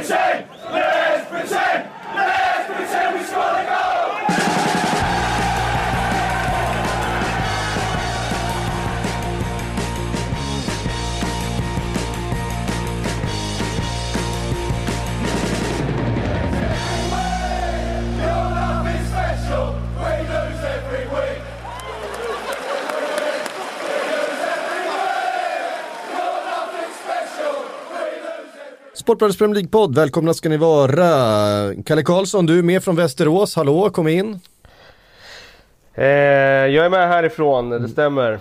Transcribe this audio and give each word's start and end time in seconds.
insane! 0.00 0.59
Sportbladets 29.10 29.38
Premier 29.38 29.54
League-podd, 29.54 29.94
välkomna 29.94 30.34
ska 30.34 30.48
ni 30.48 30.56
vara. 30.56 31.74
Kalle 31.86 32.02
Karlsson, 32.02 32.46
du 32.46 32.58
är 32.58 32.62
med 32.62 32.84
från 32.84 32.96
Västerås, 32.96 33.56
hallå, 33.56 33.90
kom 33.90 34.08
in. 34.08 34.40
Eh, 35.94 36.04
jag 36.04 36.86
är 36.86 36.90
med 36.90 37.08
härifrån, 37.08 37.70
det 37.70 37.88
stämmer. 37.88 38.40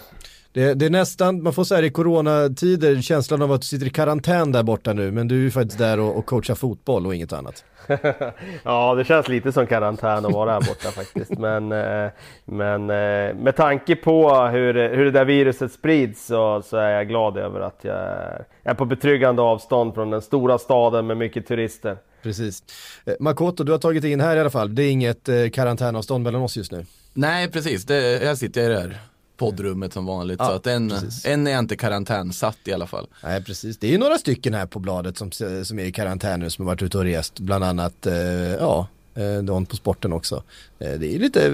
Det, 0.53 0.73
det 0.73 0.85
är 0.85 0.89
nästan, 0.89 1.43
man 1.43 1.53
får 1.53 1.63
säga 1.63 1.81
det 1.81 1.87
i 1.87 1.91
coronatider, 1.91 3.01
känslan 3.01 3.41
av 3.41 3.51
att 3.51 3.61
du 3.61 3.67
sitter 3.67 3.85
i 3.85 3.89
karantän 3.89 4.51
där 4.51 4.63
borta 4.63 4.93
nu, 4.93 5.11
men 5.11 5.27
du 5.27 5.35
är 5.35 5.39
ju 5.39 5.51
faktiskt 5.51 5.77
där 5.77 5.99
och, 5.99 6.17
och 6.17 6.25
coachar 6.25 6.55
fotboll 6.55 7.05
och 7.05 7.15
inget 7.15 7.33
annat. 7.33 7.63
ja, 8.63 8.95
det 8.95 9.03
känns 9.05 9.27
lite 9.27 9.51
som 9.51 9.67
karantän 9.67 10.25
att 10.25 10.33
vara 10.33 10.51
här 10.51 10.61
borta 10.61 10.91
faktiskt. 10.91 11.37
Men, 11.39 11.71
eh, 11.71 12.11
men 12.45 12.81
eh, 12.81 13.35
med 13.35 13.55
tanke 13.55 13.95
på 13.95 14.47
hur, 14.47 14.95
hur 14.95 15.05
det 15.05 15.11
där 15.11 15.25
viruset 15.25 15.71
sprids 15.71 16.25
så, 16.25 16.61
så 16.61 16.77
är 16.77 16.89
jag 16.89 17.07
glad 17.07 17.37
över 17.37 17.59
att 17.59 17.79
jag 17.81 17.97
är 18.63 18.73
på 18.73 18.85
betryggande 18.85 19.41
avstånd 19.41 19.93
från 19.93 20.09
den 20.09 20.21
stora 20.21 20.57
staden 20.57 21.07
med 21.07 21.17
mycket 21.17 21.47
turister. 21.47 21.97
Precis. 22.23 22.63
Eh, 23.05 23.13
Makoto, 23.19 23.63
du 23.63 23.71
har 23.71 23.79
tagit 23.79 24.03
in 24.03 24.21
här 24.21 24.37
i 24.37 24.39
alla 24.39 24.49
fall, 24.49 24.75
det 24.75 24.83
är 24.83 24.91
inget 24.91 25.29
karantänavstånd 25.53 26.23
mellan 26.23 26.41
oss 26.41 26.57
just 26.57 26.71
nu. 26.71 26.85
Nej, 27.13 27.51
precis. 27.51 27.85
Det, 27.85 28.23
jag 28.23 28.37
sitter 28.37 28.61
i 28.61 28.67
det 28.67 28.79
här 28.79 28.99
poddrummet 29.39 29.93
som 29.93 30.05
vanligt. 30.05 30.39
Ja, 30.39 30.45
så 30.45 30.51
att 30.51 30.67
en, 30.67 30.89
precis. 30.89 31.25
en 31.25 31.47
är 31.47 31.59
inte 31.59 31.75
karantänsatt 31.75 32.57
i 32.65 32.73
alla 32.73 32.87
fall. 32.87 33.07
Nej, 33.23 33.43
precis. 33.43 33.77
Det 33.77 33.87
är 33.87 33.91
ju 33.91 33.97
några 33.97 34.17
stycken 34.17 34.53
här 34.53 34.65
på 34.65 34.79
bladet 34.79 35.17
som, 35.17 35.31
som 35.63 35.79
är 35.79 35.83
i 35.83 35.91
karantän 35.91 36.39
nu, 36.39 36.49
som 36.49 36.65
har 36.65 36.73
varit 36.73 36.81
ute 36.81 36.97
och 36.97 37.03
rest, 37.03 37.39
bland 37.39 37.63
annat, 37.63 38.05
eh, 38.05 38.13
ja, 38.53 38.87
eh, 39.15 39.43
någon 39.43 39.65
på 39.65 39.75
sporten 39.75 40.13
också. 40.13 40.43
Eh, 40.79 40.91
det 40.99 41.15
är 41.15 41.19
lite, 41.19 41.49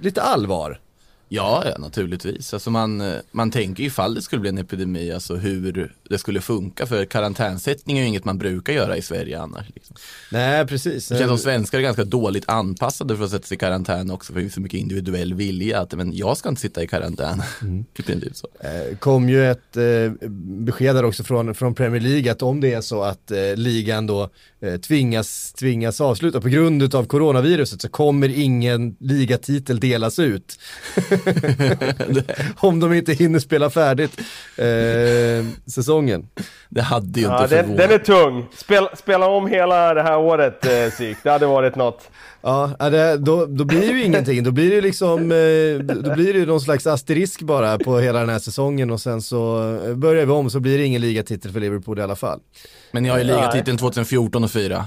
lite 0.00 0.22
allvar. 0.22 0.80
Ja, 1.34 1.62
ja 1.66 1.78
naturligtvis. 1.78 2.54
Alltså 2.54 2.70
man, 2.70 3.00
eh, 3.00 3.14
man 3.30 3.50
tänker 3.50 3.82
ju 3.82 3.86
ifall 3.86 4.14
det 4.14 4.22
skulle 4.22 4.40
bli 4.40 4.48
en 4.48 4.58
epidemi, 4.58 5.12
alltså 5.12 5.34
hur 5.34 5.92
det 6.10 6.18
skulle 6.18 6.40
funka. 6.40 6.86
För 6.86 7.04
karantänsättning 7.04 7.98
är 7.98 8.02
ju 8.02 8.08
inget 8.08 8.24
man 8.24 8.38
brukar 8.38 8.72
göra 8.72 8.96
i 8.96 9.02
Sverige 9.02 9.40
annars. 9.40 9.66
Liksom. 9.74 9.96
Nej, 10.32 10.66
precis. 10.66 11.08
Det 11.08 11.18
känns 11.18 11.28
som 11.28 11.38
svenskar 11.38 11.78
är 11.78 11.82
ganska 11.82 12.04
dåligt 12.04 12.48
anpassade 12.48 13.16
för 13.16 13.24
att 13.24 13.30
sätta 13.30 13.46
sig 13.46 13.54
i 13.54 13.58
karantän 13.58 14.10
också. 14.10 14.32
För 14.32 14.40
det 14.40 14.44
finns 14.44 14.54
så 14.54 14.60
mycket 14.60 14.80
individuell 14.80 15.34
vilja 15.34 15.80
att 15.80 15.92
men 15.92 16.16
jag 16.16 16.36
ska 16.36 16.48
inte 16.48 16.60
sitta 16.60 16.82
i 16.82 16.86
karantän. 16.86 17.42
I 17.98 18.02
princip 18.02 18.36
så. 18.36 18.48
Eh, 18.60 18.96
kom 18.96 19.28
ju 19.28 19.50
ett 19.50 19.76
eh, 19.76 20.28
besked 20.64 20.96
där 20.96 21.04
också 21.04 21.24
från, 21.24 21.54
från 21.54 21.74
Premier 21.74 22.00
League 22.00 22.32
att 22.32 22.42
om 22.42 22.60
det 22.60 22.72
är 22.72 22.80
så 22.80 23.02
att 23.02 23.30
eh, 23.30 23.38
ligan 23.56 24.06
då 24.06 24.30
eh, 24.60 24.80
tvingas, 24.80 25.52
tvingas 25.52 26.00
avsluta 26.00 26.40
på 26.40 26.48
grund 26.48 26.94
av 26.94 27.04
coronaviruset 27.04 27.82
så 27.82 27.88
kommer 27.88 28.28
ingen 28.28 28.96
ligatitel 29.00 29.80
delas 29.80 30.18
ut. 30.18 30.58
om 32.56 32.80
de 32.80 32.92
inte 32.92 33.12
hinner 33.12 33.38
spela 33.38 33.70
färdigt 33.70 34.20
eh, 34.56 35.46
säsongen. 35.70 36.26
Det 36.68 36.82
hade 36.82 37.20
ju 37.20 37.26
Ja, 37.26 37.42
inte 37.42 37.56
den, 37.56 37.64
förvånat. 37.64 37.88
den 37.88 38.00
är 38.00 38.04
tung. 38.04 38.46
Spel, 38.56 38.88
spela 38.96 39.26
om 39.26 39.46
hela 39.46 39.94
det 39.94 40.02
här 40.02 40.18
året, 40.18 40.66
eh, 40.66 40.90
psyk. 40.90 41.16
Det 41.22 41.30
hade 41.30 41.46
varit 41.46 41.76
något. 41.76 42.10
Ja, 42.42 42.70
ja, 42.78 42.90
det, 42.90 43.16
då, 43.16 43.46
då 43.46 43.64
blir 43.64 43.80
det 43.80 43.86
ju 43.86 44.04
ingenting. 44.04 44.42
Då 44.44 44.50
blir 44.50 44.68
det 44.68 44.74
ju 44.74 44.80
liksom, 44.80 45.32
eh, 45.32 45.94
då 46.02 46.14
blir 46.14 46.32
det 46.32 46.38
ju 46.38 46.46
någon 46.46 46.60
slags 46.60 46.86
asterisk 46.86 47.42
bara 47.42 47.78
på 47.78 47.98
hela 47.98 48.20
den 48.20 48.28
här 48.28 48.38
säsongen 48.38 48.90
och 48.90 49.00
sen 49.00 49.22
så 49.22 49.58
eh, 49.86 49.94
börjar 49.94 50.26
vi 50.26 50.32
om 50.32 50.50
så 50.50 50.60
blir 50.60 50.78
det 50.78 50.84
ingen 50.84 51.00
ligatitel 51.00 51.52
för 51.52 51.60
Liverpool 51.60 51.98
i 51.98 52.02
alla 52.02 52.16
fall. 52.16 52.40
Men 52.92 53.02
ni 53.02 53.08
har 53.08 53.18
ju 53.18 53.24
ligatiteln 53.24 53.78
2014 53.78 54.44
och 54.44 54.50
4. 54.50 54.84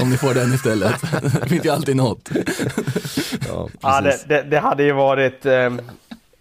Om 0.00 0.10
ni 0.10 0.16
får 0.16 0.34
den 0.34 0.54
istället. 0.54 0.94
det 1.42 1.48
finns 1.48 1.64
ju 1.64 1.70
alltid 1.70 1.96
något. 1.96 2.30
Ja, 3.48 3.68
Ja, 3.80 4.00
det, 4.00 4.18
det, 4.28 4.42
det 4.42 4.58
hade 4.58 4.82
ju 4.82 4.92
varit 4.92 5.46
eh, 5.46 5.72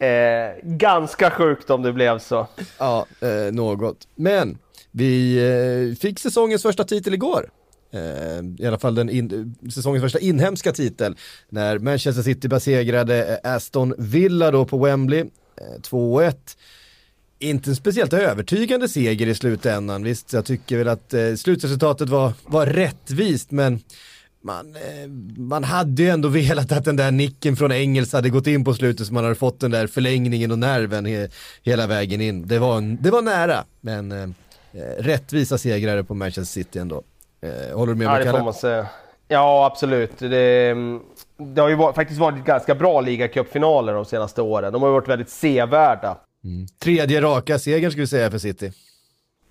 eh, 0.09 0.51
ganska 0.63 1.31
sjukt 1.31 1.69
om 1.69 1.81
det 1.81 1.93
blev 1.93 2.19
så. 2.19 2.47
Ja, 2.77 3.05
eh, 3.19 3.53
något. 3.53 4.07
Men 4.15 4.57
vi 4.91 5.37
eh, 5.91 5.97
fick 5.99 6.19
säsongens 6.19 6.61
första 6.61 6.83
titel 6.83 7.13
igår. 7.13 7.49
Eh, 7.93 8.43
I 8.57 8.67
alla 8.67 8.79
fall 8.79 8.95
den 8.95 9.09
in, 9.09 9.55
säsongens 9.73 10.03
första 10.03 10.19
inhemska 10.19 10.71
titel. 10.71 11.15
När 11.49 11.79
Manchester 11.79 12.23
City 12.23 12.47
besegrade 12.47 13.39
eh, 13.43 13.55
Aston 13.55 13.93
Villa 13.97 14.51
då 14.51 14.65
på 14.65 14.77
Wembley. 14.77 15.19
Eh, 15.21 15.79
2-1. 15.81 16.33
Inte 17.41 17.69
en 17.69 17.75
speciellt 17.75 18.13
övertygande 18.13 18.89
seger 18.89 19.27
i 19.27 19.35
slutändan. 19.35 20.03
Visst, 20.03 20.33
jag 20.33 20.45
tycker 20.45 20.77
väl 20.77 20.87
att 20.87 21.13
eh, 21.13 21.33
slutresultatet 21.35 22.09
var, 22.09 22.33
var 22.45 22.65
rättvist, 22.65 23.51
men 23.51 23.79
man, 24.43 24.75
eh, 24.75 25.09
man 25.37 25.63
hade 25.63 26.03
ju 26.03 26.09
ändå 26.09 26.27
velat 26.29 26.71
att 26.71 26.85
den 26.85 26.95
där 26.95 27.11
nicken 27.11 27.55
från 27.55 27.71
Engels 27.71 28.13
hade 28.13 28.29
gått 28.29 28.47
in 28.47 28.65
på 28.65 28.73
slutet 28.73 29.07
så 29.07 29.13
man 29.13 29.23
hade 29.23 29.35
fått 29.35 29.59
den 29.59 29.71
där 29.71 29.87
förlängningen 29.87 30.51
och 30.51 30.59
nerven 30.59 31.05
he, 31.05 31.27
hela 31.63 31.87
vägen 31.87 32.21
in. 32.21 32.47
Det 32.47 32.59
var, 32.59 32.77
en, 32.77 32.97
det 33.01 33.11
var 33.11 33.21
nära, 33.21 33.63
men 33.81 34.11
eh, 34.11 34.23
eh, 34.73 35.03
rättvisa 35.03 35.57
segrare 35.57 36.03
på 36.03 36.13
Manchester 36.13 36.53
City 36.53 36.79
ändå. 36.79 37.03
Eh, 37.41 37.77
håller 37.77 37.93
du 37.93 37.97
med 37.97 38.07
Ja, 38.07 38.19
det 38.19 38.31
får 38.31 38.43
man 38.43 38.53
säga. 38.53 38.87
Ja, 39.27 39.65
absolut. 39.65 40.19
Det, 40.19 40.75
det 41.37 41.61
har 41.61 41.69
ju 41.69 41.75
varit, 41.75 41.95
faktiskt 41.95 42.19
varit 42.19 42.45
ganska 42.45 42.75
bra 42.75 43.01
ligacupfinaler 43.01 43.93
de 43.93 44.05
senaste 44.05 44.41
åren. 44.41 44.73
De 44.73 44.81
har 44.81 44.89
varit 44.89 45.07
väldigt 45.07 45.29
sevärda. 45.29 46.17
Tredje 46.79 47.21
raka 47.21 47.59
segern 47.59 47.91
skulle 47.91 48.03
vi 48.03 48.07
säga 48.07 48.31
för 48.31 48.37
City. 48.37 48.71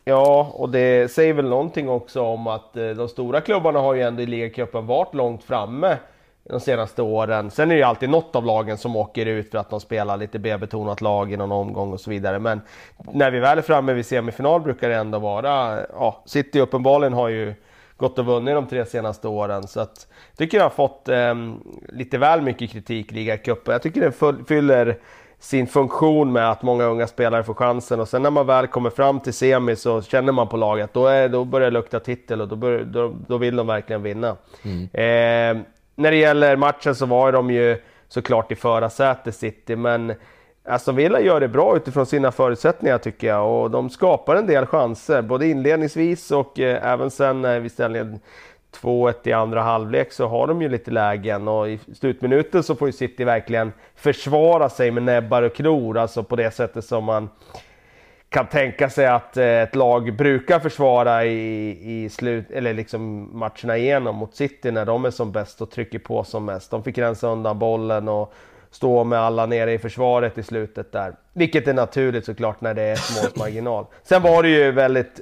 Ja, 0.04 0.52
och 0.54 0.70
det 0.70 1.10
säger 1.10 1.34
väl 1.34 1.48
någonting 1.48 1.88
också 1.88 2.22
om 2.22 2.46
att 2.46 2.76
eh, 2.76 2.88
de 2.88 3.08
stora 3.08 3.40
klubbarna 3.40 3.78
har 3.78 3.94
ju 3.94 4.02
ändå 4.02 4.22
i 4.22 4.26
ligacupen 4.26 4.86
varit 4.86 5.14
långt 5.14 5.44
framme 5.44 5.98
de 6.44 6.60
senaste 6.60 7.02
åren. 7.02 7.50
Sen 7.50 7.70
är 7.70 7.74
det 7.74 7.78
ju 7.78 7.84
alltid 7.84 8.10
något 8.10 8.36
av 8.36 8.44
lagen 8.44 8.78
som 8.78 8.96
åker 8.96 9.26
ut 9.26 9.50
för 9.50 9.58
att 9.58 9.70
de 9.70 9.80
spelar 9.80 10.16
lite 10.16 10.38
B-betonat 10.38 11.00
lag 11.00 11.32
i 11.32 11.36
någon 11.36 11.52
omgång 11.52 11.92
och 11.92 12.00
så 12.00 12.10
vidare. 12.10 12.38
Men 12.38 12.60
när 13.12 13.30
vi 13.30 13.40
väl 13.40 13.58
är 13.58 13.62
framme 13.62 13.92
vid 13.92 14.06
semifinal 14.06 14.60
brukar 14.60 14.88
det 14.88 14.96
ändå 14.96 15.18
vara, 15.18 15.80
ja, 15.92 16.22
City 16.26 16.60
uppenbarligen 16.60 17.12
har 17.12 17.28
ju 17.28 17.54
gått 17.96 18.18
och 18.18 18.26
vunnit 18.26 18.54
de 18.54 18.66
tre 18.66 18.86
senaste 18.86 19.28
åren. 19.28 19.68
Så 19.68 19.80
att, 19.80 20.06
jag 20.30 20.38
tycker 20.38 20.58
jag 20.58 20.64
har 20.64 20.70
fått 20.70 21.08
eh, 21.08 21.34
lite 21.88 22.18
väl 22.18 22.42
mycket 22.42 22.70
kritik 22.70 23.12
i 23.12 23.14
ligacupen. 23.14 23.72
Jag 23.72 23.82
tycker 23.82 24.00
den 24.00 24.12
full, 24.12 24.44
fyller 24.44 24.98
sin 25.40 25.66
funktion 25.66 26.32
med 26.32 26.50
att 26.50 26.62
många 26.62 26.84
unga 26.84 27.06
spelare 27.06 27.44
får 27.44 27.54
chansen. 27.54 28.00
Och 28.00 28.08
sen 28.08 28.22
när 28.22 28.30
man 28.30 28.46
väl 28.46 28.66
kommer 28.66 28.90
fram 28.90 29.20
till 29.20 29.32
semi 29.32 29.76
så 29.76 30.02
känner 30.02 30.32
man 30.32 30.48
på 30.48 30.56
laget, 30.56 30.94
då, 30.94 31.06
är, 31.06 31.28
då 31.28 31.44
börjar 31.44 31.70
det 31.70 31.74
lukta 31.74 32.00
titel 32.00 32.40
och 32.40 32.48
då, 32.48 32.56
bör, 32.56 32.84
då, 32.84 33.14
då 33.26 33.38
vill 33.38 33.56
de 33.56 33.66
verkligen 33.66 34.02
vinna. 34.02 34.28
Eh, 34.92 35.58
när 35.94 36.10
det 36.10 36.16
gäller 36.16 36.56
matchen 36.56 36.94
så 36.94 37.06
var 37.06 37.32
de 37.32 37.50
ju 37.50 37.76
såklart 38.08 38.52
i 38.52 38.56
förarsäte 38.56 39.32
City, 39.32 39.76
men 39.76 40.14
Aston 40.64 40.96
Villa 40.96 41.20
gör 41.20 41.40
det 41.40 41.48
bra 41.48 41.76
utifrån 41.76 42.06
sina 42.06 42.32
förutsättningar 42.32 42.98
tycker 42.98 43.26
jag. 43.26 43.62
Och 43.62 43.70
de 43.70 43.90
skapar 43.90 44.36
en 44.36 44.46
del 44.46 44.66
chanser, 44.66 45.22
både 45.22 45.46
inledningsvis 45.46 46.30
och 46.30 46.60
eh, 46.60 46.92
även 46.92 47.10
sen 47.10 47.42
när 47.42 47.60
vi 47.60 47.68
ställer 47.68 48.18
2-1 48.72 49.14
i 49.25 49.32
andra 49.32 49.62
halvlek 49.62 50.12
så 50.12 50.26
har 50.26 50.47
de 50.47 50.62
ju 50.62 50.69
lite 50.69 50.91
lägen 50.91 51.48
och 51.48 51.69
i 51.69 51.78
slutminuten 51.94 52.62
så 52.62 52.75
får 52.75 52.88
ju 52.88 52.92
City 52.92 53.25
verkligen 53.25 53.72
försvara 53.94 54.69
sig 54.69 54.91
med 54.91 55.03
näbbar 55.03 55.42
och 55.42 55.54
klor, 55.54 55.98
alltså 55.98 56.22
på 56.22 56.36
det 56.36 56.50
sättet 56.50 56.84
som 56.84 57.04
man 57.04 57.28
kan 58.28 58.47
tänka 58.47 58.91
sig 58.91 59.06
att 59.06 59.36
eh, 59.36 59.44
ett 59.44 59.75
lag 59.75 60.16
brukar 60.16 60.60
försvara 60.60 61.25
i, 61.25 62.04
i 62.04 62.09
slut, 62.09 62.50
eller 62.50 62.74
liksom 62.74 63.30
matcherna 63.39 63.77
igenom 63.77 64.16
mot 64.16 64.34
City 64.34 64.71
när 64.71 64.86
de 64.86 65.04
är 65.04 65.10
som 65.10 65.33
bäst 65.33 65.60
och 65.60 65.71
trycker 65.71 65.98
på 65.98 66.24
som 66.24 66.44
mest. 66.44 66.71
De 66.71 66.84
fick 66.84 66.98
rensa 66.98 67.28
undan 67.28 67.59
bollen 67.59 68.09
och 68.09 68.34
stå 68.71 69.04
med 69.04 69.18
alla 69.18 69.47
nere 69.47 69.72
i 69.72 69.78
försvaret 69.78 70.39
i 70.39 70.42
slutet 70.42 70.92
där. 70.92 71.15
Vilket 71.33 71.68
är 71.68 71.74
naturligt 71.74 72.24
såklart 72.24 72.60
när 72.60 72.74
det 72.74 72.83
är 72.83 72.92
ett 72.92 73.22
målsmarginal. 73.22 73.86
Sen 74.03 74.22
var 74.22 74.42
det 74.42 74.48
ju 74.48 74.72
väldigt 74.72 75.21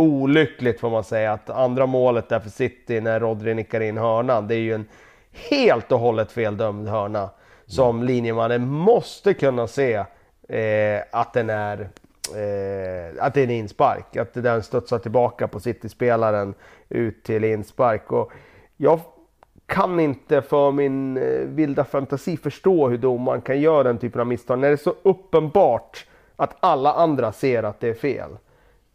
olyckligt 0.00 0.80
får 0.80 0.90
man 0.90 1.04
säga 1.04 1.32
att 1.32 1.50
andra 1.50 1.86
målet 1.86 2.28
där 2.28 2.40
för 2.40 2.50
City 2.50 3.00
när 3.00 3.20
Rodri 3.20 3.54
nickar 3.54 3.80
in 3.80 3.98
hörnan, 3.98 4.48
det 4.48 4.54
är 4.54 4.58
ju 4.58 4.74
en 4.74 4.86
helt 5.32 5.92
och 5.92 5.98
hållet 5.98 6.32
feldömd 6.32 6.88
hörna. 6.88 7.30
Som 7.66 8.02
linjemannen 8.02 8.68
måste 8.68 9.34
kunna 9.34 9.66
se 9.66 9.94
eh, 10.48 11.02
att 11.10 11.32
den 11.32 11.50
är 11.50 11.80
eh, 12.34 13.24
att 13.24 13.34
det 13.34 13.40
är 13.40 13.44
en 13.44 13.50
inspark. 13.50 14.16
Att 14.16 14.34
den 14.34 14.62
studsar 14.62 14.98
tillbaka 14.98 15.48
på 15.48 15.60
City-spelaren 15.60 16.54
ut 16.88 17.24
till 17.24 17.44
inspark. 17.44 18.12
Och 18.12 18.32
jag 18.76 19.00
kan 19.66 20.00
inte 20.00 20.42
för 20.42 20.72
min 20.72 21.16
eh, 21.16 21.40
vilda 21.46 21.84
fantasi 21.84 22.36
förstå 22.36 22.88
hur 22.88 22.98
domaren 22.98 23.40
kan 23.40 23.60
göra 23.60 23.82
den 23.82 23.98
typen 23.98 24.20
av 24.20 24.26
misstag 24.26 24.58
när 24.58 24.68
det 24.68 24.74
är 24.74 24.76
så 24.76 24.94
uppenbart 25.02 26.06
att 26.36 26.56
alla 26.60 26.92
andra 26.92 27.32
ser 27.32 27.62
att 27.62 27.80
det 27.80 27.88
är 27.88 27.94
fel. 27.94 28.30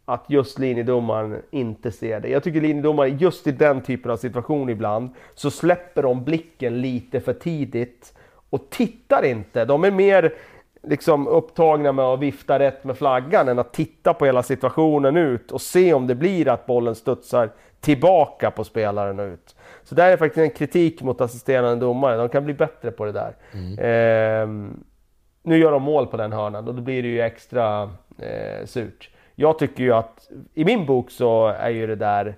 Att 0.08 0.24
just 0.28 0.58
linjedomaren 0.58 1.42
inte 1.50 1.92
ser 1.92 2.20
det. 2.20 2.28
Jag 2.28 2.42
tycker 2.42 2.60
linjedomaren 2.60 3.18
just 3.18 3.46
i 3.46 3.52
den 3.52 3.82
typen 3.82 4.10
av 4.10 4.16
situation 4.16 4.70
ibland 4.70 5.10
så 5.34 5.50
släpper 5.50 6.02
de 6.02 6.24
blicken 6.24 6.80
lite 6.80 7.20
för 7.20 7.32
tidigt 7.32 8.14
och 8.50 8.70
tittar 8.70 9.24
inte. 9.24 9.64
De 9.64 9.84
är 9.84 9.90
mer 9.90 10.34
liksom 10.82 11.28
upptagna 11.28 11.92
med 11.92 12.04
att 12.04 12.20
vifta 12.20 12.58
rätt 12.58 12.84
med 12.84 12.98
flaggan 12.98 13.48
än 13.48 13.58
att 13.58 13.72
titta 13.72 14.14
på 14.14 14.26
hela 14.26 14.42
situationen 14.42 15.16
ut 15.16 15.52
och 15.52 15.60
se 15.60 15.94
om 15.94 16.06
det 16.06 16.14
blir 16.14 16.48
att 16.48 16.66
bollen 16.66 16.94
studsar 16.94 17.50
tillbaka 17.80 18.50
på 18.50 18.64
spelaren 18.64 19.20
ut. 19.20 19.56
Så 19.84 19.94
där 19.94 20.12
är 20.12 20.16
faktiskt 20.16 20.38
en 20.38 20.50
kritik 20.50 21.02
mot 21.02 21.20
assisterande 21.20 21.86
domare. 21.86 22.16
De 22.16 22.28
kan 22.28 22.44
bli 22.44 22.54
bättre 22.54 22.90
på 22.90 23.04
det 23.04 23.12
där. 23.12 23.36
Eh, 23.78 24.48
nu 25.42 25.58
gör 25.58 25.72
de 25.72 25.82
mål 25.82 26.06
på 26.06 26.16
den 26.16 26.32
hörnan 26.32 26.68
och 26.68 26.74
då 26.74 26.82
blir 26.82 27.02
det 27.02 27.08
ju 27.08 27.20
extra 27.20 27.82
eh, 28.18 28.66
surt. 28.66 29.10
Jag 29.38 29.58
tycker 29.58 29.84
ju 29.84 29.92
att 29.92 30.30
i 30.54 30.64
min 30.64 30.86
bok 30.86 31.10
så 31.10 31.46
är 31.46 31.70
ju 31.70 31.86
det 31.86 31.96
där 31.96 32.36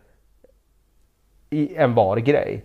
en 1.50 1.94
VAR-grej. 1.94 2.64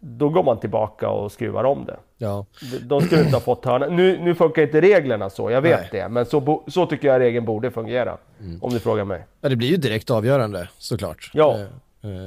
Då 0.00 0.28
går 0.28 0.42
man 0.44 0.60
tillbaka 0.60 1.08
och 1.08 1.32
skruvar 1.32 1.64
om 1.64 1.84
det. 1.84 1.96
Ja. 2.18 2.46
De 2.82 3.00
skulle 3.00 3.20
inte 3.22 3.36
ha 3.36 3.40
fått 3.40 3.64
hörna. 3.64 3.86
Nu, 3.86 4.18
nu 4.18 4.34
funkar 4.34 4.62
inte 4.62 4.80
reglerna 4.80 5.30
så, 5.30 5.50
jag 5.50 5.62
vet 5.62 5.80
Nej. 5.80 5.88
det. 5.92 6.08
Men 6.08 6.26
så, 6.26 6.62
så 6.68 6.86
tycker 6.86 7.08
jag 7.08 7.20
regeln 7.20 7.46
borde 7.46 7.70
fungera. 7.70 8.18
Om 8.60 8.70
du 8.70 8.78
frågar 8.78 9.04
mig. 9.04 9.26
ja, 9.40 9.48
det 9.48 9.56
blir 9.56 9.68
ju 9.68 9.76
direkt 9.76 10.10
avgörande 10.10 10.68
såklart. 10.78 11.30
Ja. 11.34 11.58
Eh, 11.58 12.10
eh, 12.10 12.18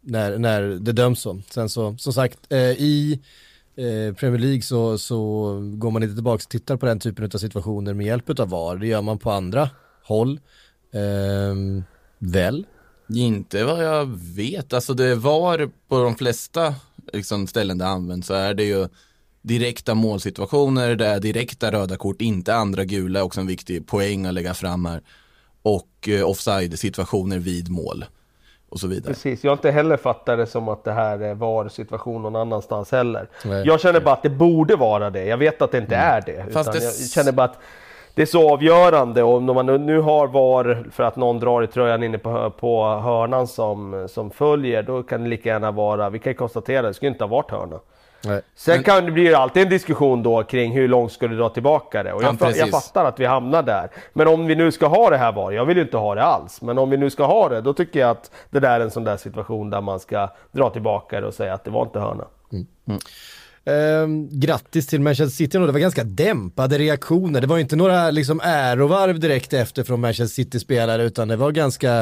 när, 0.00 0.38
när 0.38 0.62
det 0.62 0.92
döms 0.92 1.20
så. 1.20 1.40
Sen 1.50 1.68
så, 1.68 1.96
som 1.98 2.12
sagt, 2.12 2.52
eh, 2.52 2.58
i 2.58 3.20
eh, 3.76 4.14
Premier 4.14 4.40
League 4.40 4.62
så, 4.62 4.98
så 4.98 5.16
går 5.74 5.90
man 5.90 6.02
inte 6.02 6.14
tillbaka 6.14 6.34
och 6.34 6.48
tittar 6.50 6.76
på 6.76 6.86
den 6.86 7.00
typen 7.00 7.24
av 7.24 7.38
situationer 7.38 7.94
med 7.94 8.06
hjälp 8.06 8.40
av 8.40 8.48
VAR. 8.48 8.76
Det 8.76 8.86
gör 8.86 9.02
man 9.02 9.18
på 9.18 9.30
andra 9.30 9.68
håll. 10.04 10.40
Eh, 10.92 11.54
väl? 12.18 12.66
Inte 13.14 13.64
vad 13.64 13.84
jag 13.84 14.06
vet, 14.36 14.72
alltså 14.72 14.94
det 14.94 15.14
var 15.14 15.70
på 15.88 16.02
de 16.02 16.14
flesta 16.14 16.74
liksom, 17.12 17.46
ställen 17.46 17.78
det 17.78 17.86
används 17.86 18.26
så 18.26 18.34
är 18.34 18.54
det 18.54 18.64
ju 18.64 18.88
direkta 19.42 19.94
målsituationer, 19.94 20.94
det 20.96 21.06
är 21.06 21.20
direkta 21.20 21.72
röda 21.72 21.96
kort, 21.96 22.20
inte 22.20 22.54
andra 22.54 22.84
gula, 22.84 23.22
också 23.24 23.40
en 23.40 23.46
viktig 23.46 23.86
poäng 23.86 24.26
att 24.26 24.34
lägga 24.34 24.54
fram 24.54 24.84
här. 24.86 25.00
Och 25.62 26.08
eh, 26.08 26.28
offside-situationer 26.30 27.38
vid 27.38 27.68
mål 27.70 28.04
och 28.68 28.80
så 28.80 28.86
vidare. 28.86 29.12
Precis, 29.14 29.44
jag 29.44 29.50
har 29.50 29.56
inte 29.56 29.70
heller 29.70 29.96
fattat 29.96 30.38
det 30.38 30.46
som 30.46 30.68
att 30.68 30.84
det 30.84 30.92
här 30.92 31.18
är 31.18 31.34
VAR-situation 31.34 32.22
någon 32.22 32.36
annanstans 32.36 32.92
heller. 32.92 33.28
Nej. 33.44 33.66
Jag 33.66 33.80
känner 33.80 34.00
bara 34.00 34.14
att 34.14 34.22
det 34.22 34.30
borde 34.30 34.76
vara 34.76 35.10
det. 35.10 35.24
Jag 35.24 35.36
vet 35.36 35.62
att 35.62 35.72
det 35.72 35.78
inte 35.78 35.96
är 35.96 36.20
det. 36.26 36.52
Fast 36.52 36.72
det- 36.72 36.84
Jag 36.84 37.10
känner 37.10 37.32
bara 37.32 37.44
att 37.46 37.58
det 38.14 38.22
är 38.22 38.26
så 38.26 38.52
avgörande 38.52 39.22
och 39.22 39.36
om 39.36 39.44
man 39.46 39.66
nu 39.86 40.00
har 40.00 40.26
VAR 40.26 40.84
för 40.90 41.02
att 41.02 41.16
någon 41.16 41.38
drar 41.40 41.62
i 41.62 41.66
tröjan 41.66 42.02
inne 42.02 42.18
på, 42.18 42.50
på 42.50 42.84
hörnan 42.84 43.46
som, 43.46 44.06
som 44.10 44.30
följer, 44.30 44.82
då 44.82 45.02
kan 45.02 45.22
det 45.22 45.28
lika 45.28 45.48
gärna 45.48 45.70
vara, 45.70 46.10
vi 46.10 46.18
kan 46.18 46.30
ju 46.30 46.36
konstatera, 46.36 46.82
det 46.86 46.94
skulle 46.94 47.10
inte 47.10 47.24
ha 47.24 47.28
varit 47.28 47.50
hörna. 47.50 47.80
Nej. 48.26 48.42
Sen 48.54 48.82
kan 48.82 49.04
det 49.04 49.10
bli 49.10 49.22
ju 49.22 49.34
alltid 49.34 49.62
en 49.62 49.68
diskussion 49.68 50.22
då 50.22 50.42
kring 50.42 50.72
hur 50.72 50.88
långt 50.88 51.12
ska 51.12 51.28
du 51.28 51.36
dra 51.36 51.48
tillbaka 51.48 52.02
det? 52.02 52.12
Och 52.12 52.22
Ja, 52.22 52.26
jag, 52.26 52.34
fa- 52.34 52.44
jag 52.58 52.70
fattar 52.70 53.04
att 53.04 53.20
vi 53.20 53.24
hamnar 53.26 53.62
där. 53.62 53.88
Men 54.12 54.28
om 54.28 54.46
vi 54.46 54.54
nu 54.54 54.72
ska 54.72 54.86
ha 54.86 55.10
det 55.10 55.16
här 55.16 55.32
VAR, 55.32 55.52
jag 55.52 55.64
vill 55.64 55.76
ju 55.76 55.82
inte 55.82 55.96
ha 55.96 56.14
det 56.14 56.22
alls, 56.22 56.62
men 56.62 56.78
om 56.78 56.90
vi 56.90 56.96
nu 56.96 57.10
ska 57.10 57.24
ha 57.24 57.48
det, 57.48 57.60
då 57.60 57.72
tycker 57.74 58.00
jag 58.00 58.10
att 58.10 58.30
det 58.50 58.60
där 58.60 58.80
är 58.80 58.84
en 58.84 58.90
sån 58.90 59.04
där 59.04 59.16
situation 59.16 59.70
där 59.70 59.80
man 59.80 60.00
ska 60.00 60.28
dra 60.52 60.70
tillbaka 60.70 61.20
det 61.20 61.26
och 61.26 61.34
säga 61.34 61.54
att 61.54 61.64
det 61.64 61.70
var 61.70 61.82
inte 61.82 62.00
hörna. 62.00 62.24
Eh, 63.66 64.08
grattis 64.30 64.86
till 64.86 65.00
Manchester 65.00 65.36
City 65.36 65.58
och 65.58 65.66
det 65.66 65.72
var 65.72 65.80
ganska 65.80 66.04
dämpade 66.04 66.78
reaktioner. 66.78 67.40
Det 67.40 67.46
var 67.46 67.58
inte 67.58 67.76
några 67.76 68.10
liksom 68.10 68.40
ärovarv 68.44 69.20
direkt 69.20 69.52
efter 69.52 69.84
från 69.84 70.00
Manchester 70.00 70.34
City-spelare 70.34 71.04
utan 71.04 71.28
det 71.28 71.36
var 71.36 71.52
ganska, 71.52 71.98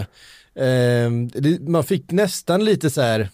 eh, 0.55 1.11
det, 1.33 1.69
man 1.69 1.85
fick 1.85 2.11
nästan 2.11 2.65
lite 2.65 2.91
så 2.91 3.01
här, 3.01 3.29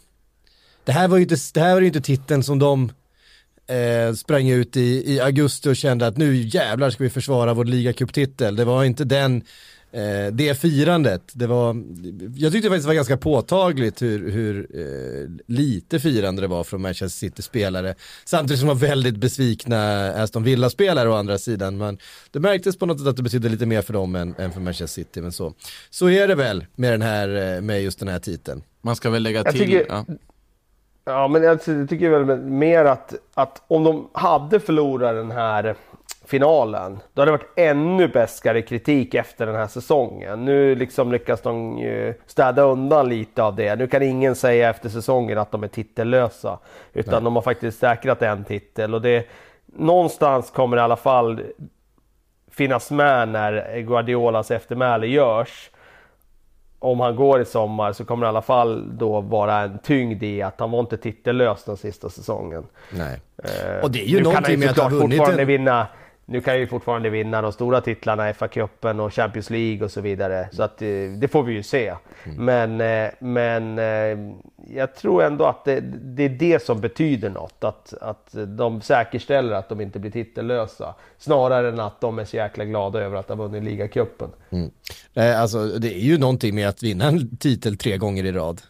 det 0.84 0.92
här 0.92 1.08
var 1.08 1.16
ju 1.16 1.22
inte, 1.22 1.36
det 1.54 1.60
här 1.60 1.74
var 1.74 1.80
ju 1.80 1.86
inte 1.86 2.00
titeln 2.00 2.42
som 2.42 2.58
de 2.58 2.92
eh, 3.68 4.14
sprang 4.14 4.48
ut 4.48 4.76
i, 4.76 5.14
i 5.14 5.20
augusti 5.20 5.68
och 5.68 5.76
kände 5.76 6.06
att 6.06 6.16
nu 6.16 6.36
jävlar 6.36 6.90
ska 6.90 7.04
vi 7.04 7.10
försvara 7.10 7.54
vår 7.54 7.64
ligacuptitel. 7.64 8.56
Det 8.56 8.64
var 8.64 8.84
inte 8.84 9.04
den, 9.04 9.42
eh, 9.92 10.32
det 10.32 10.54
firandet. 10.60 11.22
Det 11.32 11.46
var, 11.46 11.76
jag 12.36 12.52
tyckte 12.52 12.68
faktiskt 12.68 12.84
det 12.84 12.88
var 12.88 12.94
ganska 12.94 13.16
påtagligt 13.16 14.02
hur, 14.02 14.30
hur 14.30 14.66
eh, 14.74 15.30
lite 15.46 16.00
firande 16.00 16.42
det 16.42 16.48
var 16.48 16.64
från 16.64 16.82
Manchester 16.82 17.18
City-spelare. 17.18 17.94
Samtidigt 18.24 18.58
som 18.60 18.68
de 18.68 18.78
var 18.78 18.88
väldigt 18.88 19.16
besvikna 19.16 20.08
Aston 20.22 20.42
Villa-spelare 20.42 21.08
å 21.08 21.14
andra 21.14 21.38
sidan. 21.38 21.76
Men 21.78 21.98
det 22.30 22.40
märktes 22.40 22.78
på 22.78 22.86
något 22.86 22.98
sätt 22.98 23.08
att 23.08 23.16
det 23.16 23.22
betydde 23.22 23.48
lite 23.48 23.66
mer 23.66 23.82
för 23.82 23.92
dem 23.92 24.14
än, 24.14 24.34
än 24.38 24.52
för 24.52 24.60
Manchester 24.60 25.02
City. 25.02 25.20
Men 25.20 25.32
så, 25.32 25.52
så 25.90 26.10
är 26.10 26.28
det 26.28 26.34
väl 26.34 26.66
med, 26.74 26.92
den 26.92 27.02
här, 27.02 27.54
eh, 27.56 27.60
med 27.60 27.82
just 27.82 27.98
den 27.98 28.08
här 28.08 28.18
titeln. 28.18 28.62
Man 28.82 28.96
ska 28.96 29.10
väl 29.10 29.22
lägga 29.22 29.44
till, 29.44 29.60
tycker- 29.60 29.86
ja. 29.88 30.04
Ja, 31.04 31.28
men 31.28 31.42
jag 31.42 31.64
ty- 31.64 31.86
tycker 31.86 32.10
väl 32.10 32.36
mer 32.40 32.84
att, 32.84 33.14
att 33.34 33.62
om 33.68 33.84
de 33.84 34.08
hade 34.12 34.60
förlorat 34.60 35.14
den 35.14 35.30
här 35.30 35.76
finalen, 36.28 36.98
då 37.14 37.22
hade 37.22 37.30
det 37.32 37.36
varit 37.38 37.52
ännu 37.56 38.08
bäskare 38.08 38.62
kritik 38.62 39.14
efter 39.14 39.46
den 39.46 39.54
här 39.54 39.66
säsongen. 39.66 40.44
Nu 40.44 40.74
liksom 40.74 41.12
lyckas 41.12 41.40
de 41.40 41.78
ju 41.78 42.14
städa 42.26 42.62
undan 42.62 43.08
lite 43.08 43.42
av 43.42 43.54
det. 43.56 43.76
Nu 43.76 43.86
kan 43.86 44.02
ingen 44.02 44.34
säga 44.34 44.70
efter 44.70 44.88
säsongen 44.88 45.38
att 45.38 45.50
de 45.52 45.62
är 45.64 45.68
titellösa, 45.68 46.58
utan 46.92 47.14
Nej. 47.14 47.22
de 47.22 47.34
har 47.36 47.42
faktiskt 47.42 47.78
säkrat 47.78 48.22
en 48.22 48.44
titel. 48.44 48.94
Och 48.94 49.02
det, 49.02 49.26
någonstans 49.66 50.50
kommer 50.50 50.76
det 50.76 50.80
i 50.80 50.84
alla 50.84 50.96
fall 50.96 51.40
finnas 52.50 52.90
med 52.90 53.28
när 53.28 53.80
Guardiolas 53.80 54.50
eftermäle 54.50 55.06
görs 55.06 55.70
om 56.80 57.00
han 57.00 57.16
går 57.16 57.40
i 57.40 57.44
sommar 57.44 57.92
så 57.92 58.04
kommer 58.04 58.26
det 58.26 58.28
i 58.28 58.28
alla 58.28 58.42
fall 58.42 58.98
då 58.98 59.20
vara 59.20 59.58
en 59.60 59.78
tyngd 59.78 60.22
i 60.22 60.42
att 60.42 60.60
han 60.60 60.70
var 60.70 60.80
inte 60.80 60.96
titellös 60.96 61.64
den 61.64 61.76
sista 61.76 62.08
säsongen. 62.10 62.66
Nej. 62.92 63.20
Eh, 63.44 63.82
Och 63.82 63.90
det 63.90 63.98
är 64.02 64.06
ju 64.06 64.16
nu 64.16 64.22
kan 64.24 64.32
någonting 64.32 64.60
med 64.60 64.70
att 64.70 64.78
ha 64.78 64.88
vunnit 64.88 65.20
en- 65.28 65.46
vinna 65.46 65.86
nu 66.30 66.40
kan 66.40 66.54
jag 66.54 66.60
ju 66.60 66.66
fortfarande 66.66 67.10
vinna 67.10 67.42
de 67.42 67.52
stora 67.52 67.80
titlarna, 67.80 68.32
FA-cupen 68.32 69.00
och 69.00 69.14
Champions 69.14 69.50
League 69.50 69.84
och 69.84 69.90
så 69.90 70.00
vidare. 70.00 70.48
Så 70.52 70.62
att 70.62 70.82
eh, 70.82 70.88
det 71.18 71.28
får 71.32 71.42
vi 71.42 71.52
ju 71.52 71.62
se. 71.62 71.94
Mm. 72.24 72.44
Men, 72.44 72.80
eh, 72.80 73.10
men 73.18 73.78
eh, 73.78 74.34
jag 74.76 74.94
tror 74.94 75.22
ändå 75.22 75.44
att 75.44 75.64
det, 75.64 75.80
det 75.80 76.24
är 76.24 76.28
det 76.28 76.62
som 76.62 76.80
betyder 76.80 77.30
något. 77.30 77.64
Att, 77.64 77.94
att 78.00 78.34
de 78.46 78.80
säkerställer 78.80 79.52
att 79.52 79.68
de 79.68 79.80
inte 79.80 79.98
blir 79.98 80.10
titellösa. 80.10 80.94
Snarare 81.18 81.68
än 81.68 81.80
att 81.80 82.00
de 82.00 82.18
är 82.18 82.24
så 82.24 82.36
jäkla 82.36 82.64
glada 82.64 83.00
över 83.00 83.16
att 83.16 83.28
ha 83.28 83.34
vunnit 83.34 83.62
ligacupen. 83.62 84.28
Nej, 85.14 85.34
alltså 85.34 85.66
det 85.66 85.94
är 85.94 86.00
ju 86.00 86.18
någonting 86.18 86.54
med 86.54 86.68
att 86.68 86.82
vinna 86.82 87.04
en 87.04 87.36
titel 87.36 87.76
tre 87.76 87.96
gånger 87.96 88.24
i 88.24 88.32
rad. 88.32 88.60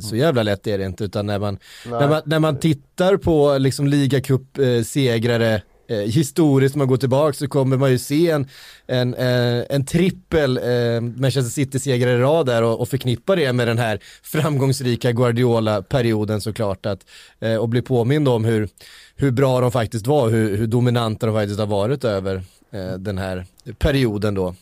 Så 0.00 0.16
jävla 0.16 0.42
lätt 0.42 0.66
är 0.66 0.78
det 0.78 0.84
inte, 0.84 1.04
utan 1.04 1.26
när 1.26 1.38
man, 1.38 1.58
när 1.86 2.08
man, 2.08 2.22
när 2.24 2.38
man 2.38 2.58
tittar 2.58 3.16
på 3.16 3.58
liksom 3.58 3.88
ligacup-segrare 3.88 5.62
eh, 5.88 5.96
historiskt, 5.96 6.74
man 6.76 6.88
går 6.88 6.96
tillbaka 6.96 7.32
så 7.32 7.48
kommer 7.48 7.76
man 7.76 7.90
ju 7.90 7.98
se 7.98 8.30
en, 8.30 8.48
en, 8.86 9.14
eh, 9.14 9.64
en 9.70 9.86
trippel 9.86 10.58
eh, 10.58 11.00
Manchester 11.00 11.50
City-segrare 11.50 12.12
i 12.12 12.18
rad 12.18 12.46
där 12.46 12.62
och, 12.62 12.80
och 12.80 12.88
förknippa 12.88 13.36
det 13.36 13.52
med 13.52 13.68
den 13.68 13.78
här 13.78 14.00
framgångsrika 14.22 15.12
Guardiola-perioden 15.12 16.40
såklart. 16.40 16.86
Att, 16.86 17.06
eh, 17.40 17.56
och 17.56 17.68
bli 17.68 17.82
påmind 17.82 18.28
om 18.28 18.44
hur, 18.44 18.68
hur 19.16 19.30
bra 19.30 19.60
de 19.60 19.72
faktiskt 19.72 20.06
var, 20.06 20.28
hur, 20.28 20.56
hur 20.56 20.66
dominanta 20.66 21.26
de 21.26 21.34
faktiskt 21.34 21.60
har 21.60 21.66
varit 21.66 22.04
över 22.04 22.42
eh, 22.70 22.92
den 22.92 23.18
här 23.18 23.46
perioden 23.78 24.34
då. 24.34 24.54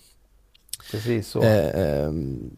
Precis 0.91 1.29
så. 1.29 1.43
Eh, 1.43 2.05
ehm, 2.05 2.51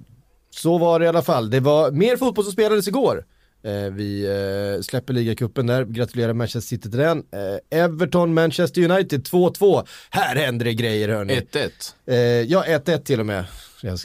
så 0.51 0.79
var 0.79 0.99
det 0.99 1.05
i 1.05 1.09
alla 1.09 1.23
fall. 1.23 1.51
Det 1.51 1.61
var 1.61 1.91
mer 1.91 2.17
fotboll 2.17 2.45
som 2.45 2.53
spelades 2.53 2.89
igår. 2.89 3.25
Eh, 3.65 3.73
vi 3.93 4.25
eh, 4.77 4.83
släpper 4.83 5.13
ligacupen 5.13 5.67
där, 5.67 5.85
gratulerar 5.85 6.33
Manchester 6.33 6.69
City 6.69 6.91
till 6.91 6.99
den. 6.99 7.19
Eh, 7.19 7.79
Everton, 7.85 8.35
Manchester 8.35 8.91
United 8.91 9.23
2-2. 9.23 9.87
Här 10.11 10.37
händer 10.37 10.65
det 10.65 10.75
grejer 10.75 11.09
hörni. 11.09 11.41
1-1. 11.53 11.71
Eh, 12.07 12.17
ja, 12.17 12.65
1-1 12.67 12.99
till 12.99 13.21
och 13.21 13.27
med. 13.27 13.45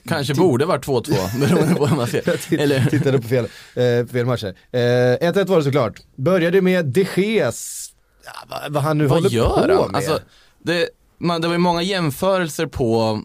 Kanske 0.08 0.34
borde 0.34 0.66
varit 0.66 0.86
2-2, 0.86 1.40
beroende 1.40 1.76
på 1.76 1.88
hur 1.88 1.96
man 1.96 2.08
ser. 2.08 2.60
Eller, 2.60 2.86
tittade 2.86 3.20
på 3.22 3.28
fel, 3.28 3.48
fel 4.08 4.26
matcher. 4.26 4.56
Eh, 4.72 4.80
1-1 4.80 5.46
var 5.46 5.58
det 5.58 5.64
såklart. 5.64 6.00
Började 6.16 6.62
med 6.62 6.86
De 6.86 7.08
Geas, 7.16 7.90
vad 8.70 8.84
han 8.84 8.98
nu 8.98 9.06
vad 9.06 9.18
håller 9.18 9.30
gör 9.30 9.68
på 9.68 9.82
han? 9.82 9.92
med. 9.92 9.98
Alltså, 9.98 10.20
det, 10.64 10.90
man, 11.18 11.42
det 11.42 11.48
var 11.48 11.56
ju 11.56 11.60
många 11.60 11.82
jämförelser 11.82 12.66
på, 12.66 13.22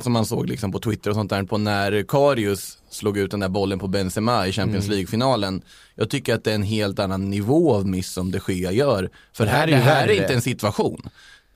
som 0.00 0.12
man 0.12 0.26
såg 0.26 0.48
liksom 0.48 0.72
på 0.72 0.78
Twitter 0.78 1.10
och 1.10 1.16
sånt 1.16 1.30
där, 1.30 1.42
på 1.42 1.58
när 1.58 2.02
Karius 2.02 2.78
slog 2.90 3.18
ut 3.18 3.30
den 3.30 3.40
där 3.40 3.48
bollen 3.48 3.78
på 3.78 3.88
Benzema 3.88 4.46
i 4.46 4.52
Champions 4.52 4.84
Mm. 4.84 4.94
League-finalen. 4.96 5.62
Jag 5.94 6.10
tycker 6.10 6.34
att 6.34 6.44
det 6.44 6.50
är 6.50 6.54
en 6.54 6.62
helt 6.62 6.98
annan 6.98 7.30
nivå 7.30 7.74
av 7.74 7.86
miss 7.88 8.10
som 8.12 8.30
de 8.30 8.40
Gea 8.48 8.72
gör. 8.72 9.10
För 9.32 9.44
Det 9.44 9.50
här, 9.50 9.58
här 9.58 9.66
är 9.68 9.70
det 9.70 9.76
här 9.76 10.02
är 10.02 10.06
värre. 10.08 10.16
inte 10.16 10.34
en 10.34 10.42
situation. 10.42 11.08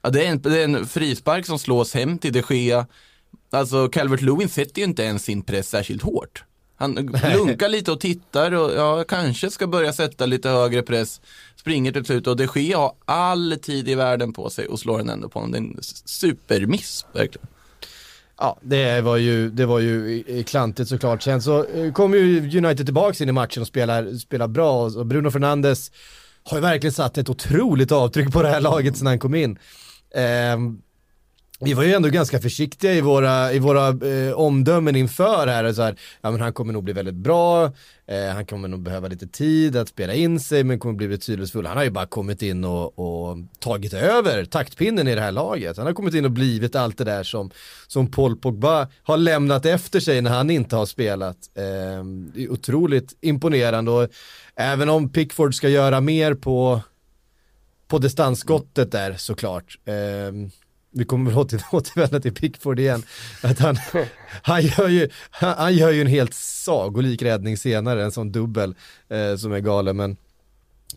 Ja, 0.03 0.11
det, 0.11 0.25
är 0.27 0.31
en, 0.31 0.43
det 0.43 0.61
är 0.61 0.65
en 0.65 0.87
frispark 0.87 1.47
som 1.47 1.59
slås 1.59 1.95
hem 1.95 2.19
till 2.19 2.33
de 2.33 2.43
Gea. 2.51 2.87
Alltså 3.51 3.89
Calvert 3.89 4.21
Lewin 4.21 4.49
sätter 4.49 4.79
ju 4.79 4.85
inte 4.85 5.03
ens 5.03 5.25
sin 5.25 5.43
press 5.43 5.69
särskilt 5.69 6.03
hårt. 6.03 6.45
Han 6.77 6.95
lunkar 7.35 7.69
lite 7.69 7.93
och 7.93 8.01
tittar 8.01 8.53
och 8.53 8.73
ja, 8.77 9.05
kanske 9.09 9.51
ska 9.51 9.67
börja 9.67 9.93
sätta 9.93 10.27
lite 10.27 10.49
högre 10.49 10.83
press. 10.83 11.21
Springer 11.57 11.93
till 11.93 12.05
slut 12.05 12.27
och 12.27 12.37
de 12.37 12.49
Gea 12.55 12.79
har 12.79 12.93
all 13.05 13.57
tid 13.63 13.89
i 13.89 13.95
världen 13.95 14.33
på 14.33 14.51
sig 14.51 14.67
och 14.67 14.81
slår 14.81 14.99
den 14.99 15.11
ändå 15.11 15.29
på 15.29 15.39
honom. 15.39 15.53
Det 15.53 15.59
är 15.59 15.63
en 15.63 15.77
supermiss 16.05 17.07
verkligen. 17.13 17.47
Ja, 18.39 18.59
det 18.63 19.01
var 19.01 19.17
ju, 19.17 19.51
det 19.51 19.67
var 19.67 19.79
ju 19.79 20.25
klantigt 20.47 20.89
såklart. 20.89 21.23
Sen 21.23 21.43
så 21.43 21.65
eh, 21.65 21.93
kom 21.93 22.15
ju 22.15 22.59
United 22.59 22.87
tillbaka 22.87 23.25
in 23.25 23.29
i 23.29 23.33
matchen 23.33 23.61
och 23.61 23.67
spelar, 23.67 24.15
spelar 24.15 24.49
bra 24.49 24.85
och 24.85 25.07
Bruno 25.07 25.31
Fernandes 25.31 25.91
har 26.45 26.57
ju 26.57 26.61
verkligen 26.61 26.93
satt 26.93 27.19
ett 27.19 27.29
otroligt 27.29 27.93
avtryck 27.93 28.33
på 28.33 28.43
det 28.43 28.49
här 28.49 28.61
laget 28.61 28.97
sedan 28.97 29.07
han 29.07 29.19
kom 29.19 29.35
in. 29.35 29.59
Ehm, 30.15 30.79
vi 31.61 31.75
var 31.75 31.83
ju 31.83 31.93
ändå 31.93 32.09
ganska 32.09 32.41
försiktiga 32.41 32.95
i 32.95 33.01
våra, 33.01 33.53
i 33.53 33.59
våra 33.59 33.89
eh, 33.89 34.33
omdömen 34.33 34.97
inför 34.97 35.47
här, 35.47 35.73
så 35.73 35.83
här. 35.83 35.97
Ja 36.21 36.31
men 36.31 36.41
han 36.41 36.53
kommer 36.53 36.73
nog 36.73 36.85
bli 36.85 36.93
väldigt 36.93 37.15
bra, 37.15 37.65
eh, 38.07 38.29
han 38.35 38.47
kommer 38.47 38.69
nog 38.69 38.83
behöva 38.83 39.09
lite 39.09 39.27
tid 39.27 39.77
att 39.77 39.89
spela 39.89 40.15
in 40.15 40.41
sig 40.41 40.65
men 40.65 40.79
kommer 40.79 40.95
bli 40.95 41.09
betydelsefull. 41.09 41.67
Han 41.67 41.77
har 41.77 41.85
ju 41.85 41.91
bara 41.91 42.07
kommit 42.07 42.43
in 42.43 42.65
och, 42.65 42.99
och 42.99 43.37
tagit 43.59 43.95
över 43.95 44.45
taktpinnen 44.45 45.09
i 45.09 45.15
det 45.15 45.21
här 45.21 45.33
laget. 45.33 45.77
Han 45.77 45.87
har 45.87 45.93
kommit 45.93 46.15
in 46.15 46.25
och 46.25 46.31
blivit 46.31 46.77
allt 46.77 46.99
det 46.99 47.05
där 47.05 47.23
som, 47.23 47.51
som 47.87 48.11
Paul 48.11 48.37
Pogba 48.37 48.89
har 49.03 49.17
lämnat 49.17 49.67
efter 49.67 50.01
sig 50.01 50.21
när 50.21 50.31
han 50.31 50.51
inte 50.51 50.77
har 50.77 50.87
spelat. 50.87 51.37
Eh, 51.55 52.05
det 52.35 52.45
är 52.45 52.53
otroligt 52.53 53.17
imponerande 53.21 53.91
och 53.91 54.09
även 54.57 54.89
om 54.89 55.09
Pickford 55.09 55.55
ska 55.55 55.69
göra 55.69 56.01
mer 56.01 56.35
på, 56.35 56.81
på 57.89 57.99
distansskottet 57.99 58.93
där 58.93 59.15
såklart. 59.15 59.79
Eh, 59.85 60.49
vi 60.91 61.05
kommer 61.05 61.31
väl 61.31 61.39
åter, 61.39 61.63
återvända 61.73 62.21
till 62.21 62.35
Pickford 62.35 62.81
igen, 62.81 63.03
att 63.43 63.59
han, 63.59 63.77
han, 64.43 64.63
gör 64.63 64.89
ju, 64.89 65.09
han, 65.31 65.55
han, 65.59 65.75
gör 65.75 65.91
ju 65.91 66.01
en 66.01 66.07
helt 66.07 66.35
sagolik 66.35 67.23
räddning 67.23 67.57
senare, 67.57 68.05
en 68.05 68.13
sån 68.13 68.33
dubbel 68.33 68.75
eh, 69.09 69.37
som 69.37 69.53
är 69.53 69.61
galen. 69.61 69.97
Men, 69.97 70.17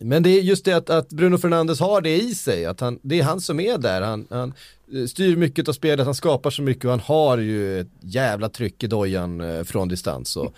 men 0.00 0.22
det 0.22 0.30
är 0.30 0.42
just 0.42 0.64
det 0.64 0.72
att, 0.72 0.90
att 0.90 1.08
Bruno 1.08 1.38
Fernandes 1.38 1.80
har 1.80 2.00
det 2.00 2.20
i 2.20 2.34
sig, 2.34 2.66
att 2.66 2.80
han, 2.80 2.98
det 3.02 3.20
är 3.20 3.22
han 3.22 3.40
som 3.40 3.60
är 3.60 3.78
där. 3.78 4.02
Han, 4.02 4.26
han 4.30 4.54
eh, 4.94 5.06
styr 5.06 5.36
mycket 5.36 5.68
av 5.68 5.72
spelet, 5.72 6.06
han 6.06 6.14
skapar 6.14 6.50
så 6.50 6.62
mycket 6.62 6.84
och 6.84 6.90
han 6.90 7.00
har 7.00 7.38
ju 7.38 7.80
ett 7.80 7.90
jävla 8.00 8.48
tryck 8.48 8.82
i 8.82 8.86
dojan 8.86 9.40
eh, 9.40 9.64
från 9.64 9.88
distans. 9.88 10.36
Och, 10.36 10.54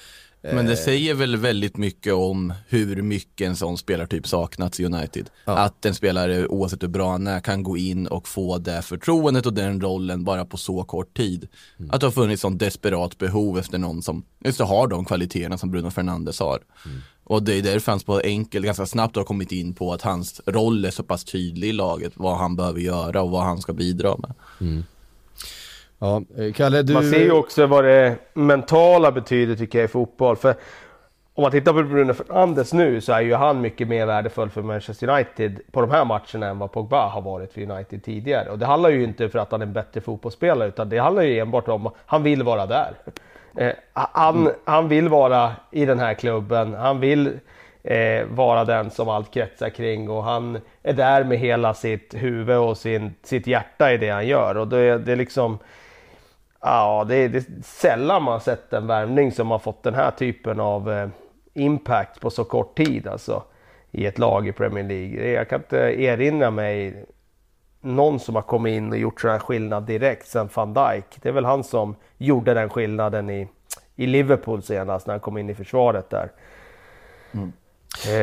men 0.52 0.66
det 0.66 0.76
säger 0.76 1.14
väl 1.14 1.36
väldigt 1.36 1.76
mycket 1.76 2.12
om 2.12 2.52
hur 2.68 3.02
mycket 3.02 3.46
en 3.48 3.56
sån 3.56 3.78
spelartyp 3.78 4.26
saknats 4.26 4.80
i 4.80 4.84
United. 4.84 5.30
Ja. 5.44 5.58
Att 5.58 5.84
en 5.86 5.94
spelare, 5.94 6.46
oavsett 6.46 6.82
hur 6.82 6.88
bra 6.88 7.10
han 7.10 7.26
är, 7.26 7.40
kan 7.40 7.62
gå 7.62 7.76
in 7.76 8.06
och 8.06 8.28
få 8.28 8.58
det 8.58 8.82
förtroendet 8.82 9.46
och 9.46 9.54
den 9.54 9.80
rollen 9.80 10.24
bara 10.24 10.44
på 10.44 10.56
så 10.56 10.84
kort 10.84 11.16
tid. 11.16 11.48
Mm. 11.78 11.90
Att 11.90 12.00
det 12.00 12.06
har 12.06 12.12
funnits 12.12 12.42
sånt 12.42 12.58
desperat 12.58 13.18
behov 13.18 13.58
efter 13.58 13.78
någon 13.78 14.02
som 14.02 14.24
just 14.44 14.60
har 14.60 14.86
de 14.86 15.04
kvaliteterna 15.04 15.58
som 15.58 15.70
Bruno 15.70 15.90
Fernandes 15.90 16.40
har. 16.40 16.58
Mm. 16.86 17.00
Och 17.24 17.42
det 17.42 17.54
är 17.54 17.62
därför 17.62 17.92
han 17.92 18.00
på 18.00 18.20
enkelt, 18.24 18.64
ganska 18.64 18.86
snabbt 18.86 19.16
har 19.16 19.24
kommit 19.24 19.52
in 19.52 19.74
på 19.74 19.92
att 19.92 20.02
hans 20.02 20.40
roll 20.46 20.84
är 20.84 20.90
så 20.90 21.02
pass 21.02 21.24
tydlig 21.24 21.68
i 21.68 21.72
laget, 21.72 22.12
vad 22.16 22.36
han 22.36 22.56
behöver 22.56 22.80
göra 22.80 23.22
och 23.22 23.30
vad 23.30 23.42
han 23.42 23.60
ska 23.60 23.72
bidra 23.72 24.16
med. 24.16 24.34
Mm. 24.60 24.84
Ja, 26.04 26.22
eh, 26.38 26.52
Kalle, 26.52 26.82
du... 26.82 26.92
Man 26.92 27.10
ser 27.10 27.24
ju 27.24 27.32
också 27.32 27.66
vad 27.66 27.84
det 27.84 28.16
mentala 28.34 29.12
betyder 29.12 29.56
tycker 29.56 29.78
jag 29.78 29.84
i 29.84 29.88
fotboll. 29.88 30.36
För 30.36 30.54
om 31.34 31.42
man 31.42 31.50
tittar 31.50 31.72
på 31.72 31.82
Bruno 31.82 32.14
Fernandes 32.14 32.72
nu 32.72 33.00
så 33.00 33.12
är 33.12 33.20
ju 33.20 33.34
han 33.34 33.60
mycket 33.60 33.88
mer 33.88 34.06
värdefull 34.06 34.50
för 34.50 34.62
Manchester 34.62 35.08
United 35.08 35.60
på 35.72 35.80
de 35.80 35.90
här 35.90 36.04
matcherna 36.04 36.46
än 36.46 36.58
vad 36.58 36.72
Pogba 36.72 37.08
har 37.08 37.20
varit 37.20 37.52
för 37.52 37.70
United 37.70 38.04
tidigare. 38.04 38.50
Och 38.50 38.58
det 38.58 38.66
handlar 38.66 38.90
ju 38.90 39.04
inte 39.04 39.28
för 39.28 39.38
att 39.38 39.52
han 39.52 39.62
är 39.62 39.66
en 39.66 39.72
bättre 39.72 40.00
fotbollsspelare 40.00 40.68
utan 40.68 40.88
det 40.88 40.98
handlar 40.98 41.22
ju 41.22 41.38
enbart 41.38 41.68
om 41.68 41.86
att 41.86 41.94
han 42.06 42.22
vill 42.22 42.42
vara 42.42 42.66
där. 42.66 42.92
Eh, 43.56 43.72
han, 43.92 44.40
mm. 44.40 44.52
han 44.64 44.88
vill 44.88 45.08
vara 45.08 45.52
i 45.70 45.84
den 45.84 45.98
här 45.98 46.14
klubben, 46.14 46.74
han 46.74 47.00
vill 47.00 47.38
eh, 47.82 48.24
vara 48.28 48.64
den 48.64 48.90
som 48.90 49.08
allt 49.08 49.30
kretsar 49.30 49.68
kring 49.68 50.10
och 50.10 50.24
han 50.24 50.58
är 50.82 50.92
där 50.92 51.24
med 51.24 51.38
hela 51.38 51.74
sitt 51.74 52.14
huvud 52.14 52.56
och 52.56 52.76
sin, 52.76 53.14
sitt 53.22 53.46
hjärta 53.46 53.92
i 53.92 53.96
det 53.96 54.10
han 54.10 54.26
gör. 54.26 54.56
Och 54.56 54.68
det, 54.68 54.98
det 54.98 55.12
är 55.12 55.16
liksom 55.16 55.58
Ja, 56.66 57.04
det 57.08 57.16
är, 57.16 57.28
det 57.28 57.38
är 57.38 57.62
sällan 57.62 58.22
man 58.22 58.40
sett 58.40 58.72
en 58.72 58.86
värvning 58.86 59.32
som 59.32 59.50
har 59.50 59.58
fått 59.58 59.82
den 59.82 59.94
här 59.94 60.10
typen 60.10 60.60
av 60.60 60.92
eh, 60.92 61.08
impact 61.54 62.20
på 62.20 62.30
så 62.30 62.44
kort 62.44 62.76
tid 62.76 63.06
alltså. 63.06 63.42
I 63.90 64.06
ett 64.06 64.18
lag 64.18 64.48
i 64.48 64.52
Premier 64.52 64.84
League. 64.84 65.30
Jag 65.30 65.48
kan 65.48 65.60
inte 65.60 65.76
erinra 65.76 66.50
mig 66.50 67.04
någon 67.80 68.20
som 68.20 68.34
har 68.34 68.42
kommit 68.42 68.76
in 68.76 68.92
och 68.92 68.98
gjort 68.98 69.20
sån 69.20 69.30
här 69.30 69.38
skillnad 69.38 69.82
direkt 69.82 70.26
sen 70.26 70.48
van 70.54 70.74
Dijk. 70.74 71.04
Det 71.22 71.28
är 71.28 71.32
väl 71.32 71.44
han 71.44 71.64
som 71.64 71.96
gjorde 72.18 72.54
den 72.54 72.68
skillnaden 72.68 73.30
i, 73.30 73.48
i 73.96 74.06
Liverpool 74.06 74.62
senast 74.62 75.06
när 75.06 75.14
han 75.14 75.20
kom 75.20 75.38
in 75.38 75.50
i 75.50 75.54
försvaret 75.54 76.10
där. 76.10 76.30
Mm. 77.32 77.52
Eh, 78.08 78.14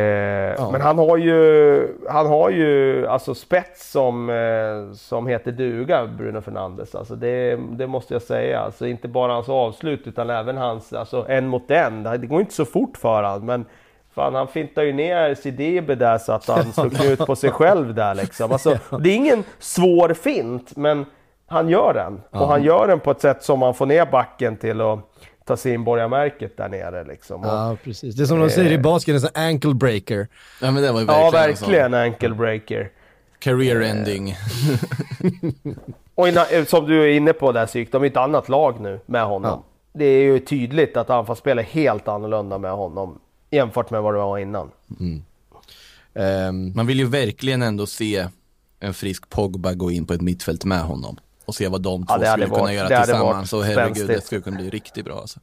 ja. 0.58 0.70
Men 0.72 0.82
han 0.82 0.98
har 0.98 1.18
ju, 1.18 1.88
han 2.10 2.28
har 2.28 2.50
ju 2.50 3.08
alltså 3.08 3.36
spets 3.36 3.92
som, 3.92 4.30
eh, 4.30 4.94
som 4.96 5.28
heter 5.28 5.52
duga, 5.52 6.08
Bruno 6.08 6.42
Fernandes. 6.42 6.96
Alltså 6.96 7.16
det, 7.16 7.60
det 7.72 7.88
måste 7.88 8.14
jag 8.14 8.22
säga. 8.22 8.60
Alltså 8.60 8.88
inte 8.88 9.08
bara 9.08 9.34
hans 9.34 9.50
avslut 9.50 10.08
utan 10.08 10.30
även 10.30 10.58
hans, 10.58 10.94
alltså 10.94 11.26
en 11.30 11.48
mot 11.48 11.72
en. 11.72 12.04
Det 12.04 12.28
går 12.28 12.40
inte 12.40 12.54
så 12.54 12.66
fort 12.66 12.98
för 12.98 13.24
honom 13.24 13.46
men 13.46 13.66
Fan, 14.16 14.36
han 14.36 14.48
fintar 14.48 14.82
ju 14.84 14.94
ner 14.94 15.36
Sidibe 15.36 15.96
där 15.96 16.18
så 16.18 16.32
att 16.32 16.48
han 16.48 16.74
slog 16.74 17.06
ut 17.06 17.20
på 17.20 17.36
sig 17.36 17.52
själv 17.52 17.94
där 17.94 18.16
liksom. 18.16 18.52
Alltså, 18.52 18.78
det 19.00 19.10
är 19.10 19.16
ingen 19.16 19.44
svår 19.60 20.14
fint, 20.14 20.78
men 20.78 21.06
han 21.48 21.70
gör 21.70 21.94
den. 21.94 22.22
Och 22.30 22.48
han 22.48 22.64
gör 22.64 22.88
den 22.88 23.00
på 23.00 23.12
ett 23.12 23.22
sätt 23.22 23.44
som 23.44 23.60
man 23.60 23.74
får 23.74 23.86
ner 23.86 24.06
backen 24.06 24.58
till 24.58 24.82
att 24.82 25.00
ta 25.52 25.58
sig 25.58 25.74
in 25.74 25.84
borgarmärket 25.84 26.58
där 26.58 26.70
nere 26.70 27.04
liksom. 27.04 27.42
Ja, 27.44 27.78
precis. 27.84 28.16
Det 28.16 28.24
är 28.24 28.26
som 28.26 28.40
de 28.40 28.50
säger 28.50 28.72
i 28.72 28.76
eh, 28.76 28.82
basket, 28.82 29.16
en 29.16 29.22
sån 29.22 29.30
ankle 29.34 29.74
breaker. 29.74 30.28
Ja, 30.62 30.72
men 30.72 30.84
det 30.84 30.92
var 30.92 31.00
ju 31.00 31.06
verkligen 31.06 31.26
Ja, 31.26 31.32
verkligen 31.32 31.94
ankle 31.94 32.30
breaker. 32.30 32.92
Career 33.40 33.82
ending. 33.82 34.36
och 36.16 36.28
innan, 36.28 36.46
eh, 36.52 36.66
som 36.66 36.86
du 36.88 37.04
är 37.04 37.08
inne 37.08 37.34
på 37.34 37.52
där 37.52 37.66
Syk, 37.66 37.92
de 37.92 38.04
är 38.04 38.08
ett 38.08 38.18
annat 38.18 38.50
lag 38.50 38.80
nu 38.80 39.00
med 39.06 39.26
honom. 39.26 39.52
Ja. 39.52 39.64
Det 39.94 40.06
är 40.06 40.24
ju 40.24 40.40
tydligt 40.40 40.98
att 40.98 41.10
anfallsspelet 41.10 41.68
är 41.68 41.70
helt 41.70 42.08
annorlunda 42.08 42.58
med 42.58 42.72
honom 42.72 43.20
jämfört 43.50 43.90
med 43.90 44.02
vad 44.02 44.14
det 44.14 44.18
var 44.18 44.38
innan. 44.38 44.72
Mm. 45.00 45.24
Um, 46.14 46.76
man 46.76 46.88
vill 46.88 47.00
ju 47.00 47.06
verkligen 47.06 47.62
ändå 47.62 47.86
se 47.86 48.28
en 48.80 48.94
frisk 48.94 49.30
Pogba 49.30 49.74
gå 49.74 49.92
in 49.92 50.06
på 50.06 50.14
ett 50.14 50.22
mittfält 50.22 50.66
med 50.66 50.82
honom 50.82 51.18
och 51.46 51.56
se 51.56 51.68
vad 51.68 51.82
de 51.82 52.06
två 52.06 52.14
ja, 52.22 52.32
skulle 52.32 52.48
kunna 52.48 52.74
göra 52.74 53.04
tillsammans. 53.04 53.54
Och 53.54 53.64
herregud, 53.64 54.08
det 54.08 54.22
skulle 54.22 54.42
kunna 54.42 54.58
bli 54.58 54.70
riktigt 54.70 55.06
bra 55.06 55.20
alltså. 55.20 55.40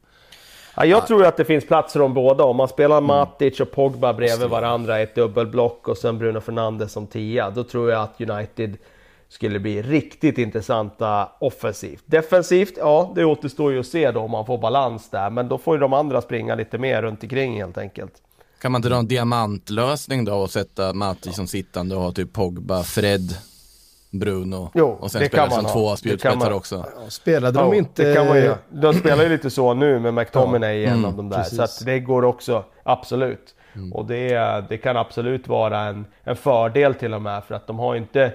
Ja, 0.75 0.85
jag 0.85 1.07
tror 1.07 1.25
att 1.25 1.37
det 1.37 1.45
finns 1.45 1.65
plats 1.65 1.93
för 1.93 1.99
dem 1.99 2.13
båda. 2.13 2.43
Om 2.43 2.57
man 2.57 2.67
spelar 2.67 2.97
mm. 2.97 3.07
Matic 3.07 3.59
och 3.59 3.71
Pogba 3.71 4.13
bredvid 4.13 4.49
varandra 4.49 4.99
i 4.99 5.03
ett 5.03 5.15
dubbelblock 5.15 5.87
och 5.87 5.97
sen 5.97 6.17
Bruno 6.17 6.41
Fernandes 6.41 6.91
som 6.91 7.07
tia, 7.07 7.49
då 7.49 7.63
tror 7.63 7.91
jag 7.91 8.01
att 8.01 8.21
United 8.21 8.77
skulle 9.29 9.59
bli 9.59 9.81
riktigt 9.81 10.37
intressanta 10.37 11.29
offensivt. 11.39 12.03
Defensivt, 12.05 12.73
ja 12.77 13.11
det 13.15 13.25
återstår 13.25 13.71
ju 13.71 13.79
att 13.79 13.87
se 13.87 14.11
då 14.11 14.19
om 14.19 14.31
man 14.31 14.45
får 14.45 14.57
balans 14.57 15.09
där, 15.09 15.29
men 15.29 15.47
då 15.49 15.57
får 15.57 15.75
ju 15.75 15.79
de 15.79 15.93
andra 15.93 16.21
springa 16.21 16.55
lite 16.55 16.77
mer 16.77 17.01
runt 17.01 17.23
omkring 17.23 17.57
helt 17.57 17.77
enkelt. 17.77 18.13
Kan 18.61 18.71
man 18.71 18.79
inte 18.79 18.89
dra 18.89 18.97
en 18.97 19.07
diamantlösning 19.07 20.25
då 20.25 20.33
och 20.33 20.51
sätta 20.51 20.93
Matic 20.93 21.35
som 21.35 21.47
sittande 21.47 21.95
och 21.95 22.01
ha 22.01 22.11
typ 22.11 22.33
Pogba, 22.33 22.83
Fred, 22.83 23.35
Bruno 24.11 24.71
jo, 24.73 24.97
och 24.99 25.11
sen 25.11 25.25
spela 25.25 25.49
som 25.49 25.65
två 25.65 25.95
spjutspetsar 25.95 26.51
också. 26.51 26.85
spelade 27.07 27.59
de 27.59 27.73
inte... 27.73 28.03
Det 28.03 28.15
kan 28.15 28.27
man 28.27 28.37
ju. 28.37 28.53
De 28.81 28.93
spelar 28.93 29.23
ju 29.23 29.29
lite 29.29 29.49
så 29.49 29.73
nu 29.73 29.99
med 29.99 30.13
McTominay 30.13 30.77
i 30.77 30.85
en 30.85 30.93
mm, 30.93 31.05
av 31.05 31.13
de 31.13 31.29
där. 31.29 31.37
Precis. 31.37 31.57
Så 31.57 31.63
att 31.63 31.85
det 31.85 31.99
går 31.99 32.25
också, 32.25 32.63
absolut. 32.83 33.55
Mm. 33.75 33.93
Och 33.93 34.05
det, 34.05 34.63
det 34.69 34.77
kan 34.77 34.97
absolut 34.97 35.47
vara 35.47 35.79
en, 35.79 36.05
en 36.23 36.35
fördel 36.35 36.93
till 36.93 37.13
och 37.13 37.21
med 37.21 37.43
för 37.43 37.55
att 37.55 37.67
de 37.67 37.79
har 37.79 37.95
inte 37.95 38.31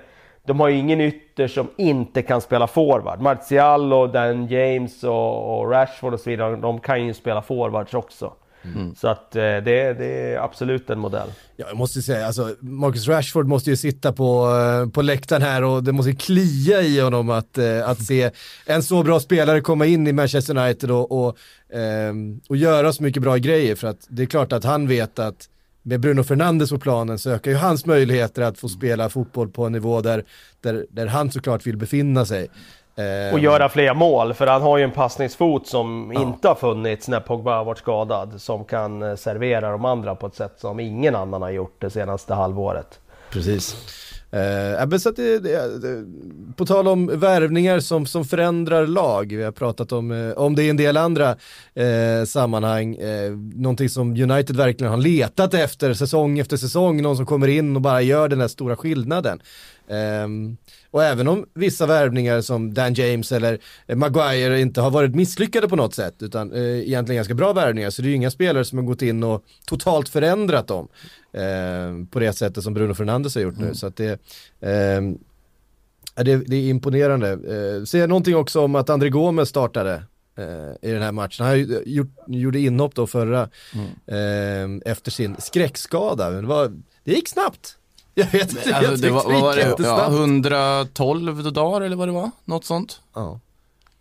de 0.47 0.61
har 0.61 0.69
ju 0.69 0.77
ingen 0.77 1.01
ytter 1.01 1.49
som 1.49 1.71
inte 1.77 2.23
kan 2.23 2.41
spela 2.41 2.67
forward. 2.67 3.21
Martial 3.21 3.93
och 3.93 4.11
Dan 4.11 4.47
James 4.47 5.05
och, 5.05 5.59
och 5.59 5.71
Rashford 5.71 6.15
och 6.15 6.21
så 6.21 6.31
vidare, 6.31 6.57
de 6.57 6.81
kan 6.81 7.07
ju 7.07 7.15
spela 7.15 7.43
forwards 7.43 7.95
också. 7.95 8.33
Mm. 8.65 8.95
Så 8.95 9.09
att 9.09 9.37
eh, 9.37 9.43
det, 9.43 9.61
det, 9.95 10.33
är 10.33 10.39
absolut 10.39 10.91
en 10.91 10.99
modell. 10.99 11.29
Ja, 11.57 11.67
jag 11.69 11.77
måste 11.77 12.03
säga, 12.03 12.27
alltså, 12.27 12.55
Marcus 12.61 13.09
Rashford 13.09 13.47
måste 13.47 13.71
ju 13.71 13.77
sitta 13.77 14.13
på, 14.13 14.57
eh, 14.57 14.91
på 14.91 15.03
läktaren 15.03 15.43
här 15.43 15.65
och 15.65 15.85
det 15.85 15.93
måste 15.93 16.13
klia 16.13 16.83
i 16.83 17.01
honom 17.01 17.31
att, 17.31 17.59
eh, 17.59 17.89
att 17.89 18.03
se 18.03 18.31
en 18.67 18.83
så 18.83 19.03
bra 19.03 19.21
spelare 19.21 19.61
komma 19.61 19.87
in 19.87 20.07
i 20.07 20.13
Manchester 20.13 20.59
United 20.59 20.91
och, 20.91 21.27
och, 21.27 21.39
ehm, 21.73 22.41
och 22.49 22.57
göra 22.57 22.93
så 22.93 23.03
mycket 23.03 23.23
bra 23.23 23.37
grejer. 23.37 23.75
För 23.75 23.89
att 23.89 24.07
det 24.09 24.23
är 24.23 24.27
klart 24.27 24.53
att 24.53 24.65
han 24.65 24.89
vet 24.89 25.19
att 25.19 25.49
med 25.83 26.01
Bruno 26.01 26.23
Fernandes 26.23 26.71
på 26.71 26.79
planen 26.79 27.19
så 27.19 27.31
ökar 27.31 27.51
ju 27.51 27.57
hans 27.57 27.87
möjligheter 27.87 28.43
att 28.43 28.59
få 28.59 28.69
spela 28.69 29.09
fotboll 29.09 29.49
på 29.49 29.67
en 29.67 29.73
nivå 29.73 30.01
där, 30.01 30.25
där, 30.61 30.87
där 30.91 31.07
han 31.07 31.31
såklart 31.31 31.67
vill 31.67 31.77
befinna 31.77 32.27
sig. 32.27 32.49
Och 33.33 33.39
göra 33.39 33.69
fler 33.69 33.95
mål, 33.95 34.35
för 34.35 34.47
han 34.47 34.63
har 34.63 34.79
ju 34.79 34.85
en 34.85 34.91
passningsfot 34.91 35.67
som 35.67 36.13
ja. 36.15 36.23
inte 36.23 36.49
har 36.49 36.55
funnits 36.55 37.09
när 37.09 37.21
Pogba 37.21 37.57
har 37.57 37.65
varit 37.65 37.79
skadad. 37.79 38.41
Som 38.41 38.65
kan 38.65 39.03
eh, 39.03 39.17
servera 39.17 39.71
de 39.71 39.85
andra 39.85 40.15
på 40.15 40.27
ett 40.27 40.35
sätt 40.35 40.55
som 40.57 40.81
ingen 40.81 41.15
annan 41.15 41.43
har 41.43 41.51
gjort 41.51 41.81
det 41.81 41.91
senaste 41.91 42.35
halvåret. 42.35 43.01
Precis. 43.31 43.77
Eh, 44.35 44.99
så 44.99 45.11
det, 45.11 45.39
det, 45.39 45.79
det, 45.79 46.05
på 46.57 46.67
tal 46.67 46.89
om 46.89 47.07
värvningar 47.07 47.81
som, 47.81 48.07
som 48.07 48.25
förändrar 48.25 48.87
lag, 48.87 49.33
vi 49.37 49.43
har 49.43 49.53
pratat 49.53 49.93
om, 49.93 50.11
eh, 50.11 50.33
om 50.33 50.55
det 50.55 50.63
i 50.63 50.71
en 50.71 50.77
del 50.77 50.97
andra 50.97 51.37
eh, 51.75 52.25
sammanhang, 52.27 52.95
eh, 52.95 53.31
någonting 53.55 53.89
som 53.89 54.11
United 54.11 54.57
verkligen 54.57 54.91
har 54.91 54.99
letat 55.01 55.55
efter 55.55 55.95
säsong 55.95 56.39
efter 56.39 56.57
säsong, 56.57 57.03
någon 57.03 57.17
som 57.17 57.27
kommer 57.27 57.49
in 57.49 57.77
och 57.77 57.83
bara 57.83 58.03
gör 58.03 58.29
den 58.29 58.41
här 58.41 58.49
stora 58.49 58.77
skillnaden. 58.77 59.41
Ehm, 59.89 60.57
och 60.95 61.05
även 61.05 61.29
om 61.29 61.47
vissa 61.55 61.87
värvningar 61.87 62.41
som 62.41 62.75
Dan 62.75 62.95
James 62.95 63.33
eller 63.33 63.59
eh, 63.87 63.97
Maguire 63.97 64.61
inte 64.61 64.81
har 64.81 64.91
varit 64.91 65.15
misslyckade 65.15 65.69
på 65.69 65.77
något 65.77 65.95
sätt, 65.95 66.15
utan 66.23 66.53
eh, 66.53 66.63
egentligen 66.63 67.17
ganska 67.17 67.35
bra 67.35 67.53
värvningar, 67.53 67.91
så 67.91 68.03
det 68.03 68.07
är 68.09 68.11
ju 68.11 68.17
inga 68.17 68.31
spelare 68.31 68.65
som 68.65 68.79
har 68.79 68.85
gått 68.85 69.03
in 69.03 69.23
och 69.23 69.45
totalt 69.67 70.09
förändrat 70.09 70.67
dem 70.69 70.89
ehm, 71.33 72.07
på 72.07 72.19
det 72.21 72.33
sättet 72.33 72.65
som 72.65 72.75
Bruno 72.75 72.95
Fernandes 72.95 73.35
har 73.35 73.43
gjort 73.43 73.59
nu. 73.59 73.75
Så 73.75 73.87
att 73.87 73.97
det, 73.97 74.21
ja, 76.15 76.23
det, 76.23 76.37
det 76.37 76.57
är 76.57 76.71
imponerande. 76.71 77.31
Eh, 77.31 77.85
ser 77.85 78.07
någonting 78.07 78.37
också 78.37 78.61
om 78.61 78.75
att 78.75 78.91
André 78.91 79.09
Gomes 79.11 79.49
startade 79.49 80.03
eh, 80.39 80.89
i 80.91 80.93
den 80.93 81.03
här 81.03 81.13
matchen. 81.13 81.47
Han 81.47 81.83
gjort, 81.87 82.09
gjorde 82.27 82.59
inhopp 82.59 82.95
då 82.95 83.07
förra, 83.07 83.49
Mm. 84.07 84.83
eh, 84.83 84.93
efter 84.93 85.11
sin 85.11 85.37
skräckskada. 85.39 86.31
Det, 86.31 86.47
var, 86.47 86.73
det 87.05 87.13
gick 87.13 87.29
snabbt. 87.29 87.77
Jag 88.25 88.27
vet 88.27 88.51
inte, 88.51 88.75
Alltså, 88.77 88.93
jag 88.93 89.01
det 89.01 89.11
var, 89.11 89.25
vad 89.33 89.41
var 89.43 89.55
det? 89.55 89.61
Ja, 89.61 89.69
jättesnabbt. 89.69 90.13
112 90.13 91.53
dagar 91.53 91.81
eller 91.81 91.97
vad 91.97 92.09
det 92.09 92.13
var? 92.13 92.31
Något 92.45 92.65
sånt. 92.65 93.01
Ja. 93.15 93.41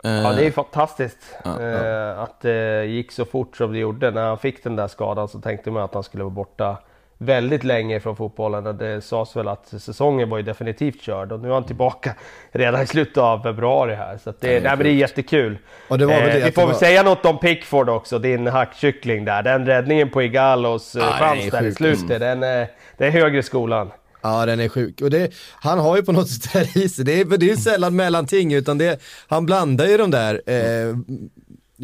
Ja, 0.04 0.10
det 0.10 0.42
är 0.44 0.46
Eh, 0.46 0.52
fantastiskt 0.52 1.18
Ja, 1.44 1.62
eh, 1.62 2.20
att 2.20 2.42
det 2.42 2.86
gick 2.86 3.12
så 3.12 3.26
fort 3.26 3.58
som 3.58 3.72
det 3.74 3.80
gjorde. 3.80 4.12
När 4.12 4.28
han 4.28 4.38
fick 4.38 4.64
den 4.64 4.76
där 4.76 4.88
skadan 4.88 5.28
så 5.28 5.40
tänkte 5.42 5.72
man 5.72 5.84
att 5.84 5.94
han 5.94 6.04
skulle 6.04 6.24
vara 6.24 6.34
borta 6.34 6.78
väldigt 7.18 7.64
länge 7.64 8.00
från 8.00 8.16
fotbollen. 8.16 8.78
Det 8.78 9.02
sades 9.02 9.36
väl 9.36 9.48
att 9.48 9.68
säsongen 9.68 10.30
var 10.30 10.38
ju 10.38 10.44
definitivt 10.44 11.02
körd 11.02 11.32
och 11.32 11.40
nu 11.40 11.50
är 11.50 11.54
han 11.54 11.64
tillbaka 11.64 12.16
redan 12.52 12.82
i 12.82 12.88
slutet 12.88 13.18
av 13.18 13.40
februari 13.44 13.96
här. 13.96 14.18
Så 14.18 14.30
att 14.30 14.42
det, 14.42 14.48
Ja, 14.48 14.52
det 14.54 14.58
är 14.58 14.62
nej, 14.62 14.72
men 14.78 14.84
det 14.84 14.90
är 14.90 14.94
jättekul. 14.94 15.58
Och 15.90 15.98
det 15.98 16.06
var 16.06 16.14
väl 16.14 16.24
det 16.24 16.40
eh, 16.40 16.46
vi 16.46 16.52
får 16.52 16.62
väl 16.62 16.72
var- 16.72 16.80
säga 16.80 17.04
något 17.04 17.26
om 17.26 17.38
Pickford 17.40 17.90
också, 17.90 18.20
din 18.20 18.48
hackkyckling 18.48 19.26
där. 19.26 19.44
Den 19.44 19.66
räddningen 19.66 20.10
på 20.10 20.22
Igalos 20.24 20.96
eh, 20.96 21.00
den 21.02 21.10
är 21.14 21.18
chans 21.20 21.52
där 21.52 21.64
i 21.66 21.72
slutet, 21.74 22.20
den, 22.20 22.44
är- 22.44 22.68
det 22.98 23.06
är 23.08 23.12
högre 23.12 23.44
skolan. 23.44 23.92
Ja 24.24 24.46
den 24.46 24.60
är 24.60 24.70
sjuk. 24.70 25.02
Och 25.02 25.10
det, 25.10 25.34
han 25.56 25.80
har 25.80 25.96
ju 25.98 26.04
på 26.04 26.12
något 26.12 26.30
sätt 26.32 26.44
det 26.54 26.60
här 26.60 26.78
i 26.84 26.90
sig. 26.90 27.06
Det 27.06 27.20
är, 27.20 27.26
det 27.26 27.46
är 27.46 27.50
ju 27.50 27.58
sällan 27.58 27.96
mellanting 27.96 28.54
utan 28.54 28.78
det, 28.78 29.00
han 29.28 29.46
blandar 29.46 29.86
ju 29.86 29.98
de 29.98 30.12
där 30.12 30.42
eh, 30.46 30.96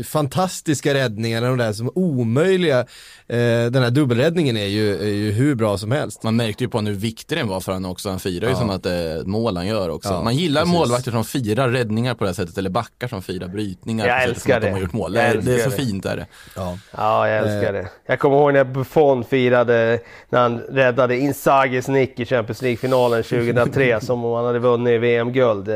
fantastiska 0.06 0.94
räddningarna, 0.94 1.48
de 1.48 1.58
där 1.58 1.74
som 1.74 1.88
är 1.88 1.98
omöjliga. 1.98 2.80
Eh, 3.28 3.66
den 3.72 3.84
här 3.84 3.90
dubbelräddningen 3.90 4.58
är 4.58 4.66
ju, 4.66 4.96
är 5.02 5.08
ju 5.14 5.32
hur 5.32 5.56
bra 5.56 5.78
som 5.78 5.92
helst. 5.92 6.24
Man 6.24 6.36
märkte 6.36 6.64
ju 6.64 6.70
på 6.70 6.82
nu 6.82 6.90
hur 6.92 6.98
viktig 6.98 7.38
den 7.38 7.48
var 7.48 7.60
för 7.60 7.72
honom 7.72 7.92
också. 7.92 8.10
Han 8.10 8.20
firar 8.20 8.50
ju 8.50 8.56
som 8.56 8.70
att 8.70 8.84
det 8.84 8.94
ett 9.22 9.28
mål 9.28 9.58
han 9.58 9.68
gör 9.68 9.90
också. 9.90 10.10
Ja, 10.10 10.24
Man 10.24 10.36
gillar 10.36 10.62
precis. 10.62 10.74
målvakter 10.78 11.12
som 11.12 11.24
firar 11.26 11.70
räddningar 11.70 12.14
på 12.14 12.24
det 12.24 12.30
här 12.30 12.36
sättet, 12.36 12.58
eller 12.58 12.70
backar 12.70 13.08
som 13.08 13.22
firar 13.22 13.48
brytningar. 13.48 14.08
Jag 14.08 14.24
älskar 14.24 14.56
att 14.56 14.62
de 14.62 14.68
det. 14.68 14.74
har 14.74 14.80
gjort 14.82 14.94
mål. 14.94 15.14
Det 15.14 15.22
är, 15.22 15.36
det 15.42 15.54
är 15.56 15.64
så 15.64 15.70
det. 15.70 15.76
fint 15.76 16.06
är 16.06 16.18
det. 16.18 16.26
Ja. 16.56 16.78
Ja, 16.98 17.28
jag 17.30 17.38
älskar 17.38 17.74
Eh. 17.74 17.82
det. 17.82 17.88
Jag 18.08 18.20
kommer 18.20 18.38
ihåg 18.38 18.54
när 18.54 18.64
Buffon 18.64 19.24
firade 19.24 20.00
när 20.30 20.40
han 20.40 20.58
räddade 20.60 21.18
Inzagis 21.18 21.88
nick 21.88 22.20
i 22.20 22.26
Champions 22.26 22.62
League-finalen 22.62 23.24
2003 23.30 24.02
som 24.02 24.26
om 24.26 24.34
han 24.36 24.46
hade 24.46 24.60
vunnit 24.60 25.02
VM-guld. 25.02 25.70
Eh, 25.70 25.76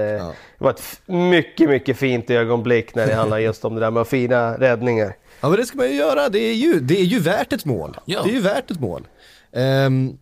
Det 0.63 0.65
var 0.67 0.71
ett 0.73 1.01
mycket, 1.05 1.69
mycket 1.69 1.97
fint 1.97 2.29
ögonblick 2.29 2.95
när 2.95 3.07
det 3.07 3.13
handlar 3.13 3.37
just 3.39 3.65
om 3.65 3.75
det 3.75 3.81
där 3.81 3.91
med 3.91 4.07
fina 4.07 4.57
räddningar. 4.57 5.15
ja 5.41 5.49
men 5.49 5.57
det 5.59 5.65
ska 5.65 5.77
man 5.77 5.87
ju 5.87 5.93
göra, 5.95 6.29
det 6.29 6.39
är 6.39 6.53
ju, 6.53 6.79
det 6.79 6.99
är 6.99 7.03
ju 7.03 7.19
värt 7.19 7.53
ett 7.53 7.65
mål. 7.65 7.97
Ja. 8.05 8.21
Det 8.23 8.29
är 8.29 8.33
ju 8.33 8.41
värt 8.41 8.71
ett 8.71 8.79
mål. 8.79 9.07
Ehm, 9.53 10.17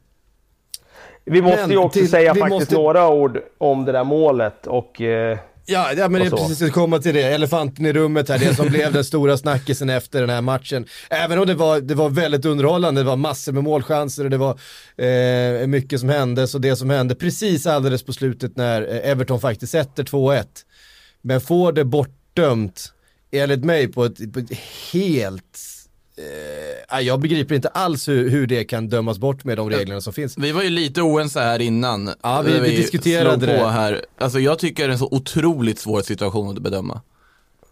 Vi 1.25 1.41
måste 1.41 1.71
ju 1.71 1.77
också 1.77 1.99
till- 1.99 2.09
säga 2.09 2.33
faktiskt 2.35 2.49
måste- 2.49 2.75
några 2.75 3.09
ord 3.09 3.39
om 3.57 3.85
det 3.85 3.91
där 3.91 4.03
målet 4.03 4.67
och 4.67 5.01
eh, 5.01 5.37
Ja, 5.65 5.93
ja 5.93 6.09
men 6.09 6.21
jag 6.21 6.29
så. 6.29 6.37
precis 6.37 6.57
ska 6.57 6.69
komma 6.69 6.99
till 6.99 7.13
det, 7.13 7.23
elefanten 7.23 7.85
i 7.85 7.93
rummet 7.93 8.29
här, 8.29 8.39
det 8.39 8.55
som 8.55 8.67
blev 8.69 8.93
den 8.93 9.03
stora 9.03 9.37
snackisen 9.37 9.89
efter 9.89 10.21
den 10.21 10.29
här 10.29 10.41
matchen. 10.41 10.85
Även 11.09 11.39
om 11.39 11.47
det 11.47 11.53
var, 11.53 11.81
det 11.81 11.95
var 11.95 12.09
väldigt 12.09 12.45
underhållande, 12.45 13.01
det 13.01 13.05
var 13.05 13.15
massor 13.15 13.51
med 13.51 13.63
målchanser 13.63 14.23
och 14.23 14.29
det 14.29 14.37
var 14.37 14.59
eh, 14.97 15.67
mycket 15.67 15.99
som 15.99 16.09
hände, 16.09 16.47
så 16.47 16.57
det 16.57 16.75
som 16.75 16.89
hände 16.89 17.15
precis 17.15 17.67
alldeles 17.67 18.03
på 18.03 18.13
slutet 18.13 18.57
när 18.57 18.81
eh, 18.81 19.11
Everton 19.11 19.39
faktiskt 19.39 19.71
sätter 19.71 20.03
2-1, 20.03 20.45
men 21.21 21.41
får 21.41 21.71
det 21.71 21.85
bortdömt, 21.85 22.93
enligt 23.31 23.65
mig 23.65 23.87
på 23.87 24.05
ett, 24.05 24.33
på 24.33 24.39
ett 24.39 24.51
helt 24.91 25.59
Eh, 26.91 26.99
jag 26.99 27.19
begriper 27.19 27.55
inte 27.55 27.67
alls 27.67 28.07
hur, 28.07 28.29
hur 28.29 28.47
det 28.47 28.63
kan 28.63 28.89
dömas 28.89 29.17
bort 29.19 29.43
med 29.43 29.57
de 29.57 29.69
reglerna 29.69 30.01
som 30.01 30.13
finns. 30.13 30.37
Vi 30.37 30.51
var 30.51 30.63
ju 30.63 30.69
lite 30.69 31.01
oense 31.01 31.39
här 31.39 31.59
innan. 31.61 32.11
Ja, 32.23 32.41
vi- 32.41 32.59
vi 32.59 32.75
diskuterade 32.75 33.29
slog 33.29 33.39
på 33.39 33.45
det. 33.63 33.69
här. 33.69 34.05
Alltså 34.17 34.39
jag 34.39 34.59
tycker 34.59 34.83
det 34.83 34.89
är 34.89 34.93
en 34.93 34.99
så 34.99 35.07
otroligt 35.11 35.79
svår 35.79 36.01
situation 36.01 36.57
att 36.57 36.63
bedöma. 36.63 37.01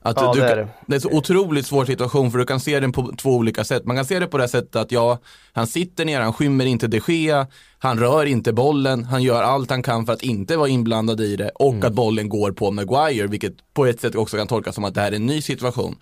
Att 0.02 0.18
Ja, 0.22 0.34
du, 0.34 0.40
det 0.40 0.48
är 0.48 0.56
det. 0.56 0.68
det 0.88 0.94
är 0.94 0.96
en 0.96 1.02
så 1.02 1.12
otroligt 1.12 1.66
svår 1.66 1.86
situation 1.86 2.32
för 2.32 2.40
du 2.40 2.46
kan 2.46 2.60
se 2.60 2.80
den 2.80 2.92
på 2.92 3.14
två 3.18 3.30
olika 3.36 3.64
sätt. 3.64 3.86
Man 3.86 3.96
kan 3.96 4.06
se 4.06 4.20
det 4.20 4.28
på 4.28 4.38
det 4.38 4.48
sättet 4.48 4.76
att 4.76 4.92
ja, 4.92 5.20
han 5.54 5.68
sitter 5.68 6.06
ner, 6.06 6.22
han 6.22 6.34
skymmer 6.34 6.66
inte 6.66 6.88
de 6.88 7.02
Gea, 7.08 7.48
han 7.80 8.00
rör 8.00 8.26
inte 8.26 8.54
bollen, 8.54 9.04
han 9.04 9.24
gör 9.24 9.44
allt 9.44 9.70
han 9.70 9.84
kan 9.84 10.06
för 10.06 10.14
att 10.14 10.22
inte 10.22 10.58
vara 10.58 10.68
inblandad 10.70 11.22
i 11.22 11.36
det 11.36 11.50
och 11.56 11.86
att 11.86 11.94
bollen 11.94 12.30
går 12.30 12.52
på 12.52 12.72
Maguire, 12.72 13.28
vilket 13.28 13.74
på 13.74 13.86
ett 13.86 14.02
sätt 14.02 14.16
också 14.16 14.38
kan 14.38 14.48
tolkas 14.48 14.76
som 14.76 14.84
att 14.84 14.94
det 14.94 15.02
här 15.02 15.12
är 15.12 15.16
en 15.16 15.26
ny 15.26 15.42
situation. 15.42 15.96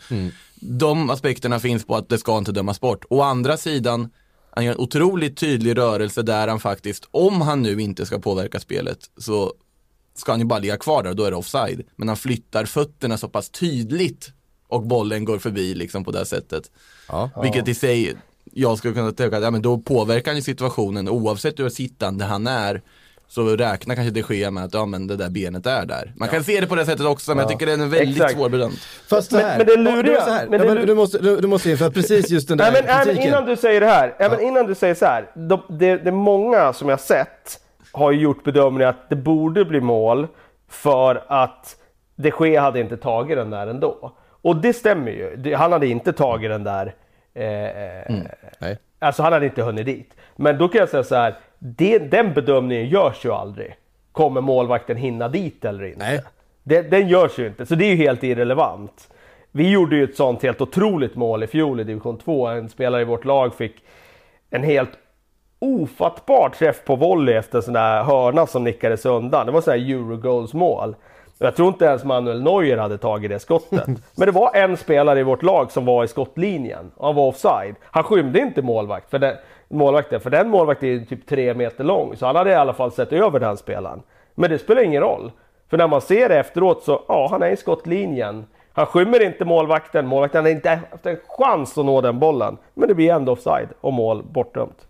De 0.56 1.10
aspekterna 1.10 1.60
finns 1.60 1.86
på 1.86 1.96
att 1.96 2.10
det 2.10 2.18
ska 2.18 2.38
inte 2.38 2.52
dömas 2.52 2.80
bort. 2.82 3.06
Å 3.10 3.22
andra 3.22 3.58
sidan, 3.58 4.10
han 4.52 4.66
gör 4.66 4.74
en 4.74 4.80
otroligt 4.80 5.38
tydlig 5.38 5.78
rörelse 5.78 6.22
där 6.22 6.48
han 6.48 6.60
faktiskt, 6.60 7.08
om 7.12 7.42
han 7.42 7.62
nu 7.62 7.82
inte 7.82 8.06
ska 8.06 8.20
påverka 8.20 8.60
spelet, 8.60 9.00
så 9.18 9.54
ska 10.20 10.32
han 10.32 10.40
ju 10.40 10.46
bara 10.46 10.60
ligga 10.60 10.78
kvar 10.78 11.04
där 11.04 11.10
och 11.10 11.16
då 11.16 11.24
är 11.24 11.32
det 11.32 11.38
offside. 11.38 11.84
Men 11.96 12.08
han 12.08 12.18
flyttar 12.18 12.66
fötterna 12.66 13.18
så 13.18 13.28
pass 13.28 13.50
tydligt 13.50 14.32
och 14.68 14.82
bollen 14.84 15.26
går 15.26 15.40
förbi 15.40 15.76
liksom 15.76 16.04
på 16.04 16.12
det 16.12 16.18
här 16.18 16.26
sättet. 16.26 16.64
Ja. 17.08 17.30
Vilket 17.44 17.68
i 17.68 17.74
sig, 17.74 18.16
jag 18.54 18.78
skulle 18.78 18.94
kunna 18.94 19.12
tänka 19.12 19.38
att 19.38 19.44
ja, 19.44 19.52
men 19.52 19.62
då 19.62 19.78
påverkar 19.78 20.32
han 20.32 20.36
ju 20.36 20.42
situationen 20.42 21.10
oavsett 21.10 21.60
hur 21.60 21.70
sittande 21.70 22.26
han 22.26 22.48
är. 22.48 22.82
Så 23.30 23.56
räknar 23.58 23.96
kanske 23.96 24.12
det 24.12 24.24
sker 24.24 24.52
med 24.52 24.64
att 24.64 24.74
ja, 24.74 24.86
men 24.86 25.08
det 25.08 25.16
där 25.16 25.30
benet 25.30 25.66
är 25.66 25.86
där. 25.86 26.14
Man 26.16 26.30
kan 26.30 26.44
se 26.44 26.62
det 26.62 26.68
på 26.68 26.76
det 26.76 26.86
sättet 26.86 27.06
också, 27.06 27.32
men 27.32 27.40
jag 27.40 27.50
tycker 27.50 27.66
det 27.66 27.72
är 27.72 27.78
en 27.78 27.90
väldigt 27.90 28.16
Exakt. 28.16 28.34
svårbedömt. 28.34 28.80
Fast 29.10 29.30
så 29.30 29.36
Men- 29.36 29.46
här, 29.46 29.58
men 29.58 29.66
det 29.68 29.74
Ja, 29.74 29.80
luriga- 29.96 30.26
så 30.26 30.30
här. 30.32 30.48
men 30.48 30.60
Ja, 30.60 30.66
det 30.66 30.74
men 30.74 30.84
lu- 30.84 30.86
du, 30.86 30.96
måste, 30.96 31.18
du, 31.20 31.38
du 31.38 31.48
måste 31.48 31.70
in, 31.72 31.78
för 31.78 31.86
att 31.88 31.94
precis 31.94 32.30
just 32.30 32.48
den 32.48 32.58
där 32.58 32.72
Nej 32.72 32.84
men, 32.88 33.06
kritiken. 33.06 33.28
innan 33.28 33.46
du 33.46 33.56
säger 33.56 33.82
det 33.82 33.88
här, 33.88 34.16
ja. 34.20 34.42
innan 34.42 34.66
du 34.68 34.76
säger 34.76 34.96
så 34.96 35.06
här. 35.06 35.32
De, 35.36 35.62
det, 35.70 35.98
det 35.98 36.08
är 36.08 36.12
många 36.12 36.74
som 36.74 36.90
jag 36.90 37.00
sett 37.00 37.60
har 37.98 38.12
ju 38.12 38.20
gjort 38.20 38.44
bedömningen 38.44 38.90
att 38.90 39.10
det 39.10 39.16
borde 39.16 39.66
bli 39.66 39.82
mål 39.82 40.28
för 40.68 41.24
att 41.28 41.78
de 42.16 42.32
Gea 42.40 42.62
hade 42.62 42.80
inte 42.80 42.98
tagit 42.98 43.38
den 43.38 43.50
där 43.50 43.68
ändå. 43.68 44.12
Och 44.42 44.56
det 44.56 44.74
stämmer 44.74 45.12
ju. 45.12 45.56
Han 45.56 45.72
hade 45.72 45.88
inte 45.88 46.14
tagit 46.14 46.50
den 46.50 46.64
där. 46.64 46.94
Eh, 47.34 48.16
Nej. 48.60 48.78
Alltså 49.00 49.24
han 49.24 49.34
hade 49.34 49.46
inte 49.46 49.64
hunnit 49.64 49.86
dit. 49.86 50.14
Men 50.36 50.58
då 50.58 50.68
kan 50.68 50.80
jag 50.80 50.90
säga 50.90 51.04
så 51.04 51.16
här. 51.16 51.36
Det, 51.60 52.00
den 52.00 52.34
bedömningen 52.34 52.88
görs 52.88 53.26
ju 53.26 53.32
aldrig. 53.32 53.76
Kommer 54.12 54.42
målvakten 54.42 54.98
hinna 54.98 55.28
dit 55.28 55.66
eller 55.66 55.84
inte? 55.86 56.00
Nej. 56.00 56.24
Det, 56.64 56.82
den 56.82 57.08
görs 57.08 57.40
ju 57.40 57.48
inte, 57.48 57.66
så 57.66 57.76
det 57.76 57.86
är 57.86 57.90
ju 57.90 57.96
helt 57.96 58.24
irrelevant. 58.24 59.10
Vi 59.52 59.70
gjorde 59.70 59.96
ju 59.96 60.04
ett 60.04 60.16
sånt 60.16 60.44
helt 60.44 60.62
otroligt 60.62 61.16
mål 61.16 61.44
i 61.44 61.48
fjol 61.48 61.80
i 61.80 61.84
division 61.84 62.18
2. 62.18 62.48
En 62.48 62.70
spelare 62.70 63.02
i 63.02 63.06
vårt 63.06 63.26
lag 63.26 63.56
fick 63.56 63.84
en 64.50 64.64
helt 64.64 64.90
ofattbar 65.60 66.50
träff 66.50 66.84
på 66.86 66.96
volley 66.96 67.36
efter 67.36 67.58
en 67.58 67.64
sån 67.64 67.74
där 67.74 68.04
hörna 68.04 68.48
som 68.48 68.64
nickades 68.64 69.06
undan. 69.06 69.46
Det 69.46 69.52
var 69.52 69.62
sån 69.62 69.72
här 69.74 69.92
Eurogoals 69.92 70.54
mål. 70.54 70.96
Jag 71.40 71.56
tror 71.56 71.68
inte 71.68 71.86
ens 71.86 72.04
Manuel 72.04 72.44
Neuer 72.44 72.78
hade 72.78 72.98
tagit 72.98 73.30
det 73.30 73.40
skottet. 73.40 73.88
Men 74.16 74.26
det 74.26 74.32
var 74.32 74.56
en 74.56 74.78
spelare 74.78 75.20
i 75.20 75.24
vårt 75.24 75.44
lag 75.44 75.72
som 75.72 75.86
var 75.86 76.04
i 76.04 76.08
skottlinjen. 76.08 76.92
Han 77.00 77.16
var 77.16 77.28
offside. 77.28 77.76
Han 77.84 78.04
skymde 78.04 78.40
inte 78.40 78.62
målvakt 78.62 79.10
för 79.10 79.20
den, 79.20 79.36
målvakten, 79.68 80.20
för 80.20 80.30
den 80.30 80.50
målvakten 80.50 80.90
är 80.90 81.06
typ 81.06 81.28
tre 81.28 81.54
meter 81.54 81.84
lång. 81.84 82.16
Så 82.16 82.26
han 82.26 82.36
hade 82.36 82.50
i 82.50 82.56
alla 82.56 82.74
fall 82.74 82.92
sett 82.92 83.14
över 83.14 83.40
den 83.40 83.58
spelaren. 83.58 84.02
Men 84.36 84.50
det 84.50 84.60
spelar 84.60 84.82
ingen 84.82 85.02
roll. 85.02 85.32
För 85.70 85.78
när 85.78 85.88
man 85.88 86.02
ser 86.02 86.30
det 86.30 86.40
efteråt 86.40 86.84
så, 86.84 87.02
ja, 87.08 87.28
han 87.32 87.44
är 87.44 87.50
i 87.50 87.58
skottlinjen. 87.58 88.46
Han 88.74 88.86
skymmer 88.86 89.24
inte 89.24 89.46
målvakten. 89.46 90.08
Målvakten 90.08 90.44
har 90.44 90.52
inte 90.52 90.70
haft 90.70 91.06
en 91.06 91.18
chans 91.28 91.78
att 91.78 91.86
nå 91.86 92.02
den 92.02 92.20
bollen. 92.20 92.58
Men 92.74 92.88
det 92.88 92.96
blir 92.96 93.14
ändå 93.14 93.32
offside 93.32 93.70
och 93.82 93.94
mål 93.94 94.24
bortdömt. 94.24 94.87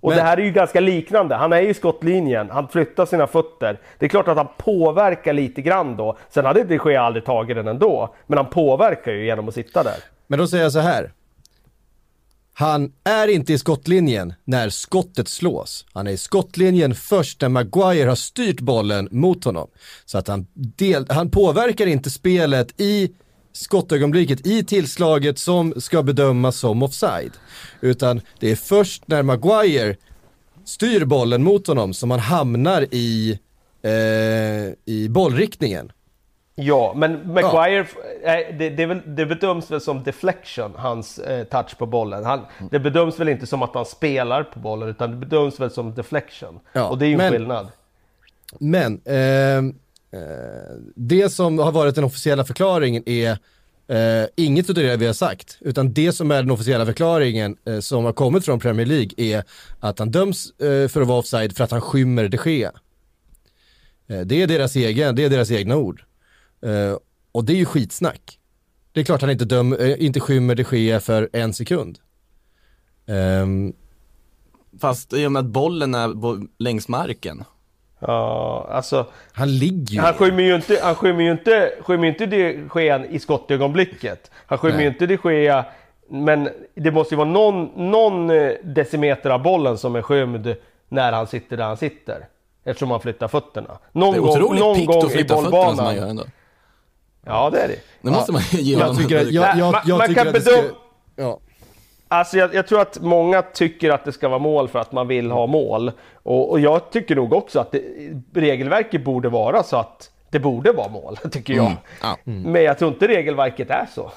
Och 0.00 0.08
Men- 0.08 0.18
det 0.18 0.24
här 0.24 0.36
är 0.36 0.42
ju 0.42 0.50
ganska 0.52 0.80
liknande. 0.80 1.34
Han 1.34 1.52
är 1.52 1.60
ju 1.60 1.68
i 1.68 1.74
skottlinjen, 1.74 2.50
han 2.50 2.68
flyttar 2.68 3.06
sina 3.06 3.26
fötter. 3.26 3.78
Det 3.98 4.06
är 4.06 4.08
klart 4.08 4.28
att 4.28 4.36
han 4.36 4.48
påverkar 4.56 5.32
lite 5.32 5.62
grann 5.62 5.96
då. 5.96 6.16
Sen 6.30 6.44
hade 6.44 6.64
de 6.64 6.80
Gea 6.84 7.02
aldrig 7.02 7.24
tagit 7.24 7.56
den 7.56 7.68
ändå. 7.68 8.14
Men 8.26 8.38
han 8.38 8.50
påverkar 8.50 9.12
ju 9.12 9.24
genom 9.24 9.48
att 9.48 9.54
sitta 9.54 9.82
där. 9.82 9.96
Men 10.26 10.38
då 10.38 10.46
säger 10.46 10.62
jag 10.64 10.72
så 10.72 10.78
här. 10.78 11.12
Han 12.52 12.92
är 13.04 13.28
inte 13.28 13.52
i 13.52 13.58
skottlinjen 13.58 14.34
när 14.44 14.68
skottet 14.68 15.28
slås. 15.28 15.86
Han 15.92 16.06
är 16.06 16.10
i 16.10 16.16
skottlinjen 16.16 16.94
först 16.94 17.40
när 17.40 17.48
Maguire 17.48 18.08
har 18.08 18.16
styrt 18.16 18.60
bollen 18.60 19.08
mot 19.10 19.44
honom. 19.44 19.68
Så 20.04 20.18
att 20.18 20.28
han, 20.28 20.46
del, 20.54 21.06
han 21.08 21.30
påverkar 21.30 21.86
inte 21.86 22.10
spelet 22.10 22.80
i 22.80 23.10
skottögonblicket, 23.52 24.46
i 24.46 24.64
tillslaget 24.64 25.38
som 25.38 25.80
ska 25.80 26.02
bedömas 26.02 26.56
som 26.56 26.82
offside. 26.82 27.32
Utan 27.80 28.20
det 28.40 28.50
är 28.50 28.56
först 28.56 29.08
när 29.08 29.22
Maguire 29.22 29.96
styr 30.64 31.04
bollen 31.04 31.42
mot 31.42 31.66
honom 31.66 31.94
som 31.94 32.10
han 32.10 32.20
hamnar 32.20 32.86
i, 32.90 33.38
eh, 33.82 34.94
i 34.94 35.08
bollriktningen. 35.08 35.92
Ja, 36.54 36.92
men 36.96 37.32
Maguire, 37.32 37.86
eh, 38.24 38.56
det, 38.58 38.70
det, 38.70 38.86
väl, 38.86 39.00
det 39.06 39.26
bedöms 39.26 39.70
väl 39.70 39.80
som 39.80 40.02
deflection, 40.02 40.74
hans 40.76 41.18
eh, 41.18 41.44
touch 41.44 41.78
på 41.78 41.86
bollen. 41.86 42.24
Han, 42.24 42.40
det 42.70 42.78
bedöms 42.78 43.20
väl 43.20 43.28
inte 43.28 43.46
som 43.46 43.62
att 43.62 43.74
han 43.74 43.84
spelar 43.84 44.42
på 44.42 44.58
bollen, 44.58 44.88
utan 44.88 45.10
det 45.10 45.26
bedöms 45.26 45.60
väl 45.60 45.70
som 45.70 45.94
deflection. 45.94 46.60
Ja, 46.72 46.88
och 46.88 46.98
det 46.98 47.06
är 47.06 47.08
ju 47.08 47.12
en 47.12 47.18
men- 47.18 47.32
skillnad. 47.32 47.68
Men 48.58 49.00
eh, 49.04 49.74
Eh, 50.12 50.76
det 50.96 51.30
som 51.30 51.58
har 51.58 51.72
varit 51.72 51.94
den 51.94 52.04
officiella 52.04 52.44
förklaringen 52.44 53.02
är 53.06 53.38
eh, 53.88 54.28
inget 54.36 54.68
av 54.68 54.74
det 54.74 54.96
vi 54.96 55.06
har 55.06 55.12
sagt, 55.12 55.58
utan 55.60 55.92
det 55.92 56.12
som 56.12 56.30
är 56.30 56.42
den 56.42 56.50
officiella 56.50 56.86
förklaringen 56.86 57.56
eh, 57.64 57.80
som 57.80 58.04
har 58.04 58.12
kommit 58.12 58.44
från 58.44 58.60
Premier 58.60 58.86
League 58.86 59.10
är 59.16 59.44
att 59.80 59.98
han 59.98 60.10
döms 60.10 60.50
eh, 60.50 60.88
för 60.88 61.00
att 61.00 61.08
vara 61.08 61.18
offside 61.18 61.56
för 61.56 61.64
att 61.64 61.70
han 61.70 61.80
skymmer 61.80 62.28
de 62.28 62.38
Gea. 62.50 62.72
Eh, 64.08 64.20
det, 64.20 64.42
är 64.42 64.46
deras 64.46 64.76
egen, 64.76 65.14
det 65.14 65.24
är 65.24 65.30
deras 65.30 65.50
egna 65.50 65.76
ord. 65.76 66.04
Eh, 66.62 66.96
och 67.32 67.44
det 67.44 67.52
är 67.52 67.56
ju 67.56 67.64
skitsnack. 67.64 68.38
Det 68.92 69.00
är 69.00 69.04
klart 69.04 69.20
han 69.20 69.30
inte, 69.30 69.44
döm, 69.44 69.72
eh, 69.72 70.04
inte 70.04 70.20
skymmer 70.20 70.54
de 70.54 70.64
Gea 70.72 71.00
för 71.00 71.28
en 71.32 71.54
sekund. 71.54 71.98
Ehm. 73.06 73.72
Fast 74.80 75.12
i 75.12 75.26
och 75.26 75.32
med 75.32 75.40
att 75.40 75.46
bollen 75.46 75.94
är 75.94 76.12
längs 76.62 76.88
marken. 76.88 77.44
Ja, 78.00 78.68
alltså. 78.70 79.06
han 79.32 79.58
ligger 79.58 79.94
ju 79.94 80.00
Han 80.00 80.14
skymmer 80.14 80.42
ju 80.42 80.54
inte, 80.54 80.78
han 80.82 80.94
skymmer 80.94 81.22
ju 81.22 81.30
inte, 81.32 81.72
skymmer 81.80 82.08
inte 82.08 82.26
de 82.26 82.68
Gea 82.74 83.06
i 83.06 83.18
skottögonblicket. 83.18 84.30
Han 84.46 84.58
skymmer 84.58 84.76
Nej. 84.76 84.84
ju 84.84 84.90
inte 84.90 85.06
de 85.06 85.18
Gea, 85.34 85.64
men 86.10 86.48
det 86.74 86.90
måste 86.90 87.14
ju 87.14 87.16
vara 87.16 87.28
någon, 87.28 87.64
någon 87.90 88.30
eh, 88.30 88.52
decimeter 88.64 89.30
av 89.30 89.42
bollen 89.42 89.78
som 89.78 89.96
är 89.96 90.02
skymd 90.02 90.54
när 90.88 91.12
han 91.12 91.26
sitter 91.26 91.56
där 91.56 91.64
han 91.64 91.76
sitter. 91.76 92.26
Eftersom 92.64 92.90
han 92.90 93.00
flyttar 93.00 93.28
fötterna. 93.28 93.78
Någon 93.92 94.12
Det 94.12 94.18
är 94.18 94.20
gång, 94.20 94.30
otroligt 94.30 94.60
någon 94.60 94.76
piggt 94.76 94.86
gång 94.86 94.98
att 94.98 95.10
i 95.10 95.14
flytta 95.14 95.34
fötterna 95.34 95.50
som 95.50 95.58
man 95.58 95.66
bollbanan. 95.76 95.96
gör 95.96 96.06
ändå. 96.06 96.24
Ja, 97.26 97.50
det 97.50 97.58
är 97.60 97.68
det. 97.68 97.76
Det 98.02 98.10
måste 98.10 98.32
man 98.32 98.42
ge 98.50 98.72
Jag 98.72 98.80
honom. 98.80 98.96
tycker, 98.96 99.20
att- 99.20 99.30
jag, 99.30 99.56
jag, 99.58 99.72
Man- 99.72 99.80
jag 99.84 99.98
man 99.98 100.08
tycker 100.08 100.20
kan 100.24 100.28
att 100.28 100.34
det 100.34 100.40
ska, 100.40 100.50
bedöma- 100.62 100.74
ja. 101.16 101.38
Alltså 102.12 102.36
jag, 102.38 102.54
jag 102.54 102.66
tror 102.66 102.80
att 102.80 103.00
många 103.00 103.42
tycker 103.42 103.90
att 103.90 104.04
det 104.04 104.12
ska 104.12 104.28
vara 104.28 104.38
mål 104.38 104.68
för 104.68 104.78
att 104.78 104.92
man 104.92 105.08
vill 105.08 105.30
ha 105.30 105.46
mål. 105.46 105.92
Och, 106.14 106.50
och 106.50 106.60
jag 106.60 106.90
tycker 106.90 107.16
nog 107.16 107.32
också 107.32 107.60
att 107.60 107.72
det, 107.72 107.82
regelverket 108.34 109.04
borde 109.04 109.28
vara 109.28 109.62
så 109.62 109.76
att 109.76 110.10
det 110.30 110.38
borde 110.40 110.72
vara 110.72 110.88
mål, 110.88 111.16
tycker 111.30 111.54
jag. 111.54 111.66
Mm, 111.66 111.76
ja. 112.02 112.16
Men 112.24 112.62
jag 112.62 112.78
tror 112.78 112.92
inte 112.92 113.08
regelverket 113.08 113.70
är 113.70 113.86
så. 113.94 114.12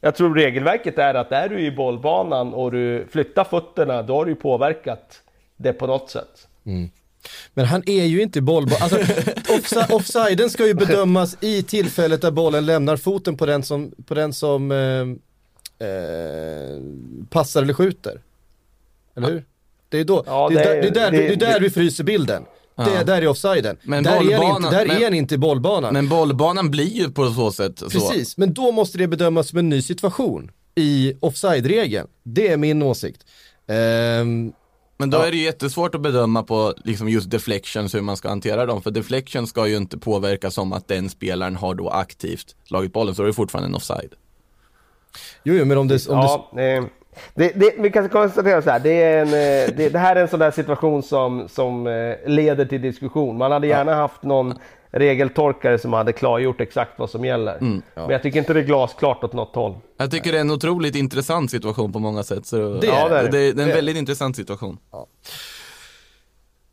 Jag 0.00 0.14
tror 0.14 0.34
regelverket 0.34 0.98
är 0.98 1.14
att 1.14 1.32
är 1.32 1.48
du 1.48 1.60
i 1.60 1.70
bollbanan 1.70 2.54
och 2.54 2.72
du 2.72 3.06
flyttar 3.10 3.44
fötterna, 3.44 4.02
då 4.02 4.14
har 4.14 4.24
du 4.24 4.30
ju 4.30 4.36
påverkat 4.36 5.22
det 5.56 5.72
på 5.72 5.86
något 5.86 6.10
sätt. 6.10 6.48
Men 7.54 7.64
han 7.64 7.82
är 7.86 8.04
ju 8.04 8.22
inte 8.22 8.40
bollbar. 8.40 8.76
Alltså, 8.82 8.96
offsi- 9.52 9.92
offsiden 9.92 10.50
ska 10.50 10.66
ju 10.66 10.74
bedömas 10.74 11.36
i 11.40 11.62
tillfället 11.62 12.22
där 12.22 12.30
bollen 12.30 12.66
lämnar 12.66 12.96
foten 12.96 13.36
på 13.36 13.46
den 13.46 13.62
som, 13.62 13.92
på 14.06 14.14
den 14.14 14.32
som 14.32 14.70
eh, 14.72 14.76
eh, 15.78 16.80
passar 17.30 17.62
eller 17.62 17.74
skjuter. 17.74 18.20
Eller 19.16 19.30
hur? 19.30 19.44
Det 19.88 19.98
är, 20.00 20.04
då, 20.04 20.22
Ja, 20.26 20.48
det, 20.48 20.60
är 20.64 20.64
det 20.64 20.64
där, 20.64 20.76
är- 20.76 20.82
det, 20.82 20.88
är 20.88 20.90
där, 20.92 21.10
det- 21.10 21.18
det 21.28 21.32
är 21.32 21.36
där 21.36 21.52
det- 21.54 21.60
vi 21.60 21.70
fryser 21.70 22.04
bilden. 22.04 22.42
Det, 22.76 22.82
Ja. 22.94 23.04
där 23.04 23.22
är 23.22 23.28
offsiden. 23.28 23.76
Men 23.82 24.04
där 24.04 24.16
är 24.16 24.20
inte, 24.56 24.70
där 24.70 24.86
men- 24.86 25.02
är 25.02 25.14
inte 25.14 25.34
i 25.34 25.38
bollbanan. 25.38 25.92
Men 25.92 26.08
bollbanan 26.08 26.70
blir 26.70 26.84
ju 26.96 27.10
på 27.10 27.32
så 27.32 27.52
sätt 27.52 27.78
så. 27.78 27.90
Precis, 27.90 28.36
men 28.36 28.54
då 28.54 28.72
måste 28.72 28.98
det 28.98 29.08
bedömas 29.08 29.48
som 29.48 29.58
en 29.58 29.68
ny 29.68 29.82
situation 29.82 30.50
i 30.74 31.14
offside-regeln. 31.20 32.06
Det 32.22 32.48
är 32.48 32.56
min 32.56 32.82
åsikt. 32.82 33.24
Ehm, 33.66 34.52
Men 34.98 35.10
då 35.10 35.18
är 35.18 35.30
det 35.30 35.36
ju 35.36 35.42
jättesvårt 35.44 35.94
att 35.94 36.00
bedöma 36.00 36.42
på 36.42 36.74
liksom 36.84 37.08
just 37.08 37.30
deflections, 37.30 37.94
hur 37.94 38.00
man 38.00 38.16
ska 38.16 38.28
hantera 38.28 38.66
dem. 38.66 38.82
För 38.82 38.90
deflection 38.90 39.46
ska 39.46 39.66
ju 39.66 39.76
inte 39.76 39.98
påverka 39.98 40.50
som 40.50 40.72
att 40.72 40.88
den 40.88 41.10
spelaren 41.10 41.56
har 41.56 41.74
då 41.74 41.88
aktivt 41.88 42.54
slagit 42.68 42.92
bollen, 42.92 43.14
så 43.14 43.22
är 43.22 43.26
det 43.26 43.32
fortfarande 43.32 43.68
en 43.68 43.74
offside. 43.74 44.10
Jo, 45.42 45.54
jo, 45.54 45.64
men 45.64 45.78
om 45.78 45.88
det, 45.88 46.08
om 46.08 46.16
Ja, 46.18 46.60
eh, 46.62 46.84
det, 47.34 47.52
det, 47.54 47.74
vi 47.78 47.90
kan 47.90 48.08
konstatera 48.08 48.62
så 48.62 48.70
här, 48.70 48.78
det, 48.80 49.02
är 49.02 49.20
en, 49.20 49.28
eh, 49.28 49.76
det, 49.76 49.88
det 49.88 49.98
här 49.98 50.16
är 50.16 50.20
en 50.20 50.28
sån 50.28 50.40
där 50.40 50.50
situation 50.50 51.02
som, 51.02 51.48
som 51.48 51.86
eh, 51.86 52.14
leder 52.26 52.64
till 52.64 52.82
diskussion. 52.82 53.38
Man 53.38 53.52
hade 53.52 53.66
gärna 53.66 53.94
haft 53.94 54.22
någon 54.22 54.54
regeltorkare 54.90 55.78
som 55.78 55.92
hade 55.92 56.12
klargjort 56.12 56.60
exakt 56.60 56.98
vad 56.98 57.10
som 57.10 57.24
gäller. 57.24 57.56
Men 57.60 57.82
jag 58.08 58.22
tycker 58.22 58.38
inte 58.38 58.52
det 58.52 58.60
är 58.60 58.64
glasklart 58.64 59.24
åt 59.24 59.32
något 59.32 59.54
håll. 59.54 59.74
Jag 59.96 60.10
tycker 60.10 60.32
det 60.32 60.38
är 60.38 60.40
en 60.40 60.50
otroligt 60.50 60.96
intressant 60.96 61.50
situation 61.50 61.92
på 61.92 61.98
många 61.98 62.22
sätt. 62.22 62.46
Så 62.46 62.56
Det 62.56 62.86
är 62.86 62.92
Ja, 62.92 63.08
det 63.08 63.18
är 63.18 63.22
det. 63.22 63.28
det, 63.28 63.38
är 63.38 63.50
en 63.50 63.56
Det 63.68 63.74
väldigt 63.74 63.96
intressant 63.96 64.36
situation. 64.36 64.78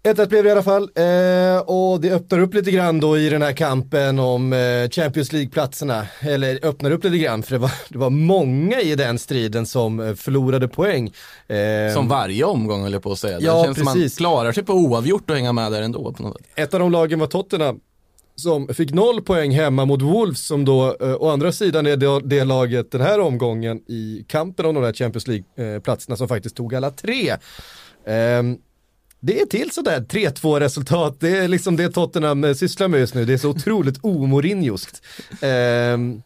1-1 0.04 0.28
blev 0.30 0.44
det 0.44 0.50
i 0.50 0.52
alla 0.52 0.64
fall 0.64 0.90
eh, 0.96 1.58
och 1.66 2.02
det 2.02 2.12
öppnar 2.12 2.40
upp 2.40 2.54
lite 2.54 2.72
grann 2.72 3.00
då 3.00 3.18
i 3.18 3.30
den 3.30 3.42
här 3.42 3.54
kampen 3.54 4.20
om 4.20 4.54
eh, 4.54 4.90
Champions 4.90 5.32
League-platserna. 5.34 6.06
Eller 6.20 6.66
öppnar 6.66 6.92
upp 6.92 7.04
lite 7.04 7.18
grann 7.18 7.44
för 7.44 7.52
det 7.52 7.58
var, 7.58 7.72
det 7.90 7.98
var 7.98 8.10
många 8.10 8.82
i 8.82 8.96
den 8.96 9.20
striden 9.20 9.66
som 9.66 10.00
eh, 10.00 10.14
förlorade 10.16 10.68
poäng. 10.68 11.14
Eh, 11.48 11.94
Som 11.94 12.08
varje 12.08 12.44
omgång 12.44 12.84
höll 12.84 12.94
jag 12.94 13.04
på 13.04 13.12
att 13.12 13.20
säga. 13.20 13.40
Ja, 13.42 13.58
det 13.58 13.64
känns 13.64 13.78
som 13.78 13.86
precis. 13.86 14.20
man 14.20 14.26
klarar 14.26 14.52
sig 14.52 14.64
på 14.64 14.74
oavgjort 14.74 15.30
och 15.30 15.36
hänga 15.36 15.54
med 15.54 15.72
där 15.72 15.82
ändå 15.82 16.14
på 16.14 16.24
något 16.24 16.38
sätt. 16.38 16.48
ett 16.56 16.74
av 16.74 16.80
de 16.80 16.92
lagen 16.92 17.20
var 17.20 17.28
Tottenham 17.28 17.80
som 18.36 18.68
fick 18.68 18.94
noll 18.94 19.22
poäng 19.22 19.52
hemma 19.52 19.86
mot 19.86 20.02
Wolves 20.02 20.46
som 20.46 20.66
då 20.66 20.96
eh, 21.02 21.16
å 21.16 21.30
andra 21.30 21.52
sidan 21.52 21.86
är 21.88 21.98
det, 21.98 22.20
det 22.20 22.44
laget 22.44 22.92
den 22.92 23.02
här 23.02 23.20
omgången 23.20 23.78
i 23.78 24.26
kampen 24.28 24.66
om 24.66 24.76
de 24.76 24.84
där 24.84 24.94
Champions 24.94 25.28
League-platserna 25.28 26.16
som 26.16 26.28
faktiskt 26.28 26.56
tog 26.56 26.76
alla 26.76 26.92
tre. 26.92 27.38
Det 29.26 29.42
är 29.42 29.46
till 29.46 29.72
sådär 29.72 30.00
3-2 30.02 30.60
resultat, 30.60 31.18
det 31.20 31.38
är 31.38 31.48
liksom 31.48 31.76
det 31.76 31.90
Tottenham 31.90 32.44
eh, 32.44 32.54
sysslar 32.54 32.88
med 32.88 33.00
just 33.00 33.14
nu, 33.14 33.26
det 33.26 33.34
är 33.34 33.38
så 33.38 33.50
otroligt 33.56 34.00
omorinjoskt. 34.02 35.02
Ehm, 35.42 36.22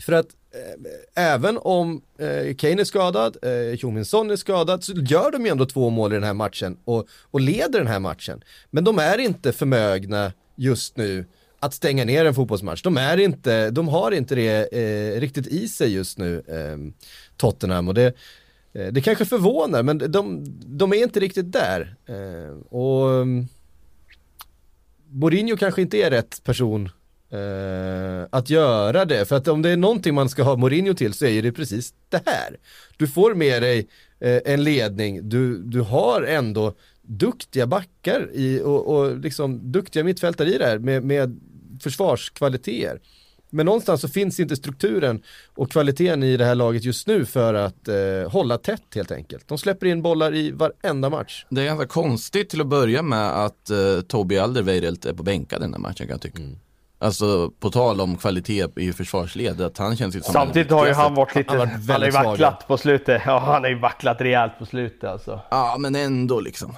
för 0.00 0.12
att 0.12 0.26
eh, 0.54 1.32
även 1.34 1.58
om 1.58 2.02
eh, 2.18 2.54
Kane 2.54 2.80
är 2.80 2.84
skadad, 2.84 3.36
eh, 3.42 3.74
Jominsson 3.74 4.30
är 4.30 4.36
skadad, 4.36 4.84
så 4.84 4.92
gör 4.92 5.30
de 5.30 5.46
ju 5.46 5.52
ändå 5.52 5.66
två 5.66 5.90
mål 5.90 6.12
i 6.12 6.14
den 6.14 6.24
här 6.24 6.34
matchen 6.34 6.76
och, 6.84 7.06
och 7.30 7.40
leder 7.40 7.78
den 7.78 7.86
här 7.86 8.00
matchen. 8.00 8.44
Men 8.70 8.84
de 8.84 8.98
är 8.98 9.18
inte 9.18 9.52
förmögna 9.52 10.32
just 10.56 10.96
nu 10.96 11.24
att 11.60 11.74
stänga 11.74 12.04
ner 12.04 12.24
en 12.24 12.34
fotbollsmatch. 12.34 12.82
De, 12.82 12.96
är 12.96 13.20
inte, 13.20 13.70
de 13.70 13.88
har 13.88 14.12
inte 14.12 14.34
det 14.34 14.72
eh, 14.72 15.20
riktigt 15.20 15.46
i 15.46 15.68
sig 15.68 15.94
just 15.94 16.18
nu, 16.18 16.42
eh, 16.48 17.04
Tottenham. 17.36 17.88
Och 17.88 17.94
det, 17.94 18.14
Eh, 18.72 18.92
det 18.92 19.00
kanske 19.00 19.24
förvånar, 19.24 19.82
men 19.82 19.98
de, 19.98 20.44
de 20.66 20.92
är 20.92 21.02
inte 21.02 21.20
riktigt 21.20 21.52
där. 21.52 21.96
Eh, 22.06 22.56
och 22.68 23.10
mm, 23.10 23.46
Mourinho 25.08 25.56
kanske 25.56 25.82
inte 25.82 25.96
är 25.96 26.10
rätt 26.10 26.44
person 26.44 26.88
eh, 27.30 28.28
att 28.30 28.50
göra 28.50 29.04
det. 29.04 29.24
För 29.24 29.36
att 29.36 29.48
om 29.48 29.62
det 29.62 29.70
är 29.70 29.76
någonting 29.76 30.14
man 30.14 30.28
ska 30.28 30.42
ha 30.42 30.56
Mourinho 30.56 30.94
till 30.94 31.12
så 31.12 31.26
är 31.26 31.42
det 31.42 31.52
precis 31.52 31.94
det 32.08 32.22
här. 32.26 32.56
Du 32.96 33.08
får 33.08 33.34
med 33.34 33.62
dig 33.62 33.88
en 34.24 34.64
ledning, 34.64 35.28
du, 35.28 35.58
du 35.58 35.80
har 35.80 36.22
ändå 36.22 36.74
duktiga 37.02 37.66
backar 37.66 38.30
i, 38.32 38.60
och, 38.60 38.86
och 38.86 39.18
liksom 39.18 39.72
duktiga 39.72 40.04
mittfältare 40.04 40.48
i 40.54 40.58
det 40.58 40.64
här 40.64 40.78
med, 40.78 41.04
med 41.04 41.40
försvarskvaliteter. 41.82 43.00
Men 43.54 43.66
någonstans 43.66 44.00
så 44.00 44.08
finns 44.08 44.40
inte 44.40 44.56
strukturen 44.56 45.22
och 45.54 45.70
kvaliteten 45.70 46.22
i 46.22 46.36
det 46.36 46.44
här 46.44 46.54
laget 46.54 46.84
just 46.84 47.06
nu 47.06 47.24
för 47.24 47.54
att 47.54 47.88
eh, 47.88 48.30
hålla 48.30 48.58
tätt 48.58 48.94
helt 48.94 49.12
enkelt. 49.12 49.48
De 49.48 49.58
släpper 49.58 49.86
in 49.86 50.02
bollar 50.02 50.34
i 50.34 50.50
varenda 50.50 51.10
match. 51.10 51.46
Det 51.48 51.60
är 51.60 51.64
ganska 51.64 51.86
konstigt 51.86 52.50
till 52.50 52.60
att 52.60 52.66
börja 52.66 53.02
med 53.02 53.44
att 53.44 53.70
uh, 53.70 54.00
Toby 54.00 54.38
Alderweireld 54.38 55.06
är 55.06 55.12
på 55.12 55.22
bänken 55.22 55.60
den 55.60 55.72
här 55.72 55.80
matchen 55.80 56.06
kan 56.06 56.08
jag 56.08 56.20
tycka. 56.20 56.38
Mm. 56.38 56.58
Alltså 56.98 57.50
på 57.60 57.70
tal 57.70 58.00
om 58.00 58.16
kvalitet 58.16 58.66
i 58.76 58.92
försvarsled, 58.92 59.60
att 59.60 59.78
han 59.78 59.96
känns 59.96 60.16
ju 60.16 60.20
som 60.20 60.32
Samtidigt 60.32 60.70
har 60.70 60.86
ju 60.86 60.92
han 60.92 61.14
varit 61.14 61.34
lite, 61.34 61.50
Han 61.50 61.58
har 61.58 61.66
han 61.66 61.86
varit 61.86 62.14
har 62.14 62.22
ju 62.22 62.28
vacklat 62.28 62.68
på 62.68 62.76
slutet. 62.78 63.22
Ja, 63.26 63.38
han 63.38 63.62
har 63.62 63.70
ju 63.70 63.78
vacklat 63.78 64.20
rejält 64.20 64.52
på 64.58 64.66
slutet 64.66 65.10
alltså. 65.10 65.40
Ja, 65.50 65.76
men 65.78 65.94
ändå 65.94 66.40
liksom. 66.40 66.74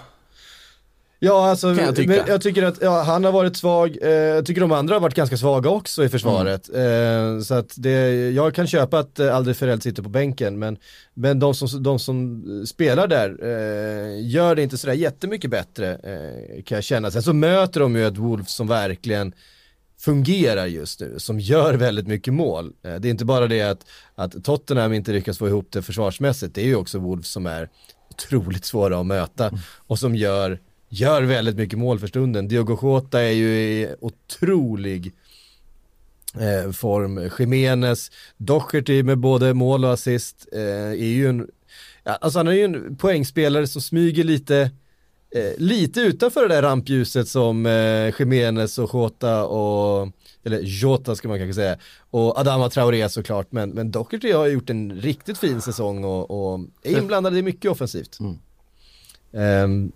Ja, 1.25 1.51
alltså, 1.51 1.75
Kan 1.75 1.85
jag 1.85 1.97
tycka. 1.97 2.25
jag 2.29 2.41
tycker 2.41 2.63
att 2.63 2.79
ja, 2.81 3.03
han 3.03 3.25
har 3.25 3.33
varit 3.33 3.57
svag, 3.57 3.97
eh, 4.03 4.09
jag 4.11 4.47
tycker 4.47 4.61
de 4.61 4.73
andra 4.73 4.95
har 4.95 5.01
varit 5.01 5.15
ganska 5.15 5.37
svaga 5.37 5.71
också 5.71 6.05
i 6.05 6.09
försvaret. 6.09 6.69
Mm. 6.69 7.37
Eh, 7.37 7.41
så 7.43 7.55
att 7.55 7.75
det, 7.77 8.31
jag 8.31 8.55
kan 8.55 8.67
köpa 8.67 8.99
att 8.99 9.19
eh, 9.19 9.37
Alderfereld 9.37 9.83
sitter 9.83 10.03
på 10.03 10.09
bänken, 10.09 10.59
men, 10.59 10.77
men 11.15 11.39
de, 11.39 11.55
som, 11.55 11.83
de 11.83 11.99
som 11.99 12.45
spelar 12.67 13.07
där 13.07 13.29
eh, 13.43 14.29
gör 14.31 14.55
det 14.55 14.63
inte 14.63 14.79
sådär 14.79 14.95
jättemycket 14.95 15.51
bättre, 15.51 15.93
eh, 15.93 16.63
kan 16.63 16.77
jag 16.77 16.85
känna. 16.85 17.11
Sen 17.11 17.23
så 17.23 17.33
möter 17.33 17.81
de 17.81 17.97
ju 17.97 18.07
ett 18.07 18.17
Wolves 18.17 18.55
som 18.55 18.67
verkligen 18.67 19.33
fungerar 20.01 20.67
just 20.67 21.01
nu, 21.01 21.15
som 21.19 21.41
gör 21.41 21.75
väldigt 21.75 22.07
mycket 22.07 22.35
mål. 22.35 22.73
Eh, 22.85 22.95
Det 22.95 23.09
är 23.09 23.11
inte 23.11 23.25
bara 23.25 23.47
det 23.47 23.63
att, 23.63 23.87
att 24.15 24.45
Tottenham 24.45 24.93
inte 24.93 25.13
lyckas 25.13 25.39
få 25.39 25.49
ihop 25.49 25.69
det 25.71 25.83
försvarsmässigt, 25.83 26.55
det 26.55 26.61
är 26.63 26.67
ju 26.67 26.77
också 26.77 26.99
Wolves 26.99 27.29
som 27.29 27.47
är 27.47 27.69
otroligt 28.11 28.65
svåra 28.65 29.01
att 29.01 29.07
möta 29.07 29.51
och 29.87 29.99
som 29.99 30.15
gör, 30.17 30.59
gör 30.95 31.23
väldigt 31.23 31.57
mycket 31.57 31.79
mål 31.79 31.99
för 31.99 32.07
stunden. 32.07 32.49
Diogo 32.49 32.79
Jota 32.83 33.21
är 33.21 33.33
ju 33.33 33.49
i 33.49 33.95
otrolig 34.01 35.13
eh, 36.35 36.73
form. 36.73 37.31
Jiménez, 37.39 38.11
Docherty 38.37 39.03
med 39.03 39.19
både 39.19 39.55
mål 39.55 39.85
och 39.85 39.93
assist 39.93 40.49
eh, 40.53 40.61
är 40.91 40.95
ju 40.95 41.29
en, 41.29 41.49
alltså 42.05 42.39
han 42.39 42.49
är 42.49 42.53
ju 42.53 42.65
en 42.65 42.97
poängspelare 42.97 43.67
som 43.67 43.83
smyger 43.83 44.25
lite 44.25 44.71
eh, 45.35 45.53
lite 45.59 46.01
utanför 46.01 46.49
det 46.49 46.55
där 46.55 46.63
rampljuset 46.63 47.29
som 47.29 47.67
eh, 47.67 48.15
Jiménez 48.19 48.79
och 48.79 48.91
Jota 48.95 49.45
och, 49.45 50.09
eller 50.45 50.61
Jota 50.61 51.17
ska 51.17 51.29
man 51.29 51.39
kanske 51.39 51.55
säga, 51.55 51.79
och 52.11 52.39
Adama 52.39 52.71
Traoré 52.71 53.09
såklart, 53.09 53.53
men, 53.53 53.71
men 53.71 53.91
Docherty 53.91 54.33
har 54.33 54.47
gjort 54.47 54.71
en 54.71 54.93
riktigt 54.93 55.39
fin 55.39 55.61
säsong 55.61 56.05
och, 56.05 56.31
och 56.31 56.61
är 56.83 56.99
inblandad 56.99 57.37
i 57.37 57.43
mycket 57.43 57.71
offensivt. 57.71 58.19
Mm. 58.21 58.39
Ehm, 59.33 59.93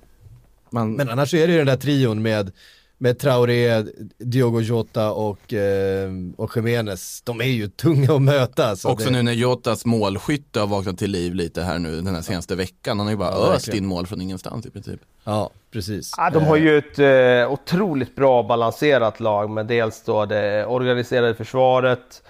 Man, 0.70 0.92
men 0.92 1.08
annars 1.08 1.34
är 1.34 1.46
det 1.46 1.52
ju 1.52 1.58
den 1.58 1.66
där 1.66 1.76
trion 1.76 2.22
med, 2.22 2.52
med 2.98 3.18
Traoré, 3.18 3.84
Diogo 4.18 4.60
Jota 4.60 5.12
och, 5.12 5.52
eh, 5.52 6.10
och 6.36 6.56
Jiménez, 6.56 7.22
de 7.24 7.40
är 7.40 7.44
ju 7.44 7.68
tunga 7.68 8.12
att 8.14 8.22
möta. 8.22 8.76
Så 8.76 8.90
Också 8.90 9.06
det, 9.06 9.12
nu 9.12 9.22
när 9.22 9.32
Jotas 9.32 9.84
målskytte 9.84 10.60
har 10.60 10.66
vaknat 10.66 10.98
till 10.98 11.10
liv 11.10 11.34
lite 11.34 11.62
här 11.62 11.78
nu 11.78 11.96
den 12.00 12.14
här 12.14 12.22
senaste 12.22 12.54
veckan. 12.56 12.98
Han 12.98 13.06
har 13.06 13.12
ju 13.12 13.16
bara 13.18 13.30
Ja, 13.30 13.52
öst 13.52 13.68
in 13.74 13.86
mål 13.86 14.06
från 14.06 14.20
ingenstans 14.20 14.66
i 14.66 14.70
princip. 14.70 15.00
Ja, 15.24 15.50
precis. 15.70 16.14
Ja, 16.16 16.30
de 16.30 16.44
har 16.44 16.56
ju 16.56 16.78
ett 16.78 16.98
eh, 16.98 17.52
otroligt 17.52 18.16
bra 18.16 18.42
balanserat 18.42 19.20
lag 19.20 19.50
med 19.50 19.66
dels 19.66 20.02
då 20.02 20.26
det 20.26 20.66
organiserade 20.66 21.34
försvaret 21.34 22.22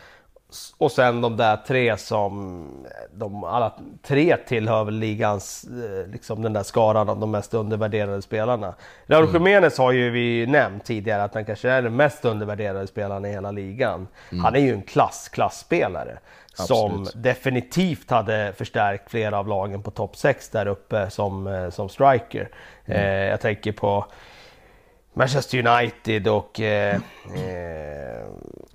och 0.79 0.93
sen 0.93 1.21
de 1.21 1.37
där 1.37 1.57
tre 1.57 1.97
som, 1.97 2.67
de 3.15 3.45
alla 3.45 3.73
tre 4.03 4.37
tillhör 4.37 4.85
väl 4.85 4.95
ligans, 4.95 5.65
eh, 5.65 6.11
liksom 6.13 6.43
den 6.43 6.53
där 6.53 6.63
skaran 6.63 7.09
av 7.09 7.21
de 7.21 7.31
mest 7.31 7.55
undervärderade 7.55 8.23
spelarna. 8.23 8.75
Raúl 9.07 9.25
Mm. 9.29 9.35
Jiménez 9.35 9.79
har 9.79 9.93
ju 9.93 10.11
vi 10.11 10.47
nämnt 10.47 10.85
tidigare 10.85 11.25
att 11.25 11.35
han 11.35 11.45
kanske 11.45 11.71
är 11.71 11.83
den 11.83 11.97
mest 11.97 12.25
undervärderade 12.25 12.87
spelaren 12.87 13.25
i 13.25 13.31
hela 13.31 13.51
ligan. 13.51 14.09
Han 14.43 14.55
är 14.55 14.61
ju 14.61 14.73
en 14.73 14.83
klass, 14.83 15.29
klassspelare 15.29 16.19
som 16.55 16.91
Mm. 16.91 17.03
Absolut. 17.03 17.25
definitivt 17.25 18.11
hade 18.11 18.53
förstärkt 18.57 19.11
flera 19.11 19.39
av 19.39 19.49
lagen 19.49 19.83
på 19.83 19.91
topp 19.91 20.17
6 20.17 20.49
där 20.49 20.67
uppe 20.67 21.11
som, 21.11 21.47
eh, 21.47 21.71
som 21.71 21.89
striker. 21.89 22.49
Mm. 22.85 23.01
Eh, 23.01 23.31
jag 23.31 23.41
tänker 23.41 23.73
på 23.73 24.07
Manchester 25.19 25.67
United 25.67 26.29
och 26.29 26.61
eh, 26.61 26.95
eh, 26.95 27.01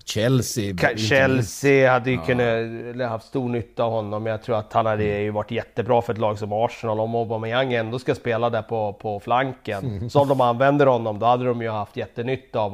Chelsea. 0.05 0.97
Chelsea 0.97 1.91
hade 1.91 2.11
ju 2.11 2.17
kunnat 2.17 2.45
eller 2.45 3.07
haft 3.07 3.25
stor 3.25 3.49
nytta 3.49 3.83
av 3.83 3.91
honom. 3.91 4.25
Jag 4.25 4.43
tror 4.43 4.57
att 4.57 4.73
han 4.73 4.85
hade 4.85 5.03
ju 5.03 5.29
varit 5.29 5.51
jättebra 5.51 6.01
för 6.01 6.13
ett 6.13 6.19
lag 6.19 6.39
som 6.39 6.53
Arsenal. 6.53 6.99
Om 6.99 7.15
Aubameyang 7.15 7.73
ändå 7.73 7.99
ska 7.99 8.15
spela 8.15 8.49
där 8.49 8.61
på, 8.61 8.93
på 8.93 9.19
flanken, 9.19 10.09
så 10.09 10.21
om 10.21 10.27
de 10.27 10.41
använder 10.41 10.85
honom, 10.85 11.19
då 11.19 11.25
hade 11.25 11.45
de 11.45 11.61
ju 11.61 11.69
haft 11.69 11.97
jättenytta 11.97 12.59
av 12.59 12.73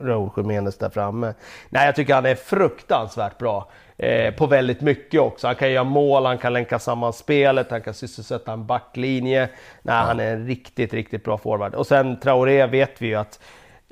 Raúl 0.00 0.30
Jiménez 0.36 0.78
där 0.78 0.90
framme. 0.90 1.34
Nej, 1.68 1.86
jag 1.86 1.96
tycker 1.96 2.14
han 2.14 2.26
är 2.26 2.34
fruktansvärt 2.34 3.38
bra. 3.38 3.70
Eh, 4.02 4.34
på 4.34 4.46
väldigt 4.46 4.80
mycket 4.80 5.20
också. 5.20 5.46
Han 5.46 5.56
kan 5.56 5.70
göra 5.72 5.84
mål, 5.84 6.26
han 6.26 6.38
kan 6.38 6.52
länka 6.52 6.78
samman 6.78 7.12
spelet, 7.12 7.70
han 7.70 7.80
kan 7.82 7.94
sysselsätta 7.94 8.52
en 8.52 8.66
backlinje. 8.66 9.48
Nej, 9.82 9.94
han 9.96 10.20
är 10.20 10.32
en 10.32 10.46
riktigt, 10.46 10.94
riktigt 10.94 11.24
bra 11.24 11.38
forward. 11.38 11.74
Och 11.74 11.86
sen 11.86 12.20
Traoré 12.20 12.66
vet 12.66 13.02
vi 13.02 13.06
ju 13.06 13.14
att 13.14 13.40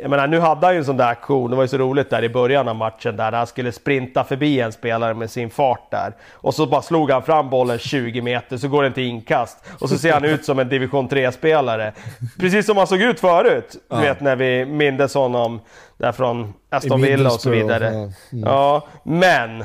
jag 0.00 0.10
menar, 0.10 0.26
nu 0.26 0.40
hade 0.40 0.66
han 0.66 0.74
ju 0.74 0.78
en 0.78 0.84
sån 0.84 0.96
där 0.96 1.08
aktion, 1.10 1.50
det 1.50 1.56
var 1.56 1.64
ju 1.64 1.68
så 1.68 1.78
roligt 1.78 2.10
där 2.10 2.24
i 2.24 2.28
början 2.28 2.68
av 2.68 2.76
matchen 2.76 3.16
där 3.16 3.32
han 3.32 3.46
skulle 3.46 3.72
sprinta 3.72 4.24
förbi 4.24 4.60
en 4.60 4.72
spelare 4.72 5.14
med 5.14 5.30
sin 5.30 5.50
fart 5.50 5.90
där. 5.90 6.12
Och 6.32 6.54
så 6.54 6.66
bara 6.66 6.82
slog 6.82 7.10
han 7.10 7.22
fram 7.22 7.50
bollen 7.50 7.78
20 7.78 8.22
meter, 8.22 8.56
så 8.56 8.68
går 8.68 8.82
den 8.82 8.92
till 8.92 9.04
inkast. 9.04 9.64
Och 9.80 9.88
så 9.88 9.98
ser 9.98 10.12
han 10.12 10.24
ut 10.24 10.44
som 10.44 10.58
en 10.58 10.68
division 10.68 11.08
3-spelare. 11.08 11.92
Precis 12.40 12.66
som 12.66 12.76
han 12.76 12.86
såg 12.86 13.00
ut 13.02 13.20
förut, 13.20 13.68
du 13.72 13.96
Ja. 13.96 14.00
vet 14.00 14.20
när 14.20 14.36
vi 14.36 14.64
mindes 14.64 15.14
honom 15.14 15.60
där 15.96 16.12
från 16.12 16.54
Aston 16.70 17.02
Villa 17.02 17.28
och 17.32 17.40
så 17.40 17.50
vidare. 17.50 17.84
ja. 17.84 17.92
Mm. 18.32 18.44
Ja, 18.46 18.86
men 19.02 19.64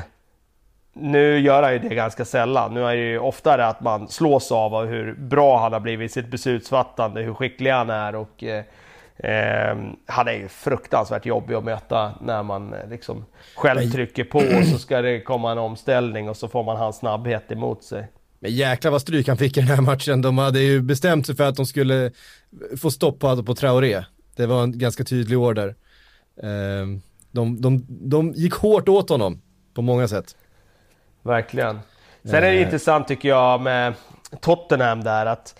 nu 0.94 1.40
gör 1.40 1.64
han 1.64 1.74
ju 1.74 1.80
det 1.80 1.96
ganska 1.96 2.26
sällan. 2.26 2.74
Nu 2.74 2.84
är 2.84 2.96
det 2.96 3.02
ju 3.02 3.20
oftare 3.20 3.66
att 3.68 3.82
man 3.82 4.08
slås 4.08 4.52
av 4.52 4.86
hur 4.86 5.14
bra 5.14 5.60
han 5.60 5.74
har 5.74 5.80
blivit 5.80 6.12
i 6.12 6.14
sitt 6.14 6.28
beslutsfattande, 6.32 7.22
hur 7.22 7.34
skicklig 7.34 7.72
han 7.72 7.90
är 7.90 8.16
och 8.16 8.44
eh, 8.44 8.64
eh, 9.18 9.78
han 10.06 10.28
är 10.28 10.34
ju 10.34 10.48
fruktansvärt 10.48 11.26
jobbig 11.26 11.56
att 11.56 11.64
möta 11.64 12.12
när 12.22 12.44
man 12.44 12.74
eh, 12.74 12.90
liksom 12.90 13.26
själv 13.56 13.92
trycker 13.92 14.24
på 14.24 14.38
och 14.38 14.66
så 14.72 14.78
ska 14.78 15.02
det 15.02 15.22
komma 15.22 15.52
en 15.52 15.58
omställning 15.58 16.30
och 16.30 16.38
så 16.38 16.48
får 16.48 16.64
man 16.64 16.78
hans 16.78 16.98
snabbhet 16.98 17.52
emot 17.52 17.84
sig. 17.84 18.08
Men 18.40 18.52
jäklar 18.52 18.92
vad 18.92 19.02
stryk 19.02 19.28
han 19.28 19.38
fick 19.38 19.58
i 19.58 19.60
den 19.60 19.70
här 19.70 19.82
matchen. 19.82 20.22
De 20.22 20.38
hade 20.38 20.60
ju 20.60 20.82
bestämt 20.82 21.26
sig 21.26 21.36
för 21.36 21.44
att 21.44 21.56
de 21.56 21.66
skulle 21.66 22.12
få 22.82 22.92
stopp 22.92 23.20
på, 23.20 23.44
på 23.44 23.56
Traoré. 23.56 24.04
Det 24.36 24.46
var 24.46 24.64
en 24.64 24.78
ganska 24.78 25.04
tydlig 25.04 25.38
order. 25.40 25.76
Ehm, 26.44 27.02
De, 27.32 27.62
de, 27.62 27.86
de 27.90 28.34
gick 28.36 28.54
hårt 28.54 28.90
åt 28.90 29.10
honom 29.10 29.42
på 29.74 29.82
många 29.82 30.08
sätt. 30.08 30.36
Verkligen. 31.24 31.80
Sen 32.24 32.36
är 32.36 32.42
det 32.42 32.48
Eh. 32.48 32.62
intressant 32.62 33.08
tycker 33.08 33.30
jag 33.30 33.62
med 33.62 33.94
Tottenham 34.42 35.04
där 35.04 35.26
att 35.26 35.60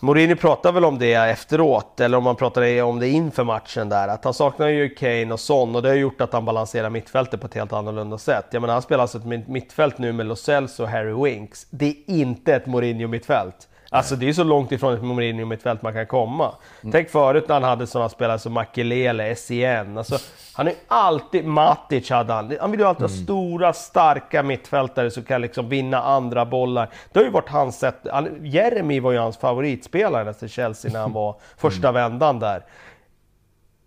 Mourinho 0.00 0.36
pratar 0.36 0.72
väl 0.72 0.84
om 0.84 0.98
det 0.98 1.14
efteråt, 1.14 2.00
eller 2.00 2.18
om 2.18 2.24
man 2.24 2.36
pratar 2.36 2.82
om 2.82 3.00
det 3.00 3.08
inför 3.08 3.44
matchen 3.44 3.88
där, 3.88 4.08
att 4.08 4.24
han 4.24 4.34
saknar 4.34 4.68
ju 4.68 4.88
Kane 4.88 5.32
och 5.32 5.40
Son 5.40 5.76
och 5.76 5.82
det 5.82 5.88
har 5.88 5.96
gjort 5.96 6.20
att 6.20 6.32
han 6.32 6.44
balanserar 6.44 6.90
mittfältet 6.90 7.40
på 7.40 7.46
ett 7.46 7.54
helt 7.54 7.72
annorlunda 7.72 8.18
sätt. 8.18 8.46
Jag 8.50 8.60
menar, 8.60 8.72
han 8.74 8.82
spelar 8.82 9.02
alltså 9.02 9.18
ett 9.18 9.24
mitt- 9.24 9.48
mittfält 9.48 9.98
nu 9.98 10.12
med 10.12 10.26
Lo 10.26 10.36
Celso 10.36 10.82
och 10.82 10.88
Harry 10.88 11.12
Winks. 11.24 11.66
Det 11.70 11.86
är 11.86 11.94
inte 12.06 12.54
ett 12.54 12.66
Mourinho-mittfält. 12.66 13.68
Alltså 13.94 14.16
det 14.16 14.28
är 14.28 14.32
så 14.32 14.44
långt 14.44 14.72
ifrån 14.72 14.94
ett 14.94 15.02
Mourinho-mittfält 15.02 15.82
man 15.82 15.92
kan 15.92 16.06
komma. 16.06 16.54
Tänk 16.92 17.10
förut 17.10 17.48
när 17.48 17.54
han 17.54 17.62
hade 17.62 17.86
sådana 17.86 18.08
spelare 18.08 18.38
som 18.38 18.52
Makelele, 18.52 19.26
Essien. 19.26 19.98
Alltså, 19.98 20.18
han 20.54 20.66
är 20.66 20.70
ju 20.70 20.76
alltid... 20.88 21.44
Matic 21.44 22.10
hade 22.10 22.32
han. 22.32 22.56
Han 22.60 22.70
vill 22.70 22.80
ju 22.80 22.86
alltid 22.86 23.02
ha 23.02 23.08
stora, 23.08 23.72
starka 23.72 24.42
mittfältare 24.42 25.10
som 25.10 25.22
kan 25.22 25.40
liksom 25.40 25.68
vinna 25.68 26.02
andra 26.02 26.44
bollar. 26.44 26.90
Det 27.12 27.18
har 27.18 27.24
ju 27.24 27.30
varit 27.30 27.48
hans 27.48 27.78
sätt. 27.78 28.06
Han, 28.12 28.46
Jeremy 28.46 29.00
var 29.00 29.12
ju 29.12 29.18
hans 29.18 29.36
favoritspelare 29.36 30.30
efter 30.30 30.48
Chelsea 30.48 30.92
när 30.92 31.00
han 31.00 31.12
var 31.22 31.36
första 31.56 31.92
vändan 31.92 32.38
där. 32.38 32.64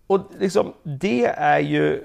Och 0.08 0.22
liksom, 0.39 0.74
det 0.84 1.26
är 1.26 1.60
ju 1.60 2.04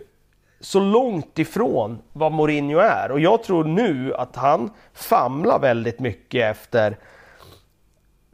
så 0.61 0.81
långt 0.81 1.39
ifrån 1.39 1.99
vad 2.13 2.33
Mourinho 2.33 2.79
är. 2.79 3.11
Och 3.11 3.21
jag 3.21 3.43
tror 3.43 3.65
nu 3.65 4.15
att 4.15 4.37
han 4.37 4.71
famlar 4.95 5.59
väldigt 5.59 6.01
mycket 6.01 6.51
efter... 6.51 6.97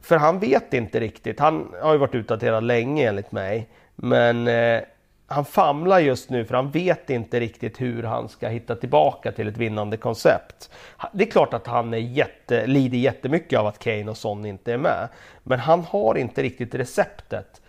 För 0.09 0.17
han 0.17 0.39
vet 0.39 0.73
inte 0.73 0.99
riktigt. 0.99 1.39
Han 1.39 1.73
har 1.81 1.93
ju 1.93 1.97
varit 1.99 2.15
utdaterad 2.15 2.63
länge 2.63 3.07
enligt 3.07 3.31
mig. 3.31 3.69
Men 3.95 4.47
eh, 4.47 4.81
han 5.27 5.45
famlar 5.45 5.99
just 5.99 6.29
nu 6.29 6.45
för 6.45 6.55
han 6.55 6.71
vet 6.71 7.09
inte 7.09 7.39
riktigt 7.39 7.81
hur 7.81 8.03
han 8.03 8.29
ska 8.29 8.47
hitta 8.47 8.75
tillbaka 8.75 9.31
till 9.31 9.47
ett 9.47 9.57
vinnande 9.57 9.97
koncept. 9.97 10.71
Det 11.13 11.23
är 11.23 11.31
klart 11.31 11.53
att 11.53 11.67
han 11.67 11.93
är 11.93 11.97
jätte, 11.97 12.67
lider 12.67 12.97
jättemycket 12.97 13.59
av 13.59 13.67
att 13.67 13.79
Kane 13.79 14.09
och 14.09 14.17
Son 14.17 14.45
inte 14.45 14.73
är 14.73 14.77
med. 14.77 15.07
Men 15.43 15.59
han 15.59 15.83
har 15.83 16.17
inte 16.17 16.43
riktigt 16.43 16.75
receptet 16.75 17.61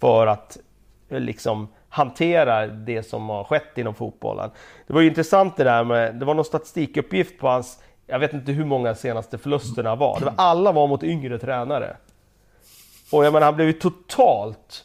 för 0.00 0.26
att 0.26 0.58
eh, 1.08 1.20
liksom 1.20 1.68
hantera 1.88 2.66
det 2.66 3.02
som 3.02 3.28
har 3.28 3.44
skett 3.44 3.78
inom 3.78 3.94
fotbollen. 3.94 4.50
Det 4.86 4.92
var 4.92 5.00
ju 5.00 5.08
intressant 5.08 5.56
det 5.56 5.64
där 5.64 5.84
med, 5.84 6.14
det 6.14 6.24
var 6.24 6.34
någon 6.34 6.44
statistikuppgift 6.44 7.38
på 7.38 7.48
hans, 7.48 7.82
jag 8.06 8.18
vet 8.18 8.32
inte 8.32 8.52
hur 8.52 8.64
många 8.64 8.94
senaste 8.94 9.38
förlusterna 9.38 9.94
var. 9.96 10.18
Det 10.18 10.24
var 10.24 10.34
alla 10.36 10.72
var 10.72 10.86
mot 10.86 11.02
yngre 11.02 11.38
tränare. 11.38 11.96
Och 13.12 13.24
jag 13.24 13.32
menar, 13.32 13.46
han 13.46 13.56
blev 13.56 13.66
ju 13.66 13.72
totalt 13.72 14.84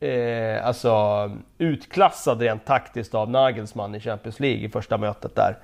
eh, 0.00 0.66
alltså, 0.66 1.30
utklassad 1.58 2.40
rent 2.40 2.64
taktiskt 2.64 3.14
av 3.14 3.30
Nagelsmann 3.30 3.94
i 3.94 4.00
Champions 4.00 4.40
League 4.40 4.60
i 4.60 4.68
första 4.68 4.98
mötet 4.98 5.36
där. 5.36 5.58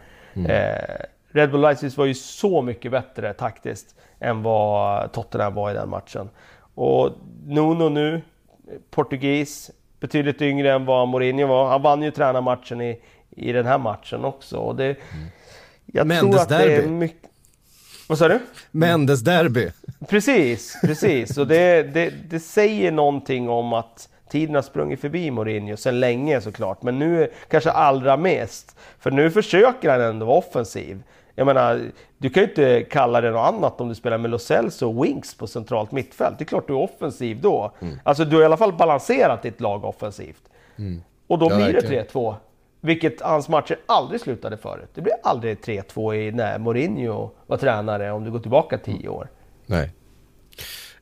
Eh, 0.48 1.05
Red 1.29 1.50
Bull 1.50 1.61
Leipzig 1.61 1.96
var 1.96 2.07
ju 2.07 2.14
så 2.14 2.62
mycket 2.62 2.90
bättre 2.90 3.33
taktiskt 3.33 3.94
än 4.20 4.42
vad 4.42 5.12
Tottenham 5.12 5.55
var 5.55 5.70
i 5.70 5.74
den 5.74 5.88
matchen. 5.88 6.31
Och 6.74 7.11
Nuno 7.44 7.88
nu, 7.88 8.22
portugis, 8.90 9.70
betydligt 10.00 10.42
yngre 10.42 10.72
än 10.72 10.85
vad 10.85 11.09
Mourinho 11.09 11.46
var. 11.46 11.68
Han 11.68 11.83
vann 11.83 12.02
ju 12.02 12.11
tränarmatchen 12.11 12.81
i, 12.81 13.00
i 13.31 13.52
den 13.52 13.66
här 13.66 13.79
matchen 13.79 14.24
också. 14.24 14.57
Och 14.57 14.76
det, 14.76 14.96
jag 15.87 16.07
Mendes 16.07 16.31
tror 16.31 16.42
att 16.42 16.49
det 16.49 16.72
är 16.72 16.77
derby. 16.77 16.88
mycket... 16.88 17.31
Vad 18.09 18.18
sa 18.18 18.29
du? 18.29 18.38
Mendes 18.70 19.20
derby. 19.20 19.70
Precis, 20.09 20.77
precis. 20.85 21.38
Och 21.38 21.46
det, 21.46 21.83
det, 21.83 22.11
det 22.31 22.40
säger 22.40 22.92
någonting 22.92 23.49
om 23.49 23.72
att 23.72 24.09
tiden 24.31 24.55
har 24.55 24.62
sprungit 24.62 25.01
förbi 25.01 25.31
Mourinho 25.31 25.77
sedan 25.77 26.01
länge 26.01 26.40
såklart. 26.40 26.83
Men 26.83 26.99
nu 26.99 27.31
kanske 27.51 27.70
allra 27.70 28.16
mest. 28.16 28.77
För 28.99 29.11
nu 29.11 29.31
försöker 29.31 29.90
han 29.90 30.01
ändå 30.01 30.27
vara 30.27 30.38
offensiv. 30.38 31.03
Jag 31.35 31.46
menar, 31.46 31.90
du 32.18 32.31
kan 32.31 32.42
ju 32.42 32.49
inte 32.49 32.83
kalla 32.90 33.20
det 33.20 33.31
något 33.31 33.55
annat 33.55 33.81
om 33.81 33.88
du 33.88 33.94
spelar 33.94 34.18
med 34.18 34.31
Lo 34.31 34.38
Celso 34.38 34.88
och 34.88 35.05
Winks 35.05 35.35
på 35.35 35.46
centralt 35.46 35.92
mittfält. 35.92 36.38
Det 36.38 36.42
är 36.44 36.46
klart 36.46 36.66
du 36.66 36.72
är 36.72 36.79
offensiv 36.79 37.40
då. 37.40 37.72
Alltså 38.03 38.25
du 38.25 38.37
har 38.37 38.42
i 38.42 38.46
alla 38.46 38.57
fall 38.57 38.72
balanserat 38.72 39.42
ditt 39.42 39.61
lag 39.61 39.85
offensivt. 39.85 40.42
Och 41.27 41.38
då 41.38 41.46
Ja, 41.51 41.57
blir 41.57 41.72
det 41.72 42.07
3-2. 42.12 42.35
Vilket 42.87 43.20
hans 43.20 43.49
matcher 43.49 43.77
aldrig 43.87 44.20
slutade 44.20 44.57
förut. 44.57 44.88
Det 44.94 45.01
blir 45.01 45.14
aldrig 45.22 45.59
3-2 45.59 46.14
i 46.14 46.33
när 46.33 46.59
Mourinho 46.59 47.31
var 47.46 47.57
tränare 47.57 48.12
om 48.12 48.25
du 48.25 48.31
går 48.31 48.38
tillbaka 48.38 48.79
10 48.79 49.09
år. 49.09 49.29
Nej. 49.66 49.92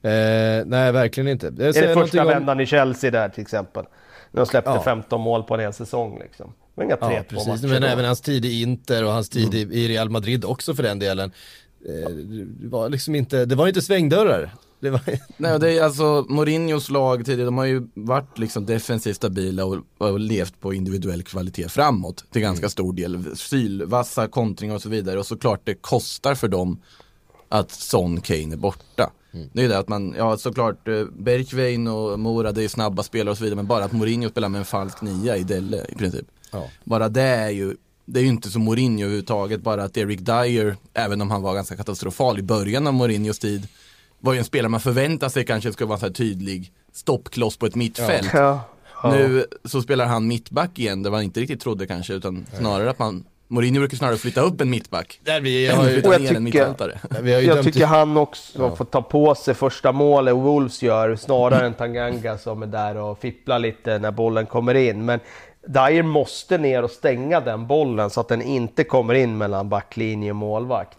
Eh, 0.02 0.64
nej, 0.66 0.92
verkligen 0.92 1.28
inte. 1.28 1.46
Jag 1.46 1.60
Är 1.60 1.66
det 1.66 1.72
första 1.72 1.94
någonting 1.94 2.20
om- 2.20 2.26
vändan 2.26 2.60
i 2.60 2.66
Chelsea 2.66 3.10
där 3.10 3.28
till 3.28 3.42
exempel? 3.42 3.84
När 4.30 4.40
de 4.40 4.46
släppte 4.46 4.70
Ja. 4.70 4.82
15 4.82 5.20
mål 5.20 5.42
på 5.42 5.54
en 5.54 5.60
hel 5.60 5.72
säsong 5.72 6.18
liksom. 6.22 6.52
Var 6.74 6.84
inga 6.84 6.96
3-2 6.96 7.12
Ja, 7.16 7.22
precis. 7.28 7.46
matcher 7.48 7.68
Men 7.72 7.82
då. 7.82 7.88
även 7.88 8.04
hans 8.04 8.20
tid 8.20 8.44
i 8.44 8.62
Inter 8.62 9.04
och 9.04 9.10
hans 9.12 9.28
tid 9.28 9.54
i, 9.54 9.60
i 9.60 9.88
Real 9.88 10.10
Madrid 10.10 10.44
också 10.44 10.74
för 10.74 10.82
den 10.82 10.98
delen. 10.98 11.32
Eh, 11.88 12.10
det 12.10 12.68
var 12.68 12.88
liksom 12.88 13.14
inte, 13.14 13.44
det 13.44 13.54
var 13.54 13.68
inte 13.68 13.82
svängdörrar. 13.82 14.50
Det 14.80 14.90
var, 14.90 15.00
Nej, 15.36 15.60
det 15.60 15.78
är 15.78 15.82
alltså 15.84 16.26
Mourinhos 16.28 16.90
lag 16.90 17.24
tidigare, 17.24 17.44
de 17.44 17.58
har 17.58 17.64
ju 17.64 17.88
varit 17.94 18.38
liksom 18.38 18.66
defensivt 18.66 19.16
stabila 19.16 19.64
och, 19.64 19.76
och 19.98 20.20
levt 20.20 20.60
på 20.60 20.74
individuell 20.74 21.22
kvalitet 21.22 21.68
framåt 21.68 22.24
till 22.30 22.42
ganska 22.42 22.68
stor 22.68 22.92
del. 22.92 23.36
Sylvassa 23.36 24.28
kontringar 24.28 24.74
och 24.74 24.82
så 24.82 24.88
vidare 24.88 25.18
och 25.18 25.26
såklart 25.26 25.60
det 25.64 25.74
kostar 25.74 26.34
för 26.34 26.48
dem 26.48 26.80
att 27.48 27.70
Son 27.70 28.20
Kane 28.20 28.54
är 28.54 28.56
borta. 28.56 29.10
Det 29.52 29.64
är 29.64 29.68
det 29.68 29.78
att 29.78 29.88
man, 29.88 30.14
ja 30.18 30.36
såklart, 30.36 30.88
eh, 30.88 31.04
Bergwijn 31.04 31.86
och 31.86 32.20
Mora 32.20 32.52
det 32.52 32.64
är 32.64 32.68
snabba 32.68 33.02
spelare 33.02 33.30
och 33.30 33.38
så 33.38 33.44
vidare 33.44 33.56
men 33.56 33.66
bara 33.66 33.84
att 33.84 33.92
Mourinho 33.92 34.30
spelar 34.30 34.48
med 34.48 34.58
en 34.58 34.64
falsk 34.64 35.02
nia 35.02 35.36
i 35.36 35.42
Delle 35.42 35.86
i 35.88 35.94
princip. 35.94 36.26
Ja. 36.50 36.68
Bara 36.84 37.08
det 37.08 37.22
är 37.22 37.50
ju, 37.50 37.76
det 38.04 38.20
är 38.20 38.22
ju 38.22 38.28
inte 38.28 38.50
så 38.50 38.58
Mourinho 38.58 39.04
överhuvudtaget, 39.04 39.60
bara 39.60 39.84
att 39.84 39.96
Eric 39.96 40.20
Dyer, 40.20 40.76
även 40.94 41.20
om 41.20 41.30
han 41.30 41.42
var 41.42 41.54
ganska 41.54 41.76
katastrofal 41.76 42.38
i 42.38 42.42
början 42.42 42.86
av 42.86 42.94
Mourinhos 42.94 43.38
tid, 43.38 43.68
var 44.24 44.32
ju 44.32 44.38
en 44.38 44.44
spelare 44.44 44.68
man 44.68 44.80
förväntar 44.80 45.28
sig 45.28 45.44
kanske 45.44 45.72
skulle 45.72 45.86
vara 45.88 45.96
en 45.96 46.00
så 46.00 46.06
här 46.06 46.12
tydlig 46.12 46.72
stoppkloss 46.92 47.56
på 47.56 47.66
ett 47.66 47.74
mittfält. 47.74 48.30
Ja. 48.32 48.60
Ja. 49.02 49.10
Nu 49.10 49.44
så 49.64 49.82
spelar 49.82 50.06
han 50.06 50.26
mittback 50.26 50.78
igen, 50.78 51.02
det 51.02 51.10
var 51.10 51.20
inte 51.20 51.40
riktigt 51.40 51.60
trodde 51.60 51.86
kanske, 51.86 52.12
utan 52.14 52.46
snarare 52.58 52.90
att 52.90 52.98
man 52.98 53.24
Mourinho 53.48 53.80
brukar 53.80 53.96
snarare 53.96 54.16
flytta 54.16 54.40
upp 54.40 54.60
en 54.60 54.70
mittback. 54.70 55.20
Där 55.24 55.40
vi 55.40 55.66
har 55.68 55.88
ju, 55.88 56.00
jag 56.00 56.04
ner 56.04 56.14
en 56.14 56.26
tycker- 56.26 56.40
mittfältare. 56.40 56.98
vi 57.22 57.32
har 57.32 57.40
ju 57.40 57.46
Jag 57.46 57.64
tycker 57.64 57.86
han 57.86 58.16
också 58.16 58.76
får 58.76 58.84
ta 58.84 59.02
på 59.02 59.34
sig 59.34 59.54
första 59.54 59.92
målet 59.92 60.34
Wolves 60.34 60.82
gör 60.82 61.16
snarare 61.16 61.66
än 61.66 61.74
Tanganga 61.74 62.38
som 62.38 62.62
är 62.62 62.66
där 62.66 62.96
och 62.96 63.18
fipplar 63.18 63.58
lite 63.58 63.98
när 63.98 64.10
bollen 64.10 64.46
kommer 64.46 64.74
in. 64.74 65.04
Men 65.04 65.20
Dyer 65.66 66.02
måste 66.02 66.58
ner 66.58 66.82
och 66.82 66.90
stänga 66.90 67.40
den 67.40 67.66
bollen 67.66 68.10
så 68.10 68.20
att 68.20 68.28
den 68.28 68.42
inte 68.42 68.84
kommer 68.84 69.14
in 69.14 69.38
mellan 69.38 69.68
backlinje 69.68 70.30
och 70.30 70.36
målvakt. 70.36 70.98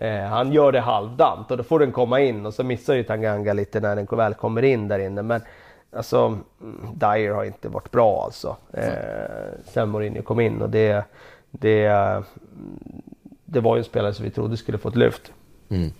Eh, 0.00 0.20
han 0.20 0.52
gör 0.52 0.72
det 0.72 0.80
halvdant 0.80 1.50
och 1.50 1.56
då 1.56 1.62
får 1.62 1.78
den 1.78 1.92
komma 1.92 2.20
in 2.20 2.46
och 2.46 2.54
så 2.54 2.64
missar 2.64 2.94
ju 2.94 3.02
Tanganga 3.02 3.52
lite 3.52 3.80
när 3.80 3.96
den 3.96 4.06
väl 4.10 4.34
kommer 4.34 4.62
in 4.62 4.88
där 4.88 4.98
inne. 4.98 5.22
Men 5.22 5.40
alltså, 5.92 6.38
Dyer 6.94 7.30
har 7.30 7.44
inte 7.44 7.68
varit 7.68 7.90
bra 7.90 8.22
alltså. 8.24 8.56
Eh, 8.72 8.92
sen 9.64 9.88
Mourinho 9.88 10.22
kom 10.22 10.40
in 10.40 10.62
och 10.62 10.70
det, 10.70 11.04
det, 11.50 11.92
det 13.44 13.60
var 13.60 13.76
ju 13.76 13.78
en 13.78 13.84
spelare 13.84 14.14
som 14.14 14.24
vi 14.24 14.30
trodde 14.30 14.56
skulle 14.56 14.78
få 14.78 14.88
ett 14.88 14.96
lyft. 14.96 15.32
Mm. 15.68 15.90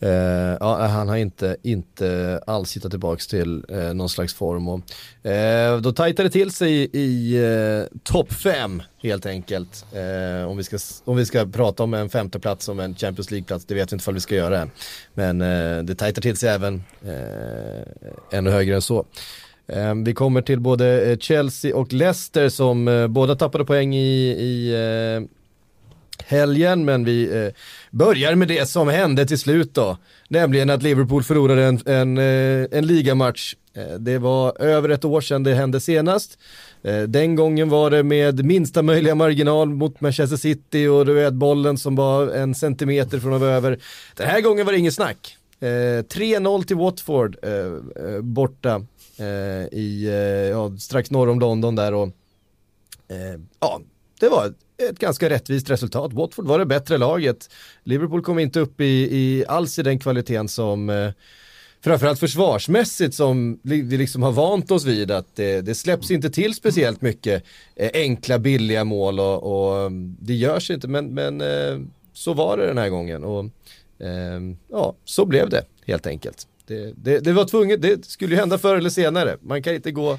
Eh, 0.00 0.56
ja, 0.60 0.86
han 0.86 1.08
har 1.08 1.16
inte, 1.16 1.56
inte 1.62 2.40
alls 2.46 2.76
hittat 2.76 2.90
tillbaka 2.90 3.20
till 3.30 3.64
eh, 3.68 3.94
någon 3.94 4.08
slags 4.08 4.34
form. 4.34 4.68
Och, 4.68 5.30
eh, 5.30 5.80
då 5.80 5.92
tajtar 5.92 6.24
det 6.24 6.30
till 6.30 6.50
sig 6.50 6.72
i, 6.72 6.98
i 6.98 7.36
eh, 7.36 7.98
topp 8.02 8.32
5 8.32 8.82
helt 9.02 9.26
enkelt. 9.26 9.84
Eh, 9.92 10.50
om, 10.50 10.56
vi 10.56 10.64
ska, 10.64 10.78
om 11.04 11.16
vi 11.16 11.26
ska 11.26 11.46
prata 11.46 11.82
om 11.82 11.94
en 11.94 12.08
femteplats 12.08 12.68
om 12.68 12.80
en 12.80 12.94
Champions 12.94 13.30
League-plats, 13.30 13.64
det 13.64 13.74
vet 13.74 13.92
vi 13.92 13.94
inte 13.94 14.02
ifall 14.02 14.14
vi 14.14 14.20
ska 14.20 14.34
göra 14.34 14.60
än. 14.60 14.70
Men 15.14 15.40
eh, 15.40 15.82
det 15.82 15.94
tajtar 15.94 16.22
till 16.22 16.36
sig 16.36 16.48
även 16.48 16.82
eh, 17.04 18.38
ännu 18.38 18.50
högre 18.50 18.74
än 18.74 18.82
så. 18.82 19.04
Eh, 19.66 19.94
vi 19.94 20.14
kommer 20.14 20.42
till 20.42 20.60
både 20.60 21.10
eh, 21.10 21.18
Chelsea 21.18 21.76
och 21.76 21.92
Leicester 21.92 22.48
som 22.48 22.88
eh, 22.88 23.06
båda 23.06 23.36
tappade 23.36 23.64
poäng 23.64 23.94
i, 23.94 24.28
i 24.28 24.74
eh, 24.74 25.37
helgen, 26.26 26.84
men 26.84 27.04
vi 27.04 27.44
eh, 27.44 27.52
börjar 27.90 28.34
med 28.34 28.48
det 28.48 28.68
som 28.68 28.88
hände 28.88 29.26
till 29.26 29.38
slut 29.38 29.74
då. 29.74 29.96
Nämligen 30.28 30.70
att 30.70 30.82
Liverpool 30.82 31.22
förlorade 31.22 31.64
en, 31.64 31.80
en, 31.86 32.18
eh, 32.18 32.78
en 32.78 32.86
ligamatch. 32.86 33.54
Eh, 33.74 33.94
det 33.98 34.18
var 34.18 34.62
över 34.62 34.88
ett 34.88 35.04
år 35.04 35.20
sedan 35.20 35.42
det 35.42 35.54
hände 35.54 35.80
senast. 35.80 36.38
Eh, 36.82 37.02
den 37.02 37.36
gången 37.36 37.68
var 37.68 37.90
det 37.90 38.02
med 38.02 38.44
minsta 38.44 38.82
möjliga 38.82 39.14
marginal 39.14 39.68
mot 39.68 40.00
Manchester 40.00 40.36
City 40.36 40.86
och 40.86 41.06
du 41.06 41.14
vet 41.14 41.34
bollen 41.34 41.78
som 41.78 41.96
var 41.96 42.28
en 42.28 42.54
centimeter 42.54 43.18
från 43.18 43.34
att 43.34 43.40
vara 43.40 43.50
över. 43.50 43.78
Den 44.16 44.26
här 44.26 44.40
gången 44.40 44.66
var 44.66 44.72
det 44.72 44.78
ingen 44.78 44.92
snack. 44.92 45.34
3-0 45.60 46.64
till 46.64 46.76
Watford 46.76 47.36
borta 48.20 48.82
i, 49.72 50.08
ja, 50.50 50.76
strax 50.78 51.10
norr 51.10 51.28
om 51.28 51.40
London 51.40 51.74
där 51.74 51.94
och 51.94 52.08
ja, 53.60 53.80
det 54.20 54.28
var 54.28 54.52
ett 54.78 54.98
ganska 54.98 55.30
rättvist 55.30 55.70
resultat. 55.70 56.12
Watford 56.12 56.46
var 56.46 56.58
det 56.58 56.66
bättre 56.66 56.98
laget. 56.98 57.50
Liverpool 57.84 58.22
kom 58.22 58.38
inte 58.38 58.60
upp 58.60 58.80
i, 58.80 58.84
i 59.16 59.44
alls 59.48 59.78
i 59.78 59.82
den 59.82 59.98
kvaliteten 59.98 60.48
som 60.48 60.90
eh, 60.90 61.10
framförallt 61.80 62.20
försvarsmässigt 62.20 63.14
som 63.14 63.60
vi 63.62 63.82
liksom 63.82 64.22
har 64.22 64.32
vant 64.32 64.70
oss 64.70 64.84
vid 64.84 65.10
att 65.10 65.36
det, 65.36 65.60
det 65.60 65.74
släpps 65.74 66.10
inte 66.10 66.30
till 66.30 66.54
speciellt 66.54 67.02
mycket 67.02 67.44
eh, 67.76 67.90
enkla 67.94 68.38
billiga 68.38 68.84
mål 68.84 69.20
och, 69.20 69.42
och 69.42 69.82
eh, 69.82 69.90
det 70.20 70.34
görs 70.34 70.70
inte 70.70 70.88
men, 70.88 71.14
men 71.14 71.40
eh, 71.40 71.78
så 72.12 72.34
var 72.34 72.56
det 72.56 72.66
den 72.66 72.78
här 72.78 72.88
gången 72.88 73.24
och 73.24 73.44
eh, 73.98 74.40
ja, 74.70 74.94
så 75.04 75.24
blev 75.24 75.48
det 75.48 75.64
helt 75.86 76.06
enkelt. 76.06 76.46
Det, 76.66 76.92
det, 76.96 77.20
det 77.20 77.32
var 77.32 77.44
tvunget, 77.44 77.82
det 77.82 78.04
skulle 78.04 78.34
ju 78.34 78.40
hända 78.40 78.58
förr 78.58 78.76
eller 78.76 78.90
senare. 78.90 79.36
Man 79.40 79.62
kan 79.62 79.74
inte 79.74 79.90
gå, 79.90 80.18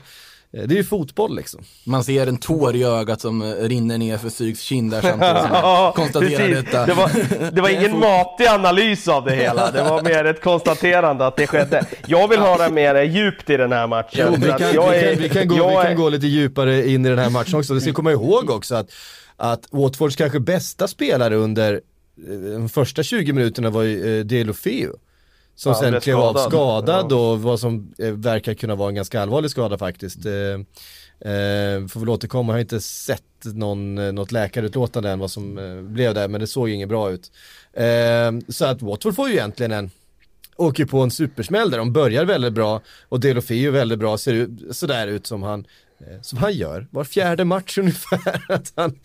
det 0.52 0.60
är 0.74 0.78
ju 0.78 0.84
fotboll 0.84 1.36
liksom. 1.36 1.62
Man 1.86 2.04
ser 2.04 2.28
en 2.28 2.38
tår 2.38 2.76
i 2.76 2.84
ögat 2.84 3.22
som 3.22 3.42
eh, 3.42 3.48
rinner 3.56 3.98
ner 3.98 4.18
för 4.18 4.30
Syks 4.30 4.60
kind 4.62 4.92
där 4.92 5.02
samtidigt 5.02 5.42
som 5.42 5.52
man 5.52 5.94
konstaterar 5.94 6.48
precis. 6.48 6.66
detta. 6.66 6.86
Det 6.86 6.94
var, 6.94 7.12
det 7.52 7.62
var 7.62 7.70
ingen 7.80 8.00
matig 8.00 8.46
analys 8.48 9.08
av 9.08 9.26
det 9.26 9.36
hela, 9.36 9.72
det 9.72 9.84
var 9.84 10.02
mer 10.02 10.26
ett 10.26 10.42
konstaterande 10.42 11.28
att 11.28 11.36
det 11.36 11.48
skedde. 11.48 11.86
Jag 12.08 12.28
vill 12.28 12.40
höra 12.40 12.70
mer 12.70 13.02
djupt 13.04 13.50
i 13.50 13.58
den 13.58 13.72
här 13.72 13.88
matchen. 13.88 14.28
Jo, 14.32 14.36
vi, 14.42 14.46
kan, 14.48 14.56
att 14.56 14.74
jag 14.74 14.90
vi, 14.92 14.98
är- 14.98 15.14
kan, 15.14 15.24
vi, 15.24 15.30
kan 15.30 15.48
gå, 15.48 16.08
är- 16.08 16.12
lite 16.12 16.28
djupare 16.28 16.90
in 16.90 17.06
i 17.06 17.10
den 17.10 17.20
här 17.20 17.30
matchen 17.30 17.60
också. 17.60 17.74
Vi 17.74 17.82
ska 17.82 17.94
komma 17.94 18.12
ihåg 18.12 18.50
också 18.50 18.76
att, 18.76 18.90
att 19.38 19.68
Watfords 19.72 20.16
kanske 20.16 20.40
bästa 20.40 20.88
spelare 20.88 21.36
under 21.36 21.74
eh, 21.74 21.80
de 22.54 22.70
första 22.70 23.04
20 23.04 23.34
minuterna 23.34 23.70
var 23.70 23.84
ju 23.84 24.20
eh, 24.20 24.26
Delofeu. 24.26 24.90
Som 25.60 25.72
Ja, 25.72 25.80
sen 25.80 25.90
blev 25.92 26.00
klev 26.02 26.18
av 26.18 26.34
skadad. 26.34 27.14
och 27.14 27.42
vad 27.42 27.60
som 27.60 27.94
eh, 27.98 28.12
verkar 28.12 28.54
kunna 28.54 28.76
vara 28.76 28.90
en 28.90 28.96
ganska 28.96 29.22
allvarlig 29.22 29.52
skada 29.52 29.78
faktiskt. 29.78 30.26
Eh, 30.26 30.34
eh, 31.32 31.88
får 31.88 32.00
väl 32.00 32.10
återkomma, 32.10 32.52
jag 32.54 32.56
har 32.56 32.62
inte 32.62 32.82
sett 32.82 33.24
någon, 33.44 33.98
eh, 33.98 34.12
något 34.12 34.32
läkarutlåtande 34.32 35.10
än 35.10 35.20
vad 35.20 35.32
som 35.32 35.58
eh, 35.58 35.82
blev 35.82 36.14
där, 36.14 36.28
men 36.28 36.42
det 36.42 36.48
såg 36.48 36.70
ju 36.70 36.76
inget 36.76 36.90
bra 36.90 37.12
ut. 37.12 37.32
Eh, 37.74 38.32
så 38.50 38.66
att 38.66 38.82
Watford 38.82 39.16
får 39.16 39.28
ju 39.30 39.34
egentligen 39.34 39.72
en, 39.72 39.92
åker 40.56 40.86
på 40.86 41.00
en 41.00 41.12
supersmäll 41.12 41.72
där. 41.72 41.78
De 41.78 41.94
börjar 41.94 42.26
väldigt 42.26 42.54
bra 42.54 42.82
och 43.10 43.20
Delofeu 43.20 43.72
väldigt 43.72 44.00
bra, 44.00 44.18
ser 44.18 44.34
ut, 44.34 44.76
sådär 44.78 45.08
ut 45.08 45.28
som 45.28 45.44
han, 45.44 45.66
eh, 46.00 46.22
som 46.22 46.38
han 46.38 46.54
gör 46.54 46.88
var 46.92 47.04
fjärde 47.04 47.46
match 47.46 47.78
ungefär. 47.82 48.46
Att 48.50 48.74
han 48.76 49.00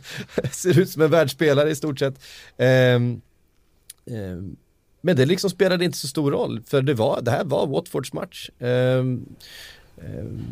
ser 0.52 0.78
ut 0.78 0.90
som 0.90 1.02
en 1.02 1.10
världsspelare 1.10 1.70
i 1.70 1.74
stort 1.74 1.98
sett. 1.98 2.14
Ehm, 2.56 3.20
men 5.06 5.16
det 5.16 5.26
liksom 5.26 5.50
spelade 5.50 5.84
inte 5.84 5.98
så 5.98 6.08
stor 6.08 6.30
roll, 6.30 6.60
för 6.66 6.82
det, 6.82 6.94
var, 6.94 7.20
det 7.22 7.30
här 7.30 7.44
var 7.44 7.66
Watfords 7.66 8.12
match. 8.12 8.50
Um, 8.58 9.26
um, 9.96 10.44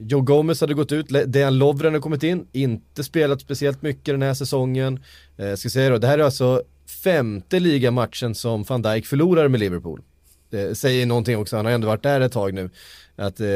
Joe 0.00 0.20
Gomez 0.20 0.60
hade 0.60 0.74
gått 0.74 0.92
ut, 0.92 1.06
Dejan 1.26 1.58
Lovren 1.58 1.94
har 1.94 2.00
kommit 2.00 2.22
in, 2.22 2.46
inte 2.52 3.04
spelat 3.04 3.40
speciellt 3.40 3.82
mycket 3.82 4.14
den 4.14 4.22
här 4.22 4.34
säsongen. 4.34 5.00
Eh, 5.36 5.54
ska 5.54 5.68
säga 5.68 5.90
då, 5.90 5.98
det 5.98 6.06
här 6.06 6.18
är 6.18 6.22
alltså 6.22 6.62
femte 7.04 7.60
ligamatchen 7.60 8.34
som 8.34 8.62
van 8.62 8.82
Dijk 8.82 9.06
förlorar 9.06 9.48
med 9.48 9.60
Liverpool. 9.60 10.02
Det 10.50 10.78
säger 10.78 11.06
någonting 11.06 11.36
också, 11.38 11.56
han 11.56 11.64
har 11.64 11.72
ändå 11.72 11.86
varit 11.86 12.02
där 12.02 12.20
ett 12.20 12.32
tag 12.32 12.54
nu. 12.54 12.70
Att, 13.16 13.40
eh, 13.40 13.46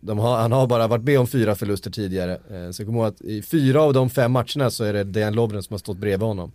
de 0.00 0.18
har, 0.18 0.36
han 0.36 0.52
har 0.52 0.66
bara 0.66 0.86
varit 0.86 1.04
med 1.04 1.20
om 1.20 1.26
fyra 1.26 1.54
förluster 1.54 1.90
tidigare. 1.90 2.40
Eh, 2.50 2.70
så 2.70 2.84
kom 2.84 2.96
ihåg 2.96 3.06
att 3.06 3.20
i 3.20 3.42
fyra 3.42 3.82
av 3.82 3.92
de 3.92 4.10
fem 4.10 4.32
matcherna 4.32 4.70
så 4.70 4.84
är 4.84 4.92
det 4.92 5.04
Dejan 5.04 5.34
Lovren 5.34 5.62
som 5.62 5.74
har 5.74 5.78
stått 5.78 5.98
bredvid 5.98 6.26
honom. 6.26 6.52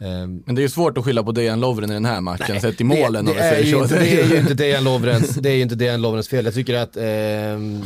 Ehm, 0.00 0.42
Men 0.46 0.54
det 0.54 0.60
är 0.60 0.62
ju 0.62 0.68
svårt 0.68 0.98
att 0.98 1.04
skylla 1.04 1.22
på 1.22 1.32
Dejan 1.32 1.60
Lovren 1.60 1.90
i 1.90 1.94
den 1.94 2.04
här 2.04 2.20
matchen, 2.20 2.60
sett 2.60 2.80
i 2.80 2.84
målen 2.84 3.24
det, 3.24 3.30
om 3.30 3.36
det, 3.36 3.42
är 3.42 3.50
säger 3.54 3.64
ju 3.66 3.72
så. 3.72 3.82
inte, 3.82 3.98
det 3.98 4.20
är 4.20 4.26
ju 4.26 4.36
inte 4.38 4.54
Dejan 4.54 4.84
Lovrens, 4.90 5.28
det 5.34 5.50
är 5.50 5.54
ju 5.54 5.62
inte 5.62 5.74
Dejan 5.74 6.02
Lovrens 6.02 6.28
fel. 6.28 6.44
Jag 6.44 6.54
tycker 6.54 6.74
att 6.74 6.96
ehm, 6.96 7.82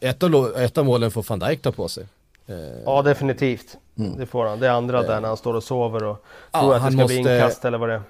ett, 0.00 0.22
av, 0.22 0.52
ett 0.56 0.78
av 0.78 0.84
målen 0.84 1.10
får 1.10 1.24
van 1.28 1.38
Dijk 1.38 1.62
ta 1.62 1.72
på 1.72 1.88
sig. 1.88 2.04
Eh, 2.46 2.54
Ja, 2.84 3.02
definitivt. 3.02 3.76
Det 4.18 4.26
får 4.26 4.46
han. 4.46 4.60
Det 4.60 4.72
andra 4.72 5.02
där 5.02 5.20
när 5.20 5.28
han 5.28 5.36
står 5.36 5.54
och 5.54 5.62
sover 5.64 6.04
och 6.04 6.24
tror 6.52 6.74
att 6.74 6.84
det 6.86 6.92
ska 6.92 7.06
bli 7.06 7.18
måste- 7.18 7.34
inkast 7.34 7.64
eller 7.64 7.78
vad 7.78 7.88
det 7.88 7.94
är. 7.94 8.02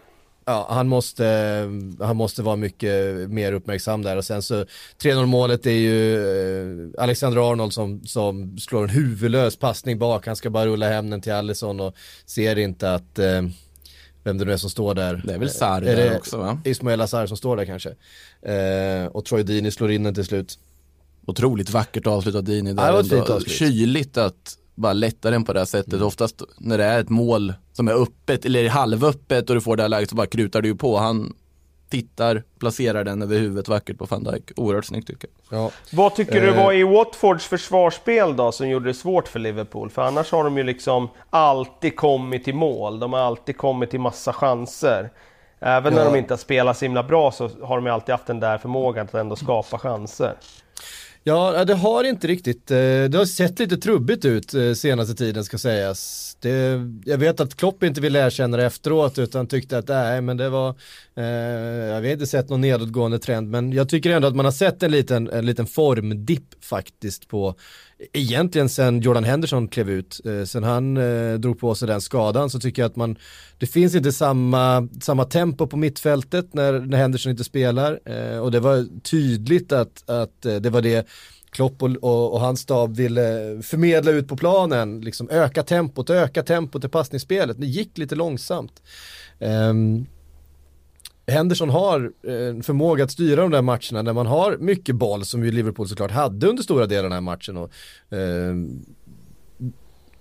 Ja, 0.50 0.66
han 0.70 0.88
måste, 0.88 1.24
han 2.00 2.16
måste 2.16 2.42
vara 2.42 2.56
mycket 2.56 3.16
mer 3.30 3.52
uppmärksam 3.52 4.02
där 4.02 4.16
och 4.16 4.24
sen 4.24 4.42
så 4.42 4.64
3-0 5.02 5.26
målet 5.26 5.66
är 5.66 5.70
ju 5.70 6.14
eh, 6.94 7.02
Alexander 7.02 7.52
Arnold 7.52 7.72
som, 7.72 8.06
som 8.06 8.58
slår 8.58 8.82
en 8.82 8.88
huvudlös 8.88 9.56
passning 9.56 9.98
bak, 9.98 10.26
han 10.26 10.36
ska 10.36 10.50
bara 10.50 10.66
rulla 10.66 10.88
hem 10.88 11.10
den 11.10 11.20
till 11.20 11.32
Allison 11.32 11.80
och 11.80 11.94
ser 12.26 12.58
inte 12.58 12.94
att 12.94 13.18
eh, 13.18 13.42
vem 14.24 14.38
det 14.38 14.44
nu 14.44 14.52
är 14.52 14.56
som 14.56 14.70
står 14.70 14.94
där. 14.94 15.22
Det 15.24 15.34
är 15.34 15.38
väl 15.38 15.50
Sarr 15.50 15.82
Är 15.82 15.96
där 15.96 16.16
också 16.16 16.36
va? 16.36 16.60
Ismael 16.64 17.00
Azar 17.00 17.26
som 17.26 17.36
står 17.36 17.56
där 17.56 17.64
kanske. 17.64 17.90
Eh, 18.42 19.06
och 19.06 19.24
Troy 19.24 19.42
Deeney 19.42 19.70
slår 19.70 19.90
in 19.90 20.02
den 20.02 20.14
till 20.14 20.24
slut. 20.24 20.58
Otroligt 21.26 21.70
vackert 21.70 22.06
avslut 22.06 22.34
av 22.34 22.44
Dini 22.44 22.70
Ja, 22.70 22.86
det 22.86 22.92
var 22.92 23.00
ett 23.00 23.08
fint 23.08 23.30
avslut. 23.30 23.56
Kyligt 23.56 24.16
att 24.16 24.56
bara 24.74 24.92
lätta 24.92 25.30
den 25.30 25.44
på 25.44 25.52
det 25.52 25.58
här 25.58 25.66
sättet. 25.66 25.92
Mm. 25.92 26.06
Oftast 26.06 26.42
när 26.58 26.78
det 26.78 26.84
är 26.84 27.00
ett 27.00 27.08
mål 27.08 27.54
som 27.72 27.88
är 27.88 28.02
öppet 28.02 28.44
eller 28.44 28.68
halvöppet 28.68 29.48
och 29.50 29.54
du 29.56 29.60
får 29.60 29.76
det 29.76 29.82
här 29.82 29.88
läget 29.88 30.10
så 30.10 30.16
bara 30.16 30.26
krutar 30.26 30.62
du 30.62 30.68
ju 30.68 30.74
på. 30.76 30.96
Han 30.96 31.34
tittar, 31.90 32.42
placerar 32.58 33.04
den 33.04 33.22
över 33.22 33.38
huvudet 33.38 33.68
vackert 33.68 33.98
på 33.98 34.04
van 34.04 34.24
Dijk. 34.24 34.50
Oerhört 34.56 34.84
snyggt 34.84 35.06
tycker 35.06 35.28
jag. 35.50 35.60
Ja. 35.60 35.70
Vad 35.92 36.14
tycker 36.14 36.40
du 36.40 36.48
Eh. 36.48 36.64
var 36.64 36.72
i 36.72 36.82
Watfords 36.82 37.46
försvarsspel 37.46 38.36
då 38.36 38.52
som 38.52 38.68
gjorde 38.68 38.88
det 38.90 38.94
svårt 38.94 39.28
för 39.28 39.38
Liverpool? 39.38 39.90
För 39.90 40.02
annars 40.02 40.32
har 40.32 40.44
de 40.44 40.56
ju 40.56 40.62
liksom 40.62 41.08
alltid 41.30 41.96
kommit 41.96 42.44
till 42.44 42.54
mål. 42.54 42.98
De 43.00 43.12
har 43.12 43.20
alltid 43.20 43.56
kommit 43.56 43.90
till 43.90 44.00
massa 44.00 44.32
chanser. 44.32 45.10
Även 45.60 45.94
när 45.94 46.04
Ja. 46.04 46.10
de 46.10 46.18
inte 46.18 46.32
har 46.34 46.38
spelat 46.38 46.78
så 46.78 46.84
himla 46.84 47.02
bra 47.02 47.30
så 47.32 47.48
har 47.62 47.76
de 47.76 47.86
ju 47.86 47.92
alltid 47.92 48.12
haft 48.12 48.26
den 48.26 48.40
där 48.40 48.58
förmågan 48.58 49.06
att 49.06 49.14
ändå 49.14 49.36
skapa 49.36 49.78
chanser. 49.78 50.34
Ja, 51.24 51.64
det 51.64 51.74
har 51.74 52.04
inte 52.04 52.26
riktigt, 52.26 52.70
eh, 52.70 52.76
det 52.76 53.14
har 53.14 53.24
sett 53.24 53.58
lite 53.58 53.76
trubbigt 53.76 54.24
ut 54.24 54.54
eh, 54.54 54.72
senaste 54.72 55.14
tiden 55.14 55.44
ska 55.44 55.58
sägas. 55.58 56.36
Det, 56.40 56.80
jag 57.04 57.18
vet 57.18 57.40
att 57.40 57.56
Klopp 57.56 57.82
inte 57.82 58.00
ville 58.00 58.26
erkänna 58.26 58.56
det 58.56 58.64
efteråt 58.64 59.18
utan 59.18 59.46
tyckte 59.46 59.78
att 59.78 59.88
nej 59.88 60.20
men 60.20 60.36
det 60.36 60.48
var, 60.48 60.68
eh, 61.16 61.24
jag 61.24 61.94
har 61.94 62.04
inte 62.04 62.26
sett 62.26 62.48
någon 62.48 62.60
nedåtgående 62.60 63.18
trend 63.18 63.50
men 63.50 63.72
jag 63.72 63.88
tycker 63.88 64.10
ändå 64.10 64.28
att 64.28 64.36
man 64.36 64.44
har 64.44 64.52
sett 64.52 64.82
en 64.82 64.90
liten, 64.90 65.30
en 65.30 65.46
liten 65.46 65.66
formdipp 65.66 66.64
faktiskt 66.64 67.28
på, 67.28 67.54
egentligen 68.12 68.68
sen 68.68 69.00
Jordan 69.00 69.24
Henderson 69.24 69.68
klev 69.68 69.90
ut, 69.90 70.20
eh, 70.24 70.44
sen 70.44 70.64
han 70.64 70.96
eh, 70.96 71.34
drog 71.34 71.60
på 71.60 71.74
sig 71.74 71.88
den 71.88 72.00
skadan 72.00 72.50
så 72.50 72.60
tycker 72.60 72.82
jag 72.82 72.88
att 72.90 72.96
man, 72.96 73.18
det 73.58 73.66
finns 73.66 73.94
inte 73.94 74.12
samma, 74.12 74.88
samma 75.00 75.24
tempo 75.24 75.66
på 75.66 75.76
mittfältet 75.76 76.54
när, 76.54 76.72
när 76.72 76.98
Henderson 76.98 77.30
inte 77.30 77.44
spelar 77.44 78.00
eh, 78.04 78.38
och 78.38 78.50
det 78.50 78.60
var 78.60 79.00
tydligt 79.00 79.72
att, 79.72 80.10
att 80.10 80.46
eh, 80.46 80.56
det 80.56 80.70
var 80.70 80.82
det 80.82 81.08
Klopp 81.50 81.82
och, 81.82 81.90
och, 81.90 82.32
och, 82.32 82.40
hans 82.40 82.60
stab 82.60 82.96
ville 82.96 83.58
förmedla 83.62 84.10
ut 84.10 84.28
på 84.28 84.36
planen, 84.36 85.00
liksom 85.00 85.28
öka 85.30 85.62
tempot, 85.62 86.10
öka 86.10 86.42
tempot 86.42 86.84
i 86.84 86.88
passningsspelet. 86.88 87.60
Det 87.60 87.66
gick 87.66 87.98
lite 87.98 88.14
långsamt. 88.14 88.82
Um, 89.38 90.06
Henderson 91.30 91.70
har 91.70 92.12
eh, 92.26 92.34
en 92.34 92.62
förmåga 92.62 93.04
att 93.04 93.10
styra 93.10 93.42
de 93.42 93.50
där 93.50 93.62
matcherna 93.62 94.02
när 94.02 94.12
man 94.12 94.26
har 94.26 94.56
mycket 94.56 94.96
boll 94.96 95.24
som 95.24 95.44
ju 95.44 95.50
Liverpool 95.50 95.88
såklart 95.88 96.10
hade 96.10 96.46
under 96.46 96.62
stora 96.62 96.86
delar 96.86 97.04
av 97.04 97.10
den 97.10 97.12
här 97.12 97.20
matchen. 97.20 97.56
Och, 97.56 97.72
eh, 98.14 98.54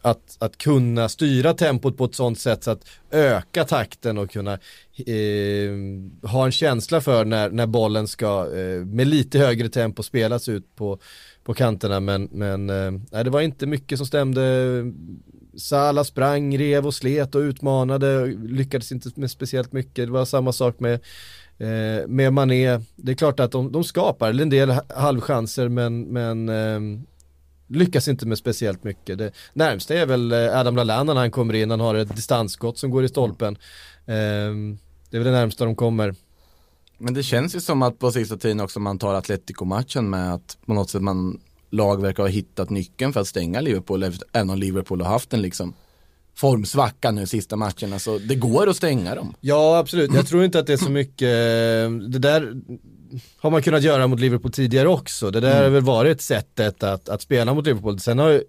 att, 0.01 0.37
att 0.39 0.57
kunna 0.57 1.09
styra 1.09 1.53
tempot 1.53 1.97
på 1.97 2.05
ett 2.05 2.15
sånt 2.15 2.39
sätt 2.39 2.63
så 2.63 2.71
att 2.71 2.89
öka 3.11 3.63
takten 3.63 4.17
och 4.17 4.31
kunna 4.31 4.53
eh, 5.05 5.71
ha 6.29 6.45
en 6.45 6.51
känsla 6.51 7.01
för 7.01 7.25
när, 7.25 7.49
när 7.49 7.67
bollen 7.67 8.07
ska 8.07 8.57
eh, 8.57 8.85
med 8.85 9.07
lite 9.07 9.39
högre 9.39 9.69
tempo 9.69 10.03
spelas 10.03 10.49
ut 10.49 10.75
på, 10.75 10.99
på 11.43 11.53
kanterna 11.53 11.99
men, 11.99 12.29
men 12.31 12.69
eh, 12.69 13.23
det 13.23 13.29
var 13.29 13.41
inte 13.41 13.67
mycket 13.67 13.97
som 13.97 14.07
stämde. 14.07 14.41
Sala 15.59 16.03
sprang, 16.03 16.57
rev 16.57 16.87
och 16.87 16.93
slet 16.93 17.35
och 17.35 17.39
utmanade, 17.39 18.25
lyckades 18.25 18.91
inte 18.91 19.09
med 19.15 19.31
speciellt 19.31 19.71
mycket. 19.71 20.05
Det 20.07 20.11
var 20.11 20.25
samma 20.25 20.51
sak 20.51 20.79
med 20.79 20.93
eh, 21.57 22.07
med 22.07 22.33
Mané, 22.33 22.79
det 22.95 23.11
är 23.11 23.15
klart 23.15 23.39
att 23.39 23.51
de, 23.51 23.71
de 23.71 23.83
skapar 23.83 24.41
en 24.41 24.49
del 24.49 24.73
halvchanser 24.95 25.69
men, 25.69 26.01
men 26.01 26.49
eh, 26.49 26.79
lyckas 27.67 28.07
inte 28.07 28.25
med 28.27 28.37
speciellt 28.37 28.83
mycket. 28.83 29.17
Det 29.17 29.31
närmsta 29.53 29.93
är 29.93 30.05
väl 30.05 30.31
eh, 30.31 30.59
Adam 30.59 30.75
Lallana 30.75 31.13
när 31.13 31.21
han 31.21 31.31
kommer 31.31 31.53
in, 31.53 31.69
han 31.69 31.79
har 31.79 31.95
ett 31.95 32.15
distansskott 32.15 32.77
som 32.77 32.91
går 32.91 33.03
i 33.03 33.09
stolpen. 33.09 33.57
Eh, 34.05 34.53
det 35.09 35.17
är 35.17 35.19
väl 35.19 35.23
det 35.23 35.31
närmsta 35.31 35.65
de 35.65 35.75
kommer. 35.75 36.15
Men 36.97 37.13
det 37.13 37.23
känns 37.23 37.55
ju 37.55 37.59
som 37.59 37.81
att 37.81 37.99
på 37.99 38.11
sista 38.11 38.37
tiden 38.37 38.59
också 38.59 38.79
man 38.79 38.99
tar 38.99 39.13
Atletico-matchen 39.13 40.09
med 40.09 40.33
att 40.33 40.57
på 40.65 40.73
något 40.73 40.89
sätt 40.89 41.01
man 41.01 41.39
lag 41.69 42.01
verkar 42.01 42.23
ha 42.23 42.29
hittat 42.29 42.69
nyckeln 42.69 43.13
för 43.13 43.19
att 43.21 43.27
stänga 43.27 43.61
Liverpool, 43.61 44.03
även 44.33 44.49
om 44.49 44.57
Liverpool 44.57 45.01
har 45.01 45.09
haft 45.09 45.33
en 45.33 45.41
liksom 45.41 45.73
formsvacka 46.35 47.11
nu 47.11 47.27
sista 47.27 47.55
matcherna 47.55 47.99
så 47.99 48.17
det 48.17 48.35
går 48.35 48.69
att 48.69 48.75
stänga 48.75 49.15
dem. 49.15 49.33
Ja 49.41 49.77
absolut, 49.77 50.13
jag 50.13 50.27
tror 50.27 50.43
inte 50.43 50.59
att 50.59 50.67
det 50.67 50.73
är 50.73 50.77
så 50.77 50.91
mycket, 50.91 51.29
det 52.11 52.19
där 52.19 52.53
har 53.37 53.51
man 53.51 53.61
kunnat 53.61 53.83
göra 53.83 54.07
mot 54.07 54.19
Liverpool 54.19 54.51
tidigare 54.51 54.87
också. 54.87 55.31
Det 55.31 55.39
där 55.39 55.51
mm. 55.51 55.63
har 55.63 55.69
väl 55.69 55.83
varit 55.83 56.21
sättet 56.21 56.83
att, 56.83 57.09
att 57.09 57.21
spela 57.21 57.53
mot 57.53 57.65
Liverpool. 57.65 57.99
Sen 57.99 58.19
har 58.19 58.31
eh, 58.31 58.41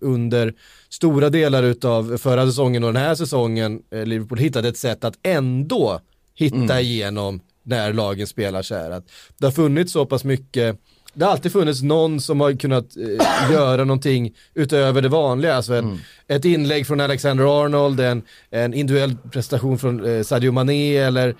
under 0.00 0.54
stora 0.88 1.30
delar 1.30 1.86
av 1.86 2.18
förra 2.18 2.46
säsongen 2.46 2.84
och 2.84 2.92
den 2.92 3.02
här 3.02 3.14
säsongen 3.14 3.82
eh, 3.90 4.06
Liverpool 4.06 4.38
hittat 4.38 4.64
ett 4.64 4.76
sätt 4.76 5.04
att 5.04 5.18
ändå 5.22 6.00
hitta 6.34 6.56
mm. 6.56 6.78
igenom 6.78 7.40
när 7.62 7.92
lagen 7.92 8.26
spelar 8.26 8.62
så 8.62 8.74
här. 8.74 8.90
Att 8.90 9.10
det 9.38 9.46
har 9.46 9.52
funnits 9.52 9.92
så 9.92 10.06
pass 10.06 10.24
mycket 10.24 10.78
det 11.14 11.24
har 11.24 11.32
alltid 11.32 11.52
funnits 11.52 11.82
någon 11.82 12.20
som 12.20 12.40
har 12.40 12.52
kunnat 12.52 12.96
eh, 12.96 13.52
göra 13.52 13.84
någonting 13.84 14.34
utöver 14.54 15.02
det 15.02 15.08
vanliga. 15.08 15.54
Alltså 15.54 15.74
en, 15.74 15.84
mm. 15.84 15.98
Ett 16.26 16.44
inlägg 16.44 16.86
från 16.86 17.00
Alexander 17.00 17.64
Arnold, 17.64 18.00
en, 18.00 18.22
en 18.50 18.74
individuell 18.74 19.16
prestation 19.32 19.78
från 19.78 20.04
eh, 20.04 20.22
Sadio 20.22 20.52
Mané 20.52 20.96
eller 20.96 21.34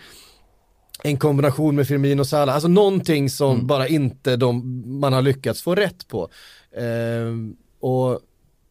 en 1.03 1.17
kombination 1.17 1.77
med 1.77 1.89
Firmino 1.89 2.21
och 2.21 2.27
Salah. 2.27 2.55
Alltså 2.55 2.69
någonting 2.69 3.31
som 3.31 3.55
mm. 3.55 3.67
bara 3.67 3.89
inte 3.89 4.37
de, 4.37 4.83
man 5.01 5.13
har 5.13 5.23
lyckats 5.23 5.63
få 5.63 5.75
rätt 5.75 6.09
på. 6.09 6.29
Eh, 6.77 7.33
och 7.81 8.21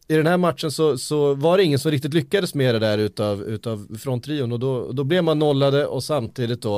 i 0.08 0.16
den 0.16 0.26
här 0.26 0.36
matchen 0.36 0.70
så, 0.70 0.98
så, 0.98 1.34
var 1.34 1.56
det 1.56 1.64
ingen 1.64 1.78
som 1.78 1.90
riktigt 1.90 2.14
lyckades 2.14 2.54
med 2.54 2.74
det 2.74 2.78
där 2.78 2.98
utav, 2.98 3.42
utav 3.42 3.96
fronttrion 3.98 4.52
och 4.52 4.58
då, 4.58 4.92
då 4.92 5.04
blev 5.04 5.24
man 5.24 5.38
nollade 5.38 5.86
och 5.86 6.04
samtidigt 6.04 6.62
då 6.62 6.76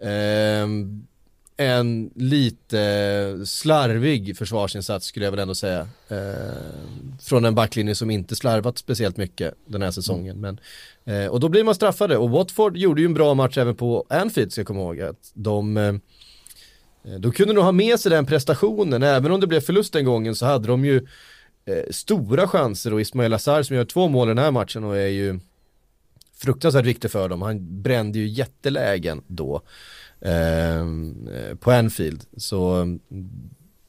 eh, 0.00 0.66
en 1.60 2.10
lite 2.14 3.46
slarvig 3.46 4.36
försvarsinsats 4.36 5.06
skulle 5.06 5.26
jag 5.26 5.30
väl 5.30 5.40
ändå 5.40 5.54
säga. 5.54 5.88
Eh, 6.08 6.16
från 7.22 7.44
en 7.44 7.54
backlinje 7.54 7.94
som 7.94 8.10
inte 8.10 8.36
slarvat 8.36 8.78
speciellt 8.78 9.16
mycket 9.16 9.54
den 9.66 9.82
här 9.82 9.90
säsongen. 9.90 10.36
Mm. 10.38 10.58
Men, 11.04 11.22
eh, 11.22 11.30
och 11.30 11.40
då 11.40 11.48
blir 11.48 11.64
man 11.64 11.74
straffade 11.74 12.16
och 12.16 12.30
Watford 12.30 12.76
gjorde 12.76 13.00
ju 13.00 13.04
en 13.04 13.14
bra 13.14 13.34
match 13.34 13.58
även 13.58 13.76
på 13.76 14.06
Anfield 14.08 14.52
ska 14.52 14.60
jag 14.60 14.66
komma 14.66 14.80
ihåg. 14.80 15.00
Att 15.00 15.30
de, 15.34 15.76
eh, 15.76 15.94
de 17.18 17.32
kunde 17.32 17.54
nog 17.54 17.64
ha 17.64 17.72
med 17.72 18.00
sig 18.00 18.10
den 18.10 18.26
prestationen, 18.26 19.02
även 19.02 19.32
om 19.32 19.40
det 19.40 19.46
blev 19.46 19.60
förlust 19.60 19.92
den 19.92 20.04
gången 20.04 20.34
så 20.34 20.46
hade 20.46 20.68
de 20.68 20.84
ju 20.84 21.06
eh, 21.64 21.84
stora 21.90 22.48
chanser 22.48 22.94
och 22.94 23.00
Ismail 23.00 23.34
Azar 23.34 23.62
som 23.62 23.76
gör 23.76 23.84
två 23.84 24.08
mål 24.08 24.28
i 24.28 24.30
den 24.30 24.44
här 24.44 24.50
matchen 24.50 24.84
och 24.84 24.96
är 24.96 25.08
ju 25.08 25.40
fruktansvärt 26.36 26.86
viktig 26.86 27.10
för 27.10 27.28
dem. 27.28 27.42
Han 27.42 27.82
brände 27.82 28.18
ju 28.18 28.28
jättelägen 28.28 29.22
då. 29.26 29.62
Eh, 30.20 30.86
på 31.60 31.70
Anfield. 31.70 32.24
Så 32.36 32.72
mm, 32.74 33.00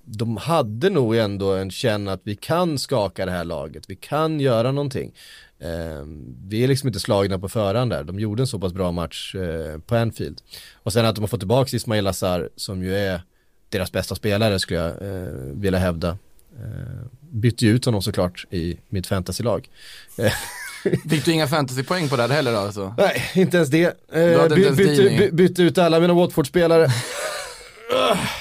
de 0.06 0.38
hade 0.38 0.90
nog 0.90 1.16
ändå 1.16 1.54
en 1.54 1.72
känna 1.72 2.12
att 2.14 2.22
vi 2.24 2.36
kan 2.36 2.80
skaka 2.80 3.26
det 3.26 3.32
här 3.32 3.44
laget, 3.44 3.90
vi 3.90 3.96
kan 3.96 4.40
göra 4.40 4.72
någonting. 4.72 5.14
Eh, 5.60 6.06
vi 6.48 6.64
är 6.64 6.68
liksom 6.68 6.88
inte 6.88 7.00
slagna 7.00 7.40
på 7.40 7.50
förhand 7.50 7.92
där, 7.92 8.04
de 8.04 8.20
gjorde 8.20 8.44
en 8.44 8.48
så 8.48 8.60
pass 8.60 8.74
bra 8.74 8.92
match 8.92 9.36
eh, 9.36 9.80
på 9.80 9.96
Anfield. 9.96 10.42
Och 10.74 10.94
sen 10.94 11.06
att 11.06 11.16
de 11.16 11.22
har 11.22 11.28
fått 11.28 11.40
tillbaka 11.40 11.76
Ismail 11.76 12.08
Azar 12.08 12.50
som 12.56 12.84
ju 12.84 12.96
är 12.96 13.22
deras 13.70 13.92
bästa 13.92 14.16
spelare 14.16 14.60
skulle 14.60 14.80
jag 14.80 14.90
eh, 14.90 15.34
vilja 15.34 15.80
hävda. 15.80 16.18
Eh, 16.60 17.06
bytte 17.20 17.66
ju 17.66 17.72
ut 17.72 17.86
honom 17.86 18.02
såklart 18.02 18.46
i 18.50 18.78
mitt 18.90 19.08
fantasylag. 19.08 19.70
Eh, 20.18 20.32
Fick 21.10 21.26
du 21.26 21.32
inga 21.32 21.48
fantasypoäng 21.48 22.10
på 22.10 22.16
det 22.16 22.22
här 22.22 22.30
heller 22.30 22.54
då? 22.54 22.58
Alltså? 22.58 22.96
Nej, 22.98 23.24
inte 23.36 23.58
ens 23.58 23.70
det. 23.70 23.84
Eh, 24.12 24.48
by, 24.48 24.70
bytte, 24.72 25.04
by, 25.18 25.32
bytte 25.32 25.64
ut 25.64 25.78
alla 25.78 26.00
mina 26.00 26.14
Watford-spelare. 26.14 26.88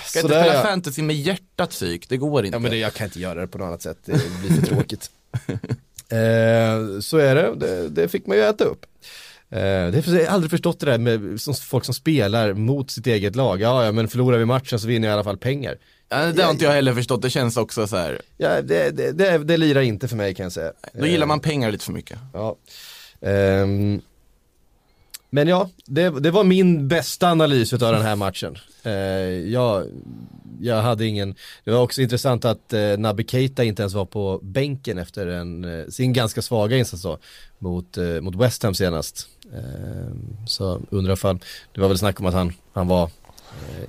Ska 0.04 0.20
inte 0.20 0.28
spela 0.28 0.54
ja. 0.54 0.62
fantasy 0.62 1.02
med 1.02 1.16
hjärtat 1.16 1.70
psyk, 1.70 2.08
det 2.08 2.16
går 2.16 2.44
inte. 2.44 2.56
Ja 2.56 2.58
men 2.58 2.70
det, 2.70 2.76
jag 2.76 2.94
kan 2.94 3.04
inte 3.04 3.20
göra 3.20 3.40
det 3.40 3.46
på 3.46 3.58
något 3.58 3.66
annat 3.66 3.82
sätt, 3.82 3.98
det 4.04 4.12
blir 4.12 4.60
för 4.60 4.66
tråkigt. 4.74 5.10
eh, 6.08 7.00
så 7.00 7.16
är 7.16 7.34
det. 7.34 7.54
det, 7.56 7.88
det, 7.88 8.08
fick 8.08 8.26
man 8.26 8.36
ju 8.36 8.42
äta 8.42 8.64
upp. 8.64 8.86
Eh, 9.50 9.58
det 9.60 10.06
har 10.06 10.14
jag 10.14 10.26
aldrig 10.26 10.50
förstått 10.50 10.80
det 10.80 10.86
där 10.86 10.98
med 10.98 11.40
som, 11.40 11.54
folk 11.54 11.84
som 11.84 11.94
spelar 11.94 12.52
mot 12.52 12.90
sitt 12.90 13.06
eget 13.06 13.36
lag. 13.36 13.60
Ja, 13.60 13.84
ja 13.84 13.92
men 13.92 14.08
förlorar 14.08 14.38
vi 14.38 14.44
matchen 14.44 14.80
så 14.80 14.86
vinner 14.86 15.08
jag 15.08 15.12
i 15.12 15.14
alla 15.14 15.24
fall 15.24 15.38
pengar. 15.38 15.78
Ja, 16.12 16.32
det 16.32 16.42
har 16.42 16.50
inte 16.50 16.64
jag 16.64 16.72
heller 16.72 16.94
förstått, 16.94 17.22
det 17.22 17.30
känns 17.30 17.56
också 17.56 17.86
så 17.86 17.96
här. 17.96 18.20
Ja, 18.36 18.62
det, 18.62 18.90
det, 18.90 19.12
det, 19.12 19.38
det 19.38 19.56
lirar 19.56 19.80
inte 19.80 20.08
för 20.08 20.16
mig 20.16 20.34
kan 20.34 20.44
jag 20.44 20.52
säga. 20.52 20.72
Då 20.92 21.06
gillar 21.06 21.26
man 21.26 21.40
pengar 21.40 21.70
lite 21.70 21.84
för 21.84 21.92
mycket. 21.92 22.18
Ja. 22.32 22.56
Um, 23.20 24.00
men 25.30 25.48
ja, 25.48 25.70
det, 25.86 26.10
det, 26.10 26.30
var 26.30 26.44
min 26.44 26.88
bästa 26.88 27.28
analys 27.28 27.72
av 27.72 27.78
den 27.78 28.02
här 28.02 28.16
matchen. 28.16 28.58
Uh, 28.86 28.92
jag, 29.52 29.86
jag 30.60 30.82
hade 30.82 31.06
ingen, 31.06 31.34
det 31.64 31.70
var 31.70 31.82
också 31.82 32.02
intressant 32.02 32.44
att 32.44 32.72
uh, 32.74 32.98
Naby 32.98 33.24
Keita 33.24 33.64
inte 33.64 33.82
ens 33.82 33.94
var 33.94 34.04
på 34.04 34.40
bänken 34.42 34.98
efter 34.98 35.26
en, 35.26 35.64
uh, 35.64 35.88
sin 35.88 36.12
ganska 36.12 36.42
svaga 36.42 36.76
insats 36.76 37.02
då, 37.02 37.18
mot, 37.58 37.98
uh, 37.98 38.20
mot 38.20 38.34
West 38.34 38.62
Ham 38.62 38.74
senast. 38.74 39.28
Uh, 39.54 40.14
så 40.46 40.80
undrar 40.90 41.16
fall, 41.16 41.38
det 41.74 41.80
var 41.80 41.88
väl 41.88 41.98
snack 41.98 42.20
om 42.20 42.26
att 42.26 42.34
han, 42.34 42.52
han 42.72 42.88
var 42.88 43.10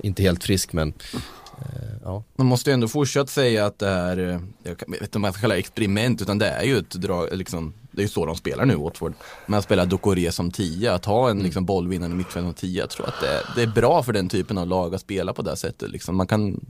inte 0.02 0.22
helt 0.22 0.44
frisk 0.44 0.72
men 0.72 0.92
Eh, 1.14 1.18
ja. 2.04 2.24
Man 2.36 2.46
måste 2.46 2.70
ju 2.70 2.74
ändå 2.74 2.88
fortsatt 2.88 3.30
säga 3.30 3.66
att 3.66 3.78
det 3.78 3.88
är, 3.88 4.18
eh, 4.18 4.40
jag 4.62 4.76
vet 4.88 5.02
inte 5.02 5.18
om 5.18 5.22
man 5.22 5.32
ska 5.32 5.40
kalla 5.40 5.54
det 5.54 5.60
experiment, 5.60 6.22
utan 6.22 6.38
det 6.38 6.48
är 6.48 6.64
ju 6.64 6.78
ett 6.78 6.90
drag, 6.90 7.28
liksom, 7.32 7.74
det 7.90 8.00
är 8.00 8.02
ju 8.02 8.08
så 8.08 8.26
de 8.26 8.36
spelar 8.36 8.64
nu, 8.64 8.74
Watford. 8.74 9.14
Man 9.46 9.62
spelar 9.62 9.86
Dokore 9.86 10.32
som 10.32 10.50
10, 10.50 10.92
att 10.92 11.04
ha 11.04 11.26
en 11.26 11.32
mm. 11.32 11.44
liksom, 11.44 11.64
bollvinnande 11.64 12.16
mittfält 12.16 12.46
som 12.46 12.54
10, 12.54 12.80
jag 12.80 12.90
tror 12.90 13.08
att 13.08 13.20
det, 13.20 13.42
det, 13.56 13.62
är 13.62 13.66
bra 13.66 14.02
för 14.02 14.12
den 14.12 14.28
typen 14.28 14.58
av 14.58 14.66
lag 14.66 14.94
att 14.94 15.00
spela 15.00 15.32
på 15.32 15.42
det 15.42 15.56
sättet. 15.56 15.90
Liksom. 15.90 16.16
Man 16.16 16.26
kan, 16.26 16.60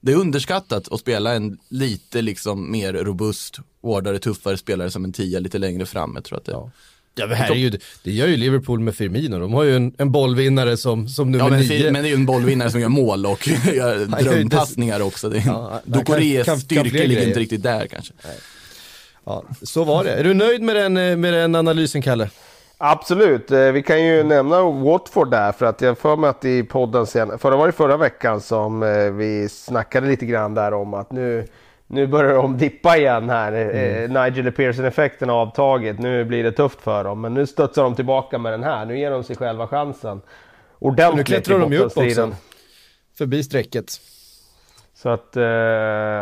det 0.00 0.12
är 0.12 0.16
underskattat 0.16 0.92
att 0.92 1.00
spela 1.00 1.34
en 1.34 1.58
lite 1.68 2.22
liksom, 2.22 2.72
mer 2.72 2.92
robust, 2.92 3.58
hårdare, 3.82 4.18
tuffare 4.18 4.56
spelare 4.56 4.90
som 4.90 5.04
en 5.04 5.12
10 5.12 5.40
lite 5.40 5.58
längre 5.58 5.86
fram. 5.86 6.12
Jag 6.14 6.24
tror 6.24 6.38
att 6.38 6.44
det, 6.44 6.52
ja. 6.52 6.70
Ja 7.18 7.26
men 7.26 7.36
herregud, 7.36 7.82
det 8.02 8.12
gör 8.12 8.26
ju 8.26 8.36
Liverpool 8.36 8.80
med 8.80 8.94
Firmino. 8.94 9.38
De 9.38 9.52
har 9.52 9.62
ju 9.62 9.76
en, 9.76 9.94
en 9.98 10.12
bollvinnare 10.12 10.76
som, 10.76 11.08
som 11.08 11.30
nummer 11.30 11.44
ja, 11.44 11.50
men, 11.50 11.60
nio. 11.60 11.90
Men 11.90 12.02
det 12.02 12.08
är 12.08 12.10
ju 12.10 12.14
en 12.14 12.26
bollvinnare 12.26 12.70
som 12.70 12.80
gör 12.80 12.88
mål 12.88 13.26
och 13.26 13.48
gör 13.74 14.22
drömpassningar 14.22 15.00
också. 15.02 15.36
Ja, 15.36 15.80
Dokores 15.84 16.62
styrka 16.62 17.04
ligger 17.04 17.26
inte 17.26 17.40
riktigt 17.40 17.62
där 17.62 17.86
kanske. 17.86 18.12
Nej. 18.24 18.36
Ja, 19.24 19.44
så 19.62 19.84
var 19.84 20.04
det. 20.04 20.14
Är 20.14 20.24
du 20.24 20.34
nöjd 20.34 20.62
med 20.62 20.76
den, 20.76 21.20
med 21.20 21.32
den 21.32 21.54
analysen 21.54 22.02
Kalle? 22.02 22.30
Absolut, 22.80 23.50
eh, 23.50 23.72
vi 23.72 23.82
kan 23.82 24.04
ju 24.04 24.22
nämna 24.22 24.62
Watford 24.62 25.30
där 25.30 25.52
för 25.52 25.66
att 25.66 25.80
jag 25.80 25.98
för 25.98 26.16
mig 26.16 26.30
att 26.30 26.44
i 26.44 26.62
podden 26.62 27.06
sen, 27.06 27.38
för 27.38 27.50
det 27.50 27.56
var 27.56 27.66
det 27.66 27.72
förra 27.72 27.96
veckan 27.96 28.40
som 28.40 28.82
eh, 28.82 29.10
vi 29.10 29.48
snackade 29.48 30.06
lite 30.06 30.26
grann 30.26 30.54
där 30.54 30.72
om 30.74 30.94
att 30.94 31.12
nu, 31.12 31.46
nu 31.88 32.06
börjar 32.06 32.34
de 32.34 32.58
dippa 32.58 32.96
igen 32.96 33.30
här. 33.30 33.52
Eh, 33.52 34.04
mm. 34.04 34.24
Nigel 34.24 34.52
Pearson-effekten 34.52 35.28
har 35.28 35.36
avtagit, 35.36 35.98
nu 35.98 36.24
blir 36.24 36.44
det 36.44 36.52
tufft 36.52 36.80
för 36.80 37.04
dem. 37.04 37.20
Men 37.20 37.34
nu 37.34 37.46
studsar 37.46 37.82
de 37.82 37.94
tillbaka 37.94 38.38
med 38.38 38.52
den 38.52 38.62
här, 38.62 38.86
nu 38.86 38.98
ger 38.98 39.10
de 39.10 39.24
sig 39.24 39.36
själva 39.36 39.66
chansen. 39.66 40.20
Ordentligt 40.78 41.16
Nu 41.16 41.24
klättrar 41.24 41.58
de 41.58 41.72
ju 41.72 41.78
upp 41.78 41.96
också, 41.96 42.34
förbi 43.18 43.42
strecket. 43.42 44.00
Så 44.94 45.08
att, 45.08 45.28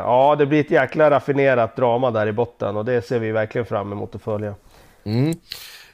ja 0.05 0.37
det 0.39 0.47
blir 0.47 0.61
ett 0.61 0.71
jäkla 0.71 1.11
raffinerat 1.11 1.77
drama 1.77 2.11
där 2.11 2.27
i 2.27 2.33
botten 2.33 2.77
och 2.77 2.85
det 2.85 3.07
ser 3.07 3.19
vi 3.19 3.33
verkligen 3.33 3.67
fram 3.67 3.93
emot 3.93 4.15
att 4.15 4.23
följa. 4.23 4.55
Mm. 5.05 5.35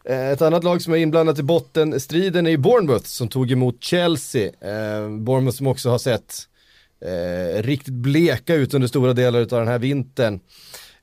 Eh, 0.05 0.31
ett 0.31 0.43
annat 0.43 0.65
lag 0.65 0.83
som 0.83 0.93
är 0.93 0.97
inblandat 0.97 1.39
i 1.39 1.43
bottenstriden 1.43 2.47
är 2.47 2.57
Bournemouth 2.57 3.05
som 3.05 3.29
tog 3.29 3.53
emot 3.53 3.85
Chelsea. 3.85 4.47
Eh, 4.47 5.09
Bournemouth 5.09 5.57
som 5.57 5.67
också 5.67 5.91
har 5.91 5.99
sett 5.99 6.35
eh, 7.07 7.63
riktigt 7.63 7.95
bleka 7.95 8.55
ut 8.55 8.75
under 8.75 8.89
stora 8.89 9.13
delar 9.13 9.41
av 9.41 9.47
den 9.47 9.69
här 9.69 9.79
vintern. 9.79 10.41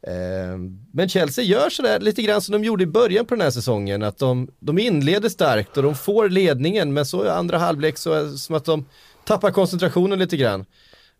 Eh, 0.01 0.57
men 0.93 1.09
Chelsea 1.09 1.43
gör 1.45 1.69
sådär 1.69 1.99
lite 1.99 2.21
grann 2.21 2.41
som 2.41 2.53
de 2.53 2.63
gjorde 2.63 2.83
i 2.83 2.87
början 2.87 3.25
på 3.25 3.35
den 3.35 3.41
här 3.41 3.51
säsongen, 3.51 4.03
att 4.03 4.17
de, 4.17 4.49
de 4.59 4.79
inleder 4.79 5.29
starkt 5.29 5.77
och 5.77 5.83
de 5.83 5.95
får 5.95 6.29
ledningen, 6.29 6.93
men 6.93 7.05
så 7.05 7.25
i 7.25 7.29
andra 7.29 7.57
halvlek 7.57 7.97
så 7.97 8.13
är 8.13 8.23
det 8.23 8.37
som 8.37 8.55
att 8.55 8.65
de 8.65 8.85
tappar 9.25 9.51
koncentrationen 9.51 10.19
lite 10.19 10.37
grann. 10.37 10.65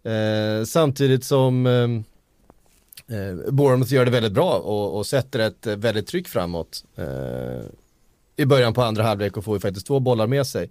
Eh, 0.04 0.66
samtidigt 0.66 1.24
som 1.24 1.66
eh, 1.66 1.90
eh 3.18 3.52
Bournemouth 3.52 3.94
gör 3.94 4.06
det 4.06 4.12
väldigt 4.12 4.34
bra 4.34 4.54
och, 4.54 4.98
och 4.98 5.06
sätter 5.06 5.40
ett 5.40 5.68
väldigt 5.68 6.08
tryck 6.08 6.28
framåt 6.28 6.84
eh, 6.96 7.66
i 8.36 8.46
början 8.46 8.74
på 8.74 8.82
andra 8.82 9.04
halvlek 9.04 9.38
och 9.38 9.46
får 9.46 9.56
ju 9.56 9.60
faktiskt 9.60 9.88
två 9.88 10.00
bollar 10.00 10.28
med 10.28 10.48
sig. 10.48 10.70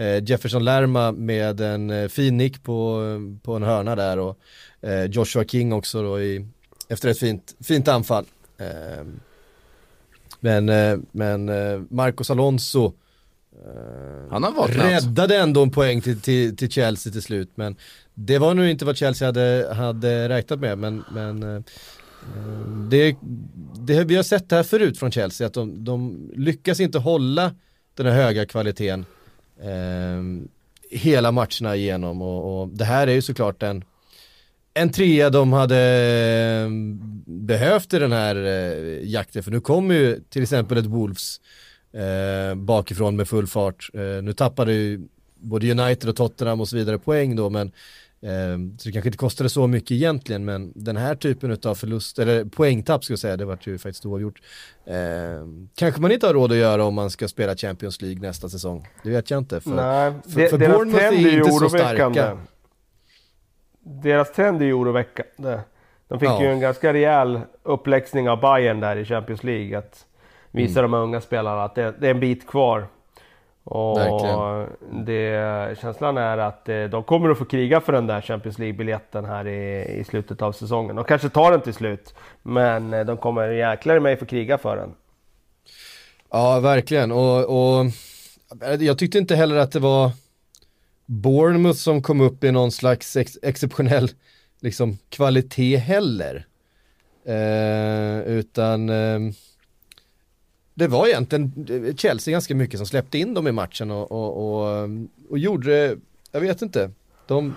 Eh, 0.00 0.22
Jefferson 0.24 0.64
Lerma 0.64 1.12
med 1.12 1.60
en 1.60 1.90
eh, 1.90 2.08
fin 2.08 2.36
nick 2.36 2.62
på, 2.62 3.02
på 3.42 3.54
en 3.56 3.62
hörna 3.62 3.96
där 3.96 4.18
och 4.18 4.38
eh, 4.80 5.04
Joshua 5.04 5.44
King 5.44 5.72
också 5.72 6.02
då 6.02 6.20
i, 6.20 6.46
efter 6.88 7.08
ett 7.08 7.18
fint, 7.18 7.56
fint 7.60 7.88
anfall. 7.88 8.24
Men, 10.40 10.66
men 11.12 11.44
Marcos 11.90 12.30
Alonso 12.30 12.92
han 14.30 14.44
har 14.44 14.68
räddade 14.68 15.36
ändå 15.36 15.62
en 15.62 15.70
poäng 15.70 16.00
till, 16.00 16.20
till, 16.20 16.56
till 16.56 16.70
Chelsea 16.70 17.12
till 17.12 17.22
slut 17.22 17.50
men 17.54 17.76
det 18.14 18.38
var 18.38 18.54
nog 18.54 18.66
inte 18.66 18.84
vad 18.84 18.96
Chelsea 18.96 19.28
hade, 19.28 19.74
hade 19.74 20.28
räknat 20.28 20.60
med 20.60 20.78
men, 20.78 21.04
men 21.12 21.64
det, 22.90 23.16
det, 23.78 24.04
vi 24.04 24.16
har 24.16 24.22
sett 24.22 24.48
det 24.48 24.56
här 24.56 24.62
förut 24.62 24.98
från 24.98 25.10
Chelsea 25.10 25.46
att 25.46 25.54
de, 25.54 25.84
de 25.84 26.30
lyckas 26.36 26.80
inte 26.80 26.98
hålla 26.98 27.54
den 27.94 28.06
här 28.06 28.14
höga 28.14 28.46
kvaliteten 28.46 29.04
Ehm, 29.62 30.48
hela 30.90 31.32
matcherna 31.32 31.76
igenom 31.76 32.22
och, 32.22 32.60
och, 32.60 32.68
det 32.68 32.84
här 32.84 33.06
är 33.06 33.12
ju 33.12 33.22
såklart 33.22 33.62
en, 33.62 33.84
en 34.74 34.92
trea 34.92 35.30
de 35.30 35.52
hade 35.52 35.78
ehm, 36.64 37.00
behövt 37.24 37.94
i 37.94 37.98
den 37.98 38.12
här 38.12 38.36
eh, 38.36 39.08
jakten 39.10 39.42
för 39.42 39.50
nu 39.50 39.60
kommer 39.60 39.94
ju 39.94 40.20
till 40.28 40.42
exempel 40.42 40.78
ett 40.78 40.86
Wolves 40.86 41.40
eh, 41.92 42.54
bakifrån 42.54 43.16
med 43.16 43.28
full 43.28 43.46
fart. 43.46 43.90
Eh, 43.94 44.22
nu 44.22 44.32
tappade 44.32 44.72
ju 44.72 45.08
både 45.34 45.70
United 45.70 46.08
och 46.08 46.16
Tottenham 46.16 46.60
och 46.60 46.68
så 46.68 46.76
vidare 46.76 46.98
poäng 46.98 47.36
då 47.36 47.50
men 47.50 47.66
Eh, 47.66 47.72
så 48.78 48.88
det 48.88 48.92
kanske 48.92 49.08
inte 49.08 49.18
kostade 49.18 49.50
så 49.50 49.66
mycket 49.66 49.90
egentligen, 49.90 50.44
men 50.44 50.72
den 50.74 50.96
här 50.96 51.14
typen 51.14 51.58
av 51.64 51.74
förlust, 51.74 52.18
eller 52.18 52.44
poängtapp 52.44 53.04
ska 53.04 53.12
jag 53.12 53.18
säga, 53.18 53.36
det 53.36 53.44
vart 53.44 53.66
ju 53.66 53.78
faktiskt 53.78 54.06
oavgjort. 54.06 54.42
Eh, 54.84 54.94
kanske 55.74 56.00
man 56.00 56.12
inte 56.12 56.26
har 56.26 56.34
råd 56.34 56.52
att 56.52 56.58
göra 56.58 56.84
om 56.84 56.94
man 56.94 57.10
ska 57.10 57.28
spela 57.28 57.56
Champions 57.56 58.02
League 58.02 58.20
nästa 58.20 58.48
säsong. 58.48 58.88
Det 59.02 59.10
vet 59.10 59.30
jag 59.30 59.38
inte. 59.38 59.60
För, 59.60 59.70
Nej, 59.70 60.12
för, 60.22 60.46
för 60.46 60.58
Bournemouth 60.58 61.04
är 61.04 61.38
inte 61.38 61.52
så 61.52 61.68
starka. 61.68 62.38
Deras 63.80 64.32
trend 64.32 64.62
är 64.62 64.66
ju 64.66 64.72
oroväckande. 64.72 65.60
De 66.08 66.20
fick 66.20 66.28
ja. 66.28 66.42
ju 66.42 66.48
en 66.48 66.60
ganska 66.60 66.92
rejäl 66.92 67.40
uppläxning 67.62 68.30
av 68.30 68.40
Bayern 68.40 68.80
där 68.80 68.96
i 68.96 69.04
Champions 69.04 69.44
League. 69.44 69.78
Att 69.78 70.06
visa 70.50 70.80
mm. 70.80 70.90
de 70.90 70.98
unga 70.98 71.20
spelarna 71.20 71.64
att 71.64 71.74
det, 71.74 71.94
det 72.00 72.06
är 72.06 72.10
en 72.10 72.20
bit 72.20 72.46
kvar. 72.46 72.86
Och 73.70 74.68
det, 75.06 75.78
känslan 75.80 76.16
är 76.18 76.38
att 76.38 76.68
eh, 76.68 76.84
de 76.84 77.02
kommer 77.02 77.30
att 77.30 77.38
få 77.38 77.44
kriga 77.44 77.80
för 77.80 77.92
den 77.92 78.06
där 78.06 78.20
Champions 78.20 78.58
League-biljetten 78.58 79.24
här 79.24 79.46
i, 79.46 79.84
i 80.00 80.04
slutet 80.04 80.42
av 80.42 80.52
säsongen. 80.52 80.96
De 80.96 81.04
kanske 81.04 81.28
tar 81.28 81.52
den 81.52 81.60
till 81.60 81.74
slut, 81.74 82.14
men 82.42 82.94
eh, 82.94 83.04
de 83.04 83.16
kommer 83.16 83.48
jäklar 83.48 83.96
i 83.96 84.00
mig 84.00 84.16
få 84.16 84.26
kriga 84.26 84.58
för 84.58 84.76
den. 84.76 84.94
Ja, 86.30 86.60
verkligen. 86.60 87.12
Och, 87.12 87.44
och 87.44 87.86
jag 88.78 88.98
tyckte 88.98 89.18
inte 89.18 89.36
heller 89.36 89.56
att 89.56 89.72
det 89.72 89.80
var 89.80 90.10
Bournemouth 91.06 91.78
som 91.78 92.02
kom 92.02 92.20
upp 92.20 92.44
i 92.44 92.52
någon 92.52 92.72
slags 92.72 93.16
ex 93.16 93.38
exceptionell 93.42 94.10
liksom, 94.60 94.98
kvalitet 95.08 95.76
heller. 95.76 96.46
Eh, 97.26 98.20
utan 98.20 98.88
eh, 98.88 99.18
det 100.80 100.88
var 100.88 101.06
egentligen 101.06 101.66
eh, 101.70 101.94
Chelsea 101.94 102.32
ganska 102.32 102.54
mycket 102.54 102.78
som 102.78 102.86
släppte 102.86 103.18
in 103.18 103.34
dem 103.34 103.48
i 103.48 103.52
matchen 103.52 103.90
och, 103.90 104.12
och, 104.12 104.60
och, 104.60 104.76
eh, 104.76 104.88
och 105.30 105.38
gjorde, 105.38 105.96
jag 106.32 106.40
vet 106.40 106.62
inte, 106.62 106.90
de 107.26 107.54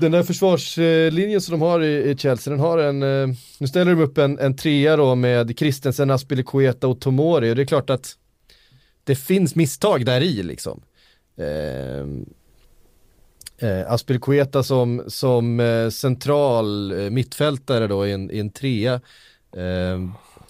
den 0.00 0.12
där 0.12 0.22
försvarslinjen 0.22 1.40
som 1.40 1.52
de 1.52 1.60
har 1.60 1.80
i, 1.80 2.10
i 2.10 2.16
Chelsea, 2.16 2.50
den 2.50 2.60
har 2.60 2.78
en, 2.78 3.02
eh, 3.02 3.36
nu 3.58 3.66
ställer 3.66 3.94
de 3.94 4.02
upp 4.02 4.18
en, 4.18 4.38
en 4.38 4.56
trea 4.56 4.96
då 4.96 5.14
med 5.14 5.58
Christensen, 5.58 6.10
Aspilicueta 6.10 6.88
och 6.88 7.00
Tomori 7.00 7.52
och 7.52 7.56
det 7.56 7.62
är 7.62 7.66
klart 7.66 7.90
att 7.90 8.16
det 9.04 9.16
finns 9.16 9.54
misstag 9.54 10.06
där 10.06 10.20
i 10.20 10.42
liksom. 10.42 10.82
Eh, 11.36 12.06
eh, 13.68 13.92
Aspilicueta 13.92 14.62
som, 14.62 15.02
som 15.06 15.60
eh, 15.60 15.88
central 15.88 16.92
eh, 16.92 17.10
mittfältare 17.10 17.86
då 17.86 18.06
i 18.06 18.12
en, 18.12 18.30
i 18.30 18.38
en 18.38 18.50
trea. 18.50 19.00
Eh, 19.56 20.00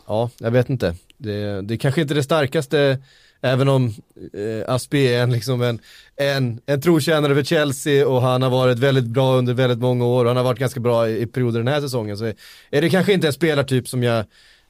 ja, 0.07 0.31
jag 0.39 0.51
vet 0.51 0.71
inte. 0.71 0.95
Det, 1.19 1.63
det 1.63 1.75
är 1.75 1.79
kanske 1.79 2.01
inte 2.01 2.15
det 2.15 2.23
starkaste, 2.23 2.99
även 3.41 3.69
om 3.69 3.95
eh, 4.33 4.75
Aspi 4.75 5.15
är 5.15 5.23
en, 5.23 5.33
liksom 5.33 5.63
en, 5.63 5.79
en, 6.17 6.61
en 6.67 6.81
trotjänare 6.81 7.35
för 7.35 7.45
Chelsea 7.45 8.09
och 8.09 8.23
han 8.23 8.43
har 8.43 8.51
varit 8.51 8.79
väldigt 8.79 9.05
bra 9.05 9.37
under 9.37 9.55
väldigt 9.55 9.79
många 9.79 10.05
år 10.07 10.25
och 10.25 10.31
han 10.31 10.37
har 10.37 10.45
varit 10.45 10.59
ganska 10.59 10.81
bra 10.81 11.09
i, 11.09 11.23
i 11.23 11.27
perioder 11.27 11.59
den 11.59 11.69
här 11.69 11.81
säsongen. 11.81 12.17
Så 12.17 12.25
är 12.71 12.81
det 12.81 12.91
kanske 12.91 13.13
inte 13.13 13.27
en 13.27 13.33
spelartyp 13.33 13.89
som 13.89 14.03
jag 14.03 14.25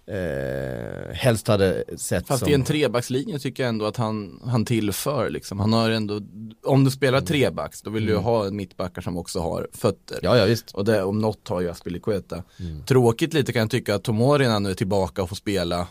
eh, 0.06 1.14
helst 1.14 1.48
hade 1.48 1.84
sett 1.96 2.26
Fast 2.26 2.40
som... 2.40 2.48
i 2.48 2.54
en 2.54 2.64
trebackslinje 2.64 3.38
tycker 3.38 3.62
jag 3.62 3.68
ändå 3.68 3.84
att 3.84 3.96
han, 3.96 4.40
han 4.44 4.64
tillför 4.64 5.30
liksom. 5.30 5.60
Han 5.60 5.72
har 5.72 5.90
ändå, 5.90 6.20
om 6.64 6.84
du 6.84 6.90
spelar 6.90 7.18
mm. 7.18 7.26
trebacks 7.26 7.82
då 7.82 7.90
vill 7.90 8.02
mm. 8.02 8.14
du 8.14 8.20
ha 8.20 8.50
mittbackar 8.50 9.02
som 9.02 9.16
också 9.16 9.40
har 9.40 9.68
fötter. 9.72 10.18
Ja, 10.22 10.36
ja 10.36 10.44
visst. 10.44 10.70
Och 10.70 10.84
det, 10.84 11.02
om 11.02 11.18
något 11.18 11.48
har 11.48 11.60
ju 11.60 11.70
Aspilicueta. 11.70 12.42
Mm. 12.60 12.84
Tråkigt 12.84 13.34
lite 13.34 13.52
kan 13.52 13.60
jag 13.60 13.70
tycka 13.70 13.94
att 13.94 14.04
Tomori 14.04 14.60
nu 14.60 14.70
är 14.70 14.74
tillbaka 14.74 15.22
och 15.22 15.28
får 15.28 15.36
spela 15.36 15.86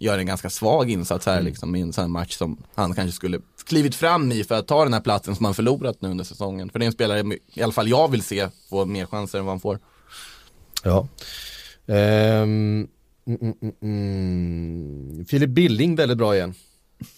gör 0.00 0.18
en 0.18 0.26
ganska 0.26 0.50
svag 0.50 0.90
insats 0.90 1.26
här 1.26 1.34
mm. 1.34 1.44
liksom 1.44 1.76
i 1.76 1.80
en 1.80 1.92
sån 1.92 2.02
här 2.02 2.08
match 2.08 2.36
som 2.36 2.56
han 2.74 2.94
kanske 2.94 3.12
skulle 3.12 3.40
klivit 3.66 3.94
fram 3.94 4.32
i 4.32 4.44
för 4.44 4.54
att 4.54 4.66
ta 4.66 4.84
den 4.84 4.92
här 4.92 5.00
platsen 5.00 5.36
som 5.36 5.44
han 5.44 5.54
förlorat 5.54 6.02
nu 6.02 6.08
under 6.08 6.24
säsongen. 6.24 6.70
För 6.70 6.78
det 6.78 6.84
är 6.84 6.86
en 6.86 6.92
spelare, 6.92 7.38
i 7.54 7.62
alla 7.62 7.72
fall 7.72 7.88
jag 7.88 8.10
vill 8.10 8.22
se, 8.22 8.48
få 8.70 8.84
mer 8.84 9.06
chanser 9.06 9.38
än 9.38 9.44
vad 9.44 9.52
han 9.52 9.60
får. 9.60 9.78
Ja. 10.82 11.08
Um, 11.86 12.88
Mm, 13.30 13.54
mm, 13.62 13.74
mm, 13.82 15.24
Filip 15.24 15.50
Billing 15.50 15.96
väldigt 15.96 16.18
bra 16.18 16.36
igen. 16.36 16.54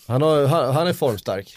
Han, 0.06 0.22
har, 0.22 0.46
han, 0.46 0.74
han 0.74 0.86
är 0.86 0.92
formstark. 0.92 1.56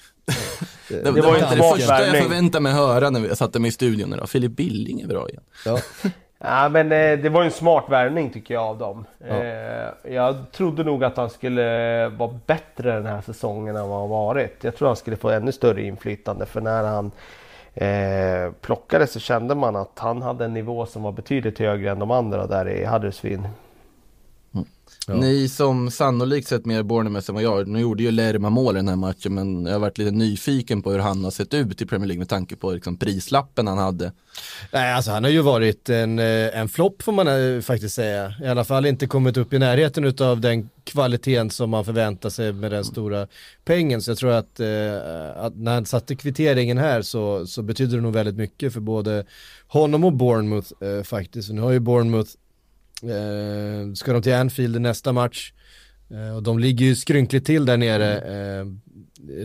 det, 0.89 0.95
det, 1.03 1.11
det, 1.11 1.21
var 1.21 1.35
inte 1.35 1.55
det 1.55 1.63
första 1.73 2.05
jag 2.05 2.23
förväntade 2.23 2.61
mig 2.61 2.73
höra 2.73 3.09
när 3.09 3.19
vi 3.19 3.35
satte 3.35 3.59
mig 3.59 3.67
i 3.67 3.71
studion 3.71 4.13
idag. 4.13 4.29
Filip 4.29 4.51
Billing 4.51 5.01
är 5.01 5.07
bra 5.07 5.29
igen. 5.29 5.43
Ja. 5.65 5.79
ja 6.39 6.69
men 6.69 6.91
eh, 6.91 7.19
det 7.19 7.29
var 7.29 7.43
en 7.43 7.51
smart 7.51 7.85
värvning 7.89 8.29
tycker 8.29 8.53
jag 8.53 8.63
av 8.63 8.77
dem. 8.77 9.05
Ja. 9.27 9.43
Eh, 9.43 10.13
jag 10.13 10.51
trodde 10.51 10.83
nog 10.83 11.03
att 11.03 11.17
han 11.17 11.29
skulle 11.29 12.07
vara 12.09 12.39
bättre 12.45 12.91
den 12.93 13.05
här 13.05 13.21
säsongen 13.21 13.75
än 13.75 13.89
vad 13.89 13.99
han 13.99 14.09
varit. 14.09 14.63
Jag 14.63 14.75
tror 14.75 14.87
han 14.87 14.97
skulle 14.97 15.17
få 15.17 15.29
ännu 15.29 15.51
större 15.51 15.81
inflytande 15.83 16.45
för 16.45 16.61
när 16.61 16.83
han 16.83 17.11
eh, 17.73 18.51
plockades 18.61 19.11
så 19.11 19.19
kände 19.19 19.55
man 19.55 19.75
att 19.75 19.99
han 19.99 20.21
hade 20.21 20.45
en 20.45 20.53
nivå 20.53 20.85
som 20.85 21.03
var 21.03 21.11
betydligt 21.11 21.59
högre 21.59 21.91
än 21.91 21.99
de 21.99 22.11
andra 22.11 22.47
där 22.47 22.69
i 22.69 22.85
Huddersfield. 22.85 23.47
Ja. 25.07 25.15
Ni 25.15 25.49
som 25.49 25.91
sannolikt 25.91 26.47
sett 26.47 26.65
mer 26.65 26.83
Bournemouth 26.83 27.29
än 27.29 27.35
vad 27.35 27.43
jag 27.43 27.67
nu 27.67 27.79
gjorde 27.79 28.03
ju 28.03 28.11
Lerma 28.11 28.49
mål 28.49 28.75
i 28.75 28.79
den 28.79 28.87
här 28.87 28.95
matchen 28.95 29.33
men 29.33 29.65
jag 29.65 29.73
har 29.73 29.79
varit 29.79 29.97
lite 29.97 30.11
nyfiken 30.11 30.81
på 30.81 30.91
hur 30.91 30.99
han 30.99 31.23
har 31.23 31.31
sett 31.31 31.53
ut 31.53 31.81
i 31.81 31.85
Premier 31.85 32.07
League 32.07 32.19
med 32.19 32.29
tanke 32.29 32.55
på 32.55 32.71
liksom, 32.71 32.97
prislappen 32.97 33.67
han 33.67 33.77
hade. 33.77 34.11
Nej, 34.71 34.93
alltså 34.93 35.11
han 35.11 35.23
har 35.23 35.31
ju 35.31 35.41
varit 35.41 35.89
en, 35.89 36.19
eh, 36.19 36.59
en 36.59 36.69
flopp 36.69 37.01
får 37.01 37.11
man 37.11 37.27
eh, 37.27 37.61
faktiskt 37.61 37.95
säga. 37.95 38.33
I 38.43 38.47
alla 38.47 38.63
fall 38.63 38.85
inte 38.85 39.07
kommit 39.07 39.37
upp 39.37 39.53
i 39.53 39.59
närheten 39.59 40.13
av 40.19 40.41
den 40.41 40.69
kvaliteten 40.83 41.49
som 41.49 41.69
man 41.69 41.85
förväntar 41.85 42.29
sig 42.29 42.53
med 42.53 42.71
den 42.71 42.85
stora 42.85 43.27
pengen. 43.65 44.01
Så 44.01 44.11
jag 44.11 44.17
tror 44.17 44.31
att, 44.31 44.59
eh, 44.59 45.37
att 45.37 45.55
när 45.55 45.73
han 45.73 45.85
satte 45.85 46.15
kvitteringen 46.15 46.77
här 46.77 47.01
så, 47.01 47.47
så 47.47 47.61
betyder 47.61 47.97
det 47.97 48.03
nog 48.03 48.13
väldigt 48.13 48.35
mycket 48.35 48.73
för 48.73 48.79
både 48.79 49.25
honom 49.67 50.03
och 50.03 50.13
Bournemouth 50.13 50.83
eh, 50.83 51.03
faktiskt. 51.03 51.49
Nu 51.49 51.61
har 51.61 51.71
ju 51.71 51.79
Bournemouth 51.79 52.31
Eh, 53.03 53.93
ska 53.93 54.13
de 54.13 54.21
till 54.21 54.33
Anfield 54.33 54.75
i 54.75 54.79
nästa 54.79 55.13
match 55.13 55.51
Eh, 56.09 56.35
och 56.35 56.43
de 56.43 56.59
ligger 56.59 56.85
ju 56.85 56.95
skrynkligt 56.95 57.45
till 57.45 57.65
där 57.65 57.77
nere 57.77 58.17
eh, 58.17 58.65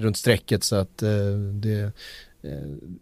runt 0.01 0.17
strecket 0.17 0.65
så 0.65 0.77
att 0.77 1.03
eh, 1.03 1.11
det 1.53 1.81
eh, 1.81 1.91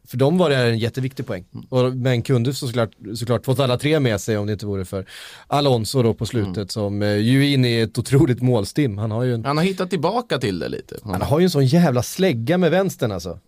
för 0.07 0.17
dem 0.17 0.39
var 0.39 0.51
det 0.51 0.57
en 0.57 0.79
jätteviktig 0.79 1.27
poäng. 1.27 1.45
Och, 1.69 1.97
men 1.97 2.23
kunde 2.23 2.55
såklart, 2.55 2.91
såklart 3.15 3.45
fått 3.45 3.61
alla 3.61 3.79
tre 3.79 4.01
med 4.01 4.21
sig 4.21 4.39
om 4.39 4.47
det 4.47 4.53
inte 4.53 4.67
vore 4.67 4.85
för 4.85 5.07
Alonso 5.47 6.03
då 6.03 6.15
på 6.15 6.27
slutet 6.27 6.71
som 6.71 7.03
eh, 7.03 7.17
ju 7.17 7.45
är 7.49 7.55
inne 7.55 7.69
i 7.69 7.81
ett 7.81 7.99
otroligt 7.99 8.43
målstim. 8.43 8.99
Han 8.99 9.11
har 9.11 9.25
ju 9.25 9.35
en, 9.35 9.45
Han 9.45 9.57
har 9.57 9.65
hittat 9.65 9.91
tillbaka 9.91 10.39
till 10.39 10.59
det 10.59 10.69
lite. 10.69 10.97
han 11.03 11.23
har 11.23 11.39
ju 11.39 11.45
en 11.45 11.51
sån 11.51 11.67
jävla 11.67 12.03
slägga 12.03 12.59
med 12.59 12.71
vänstern 12.71 13.13
alltså. 13.13 13.39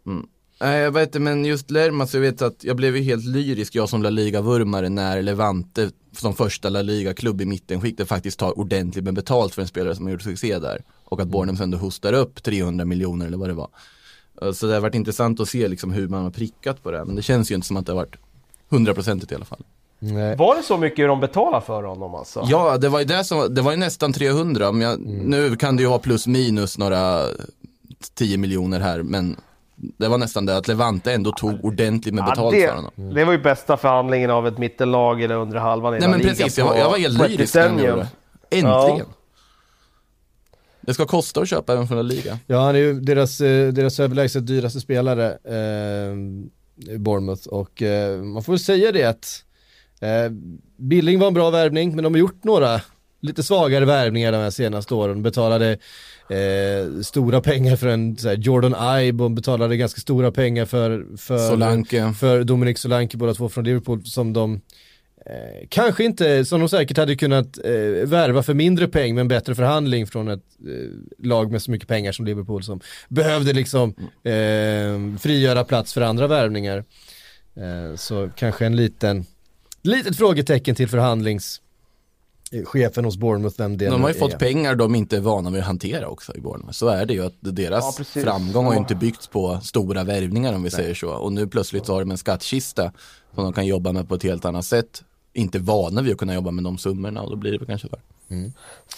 Nej, 0.61 0.81
jag 0.81 0.93
vet 0.93 1.09
inte, 1.09 1.21
men 1.21 1.45
just 1.45 1.71
Lermas, 1.71 2.15
jag 2.15 2.21
vet 2.21 2.43
att 2.43 2.65
jag 2.65 2.77
blev 2.77 2.97
ju 2.97 3.03
helt 3.03 3.25
lyrisk, 3.25 3.75
jag 3.75 3.89
som 3.89 4.03
La 4.03 4.11
Liga-vurmare, 4.11 4.89
när 4.89 5.23
Levante 5.23 5.91
som 6.13 6.35
första 6.35 6.69
La 6.69 6.83
Liga-klubb 6.83 7.41
i 7.41 7.45
mittenskiktet 7.45 8.09
faktiskt 8.09 8.39
tar 8.39 8.59
ordentligt 8.59 9.05
med 9.05 9.15
betalt 9.15 9.55
för 9.55 9.63
en 9.63 9.69
spelare 9.69 9.97
som 9.97 10.05
har 10.05 10.13
gjort 10.13 10.23
succé 10.23 10.59
där. 10.59 10.83
Och 11.05 11.21
att 11.21 11.29
Bornholm 11.29 11.63
ändå 11.63 11.79
hostar 11.79 12.13
upp 12.13 12.43
300 12.43 12.85
miljoner 12.85 13.27
eller 13.27 13.37
vad 13.37 13.49
det 13.49 13.55
var. 13.55 13.69
Så 14.53 14.67
det 14.67 14.75
har 14.75 14.81
varit 14.81 14.95
intressant 14.95 15.41
att 15.41 15.49
se 15.49 15.69
liksom 15.69 15.93
hur 15.93 16.09
man 16.09 16.23
har 16.23 16.31
prickat 16.31 16.83
på 16.83 16.91
det, 16.91 17.05
men 17.05 17.17
det 17.17 17.23
känns 17.23 17.51
ju 17.51 17.55
inte 17.55 17.67
som 17.67 17.77
att 17.77 17.87
det 17.87 17.93
har 17.93 17.97
varit 17.97 18.17
hundraprocentigt 18.69 19.33
i 19.33 19.35
alla 19.35 19.45
fall. 19.45 19.65
Nej. 19.99 20.37
Var 20.37 20.57
det 20.57 20.63
så 20.63 20.77
mycket 20.77 21.09
de 21.09 21.21
betalar 21.21 21.61
för 21.61 21.83
honom 21.83 22.15
alltså? 22.15 22.47
Ja, 22.49 22.79
det 22.79 22.89
var 22.89 22.99
ju 22.99 23.05
det 23.05 23.25
som, 23.25 23.55
det 23.55 23.63
var 23.63 23.71
ju 23.71 23.77
nästan 23.77 24.13
300, 24.13 24.73
men 24.73 24.89
jag, 24.89 25.01
nu 25.01 25.57
kan 25.57 25.77
det 25.77 25.83
ju 25.83 25.89
vara 25.89 25.99
plus 25.99 26.27
minus 26.27 26.79
några 26.79 27.23
10 28.15 28.39
miljoner 28.39 28.81
här, 28.81 29.03
men 29.03 29.37
det 29.99 30.09
var 30.09 30.19
nästan 30.19 30.47
det 30.47 30.57
att 30.57 30.69
Levante 30.69 31.13
ändå 31.13 31.33
tog 31.33 31.65
ordentligt 31.65 32.15
med 32.15 32.23
Ja, 32.23 32.31
betalt 32.31 32.55
det, 32.55 32.69
för 32.69 32.75
honom. 32.77 33.15
det 33.15 33.25
var 33.25 33.33
ju 33.33 33.39
bästa 33.39 33.77
förhandlingen 33.77 34.31
av 34.31 34.47
ett 34.47 34.59
mittenlag 34.59 35.23
eller 35.23 35.35
under 35.35 35.59
halvan 35.59 35.97
i 35.97 35.99
Nej 35.99 36.09
men 36.09 36.21
precis, 36.21 36.59
jag 36.59 36.65
var, 36.65 36.77
jag 36.77 36.91
var 36.91 36.99
helt 36.99 37.29
lyrisk 37.29 37.55
när 37.55 37.63
jag 37.63 37.81
gjorde 37.81 37.97
det. 37.97 38.57
Äntligen! 38.57 38.99
Ja. 38.99 39.05
Det 40.81 40.95
ska 40.95 41.07
kosta 41.07 41.41
att 41.41 41.49
köpa 41.49 41.73
även 41.73 41.89
från 41.89 41.97
La 41.97 42.03
Liga. 42.03 42.39
Ja, 42.47 42.61
han 42.61 42.75
är 42.75 42.79
ju 42.79 43.01
deras, 43.01 43.41
eh, 43.41 43.73
deras 43.73 44.01
överlägset 44.01 44.47
dyraste 44.47 44.81
spelare, 44.81 45.39
eh, 45.45 46.15
i 46.95 46.99
Bournemouth. 46.99 47.49
Och 47.49 47.83
eh, 47.83 48.23
man 48.23 48.43
får 48.43 48.53
väl 48.53 48.61
säga 48.61 48.93
det 48.93 49.05
att 49.05 49.45
eh, 50.01 50.33
Billing 50.77 51.19
var 51.19 51.27
en 51.29 51.35
bra 51.35 51.51
värvning, 51.51 51.95
men 51.95 52.05
de 52.05 52.15
har 52.15 52.19
gjort 52.19 52.45
några 52.45 52.81
lite 53.21 53.43
svagare 53.43 53.85
värvningar 53.85 54.33
de 54.33 54.39
här 54.39 54.51
senaste 54.51 54.95
åren. 54.95 55.15
De 55.15 55.23
betalade 55.23 55.79
eh, 56.31 57.03
stora 57.03 57.41
pengar 57.41 57.77
för 57.77 57.89
en 57.89 58.17
så 58.17 58.29
här, 58.29 58.37
Jordan 58.37 59.01
Ibe 59.01 59.25
och 59.25 59.31
betalade 59.31 59.77
ganska 59.77 60.01
stora 60.01 60.33
pengar 60.33 60.65
för, 60.65 61.07
för, 61.17 61.39
Solanke. 61.39 62.13
för 62.21 62.45
Dominic 62.45 62.79
Solanke, 62.79 63.17
båda 63.17 63.35
två 63.35 63.49
från 63.49 63.65
Liverpool, 63.65 64.05
som 64.05 64.33
de 64.33 64.61
Eh, 65.27 65.67
kanske 65.69 66.05
inte, 66.05 66.45
som 66.45 66.61
de 66.61 66.69
säkert 66.69 66.97
hade 66.97 67.17
kunnat 67.17 67.59
eh, 67.65 68.09
värva 68.09 68.43
för 68.43 68.55
mindre 68.55 68.89
peng 68.89 69.15
men 69.15 69.29
bättre 69.29 69.55
förhandling 69.55 70.07
från 70.07 70.29
ett 70.29 70.45
eh, 70.67 71.27
lag 71.27 71.53
med 71.53 71.63
så 71.63 71.71
mycket 71.71 71.89
pengar 71.89 72.13
som 72.13 72.25
Liverpool 72.25 72.63
som 72.63 72.81
behövde 73.09 73.53
liksom 73.53 73.95
eh, 74.25 75.19
frigöra 75.21 75.65
plats 75.65 75.95
för 75.95 76.01
andra 76.01 76.27
värvningar. 76.27 76.85
Eh, 77.57 77.97
så 77.97 78.31
kanske 78.37 78.67
en 78.67 78.77
liten, 78.77 79.25
litet 79.83 80.17
frågetecken 80.17 80.75
till 80.75 80.89
förhandlingschefen 82.51 83.05
hos 83.05 83.17
Bournemouth, 83.17 83.55
vem 83.59 83.77
det 83.77 83.91
De 83.91 84.03
har 84.03 84.09
ju 84.09 84.15
är. 84.15 84.19
fått 84.19 84.39
pengar 84.39 84.75
de 84.75 84.95
inte 84.95 85.17
är 85.17 85.21
vana 85.21 85.51
vid 85.51 85.61
att 85.61 85.67
hantera 85.67 86.09
också 86.09 86.37
i 86.37 86.41
Bournemouth. 86.41 86.73
Så 86.73 86.89
är 86.89 87.07
det 87.07 87.15
ju 87.15 87.27
att 87.27 87.35
deras 87.41 87.99
Ja, 88.15 88.23
framgång 88.23 88.67
har 88.67 88.73
ju 88.73 88.79
inte 88.79 88.95
byggts 88.95 89.27
på 89.27 89.61
stora 89.63 90.05
värvningar 90.05 90.55
om 90.55 90.63
vi 90.63 90.71
säger 90.71 90.95
så. 90.95 91.11
Och 91.11 91.33
nu 91.33 91.47
plötsligt 91.47 91.87
så 91.87 91.93
har 91.93 92.01
de 92.01 92.11
en 92.11 92.19
skattkista 92.19 92.93
som 93.35 93.45
de 93.45 93.53
kan 93.53 93.67
jobba 93.67 93.93
med 93.93 94.09
på 94.09 94.15
ett 94.15 94.23
helt 94.23 94.45
annat 94.45 94.65
sätt. 94.65 95.03
Inte 95.33 95.59
vana 95.59 96.03
vid 96.03 96.13
att 96.13 96.19
kunna 96.19 96.35
jobba 96.35 96.51
med 96.51 96.65
de 96.65 96.79
summorna 96.79 97.23
och 97.23 97.31
då 97.31 97.37
blir 97.37 97.59
det 97.59 97.67
kanske 97.67 97.89
där. 97.89 98.01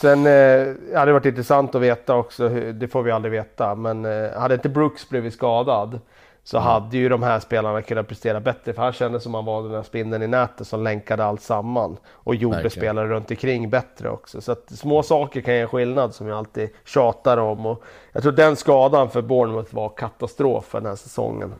Sen 0.00 0.18
eh, 0.18 0.98
hade 0.98 1.06
det 1.06 1.12
varit 1.12 1.26
intressant 1.26 1.74
att 1.74 1.82
veta 1.82 2.14
också, 2.14 2.48
hur, 2.48 2.72
det 2.72 2.88
får 2.88 3.02
vi 3.02 3.10
aldrig 3.10 3.32
veta, 3.32 3.74
men 3.74 4.04
eh, 4.04 4.32
hade 4.38 4.54
inte 4.54 4.68
Brooks 4.68 5.08
blivit 5.08 5.34
skadad 5.34 6.00
så 6.44 6.56
Mm. 6.56 6.66
hade 6.68 6.96
ju 6.98 7.08
de 7.08 7.22
här 7.22 7.40
spelarna 7.40 7.82
kunnat 7.82 8.08
prestera 8.08 8.40
bättre 8.40 8.72
för 8.72 8.82
han 8.82 8.92
kändes 8.92 9.22
som 9.22 9.34
han 9.34 9.44
var 9.44 9.62
den 9.62 9.72
där 9.72 9.82
spindeln 9.82 10.22
i 10.22 10.26
nätet 10.26 10.66
som 10.66 10.82
länkade 10.84 11.24
allt 11.24 11.42
samman 11.42 11.96
och 12.08 12.34
gjorde 12.34 12.56
Verkligen. 12.56 12.70
spelare 12.70 13.08
runt 13.08 13.30
omkring 13.30 13.70
bättre 13.70 14.10
också. 14.10 14.40
Så 14.40 14.52
att 14.52 14.70
små 14.78 15.02
saker 15.02 15.40
kan 15.40 15.54
göra 15.56 15.68
skillnad 15.68 16.14
som 16.14 16.26
jag 16.28 16.38
alltid 16.38 16.68
tjatar 16.84 17.36
om 17.36 17.66
och 17.66 17.82
jag 18.12 18.22
tror 18.22 18.32
den 18.32 18.56
skadan 18.56 19.10
för 19.10 19.22
Bournemouth 19.22 19.74
var 19.74 19.88
katastrof 19.88 20.64
för 20.64 20.80
den 20.80 20.88
här 20.88 20.96
säsongen. 20.96 21.54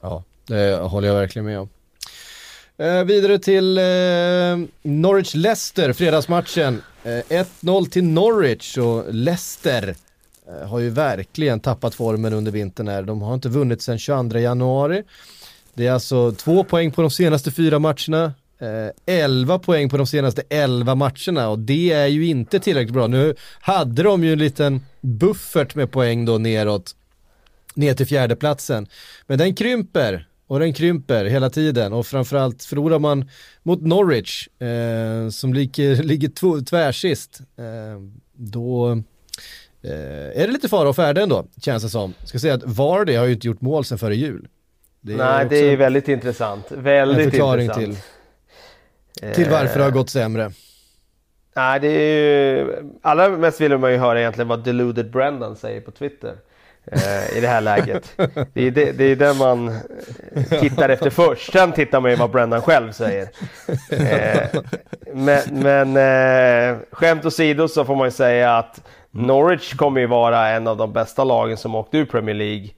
Ja, 0.00 0.22
det 0.46 0.76
håller 0.80 1.08
jag 1.08 1.14
verkligen 1.14 1.46
med 1.46 1.58
om. 1.60 1.68
Eh, 2.76 3.04
vidare 3.04 3.38
till 3.38 3.78
eh, 3.78 3.82
Norwich-Leicester, 4.82 5.92
fredagsmatchen. 5.92 6.82
Eh, 7.04 7.10
1-0 7.60 7.86
till 7.90 8.04
Norwich 8.04 8.78
och 8.78 9.04
Leicester 9.14 9.94
Eh, 10.48 10.68
har 10.68 10.78
ju 10.78 10.90
verkligen 10.90 11.60
tappat 11.60 11.94
formen 11.94 12.32
under 12.32 12.52
vintern 12.52 12.88
här. 12.88 13.02
De 13.02 13.22
har 13.22 13.34
inte 13.34 13.48
vunnit 13.48 13.82
sedan 13.82 13.98
22 13.98 14.38
januari. 14.38 15.02
Det 15.74 15.86
är 15.86 15.92
alltså 15.92 16.32
två 16.32 16.64
poäng 16.64 16.90
på 16.90 17.02
de 17.02 17.10
senaste 17.10 17.50
fyra 17.50 17.78
matcherna. 17.78 18.32
Eh, 18.58 18.90
11 19.06 19.58
poäng 19.58 19.88
på 19.88 19.96
de 19.96 20.06
senaste 20.06 20.42
11 20.48 20.94
matcherna 20.94 21.48
och 21.48 21.58
det 21.58 21.92
är 21.92 22.06
ju 22.06 22.26
inte 22.26 22.60
tillräckligt 22.60 22.94
bra. 22.94 23.06
Nu 23.06 23.34
hade 23.60 24.02
de 24.02 24.24
ju 24.24 24.32
en 24.32 24.38
liten 24.38 24.80
buffert 25.00 25.74
med 25.74 25.90
poäng 25.90 26.24
då 26.24 26.38
neråt 26.38 26.96
ner 27.74 27.94
till 27.94 28.06
fjärdeplatsen. 28.06 28.86
Men 29.26 29.38
den 29.38 29.54
krymper 29.54 30.28
och 30.46 30.58
den 30.60 30.74
krymper 30.74 31.24
hela 31.24 31.50
tiden 31.50 31.92
och 31.92 32.06
framförallt 32.06 32.64
förlorar 32.64 32.98
man 32.98 33.30
mot 33.62 33.82
Norwich 33.82 34.48
eh, 34.48 35.28
som 35.28 35.54
ligger, 35.54 35.96
ligger 36.02 36.64
tvärsist. 36.64 37.40
Eh, 37.56 38.00
då 38.32 39.02
eh, 39.84 40.42
är 40.42 40.46
det 40.46 40.52
lite 40.52 40.68
fara 40.68 40.88
och 40.88 40.96
färde 40.96 41.22
ändå, 41.22 41.44
känns 41.60 41.82
det 41.82 41.88
som. 41.88 42.14
Ska 42.24 42.38
säga 42.38 42.54
att 42.54 42.64
Vardy 42.64 43.14
har 43.16 43.26
ju 43.26 43.32
inte 43.32 43.46
gjort 43.46 43.60
mål 43.60 43.84
sedan 43.84 43.98
före 43.98 44.16
jul. 44.16 44.48
Det 45.00 45.16
Nej, 45.16 45.46
det 45.50 45.56
är 45.56 45.76
väldigt 45.76 46.08
intressant. 46.08 46.66
Väldigt 46.70 47.24
en 47.24 47.30
förklaring 47.30 47.64
intressant. 47.66 48.04
till, 49.20 49.34
till 49.34 49.50
varför 49.50 49.78
det 49.78 49.84
har 49.84 49.90
gått 49.90 50.10
sämre. 50.10 50.50
Nej, 51.56 51.80
det 51.80 51.88
är 51.88 52.22
ju... 52.56 52.74
Allra 53.02 53.28
mest 53.28 53.60
vill 53.60 53.78
man 53.78 53.92
ju 53.92 53.98
höra 53.98 54.20
egentligen 54.20 54.48
vad 54.48 54.64
Deluded 54.64 55.10
Brendan 55.10 55.56
säger 55.56 55.80
på 55.80 55.90
Twitter. 55.90 56.34
Eh, 56.92 57.36
I 57.36 57.40
det 57.40 57.48
här 57.48 57.60
läget. 57.60 58.12
Det 58.52 58.66
är 58.66 58.70
det, 58.70 58.92
det 58.92 59.04
är 59.04 59.16
det 59.16 59.34
man 59.34 59.68
eh, 59.68 60.60
tittar 60.60 60.88
efter 60.88 61.10
först. 61.10 61.52
Sen 61.52 61.72
tittar 61.72 62.00
man 62.00 62.10
ju 62.10 62.16
vad 62.16 62.30
Brendan 62.30 62.62
själv 62.62 62.92
säger. 62.92 63.28
Eh, 63.90 64.60
men 65.12 65.40
men 65.50 65.96
eh, 65.96 66.78
skämt 66.90 67.24
åsido 67.24 67.68
så 67.68 67.84
får 67.84 67.96
man 67.96 68.06
ju 68.06 68.10
säga 68.10 68.56
att 68.56 68.80
Norwich 69.14 69.74
kommer 69.76 70.00
ju 70.00 70.06
vara 70.06 70.48
en 70.48 70.66
av 70.66 70.76
de 70.76 70.92
bästa 70.92 71.24
lagen 71.24 71.56
som 71.56 71.74
åkt 71.74 71.94
ur 71.94 72.04
Premier 72.04 72.34
League 72.34 72.68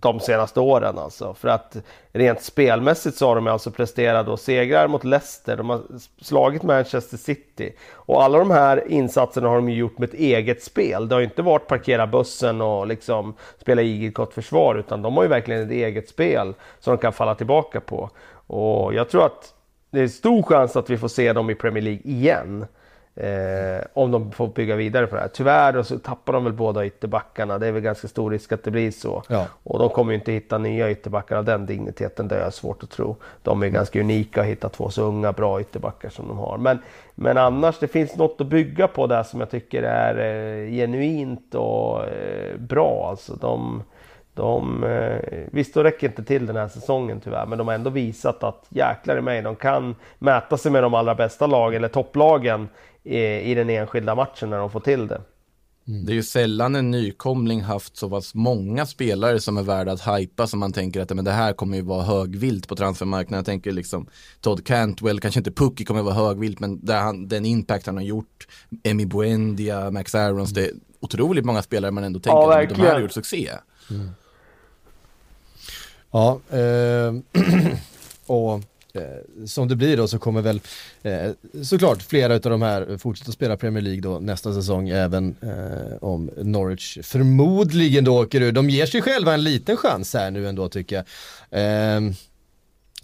de 0.00 0.20
senaste 0.20 0.60
åren 0.60 0.98
alltså. 0.98 1.34
För 1.34 1.48
att 1.48 1.76
rent 2.12 2.42
spelmässigt 2.42 3.16
så 3.16 3.28
har 3.28 3.34
de 3.34 3.46
alltså 3.46 3.70
presterat 3.70 4.28
och 4.28 4.40
segrar 4.40 4.88
mot 4.88 5.04
Leicester, 5.04 5.56
de 5.56 5.70
har 5.70 5.82
slagit 6.20 6.62
Manchester 6.62 7.16
City. 7.16 7.72
Och 7.92 8.22
alla 8.22 8.38
de 8.38 8.50
här 8.50 8.88
insatserna 8.88 9.48
har 9.48 9.56
de 9.56 9.68
ju 9.68 9.76
gjort 9.76 9.98
med 9.98 10.08
ett 10.08 10.14
eget 10.14 10.62
spel. 10.62 11.08
Det 11.08 11.14
har 11.14 11.20
ju 11.20 11.26
inte 11.26 11.42
varit 11.42 11.66
parkera 11.66 12.06
bussen 12.06 12.60
och 12.60 12.86
liksom 12.86 13.34
spela 13.58 13.82
iget 13.82 14.14
gott 14.14 14.34
försvar, 14.34 14.74
utan 14.74 15.02
de 15.02 15.16
har 15.16 15.22
ju 15.22 15.28
verkligen 15.28 15.62
ett 15.62 15.70
eget 15.70 16.08
spel 16.08 16.54
som 16.80 16.96
de 16.96 17.00
kan 17.00 17.12
falla 17.12 17.34
tillbaka 17.34 17.80
på. 17.80 18.10
Och 18.46 18.94
jag 18.94 19.08
tror 19.08 19.26
att 19.26 19.54
det 19.90 20.00
är 20.00 20.08
stor 20.08 20.42
chans 20.42 20.76
att 20.76 20.90
vi 20.90 20.98
får 20.98 21.08
se 21.08 21.32
dem 21.32 21.50
i 21.50 21.54
Premier 21.54 21.82
League 21.82 22.02
igen. 22.04 22.66
Eh, 23.14 23.84
om 23.92 24.10
de 24.10 24.32
får 24.32 24.48
bygga 24.48 24.76
vidare 24.76 25.06
på 25.06 25.14
det 25.14 25.20
här. 25.20 25.28
Tyvärr 25.28 25.82
så 25.82 25.98
tappar 25.98 26.32
de 26.32 26.44
väl 26.44 26.52
båda 26.52 26.86
ytterbackarna. 26.86 27.58
Det 27.58 27.66
är 27.66 27.72
väl 27.72 27.82
ganska 27.82 28.08
stor 28.08 28.30
risk 28.30 28.52
att 28.52 28.64
det 28.64 28.70
blir 28.70 28.90
så. 28.90 29.22
Ja. 29.28 29.46
Och 29.62 29.78
de 29.78 29.88
kommer 29.88 30.12
ju 30.12 30.18
inte 30.18 30.32
hitta 30.32 30.58
nya 30.58 30.90
ytterbackar 30.90 31.36
av 31.36 31.44
den 31.44 31.66
digniteten. 31.66 32.28
Det 32.28 32.38
jag 32.38 32.54
svårt 32.54 32.82
att 32.82 32.90
tro. 32.90 33.16
De 33.42 33.62
är 33.62 33.68
ganska 33.68 34.00
unika 34.00 34.40
att 34.40 34.46
hitta 34.46 34.68
två 34.68 34.90
så 34.90 35.02
unga 35.02 35.32
bra 35.32 35.60
ytterbackar 35.60 36.08
som 36.08 36.28
de 36.28 36.38
har. 36.38 36.58
Men, 36.58 36.78
men 37.14 37.38
annars, 37.38 37.78
det 37.78 37.88
finns 37.88 38.16
något 38.16 38.40
att 38.40 38.46
bygga 38.46 38.88
på 38.88 39.06
där 39.06 39.22
som 39.22 39.40
jag 39.40 39.50
tycker 39.50 39.82
är 39.82 40.14
eh, 40.64 40.70
genuint 40.70 41.54
och 41.54 42.04
eh, 42.04 42.56
bra. 42.58 43.06
Alltså 43.10 43.34
de, 43.34 43.82
de, 44.34 44.84
eh, 44.84 45.38
visst, 45.50 45.74
då 45.74 45.82
räcker 45.82 46.06
inte 46.06 46.24
till 46.24 46.46
den 46.46 46.56
här 46.56 46.68
säsongen 46.68 47.20
tyvärr, 47.20 47.46
men 47.46 47.58
de 47.58 47.68
har 47.68 47.74
ändå 47.74 47.90
visat 47.90 48.44
att 48.44 48.66
jäklar 48.68 49.18
i 49.18 49.20
mig, 49.20 49.42
de 49.42 49.56
kan 49.56 49.96
mäta 50.18 50.56
sig 50.56 50.72
med 50.72 50.82
de 50.82 50.94
allra 50.94 51.14
bästa 51.14 51.46
lagen, 51.46 51.76
eller 51.76 51.88
topplagen, 51.88 52.68
i, 53.04 53.54
den 53.54 53.70
enskilda 53.70 54.14
matchen 54.14 54.50
när 54.50 54.58
de 54.58 54.70
får 54.70 54.80
till 54.80 55.06
det. 55.06 55.20
Det 55.84 56.12
är 56.12 56.14
ju 56.14 56.22
sällan 56.22 56.74
en 56.74 56.90
nykomling 56.90 57.60
haft 57.60 57.96
så 57.96 58.10
pass 58.10 58.34
många 58.34 58.86
spelare 58.86 59.40
som 59.40 59.56
är 59.56 59.62
värda 59.62 59.92
att 59.92 60.06
hypa 60.06 60.46
som 60.46 60.60
man 60.60 60.72
tänker 60.72 61.00
att 61.00 61.10
men 61.10 61.24
det 61.24 61.30
här 61.30 61.52
kommer 61.52 61.76
ju 61.76 61.82
vara 61.82 62.02
högvilt 62.02 62.68
på 62.68 62.76
transfermarknaden. 62.76 63.38
Jag 63.38 63.46
tänker 63.46 63.72
liksom 63.72 64.06
Todd 64.40 64.66
Cantwell, 64.66 65.20
kanske 65.20 65.40
inte 65.40 65.52
Pucky 65.52 65.84
kommer 65.84 66.02
vara 66.02 66.14
högvilt 66.14 66.60
men 66.60 66.84
där 66.84 67.00
han, 67.00 67.28
den 67.28 67.44
impact 67.44 67.86
han 67.86 67.96
har 67.96 68.04
gjort, 68.04 68.48
Emi 68.82 69.06
Buendia, 69.06 69.90
Max 69.90 70.14
Aarons, 70.14 70.50
det 70.50 70.64
är 70.64 70.72
otroligt 71.00 71.44
många 71.44 71.62
spelare 71.62 71.90
man 71.90 72.04
ändå 72.04 72.20
tänker 72.20 72.36
Ja, 72.36 72.62
att 72.62 72.68
de 72.68 72.74
här 72.74 72.92
har 72.92 73.00
gjort 73.00 73.12
succé. 73.12 73.50
Ja, 76.10 76.40
eh, 76.50 77.14
och 78.26 78.60
eh, 78.92 79.46
som 79.46 79.68
det 79.68 79.76
blir 79.76 79.96
då 79.96 80.08
så 80.08 80.18
kommer 80.18 80.42
väl 80.42 80.60
eh, 81.02 81.30
såklart 81.62 82.02
flera 82.02 82.34
av 82.34 82.40
de 82.40 82.62
här 82.62 82.98
fortsätta 82.98 83.32
spela 83.32 83.56
Premier 83.56 83.82
League 83.82 84.00
då 84.00 84.18
nästa 84.18 84.54
säsong 84.54 84.88
även 84.88 85.36
eh, 85.40 85.96
om 86.00 86.30
Norwich 86.36 86.98
förmodligen 87.02 88.04
då 88.04 88.22
åker 88.22 88.40
ur. 88.40 88.52
De 88.52 88.70
ger 88.70 88.86
sig 88.86 89.02
själva 89.02 89.34
en 89.34 89.44
liten 89.44 89.76
chans 89.76 90.14
här 90.14 90.30
nu 90.30 90.48
ändå 90.48 90.68
tycker 90.68 90.96
jag. 90.96 91.04
Eh, 91.60 92.00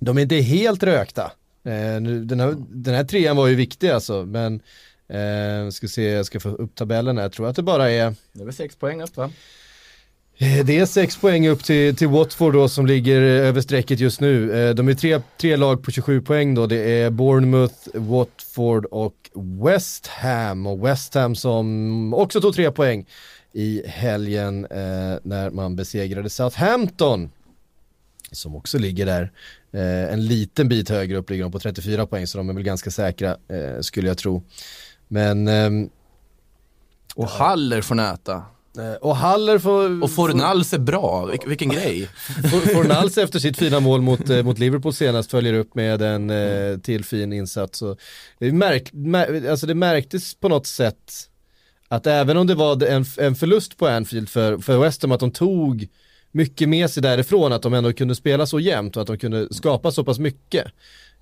de 0.00 0.18
är 0.18 0.22
inte 0.22 0.36
helt 0.36 0.82
rökta. 0.82 1.32
Eh, 1.64 2.00
nu, 2.00 2.24
den, 2.24 2.40
här, 2.40 2.56
den 2.68 2.94
här 2.94 3.04
trean 3.04 3.36
var 3.36 3.46
ju 3.46 3.54
viktig 3.54 3.88
alltså 3.88 4.24
men 4.26 4.62
Eh, 5.08 5.70
ska 5.70 5.88
se, 5.88 6.02
jag 6.02 6.26
ska 6.26 6.40
få 6.40 6.48
upp 6.48 6.74
tabellen 6.74 7.16
här, 7.16 7.24
jag 7.24 7.32
tror 7.32 7.48
att 7.48 7.56
det 7.56 7.62
bara 7.62 7.90
är 7.90 8.14
Det 8.32 8.40
är 8.40 8.44
väl 8.44 8.54
sex 8.54 8.76
poäng 8.76 9.02
upp 9.02 9.16
va? 9.16 9.30
Eh, 10.40 10.64
det 10.64 10.78
är 10.78 10.86
sex 10.86 11.16
poäng 11.16 11.48
upp 11.48 11.64
till, 11.64 11.96
till 11.96 12.08
Watford 12.08 12.52
då 12.52 12.68
som 12.68 12.86
ligger 12.86 13.22
eh, 13.22 13.48
över 13.48 13.60
strecket 13.60 14.00
just 14.00 14.20
nu. 14.20 14.52
Eh, 14.68 14.74
de 14.74 14.88
är 14.88 14.94
tre, 14.94 15.20
tre 15.36 15.56
lag 15.56 15.82
på 15.82 15.90
27 15.90 16.20
poäng 16.20 16.54
då. 16.54 16.66
Det 16.66 16.76
är 16.76 17.10
Bournemouth, 17.10 17.74
Watford 17.94 18.84
och 18.84 19.30
West 19.64 20.06
Ham. 20.06 20.66
Och 20.66 20.86
West 20.86 21.14
Ham 21.14 21.34
som 21.34 22.14
också 22.14 22.40
tog 22.40 22.54
tre 22.54 22.70
poäng 22.70 23.06
i 23.52 23.82
helgen 23.86 24.64
eh, 24.64 25.18
när 25.22 25.50
man 25.50 25.76
besegrade 25.76 26.30
Southampton. 26.30 27.30
Som 28.32 28.56
också 28.56 28.78
ligger 28.78 29.06
där. 29.06 29.32
Eh, 29.72 30.12
en 30.12 30.26
liten 30.26 30.68
bit 30.68 30.88
högre 30.88 31.16
upp 31.16 31.30
ligger 31.30 31.42
de 31.42 31.52
på 31.52 31.58
34 31.58 32.06
poäng 32.06 32.26
så 32.26 32.38
de 32.38 32.48
är 32.48 32.54
väl 32.54 32.62
ganska 32.62 32.90
säkra 32.90 33.36
eh, 33.48 33.80
skulle 33.80 34.08
jag 34.08 34.18
tro. 34.18 34.42
Men 35.08 35.48
ehm, 35.48 35.88
Och 37.14 37.28
Haller 37.28 37.82
får 37.82 37.94
näta 37.94 38.42
eh, 38.78 38.92
och 38.92 39.16
Haller 39.16 39.58
får... 39.58 40.02
Och 40.02 40.10
Fornals 40.10 40.72
är 40.72 40.78
bra, 40.78 41.26
Vil- 41.32 41.48
vilken 41.48 41.68
grej. 41.68 42.08
For- 42.26 42.74
Fornals 42.74 43.18
efter 43.18 43.38
sitt 43.38 43.56
fina 43.56 43.80
mål 43.80 44.00
mot, 44.02 44.30
eh, 44.30 44.42
mot 44.42 44.58
Liverpool 44.58 44.92
senast 44.92 45.30
följer 45.30 45.54
upp 45.54 45.74
med 45.74 46.02
en 46.02 46.30
eh, 46.30 46.78
till 46.78 47.04
fin 47.04 47.32
insats. 47.32 47.82
Och 47.82 47.98
det, 48.38 48.52
märk, 48.52 48.92
mär, 48.92 49.50
alltså 49.50 49.66
det 49.66 49.74
märktes 49.74 50.34
på 50.34 50.48
något 50.48 50.66
sätt 50.66 51.12
att 51.88 52.06
även 52.06 52.36
om 52.36 52.46
det 52.46 52.54
var 52.54 52.84
en, 52.86 53.04
en 53.18 53.34
förlust 53.34 53.76
på 53.76 53.88
Anfield 53.88 54.28
för, 54.28 54.58
för 54.58 54.78
West 54.78 55.02
Ham 55.02 55.12
att 55.12 55.20
de 55.20 55.30
tog 55.30 55.88
mycket 56.32 56.68
med 56.68 56.90
sig 56.90 57.02
därifrån 57.02 57.52
att 57.52 57.62
de 57.62 57.74
ändå 57.74 57.92
kunde 57.92 58.14
spela 58.14 58.46
så 58.46 58.60
jämnt 58.60 58.96
och 58.96 59.00
att 59.02 59.06
de 59.08 59.18
kunde 59.18 59.54
skapa 59.54 59.90
så 59.90 60.04
pass 60.04 60.18
mycket. 60.18 60.64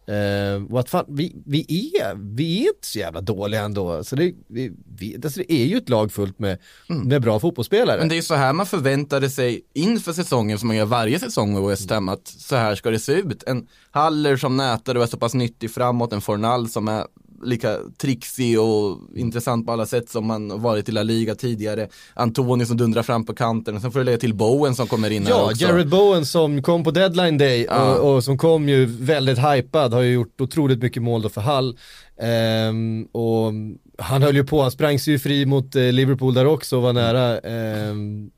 Eh, 0.07 0.73
och 0.73 0.81
att 0.81 0.91
fan, 0.91 1.05
vi, 1.09 1.37
vi, 1.47 1.61
är, 2.01 2.35
vi 2.37 2.63
är 2.63 2.69
inte 2.69 2.87
så 2.87 2.99
jävla 2.99 3.21
dåliga 3.21 3.63
ändå. 3.63 4.05
Så 4.05 4.17
det, 4.17 4.35
vi, 4.49 4.73
vi, 4.99 5.17
alltså 5.25 5.41
det 5.41 5.53
är 5.53 5.67
ju 5.67 5.77
ett 5.77 5.89
lag 5.89 6.13
fullt 6.13 6.39
med, 6.39 6.59
med 6.89 7.23
bra 7.23 7.41
fotbollsspelare. 7.41 7.99
Men 7.99 8.09
det 8.09 8.15
är 8.15 8.17
ju 8.17 8.23
så 8.23 8.35
här 8.35 8.53
man 8.53 8.67
förväntade 8.67 9.31
sig 9.31 9.63
inför 9.75 10.13
säsongen 10.13 10.59
som 10.59 10.67
man 10.67 10.77
gör 10.77 10.85
varje 10.85 11.19
säsong 11.19 11.53
med 11.53 11.63
West 11.63 11.91
Ham 11.91 12.09
att 12.09 12.29
så 12.29 12.57
här 12.57 12.75
ska 12.75 12.91
det 12.91 12.99
se 12.99 13.13
ut. 13.13 13.43
En 13.43 13.67
Haller 13.91 14.37
som 14.37 14.57
nätar 14.57 14.95
och 14.95 15.03
är 15.03 15.07
så 15.07 15.17
pass 15.17 15.35
nyttig 15.35 15.71
framåt, 15.71 16.13
en 16.13 16.21
Fornal 16.21 16.69
som 16.69 16.89
är 16.89 17.05
lika 17.43 17.77
trixig 17.99 18.61
och 18.61 18.99
intressant 19.17 19.67
på 19.67 19.73
alla 19.73 19.87
sätt 19.87 20.11
som 20.11 20.27
man 20.27 20.63
varit 20.63 20.89
i 20.89 20.93
La 20.93 21.03
Liga 21.03 21.35
tidigare. 21.35 21.89
Antoni 22.15 22.67
som 22.67 22.77
dundrar 22.77 23.03
fram 23.03 23.25
på 23.27 23.35
kanten 23.35 23.75
och 23.77 23.83
sen 23.83 23.93
får 23.93 23.99
du 23.99 24.05
lägga 24.05 24.19
till 24.19 24.35
Bowen 24.35 24.75
som 24.75 24.87
kommer 24.87 25.11
in 25.11 25.23
här 25.27 25.31
Ja, 25.31 25.45
också. 25.45 25.65
Jared 25.65 25.89
Bowen 25.89 26.27
som 26.27 26.63
kom 26.63 26.85
på 26.85 26.91
deadline 26.91 27.39
day 27.39 27.65
Ja. 27.71 27.95
och, 27.95 28.15
och 28.15 28.25
som 28.25 28.39
kom 28.39 28.69
ju 28.69 28.85
väldigt 28.87 29.39
hypad, 29.39 29.93
har 29.93 30.01
ju 30.03 30.13
gjort 30.13 30.41
otroligt 30.41 30.83
mycket 30.83 31.03
mål 31.03 31.23
då 31.23 31.29
för 31.29 31.41
Hull. 31.41 31.79
Ehm, 32.21 33.05
och 33.13 33.53
han 33.99 34.23
höll 34.23 34.37
ju 34.37 34.45
på, 34.45 34.63
han 34.63 34.71
sprang 34.71 34.99
sig 34.99 35.13
ju 35.13 35.19
fri 35.19 35.47
mot 35.47 35.77
eh, 35.77 35.83
Liverpool 35.93 36.35
där 36.35 36.47
också 36.47 36.77
och 36.77 36.83
var 36.83 36.93
nära 36.93 37.39
ehm, 37.39 38.31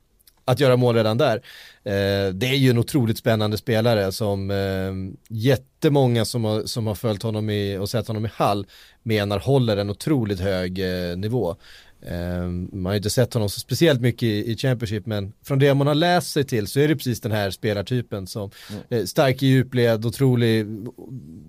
att 0.45 0.61
göra 0.61 0.77
mål 0.77 0.95
redan 0.95 1.19
där. 1.19 1.43
Eh, 1.85 2.33
det 2.33 2.47
är 2.47 2.57
ju 2.57 2.70
en 2.70 2.79
otroligt 2.79 3.18
spännande 3.18 3.57
spelare 3.57 4.12
som 4.12 4.51
eh, 4.51 4.93
jättemånga 5.29 6.24
som 6.24 6.45
har, 6.45 6.62
som 6.62 6.87
har 6.87 6.95
följt 6.95 7.22
honom 7.22 7.51
i, 7.51 7.79
och 7.79 7.91
sett 7.91 8.09
honom 8.09 8.26
i 8.26 8.31
Hall 8.35 8.66
menar 9.03 9.39
håller 9.39 9.76
en 9.76 9.91
otroligt 9.91 10.41
hög 10.41 10.79
eh, 10.79 11.16
nivå. 11.16 11.57
Eh, 12.03 12.47
man 12.72 12.85
har 12.85 12.93
ju 12.93 12.97
inte 12.97 13.11
sett 13.11 13.35
honom 13.35 13.51
så 13.51 13.61
speciellt 13.61 14.01
mycket 14.01 14.22
i, 14.22 14.53
i 14.53 14.57
Championship 14.57 15.07
men 15.07 15.33
från 15.43 15.59
det 15.59 15.74
man 15.74 15.87
har 15.87 15.95
läst 15.95 16.31
sig 16.31 16.45
till 16.45 16.66
så 16.66 16.81
är 16.81 16.89
det 16.89 16.97
precis 16.97 17.20
den 17.20 17.33
här 17.33 17.51
spelartypen 17.51 18.26
som 18.26 18.51
eh, 18.89 19.05
stark 19.05 19.43
i 19.43 19.47
djupled, 19.47 20.07
otrolig 20.07 20.66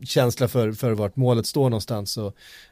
känsla 0.03 0.47
för, 0.47 0.71
för 0.71 0.91
vart 0.91 1.15
målet 1.15 1.45
står 1.45 1.69
någonstans. 1.69 2.11
Så, 2.11 2.27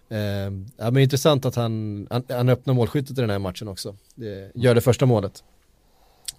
eh, 0.10 0.51
ja, 0.78 0.91
men 0.91 0.97
intressant 0.97 1.45
att 1.45 1.55
han, 1.55 2.08
han, 2.10 2.24
han 2.30 2.49
öppnar 2.49 2.74
målskyttet 2.74 3.18
i 3.18 3.22
den 3.22 3.30
här 3.30 3.39
matchen 3.39 3.68
också. 3.68 3.95
Det 4.16 4.51
gör 4.55 4.76
det 4.76 4.82
första 4.82 5.05
målet. 5.05 5.43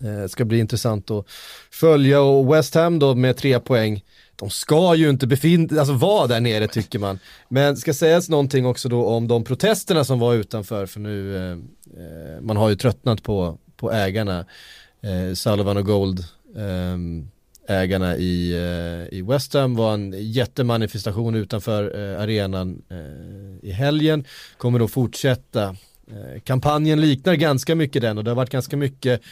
Eh, 0.05 0.29
ska 0.29 0.45
bli 0.45 0.59
intressant 0.59 1.11
att 1.11 1.27
följa 1.71 2.21
och 2.21 2.55
West 2.55 2.75
Ham 2.75 2.99
då 2.99 3.15
med 3.15 3.37
tre 3.37 3.61
poäng. 3.61 4.05
De 4.37 4.51
ska 4.51 4.95
ju 4.95 5.11
inte 5.11 5.27
befinna, 5.27 5.81
alltså 5.81 5.95
vara 5.95 6.27
där 6.27 6.41
nere 6.41 6.69
tycker 6.69 6.99
man. 6.99 7.19
Men 7.49 7.77
ska 7.77 7.95
sägas 7.95 8.29
någonting 8.29 8.67
också 8.67 8.89
då 8.89 9.07
om 9.07 9.29
de 9.29 9.45
protesterna 9.45 10.05
som 10.05 10.19
var 10.19 10.35
utanför 10.35 10.87
för 10.87 11.01
nu, 11.01 11.37
eh, 11.37 11.53
eh 11.53 12.41
man 12.41 12.57
har 12.57 12.69
ju 12.69 12.77
tröttnat 12.77 13.23
på, 13.23 13.59
på 13.77 13.93
ägarna, 13.93 14.45
eh, 15.03 15.35
Sullivan 15.35 15.77
och 15.77 15.87
Gold, 15.87 16.25
Eh, 16.57 16.99
ägarna 17.69 18.17
i, 18.17 18.53
eh, 18.53 19.19
i 19.19 19.23
West 19.23 19.55
Ham 19.55 19.75
var 19.75 19.95
en 19.95 20.15
jättemanifestation 20.17 21.35
utanför 21.35 22.13
eh, 22.15 22.23
arenan 22.23 22.83
eh, 22.89 23.69
i 23.69 23.73
helgen, 23.73 24.25
kommer 24.57 24.79
då 24.79 24.89
fortsätta. 24.89 25.77
Eh, 26.11 26.41
kampanjen 26.45 27.01
liknar 27.01 27.35
ganska 27.35 27.75
mycket 27.75 28.03
den 28.03 28.19
och 28.19 28.25
det 28.25 28.31
har 28.31 28.37
varit 28.37 28.51
ganska 28.51 28.77
mycket 28.77 29.23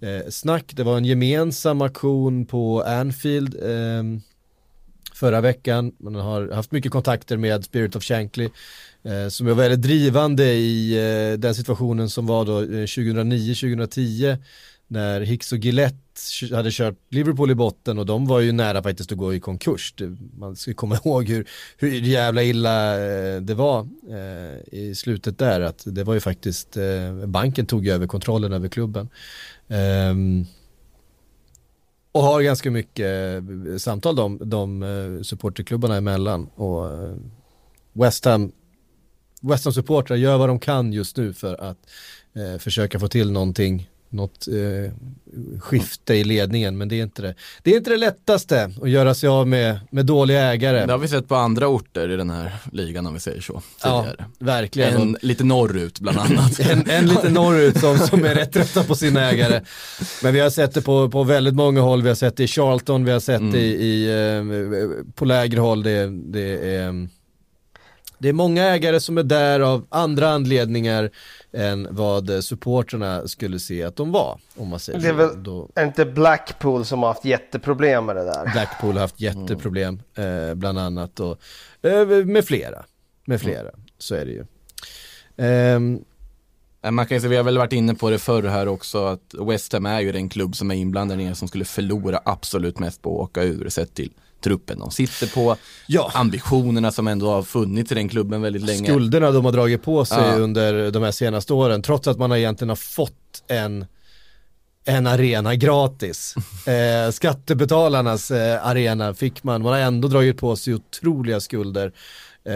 eh, 0.00 0.30
snack. 0.30 0.72
Det 0.76 0.82
var 0.82 0.96
en 0.96 1.04
gemensam 1.04 1.80
aktion 1.80 2.46
på 2.46 2.82
Anfield 2.82 3.54
eh, 3.54 4.02
förra 5.12 5.40
veckan. 5.40 5.92
Man 5.98 6.14
har 6.14 6.50
haft 6.50 6.72
mycket 6.72 6.92
kontakter 6.92 7.36
med 7.36 7.64
Spirit 7.64 7.96
of 7.96 8.04
Shankly 8.04 8.48
eh, 9.04 9.28
som 9.28 9.46
är 9.46 9.54
väldigt 9.54 9.82
drivande 9.82 10.44
i 10.44 10.92
eh, 10.92 11.38
den 11.38 11.54
situationen 11.54 12.10
som 12.10 12.26
var 12.26 12.44
då 12.44 12.60
eh, 12.60 12.66
2009-2010 12.66 14.38
när 14.88 15.20
Hicks 15.20 15.52
och 15.52 15.58
Gillette 15.58 15.98
hade 16.52 16.70
kört 16.72 16.94
Liverpool 17.08 17.50
i 17.50 17.54
botten 17.54 17.98
och 17.98 18.06
de 18.06 18.26
var 18.26 18.40
ju 18.40 18.52
nära 18.52 18.82
faktiskt 18.82 19.12
att 19.12 19.18
gå 19.18 19.34
i 19.34 19.40
konkurs. 19.40 19.94
Man 20.38 20.56
ska 20.56 20.74
komma 20.74 20.98
ihåg 21.04 21.28
hur, 21.28 21.48
hur 21.76 21.90
jävla 21.90 22.42
illa 22.42 23.04
eh, 23.04 23.40
det 23.40 23.54
var 23.54 23.88
eh, 24.10 24.78
i 24.78 24.94
slutet 24.94 25.38
där 25.38 25.60
att 25.60 25.82
det 25.86 26.04
var 26.04 26.14
ju 26.14 26.20
faktiskt 26.20 26.76
eh, 26.76 27.26
banken 27.26 27.66
tog 27.66 27.86
över 27.86 28.06
kontrollen 28.06 28.52
över 28.52 28.68
klubben. 28.68 29.08
Ehm, 29.68 30.44
och 32.12 32.22
har 32.22 32.42
ganska 32.42 32.70
mycket 32.70 33.42
samtal 33.78 34.16
de, 34.16 34.40
de 34.44 35.20
supporterklubbarna 35.24 35.96
emellan 35.96 36.46
och 36.54 36.90
West 37.92 38.24
Ham 38.24 38.52
West 39.40 39.64
Ham 39.64 39.72
supportrar 39.72 40.16
gör 40.16 40.38
vad 40.38 40.48
de 40.48 40.58
kan 40.58 40.92
just 40.92 41.16
nu 41.16 41.32
för 41.32 41.60
att 41.60 41.78
försöka 42.58 43.00
få 43.00 43.08
till 43.08 43.32
någonting 43.32 43.88
något 44.10 44.48
eh, 44.48 44.92
skifte 45.60 46.14
i 46.14 46.24
ledningen 46.24 46.78
men 46.78 46.88
det 46.88 46.96
är 46.96 47.02
inte 47.02 47.22
det. 47.22 47.34
Det 47.62 47.72
är 47.72 47.76
inte 47.76 47.90
det 47.90 47.96
lättaste 47.96 48.70
att 48.82 48.90
göra 48.90 49.14
sig 49.14 49.28
av 49.28 49.48
med, 49.48 49.80
med 49.90 50.06
dåliga 50.06 50.42
ägare. 50.42 50.86
Det 50.86 50.92
har 50.92 50.98
vi 50.98 51.08
sett 51.08 51.28
på 51.28 51.34
andra 51.34 51.68
orter 51.68 52.10
i 52.10 52.16
den 52.16 52.30
här 52.30 52.52
ligan 52.72 53.06
om 53.06 53.14
vi 53.14 53.20
säger 53.20 53.40
så. 53.40 53.62
ja, 53.82 54.02
Tidigare. 54.02 54.24
verkligen. 54.38 55.00
En, 55.00 55.16
lite 55.22 55.44
norrut 55.44 56.00
bland 56.00 56.18
annat. 56.18 56.60
En, 56.70 56.90
en 56.90 57.06
lite 57.06 57.28
norrut 57.28 57.80
som, 57.80 57.98
som 57.98 58.24
är 58.24 58.34
rätt 58.34 58.52
trötta 58.52 58.84
på 58.84 58.94
sina 58.94 59.30
ägare. 59.30 59.60
Men 60.22 60.34
vi 60.34 60.40
har 60.40 60.50
sett 60.50 60.74
det 60.74 60.82
på, 60.82 61.10
på 61.10 61.24
väldigt 61.24 61.54
många 61.54 61.80
håll, 61.80 62.02
vi 62.02 62.08
har 62.08 62.16
sett 62.16 62.36
det 62.36 62.44
i 62.44 62.46
Charlton, 62.46 63.04
vi 63.04 63.12
har 63.12 63.20
sett 63.20 63.52
det 63.52 63.58
i, 63.58 63.72
i, 63.72 64.06
eh, 64.36 65.12
på 65.14 65.24
lägre 65.24 65.60
håll. 65.60 65.82
Det, 65.82 66.06
det, 66.06 66.74
är, 66.76 67.08
det 68.18 68.28
är 68.28 68.32
många 68.32 68.64
ägare 68.64 69.00
som 69.00 69.18
är 69.18 69.22
där 69.22 69.60
av 69.60 69.86
andra 69.88 70.28
anledningar 70.28 71.10
än 71.56 71.88
vad 71.90 72.44
supporterna 72.44 73.28
skulle 73.28 73.58
se 73.58 73.82
att 73.82 73.96
de 73.96 74.12
var. 74.12 74.40
Om 74.56 74.68
man 74.68 74.78
säger 74.78 75.00
Det 75.00 75.08
är 75.08 75.12
väl- 75.12 75.42
Då, 75.42 75.68
Är 75.74 75.86
inte 75.86 76.04
Blackpool 76.06 76.84
som 76.84 77.00
har 77.02 77.08
haft 77.08 77.24
jätteproblem 77.24 78.06
med 78.06 78.16
det 78.16 78.24
där? 78.24 78.52
Blackpool 78.52 78.92
har 78.92 79.00
haft 79.00 79.20
jätteproblem 79.20 80.02
eh, 80.14 80.54
bland 80.54 80.78
annat 80.78 81.20
och 81.20 81.38
eh, 81.82 82.06
med 82.06 82.44
flera. 82.44 82.84
Med 83.24 83.40
flera, 83.40 83.70
så 83.98 84.14
är 84.14 84.24
det 84.26 84.32
ju. 84.32 84.44
Nej, 86.82 86.92
Man 86.92 87.06
kan 87.06 87.16
ju 87.16 87.20
säga, 87.20 87.30
vi 87.30 87.36
har 87.36 87.44
väl 87.44 87.58
varit 87.58 87.72
inne 87.72 87.94
på 87.94 88.10
det 88.10 88.18
förr 88.18 88.42
här 88.42 88.68
också, 88.68 89.04
att 89.06 89.34
West 89.48 89.72
Ham 89.72 89.86
är 89.86 90.00
ju 90.00 90.12
den 90.12 90.28
klubb 90.28 90.56
som 90.56 90.70
är 90.70 90.74
inblandad 90.74 91.18
nere 91.18 91.34
som 91.34 91.48
skulle 91.48 91.64
förlora 91.64 92.20
absolut 92.24 92.78
mest 92.78 93.02
på 93.02 93.22
att 93.22 93.30
åka 93.30 93.42
ur 93.42 93.68
sett 93.68 93.94
till 93.94 94.12
truppen 94.40 94.78
de 94.78 94.90
sitter 94.90 95.26
på, 95.26 95.56
Ja. 95.86 96.10
ambitionerna 96.14 96.92
som 96.92 97.06
ändå 97.08 97.30
har 97.30 97.42
funnits 97.42 97.92
i 97.92 97.94
den 97.94 98.08
klubben 98.08 98.42
väldigt 98.42 98.62
länge. 98.62 98.84
skulderna 98.88 99.30
de 99.30 99.44
har 99.44 99.52
dragit 99.52 99.82
på 99.82 100.04
sig 100.04 100.18
Ja. 100.28 100.34
under 100.36 100.90
de 100.90 101.02
här 101.02 101.10
senaste 101.10 101.52
åren, 101.52 101.82
trots 101.82 102.08
att 102.08 102.18
man 102.18 102.32
egentligen 102.32 102.68
har 102.68 102.76
fått 102.76 103.42
en 103.48 103.86
en 104.88 105.06
arena 105.06 105.54
gratis. 105.54 106.34
Eh, 106.66 107.10
skattebetalarnas 107.10 108.30
eh, 108.30 108.66
arena 108.66 109.14
fick 109.14 109.42
man, 109.42 109.62
man 109.62 109.72
har 109.72 109.80
ändå 109.80 110.08
dragit 110.08 110.36
på 110.38 110.56
sig 110.56 110.74
otroliga 110.74 111.40
skulder. 111.40 111.92
Eh, 112.44 112.54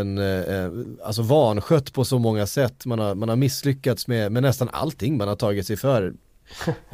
En, 0.00 0.18
eh, 0.18 0.70
alltså 1.04 1.22
vanskött 1.22 1.92
på 1.92 2.04
så 2.04 2.18
många 2.18 2.46
sätt, 2.46 2.86
man 2.86 2.98
har, 2.98 3.14
man 3.14 3.28
har 3.28 3.36
misslyckats 3.36 4.06
med, 4.08 4.32
med 4.32 4.42
nästan 4.42 4.68
allting 4.72 5.16
man 5.16 5.28
har 5.28 5.36
tagit 5.36 5.66
sig 5.66 5.76
för. 5.76 6.12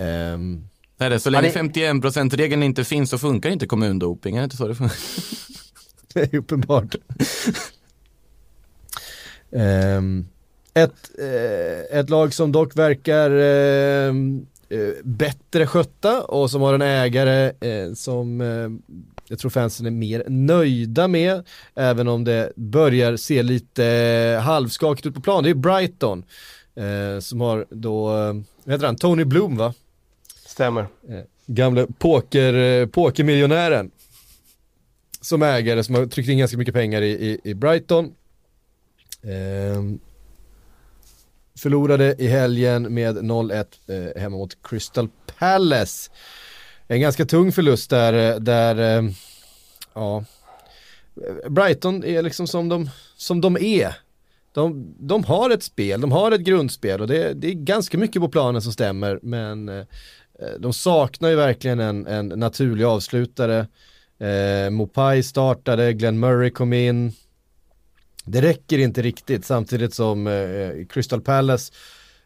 Nej, 1.03 1.11
det 1.11 1.21
så 1.21 1.31
länge 1.31 1.47
Ja, 1.55 1.63
det- 1.63 1.81
51%-regeln 1.83 2.63
inte 2.63 2.85
finns 2.85 3.11
så 3.11 3.19
funkar 3.19 3.51
inte 3.51 3.67
kommundoping, 3.67 4.37
är 4.37 4.41
det 4.41 4.45
inte 4.45 4.57
så 4.57 4.69
det 4.69 4.75
funkar? 4.75 4.97
det 6.15 6.33
är 6.35 6.39
uppenbart. 6.39 6.95
Ehm, 9.53 10.27
ett, 10.75 11.11
eh, 11.19 11.99
ett 11.99 12.11
lag 12.11 12.35
som 12.35 12.53
dock 12.53 12.77
verkar 12.77 13.31
ehm, 13.31 14.47
eh, 14.69 14.79
bättre 15.05 15.67
skötta 15.67 16.23
och 16.23 16.51
som 16.51 16.63
har 16.63 16.75
en 16.75 16.83
ägare 16.83 17.53
eh, 17.61 17.93
som 17.95 18.41
eh, 18.41 18.93
jag 19.29 19.39
tror 19.39 19.51
fansen 19.51 19.87
är 19.87 19.91
mer 19.91 20.25
nöjda 20.29 21.09
med, 21.09 21.47
även 21.75 22.09
om 22.09 22.25
det 22.25 22.53
börjar 22.57 23.17
se 23.17 23.43
lite 23.43 23.85
eh, 23.87 24.43
halvskakigt 24.43 25.07
ut 25.07 25.15
på 25.15 25.21
plan. 25.21 25.45
Det 25.45 25.51
är 25.51 25.55
Brighton 25.55 26.25
eh, 26.77 27.21
som 27.21 27.41
har 27.41 27.67
då, 27.71 28.07
vad 28.65 28.73
heter 28.75 28.87
han, 28.87 28.97
Tony 28.97 29.25
Bloom 29.25 29.57
va? 29.57 29.75
Stämmer. 30.53 30.81
Eh, 31.09 31.21
gamle 31.47 31.87
poker, 31.99 32.55
eh, 32.55 32.87
pokermiljonären 32.87 33.91
som 35.21 35.43
ägare 35.43 35.85
som 35.85 35.95
har 35.95 36.07
tryckt 36.07 36.29
in 36.29 36.39
ganska 36.39 36.57
mycket 36.57 36.75
pengar 36.75 37.03
i, 37.03 37.11
i, 37.11 37.41
i 37.45 37.55
Brighton. 37.55 38.15
Ehm, 39.23 40.01
förlorade 41.59 42.15
i 42.19 42.27
helgen 42.27 42.95
med 42.95 43.17
0-1 43.17 43.65
eh, 43.87 44.23
hemma 44.23 44.37
mot 44.37 44.63
Crystal 44.63 45.09
Palace. 45.39 46.11
En 46.87 47.01
ganska 47.01 47.25
tung 47.25 47.53
förlust 47.53 47.91
där, 47.91 48.13
eh, 48.35 48.41
där 48.41 48.99
eh, 48.99 49.11
ja, 49.95 50.25
Brighton 51.49 52.05
är 52.05 52.23
liksom 52.23 52.47
som 52.47 52.69
de, 52.69 52.91
som 53.17 53.41
de 53.41 53.57
är. 53.57 53.95
De, 54.55 54.95
de 54.99 55.25
har 55.25 55.51
ett 55.51 55.63
spel, 55.63 56.01
de 56.01 56.13
har 56.13 56.33
ett 56.33 56.41
grundspel 56.41 57.01
och 57.01 57.09
det, 57.09 57.33
det 57.35 57.49
är 57.49 57.53
ganska 57.53 57.99
mycket 57.99 58.23
på 58.23 58.29
planen 58.29 58.63
som 58.63 58.73
stämmer 58.73 59.19
men 59.23 59.69
eh, 59.69 59.85
Eh, 60.43 60.61
de 60.61 60.73
saknar 60.73 61.29
ju 61.31 61.37
verkligen 61.37 61.81
en, 61.81 62.07
en 62.07 62.29
naturlig 62.29 62.85
avslutare. 62.85 63.67
Eh, 64.19 64.71
Mopai 64.71 65.23
startade, 65.23 65.93
Glenn 65.93 66.21
Murray 66.21 66.51
kom 66.51 66.73
in. 66.73 67.13
Det 68.25 68.41
räcker 68.41 68.79
inte 68.79 69.03
riktigt 69.03 69.45
samtidigt 69.45 69.95
som 69.95 70.27
eh, 70.27 70.87
Crystal 70.89 71.21
Palace 71.21 71.73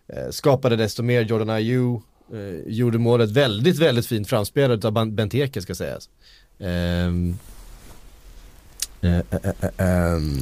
eh, 0.08 0.30
skapade 0.30 0.76
desto 0.76 1.02
mer 1.02 1.22
Jordan 1.22 1.50
Ayew. 1.50 2.02
Eh, 2.32 2.72
gjorde 2.72 2.98
målet 2.98 3.30
väldigt, 3.30 3.78
väldigt 3.78 4.06
fint 4.06 4.28
framspelat 4.28 4.84
av 4.84 5.12
Benteke 5.12 5.62
ska 5.62 5.74
sägas. 5.74 6.08
Ehm, 6.58 7.38
eh, 9.00 9.16
eh, 9.16 9.52
eh, 9.60 9.86
ehm, 9.86 10.40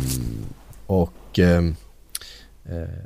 och 0.87 1.13
Eh, 1.39 1.63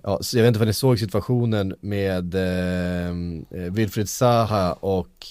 ja, 0.02 0.18
så 0.22 0.38
jag 0.38 0.42
vet 0.42 0.48
inte 0.48 0.58
vad 0.58 0.68
ni 0.68 0.74
såg 0.74 0.98
situationen 0.98 1.74
med 1.80 2.34
eh, 2.34 3.08
eh, 3.08 3.72
Wilfried 3.72 4.08
Zaha 4.08 4.72
och 4.72 5.26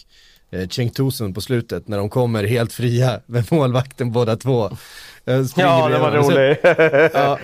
eh, 0.51 0.67
Cenk 0.67 0.93
Tosun 0.95 1.33
på 1.33 1.41
slutet 1.41 1.87
när 1.87 1.97
de 1.97 2.09
kommer 2.09 2.43
helt 2.43 2.73
fria 2.73 3.19
med 3.25 3.51
målvakten 3.51 4.11
båda 4.11 4.35
två. 4.35 4.65
Eh, 5.25 5.43
Ja, 5.55 5.89
det 5.89 5.97
var 5.97 6.11
roligt. 6.11 6.59
Ja, 7.13 7.39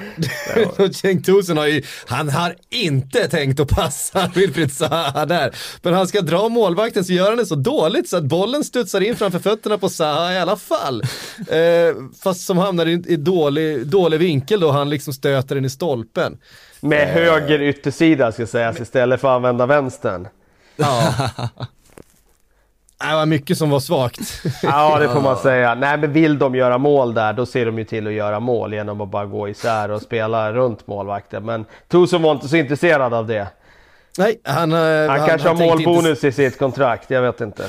och 0.85 0.95
Cenk 0.95 1.25
Tosun 1.25 1.57
har 1.57 1.67
ju, 1.67 1.83
han 2.05 2.29
har 2.29 2.55
inte 2.69 3.27
tänkt 3.27 3.59
att 3.59 3.69
passa 3.69 4.31
Wilfried 4.35 4.71
Zaha 4.71 5.25
där. 5.25 5.55
Men 5.81 5.93
han 5.93 6.07
ska 6.07 6.21
dra 6.21 6.49
målvakten 6.49 7.05
så 7.05 7.13
gör 7.13 7.29
han 7.29 7.37
det 7.37 7.45
så 7.45 7.55
dåligt 7.55 8.09
så 8.09 8.17
att 8.17 8.23
bollen 8.23 8.63
studsar 8.63 9.01
in 9.01 9.15
framför 9.15 9.39
fötterna 9.39 9.77
på 9.77 9.89
Zaha 9.89 10.33
i 10.33 10.39
alla 10.39 10.55
fall. 10.57 11.03
Eh, 11.47 11.95
fast 12.23 12.45
som 12.45 12.57
hamnar 12.57 12.85
i, 12.85 12.91
i 13.07 13.15
dålig, 13.15 13.87
dålig 13.87 14.19
vinkel 14.19 14.59
då, 14.59 14.71
han 14.71 14.89
liksom 14.89 15.13
stöter 15.13 15.55
den 15.55 15.65
i 15.65 15.69
stolpen. 15.69 16.37
Med 16.83 17.07
höger 17.07 17.61
yttersida 17.61 18.31
ska 18.31 18.47
sägas 18.47 18.79
istället 18.79 19.21
för 19.21 19.27
att 19.27 19.35
använda 19.35 19.65
vänstern. 19.65 20.27
Ja. 20.75 21.13
Det 23.09 23.13
var 23.15 23.25
mycket 23.25 23.57
som 23.57 23.69
var 23.69 23.79
svagt. 23.79 24.19
Ja, 24.63 24.99
det 24.99 25.09
får 25.09 25.21
man 25.21 25.37
säga. 25.37 25.75
Nej, 25.75 25.97
men 25.97 26.13
vill 26.13 26.39
de 26.39 26.55
göra 26.55 26.77
mål 26.77 27.13
där, 27.13 27.33
då 27.33 27.45
ser 27.45 27.65
de 27.65 27.77
ju 27.77 27.83
till 27.85 28.07
att 28.07 28.13
göra 28.13 28.39
mål 28.39 28.73
genom 28.73 29.01
att 29.01 29.09
bara 29.11 29.25
gå 29.25 29.49
isär 29.49 29.91
och 29.91 30.01
spela 30.01 30.53
runt 30.53 30.87
målvakten. 30.87 31.45
Men 31.45 31.65
Tosun 31.87 32.21
var 32.21 32.31
inte 32.31 32.47
så 32.47 32.55
intresserad 32.55 33.13
av 33.13 33.27
det. 33.27 33.47
Nej, 34.17 34.39
han, 34.43 34.71
eh, 34.73 34.77
Han, 35.09 35.27
kanske 35.27 35.47
har 35.49 35.55
tänkte 35.55 35.63
inte- 35.63 35.89
målbonus 35.89 36.23
i 36.23 36.31
sitt 36.31 36.59
kontrakt, 36.59 37.09
jag 37.11 37.21
vet 37.21 37.41
inte. 37.41 37.63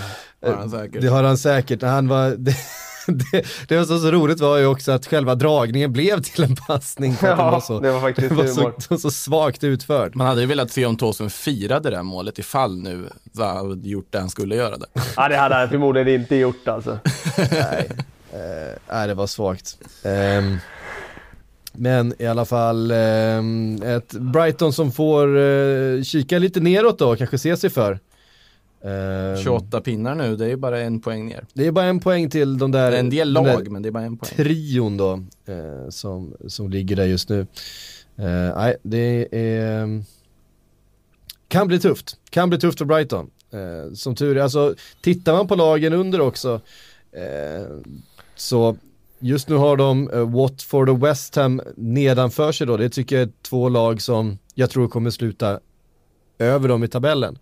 Har 0.46 0.52
han 0.52 0.70
säkert. 0.70 1.00
Det 1.02 1.08
har 1.08 1.22
han 1.22 1.38
säkert. 1.38 1.82
Han 1.82 2.08
var, 2.08 2.36
det, 3.06 3.12
det, 3.32 3.44
det 3.68 3.76
var 3.76 3.84
så, 3.84 3.98
så 3.98 4.10
roligt 4.10 4.40
var 4.40 4.58
ju 4.58 4.66
också 4.66 4.92
att 4.92 5.06
själva 5.06 5.34
dragningen 5.34 5.92
blev 5.92 6.22
till 6.22 6.44
en 6.44 6.56
passning. 6.56 7.16
Ja, 7.22 7.50
var 7.50 7.60
så, 7.60 7.80
det 7.80 7.92
var 7.92 8.00
faktiskt 8.00 8.28
den 8.28 8.36
var 8.36 8.46
så, 8.46 8.72
så, 8.78 8.98
så 8.98 9.10
svagt 9.10 9.64
utförd. 9.64 10.16
Man 10.16 10.26
hade 10.26 10.40
ju 10.40 10.46
velat 10.46 10.70
se 10.70 10.86
om 10.86 10.96
Tosun 10.96 11.30
firade 11.30 11.90
det 11.90 11.96
här 11.96 12.02
målet 12.02 12.38
ifall 12.38 12.78
nu 12.78 13.08
hade 13.38 13.88
gjort 13.88 14.06
det 14.10 14.18
han 14.18 14.30
skulle 14.30 14.56
göra 14.56 14.76
där. 14.76 14.88
Ja, 15.16 15.28
det 15.28 15.36
hade 15.36 15.54
han 15.54 15.68
förmodligen 15.68 16.20
inte 16.20 16.36
gjort 16.36 16.68
alltså. 16.68 16.98
Nej, 17.38 17.90
eh, 18.32 18.78
nej, 18.90 19.08
det 19.08 19.14
var 19.14 19.26
svagt. 19.26 19.78
Ehm, 20.02 20.58
men 21.72 22.14
i 22.18 22.26
alla 22.26 22.44
fall 22.44 22.90
ehm, 22.90 23.82
ett 23.82 24.12
Brighton 24.12 24.72
som 24.72 24.92
får 24.92 25.38
eh, 25.38 26.02
kika 26.02 26.38
lite 26.38 26.60
neråt 26.60 26.98
då, 26.98 27.16
kanske 27.16 27.38
se 27.38 27.56
sig 27.56 27.70
för. 27.70 27.98
Ehm, 28.84 29.36
28 29.36 29.80
pinnar 29.80 30.14
nu, 30.14 30.36
det 30.36 30.44
är 30.44 30.48
ju 30.48 30.56
bara 30.56 30.80
en 30.80 31.00
poäng 31.00 31.26
ner. 31.26 31.46
Det 31.52 31.66
är 31.66 31.72
bara 31.72 31.84
en 31.84 32.00
poäng 32.00 32.30
till 32.30 32.58
de 32.58 32.70
där, 32.70 32.92
en 32.92 33.10
del 33.10 33.34
de 33.34 33.46
lag, 33.46 33.70
men 33.70 33.82
det 33.82 33.88
är 33.88 33.90
bara 33.90 34.04
en 34.04 34.16
poäng. 34.16 34.32
trion 34.36 34.96
då 34.96 35.12
eh, 35.46 35.88
som, 35.88 36.34
som 36.46 36.70
ligger 36.70 36.96
där 36.96 37.06
just 37.06 37.28
nu. 37.28 37.40
Eh, 38.16 38.56
nej, 38.56 38.76
det 38.82 39.28
är, 39.32 40.02
kan 41.48 41.68
bli 41.68 41.80
tufft. 41.80 42.16
Kan 42.30 42.48
bli 42.48 42.58
tufft 42.58 42.78
för 42.78 42.84
Brighton. 42.84 43.30
Eh, 43.50 43.92
som 43.94 44.14
tur 44.14 44.36
är, 44.36 44.42
alltså 44.42 44.74
tittar 45.00 45.32
man 45.32 45.46
på 45.46 45.54
lagen 45.54 45.92
under 45.92 46.20
också 46.20 46.60
eh, 47.12 47.66
så 48.36 48.76
just 49.18 49.48
nu 49.48 49.54
har 49.54 49.76
de 49.76 50.10
eh, 50.10 50.30
Watford 50.30 50.88
och 50.88 51.04
West 51.04 51.36
Ham 51.36 51.60
nedanför 51.76 52.52
sig 52.52 52.66
då. 52.66 52.76
Det 52.76 52.88
tycker 52.88 53.16
jag 53.16 53.22
är 53.22 53.32
två 53.42 53.68
lag 53.68 54.02
som 54.02 54.38
jag 54.54 54.70
tror 54.70 54.88
kommer 54.88 55.10
sluta 55.10 55.60
över 56.38 56.68
dem 56.68 56.84
i 56.84 56.88
tabellen. 56.88 57.38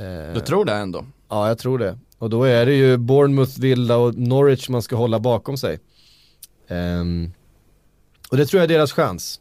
Eh, 0.00 0.34
Du 0.34 0.40
tror 0.40 0.64
det 0.64 0.72
ändå? 0.72 1.06
Ja, 1.28 1.48
jag 1.48 1.58
tror 1.58 1.78
det. 1.78 1.98
Och 2.18 2.30
då 2.30 2.44
är 2.44 2.66
det 2.66 2.74
ju 2.74 2.96
Bournemouth, 2.96 3.60
Villa 3.60 3.96
och 3.96 4.14
Norwich 4.18 4.68
man 4.68 4.82
ska 4.82 4.96
hålla 4.96 5.18
bakom 5.20 5.56
sig. 5.56 5.78
Ehm, 6.68 7.32
och 8.30 8.36
det 8.36 8.46
tror 8.46 8.58
jag 8.62 8.70
är 8.70 8.74
deras 8.74 8.92
chans. 8.92 9.40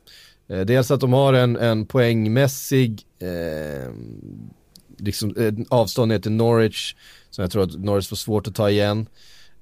Eh, 0.49 0.59
dels 0.61 0.91
att 0.91 0.99
de 0.99 1.13
har 1.13 1.33
en, 1.33 1.55
en 1.57 1.85
poängmässig 1.85 3.01
ehm, 3.19 4.49
liksom, 4.97 5.35
eh, 5.37 5.53
avstånd 5.69 6.09
ner 6.09 6.19
till 6.19 6.31
Norwich, 6.31 6.95
som 7.29 7.41
jag 7.41 7.51
tror 7.51 7.63
att 7.63 7.75
Norwich 7.79 8.09
får 8.09 8.15
svårt 8.15 8.47
att 8.47 8.55
ta 8.55 8.69
igen. 8.69 9.05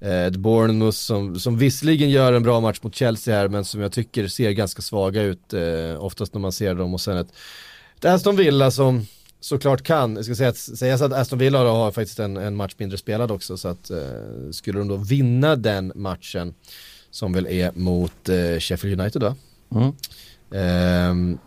Eh, 0.00 0.26
Ett 0.26 0.36
Bournemouth 0.36 0.96
som, 0.96 1.38
som 1.40 1.58
visserligen 1.58 2.10
gör 2.10 2.32
en 2.32 2.42
bra 2.42 2.60
match 2.60 2.78
mot 2.82 2.94
Chelsea 2.94 3.34
här, 3.36 3.48
men 3.48 3.64
som 3.64 3.80
jag 3.80 3.92
tycker 3.92 4.26
ser 4.28 4.50
ganska 4.50 4.82
svaga 4.82 5.22
ut, 5.22 5.52
eh, 5.52 6.04
oftast 6.04 6.34
när 6.34 6.40
man 6.40 6.52
ser 6.52 6.74
dem. 6.74 6.94
Och 6.94 7.00
sen 7.00 7.16
ett, 7.16 7.28
ett 7.98 8.04
Aston 8.04 8.36
Villa 8.36 8.70
som 8.70 9.06
såklart 9.42 9.82
kan, 9.82 10.16
jag 10.16 10.24
ska 10.24 10.34
säga 10.34 10.48
att, 10.48 10.56
säga 10.56 10.98
så 10.98 11.04
att 11.04 11.12
Aston 11.12 11.38
Villa 11.38 11.58
har 11.58 11.92
faktiskt 11.92 12.18
en, 12.18 12.36
en 12.36 12.56
match 12.56 12.74
mindre 12.78 12.98
spelad 12.98 13.30
också, 13.30 13.56
så 13.56 13.68
att 13.68 13.90
eh, 13.90 13.98
skulle 14.50 14.78
de 14.78 14.88
då 14.88 14.96
vinna 14.96 15.56
den 15.56 15.92
matchen, 15.94 16.54
som 17.10 17.32
väl 17.32 17.46
är 17.46 17.72
mot 17.74 18.28
eh, 18.28 18.58
Sheffield 18.58 19.00
United 19.00 19.20
då, 19.20 19.34
Mm. 19.74 19.92
Ehm, 20.54 21.38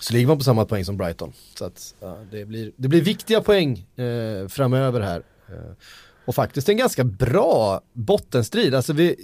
så 0.00 0.12
ligger 0.12 0.26
man 0.26 0.38
på 0.38 0.44
samma 0.44 0.64
poäng 0.64 0.84
som 0.84 0.96
Brighton. 0.96 1.32
Så 1.54 1.64
att 1.64 1.94
ja, 2.00 2.18
det, 2.30 2.44
blir, 2.44 2.72
det 2.76 2.88
blir 2.88 3.02
viktiga 3.02 3.40
poäng 3.40 3.86
eh, 3.96 4.48
framöver 4.48 5.00
här. 5.00 5.22
Eh, 5.48 5.72
och 6.24 6.34
faktiskt 6.34 6.68
en 6.68 6.76
ganska 6.76 7.04
bra 7.04 7.80
bottenstrid. 7.92 8.74
Alltså 8.74 8.92
vi, 8.92 9.16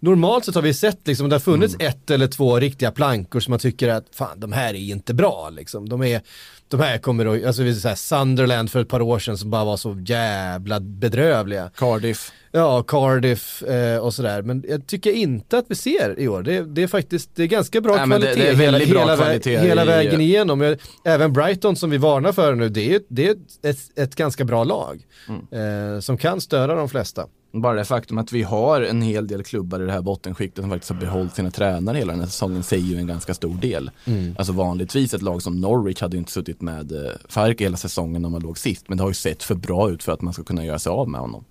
normalt 0.00 0.44
sett 0.44 0.54
har 0.54 0.62
vi 0.62 0.74
sett 0.74 1.06
liksom, 1.06 1.28
det 1.28 1.34
har 1.34 1.40
funnits 1.40 1.76
ett 1.78 2.10
eller 2.10 2.26
två 2.26 2.58
riktiga 2.60 2.90
plankor 2.90 3.40
som 3.40 3.50
man 3.52 3.58
tycker 3.60 3.88
att 3.88 4.04
fan 4.12 4.40
de 4.40 4.52
här 4.52 4.74
är 4.74 4.78
inte 4.90 5.14
bra 5.14 5.50
liksom. 5.50 5.88
De, 5.88 6.02
är, 6.02 6.20
de 6.68 6.80
här 6.80 6.98
kommer 6.98 7.26
att, 7.26 7.44
alltså 7.44 7.62
vi 7.62 7.74
säger 7.74 7.94
Sunderland 7.96 8.70
för 8.70 8.80
ett 8.80 8.88
par 8.88 9.00
år 9.02 9.18
sedan 9.18 9.38
som 9.38 9.50
bara 9.50 9.64
var 9.64 9.76
så 9.76 9.96
jävla 10.06 10.80
bedrövliga. 10.80 11.70
Cardiff. 11.76 12.32
Ja, 12.52 12.82
Cardiff 12.82 13.62
eh, 13.62 13.98
och 13.98 14.14
sådär. 14.14 14.42
Men 14.42 14.64
jag 14.68 14.86
tycker 14.86 15.12
inte 15.12 15.58
att 15.58 15.64
vi 15.68 15.74
ser 15.74 16.18
i 16.20 16.28
år. 16.28 16.42
Det, 16.42 16.62
det 16.64 16.82
är 16.82 16.86
faktiskt, 16.86 17.30
det 17.34 17.42
är 17.42 17.46
ganska 17.46 17.80
bra 17.80 17.92
Nej, 17.96 18.00
det- 18.02 18.06
kvalitet 18.26 18.42
det 18.42 18.48
är 18.48 18.54
hela, 18.54 18.78
bra 18.78 18.86
hela, 18.86 19.16
kvalitet 19.16 19.58
hela 19.58 19.82
i- 19.82 19.86
vägen 19.86 20.20
igenom. 20.20 20.60
Jag- 20.60 20.78
Även 21.04 21.32
Brighton 21.32 21.76
som 21.76 21.90
vi 21.90 21.98
varnar 21.98 22.32
för 22.32 22.54
nu, 22.54 22.68
det 22.68 22.94
är, 22.94 23.00
det 23.08 23.26
är 23.28 23.30
ett, 23.32 23.38
ett, 23.64 23.98
ett 23.98 24.14
ganska 24.14 24.44
bra 24.44 24.64
lag. 24.64 25.02
Mm. 25.28 25.94
Eh, 25.94 26.00
som 26.00 26.18
kan 26.18 26.40
störa 26.40 26.74
de 26.74 26.88
flesta. 26.88 27.26
Bara 27.60 27.74
det 27.74 27.84
faktum 27.84 28.18
att 28.18 28.32
vi 28.32 28.42
har 28.42 28.80
en 28.80 29.02
hel 29.02 29.26
del 29.26 29.42
klubbar 29.44 29.82
i 29.82 29.86
det 29.86 29.92
här 29.92 30.00
bottenskiktet 30.00 30.62
som 30.62 30.70
faktiskt 30.70 30.92
har 30.92 31.00
behållit 31.00 31.34
sina 31.34 31.50
tränare 31.50 31.98
hela 31.98 32.12
den 32.12 32.20
här 32.20 32.28
säsongen 32.28 32.62
säger 32.62 32.84
ju 32.84 32.96
en 32.96 33.06
ganska 33.06 33.34
stor 33.34 33.54
del. 33.54 33.90
Alltså 34.38 34.52
vanligtvis 34.52 35.14
ett 35.14 35.22
lag 35.22 35.42
som 35.42 35.60
Norwich 35.60 36.00
hade 36.00 36.16
ju 36.16 36.18
inte 36.18 36.32
suttit 36.32 36.60
med 36.60 36.92
eh, 36.92 37.12
Fark 37.28 37.60
hela 37.60 37.76
säsongen 37.76 38.22
när 38.22 38.28
man 38.28 38.42
låg 38.42 38.58
sist. 38.58 38.88
Men 38.88 38.98
det 38.98 39.04
har 39.04 39.10
ju 39.10 39.14
sett 39.14 39.42
för 39.42 39.54
bra 39.54 39.90
ut 39.90 40.02
för 40.02 40.12
att 40.12 40.22
man 40.22 40.32
ska 40.32 40.42
kunna 40.42 40.64
göra 40.64 40.78
sig 40.78 40.90
av 40.90 41.08
med 41.08 41.20
honom. 41.20 41.44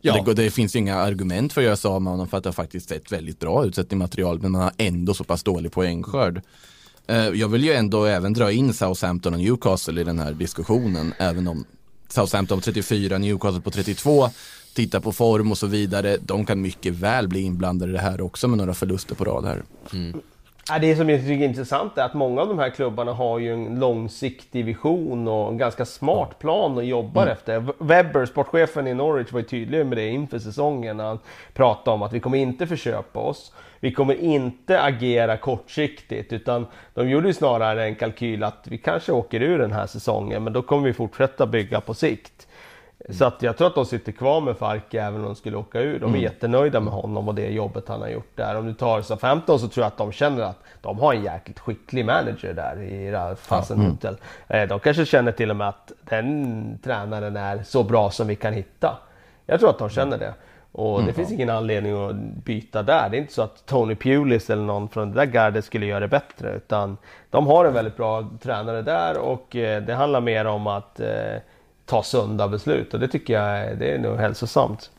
Ja. 0.00 0.22
Det, 0.22 0.34
det 0.34 0.50
finns 0.50 0.76
ju 0.76 0.78
inga 0.78 0.96
argument 0.96 1.52
för 1.52 1.60
att 1.60 1.64
göra 1.64 1.76
sig 1.76 1.88
av 1.88 2.02
med 2.02 2.12
honom 2.12 2.28
för 2.28 2.36
att 2.36 2.42
det 2.44 2.48
har 2.48 2.54
faktiskt 2.54 2.88
sett 2.88 3.12
väldigt 3.12 3.38
bra 3.40 3.66
ut 3.66 3.74
sett 3.74 3.92
i 3.92 3.96
materialet 3.96 4.42
men 4.42 4.52
man 4.52 4.60
har 4.62 4.72
ändå 4.78 5.14
så 5.14 5.24
pass 5.24 5.42
dålig 5.42 5.72
poängskörd. 5.72 6.42
Eh, 7.06 7.28
Jag 7.28 7.48
vill 7.48 7.64
ju 7.64 7.72
ändå 7.72 8.04
även 8.04 8.32
dra 8.32 8.52
in 8.52 8.74
Southampton 8.74 9.34
och 9.34 9.40
Newcastle 9.40 10.00
i 10.00 10.04
den 10.04 10.18
här 10.18 10.32
diskussionen 10.32 11.14
även 11.18 11.48
om 11.48 11.64
Southampton 12.08 12.58
på 12.58 12.64
34, 12.64 13.18
Newcastle 13.18 13.60
på 13.60 13.70
32 13.70 14.30
titta 14.74 15.00
på 15.00 15.12
form 15.12 15.50
och 15.50 15.58
så 15.58 15.66
vidare. 15.66 16.16
De 16.20 16.46
kan 16.46 16.60
mycket 16.60 16.94
väl 16.94 17.28
bli 17.28 17.40
inblandade 17.40 17.90
i 17.90 17.94
det 17.94 18.00
här 18.00 18.20
också 18.20 18.48
med 18.48 18.58
några 18.58 18.74
förluster 18.74 19.14
på 19.14 19.24
rad 19.24 19.44
här. 19.44 19.62
Ja, 20.68 20.78
det 20.78 20.96
som 20.96 21.10
jag 21.10 21.20
tycker 21.20 21.44
är 21.44 21.48
intressant 21.48 21.98
är 21.98 22.02
att 22.02 22.14
många 22.14 22.40
av 22.40 22.48
de 22.48 22.58
här 22.58 22.70
klubbarna 22.70 23.12
har 23.12 23.38
ju 23.38 23.52
en 23.52 23.80
långsiktig 23.80 24.64
vision 24.64 25.28
och 25.28 25.52
en 25.52 25.58
ganska 25.58 25.84
smart 25.84 26.38
plan 26.38 26.76
och 26.76 26.84
jobbar 26.84 27.26
efter. 27.26 27.64
Webber, 27.78 28.26
sportchefen 28.26 28.86
i 28.86 28.94
Norwich, 28.94 29.32
var 29.32 29.40
ju 29.40 29.46
tydlig 29.46 29.86
med 29.86 29.98
det 29.98 30.08
inför 30.08 30.38
säsongen 30.38 30.96
när 30.96 31.04
han 31.04 31.18
pratade 31.54 31.94
om 31.94 32.02
att 32.02 32.12
vi 32.12 32.20
kommer 32.20 32.38
inte 32.38 32.66
förköpa 32.66 33.20
oss. 33.20 33.52
Vi 33.80 33.92
kommer 33.92 34.14
inte 34.14 34.82
agera 34.82 35.36
kortsiktigt 35.36 36.32
utan 36.32 36.66
de 36.94 37.10
gjorde 37.10 37.28
ju 37.28 37.34
snarare 37.34 37.84
en 37.84 37.94
kalkyl 37.94 38.42
att 38.42 38.66
vi 38.68 38.78
kanske 38.78 39.12
åker 39.12 39.42
ur 39.42 39.58
den 39.58 39.72
här 39.72 39.86
säsongen 39.86 40.44
men 40.44 40.52
då 40.52 40.62
kommer 40.62 40.82
vi 40.84 40.92
fortsätta 40.92 41.46
bygga 41.46 41.80
på 41.80 41.94
sikt. 41.94 42.43
Så 43.10 43.24
att 43.24 43.42
jag 43.42 43.56
tror 43.56 43.66
att 43.68 43.74
de 43.74 43.84
sitter 43.86 44.12
kvar 44.12 44.40
med 44.40 44.56
Farke 44.56 45.02
även 45.02 45.20
om 45.20 45.26
de 45.26 45.34
skulle 45.34 45.56
åka 45.56 45.80
ur. 45.80 45.98
De 45.98 46.14
är 46.14 46.18
jättenöjda 46.18 46.80
med 46.80 46.92
honom 46.92 47.28
och 47.28 47.34
det 47.34 47.48
jobbet 47.50 47.88
han 47.88 48.00
har 48.00 48.08
gjort 48.08 48.36
där. 48.36 48.56
Om 48.56 48.66
du 48.66 48.74
tar 48.74 49.02
SA-15 49.02 49.58
så 49.58 49.68
tror 49.68 49.82
jag 49.84 49.86
att 49.86 49.96
de 49.96 50.12
känner 50.12 50.42
att 50.42 50.58
de 50.80 50.98
har 50.98 51.14
en 51.14 51.22
jäkligt 51.24 51.58
skicklig 51.58 52.04
manager 52.06 52.52
där 52.54 52.82
i 52.82 53.10
Ralf 53.12 53.50
Hasenhüttl. 53.50 54.16
Eh, 54.48 54.68
De 54.68 54.80
kanske 54.80 55.06
känner 55.06 55.32
till 55.32 55.50
och 55.50 55.56
med 55.56 55.68
att 55.68 55.92
den 56.00 56.78
tränaren 56.84 57.36
är 57.36 57.62
så 57.62 57.82
bra 57.82 58.10
som 58.10 58.26
vi 58.26 58.36
kan 58.36 58.52
hitta. 58.52 58.98
Jag 59.46 59.60
tror 59.60 59.70
att 59.70 59.78
de 59.78 59.88
känner 59.88 60.18
det. 60.18 60.34
Och 60.72 61.02
det 61.02 61.12
finns 61.12 61.32
ingen 61.32 61.50
anledning 61.50 62.08
att 62.08 62.14
byta 62.44 62.82
där. 62.82 63.08
Det 63.08 63.16
är 63.16 63.20
inte 63.20 63.32
så 63.32 63.42
att 63.42 63.66
Tony 63.66 63.94
Pulis 63.94 64.50
eller 64.50 64.62
någon 64.62 64.88
från 64.88 65.12
det 65.12 65.16
där 65.26 65.32
gardet 65.32 65.64
skulle 65.64 65.86
göra 65.86 66.00
det 66.00 66.08
bättre. 66.08 66.52
Utan 66.56 66.96
de 67.30 67.46
har 67.46 67.64
en 67.64 67.72
väldigt 67.72 67.96
bra 67.96 68.28
tränare 68.42 68.82
där 68.82 69.18
och 69.18 69.56
eh, 69.56 69.82
det 69.82 69.94
handlar 69.94 70.20
mer 70.20 70.44
om 70.44 70.66
att 70.66 71.00
eh, 71.00 71.08
ta 71.86 72.02
sunda 72.02 72.48
beslut. 72.48 72.94
Och 72.94 73.00
det 73.00 73.08
tycker 73.08 73.32
jag 73.34 73.58
är- 73.58 73.74
det 73.74 73.86
är 73.90 73.98
nog 73.98 74.16
hälsosamt. 74.18 74.90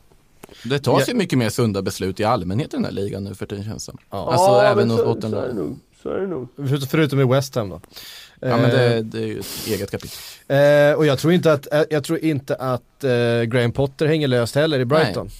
Det 0.64 0.78
tas 0.78 1.08
ju 1.08 1.14
mycket 1.14 1.38
mer 1.38 1.48
sunda 1.48 1.82
beslut 1.82 2.20
i 2.20 2.24
allmänhet 2.24 2.74
i 2.74 2.76
den 2.76 2.84
här 2.84 2.92
ligan 2.92 3.24
nu 3.24 3.34
för 3.34 3.46
tiden 3.46 3.64
känns 3.64 3.86
det. 3.86 3.92
Ja. 4.10 4.30
Alltså 4.32 4.46
Ja, 4.46 4.62
även 4.62 4.90
åt 4.90 4.98
så, 4.98 5.06
åt 5.06 5.20
den 5.20 5.30
så 5.30 5.40
är 6.10 6.18
det 6.20 6.26
nog. 6.26 6.48
Förutom 6.90 7.20
i 7.20 7.24
West 7.24 7.54
Ham 7.54 7.68
då. 7.68 7.80
Ja 8.40 8.56
men 8.56 8.70
det, 8.70 8.94
Eh, 8.96 9.04
det 9.04 9.18
är 9.18 9.26
ju 9.26 9.38
ett 9.40 9.46
eget 9.66 9.90
kapitel. 9.90 10.18
eh, 10.48 10.92
och 10.96 11.06
jag 11.06 11.18
tror 11.18 11.32
inte 11.32 11.52
att, 11.52 11.72
eh, 11.72 11.82
jag 11.90 12.04
tror 12.04 12.18
inte 12.18 12.54
att 12.54 13.04
eh, 13.04 13.42
Graham 13.42 13.72
Potter 13.72 14.06
hänger 14.06 14.28
löst 14.28 14.54
heller 14.54 14.78
i 14.78 14.84
Brighton. 14.84 15.26
Nej, 15.26 15.34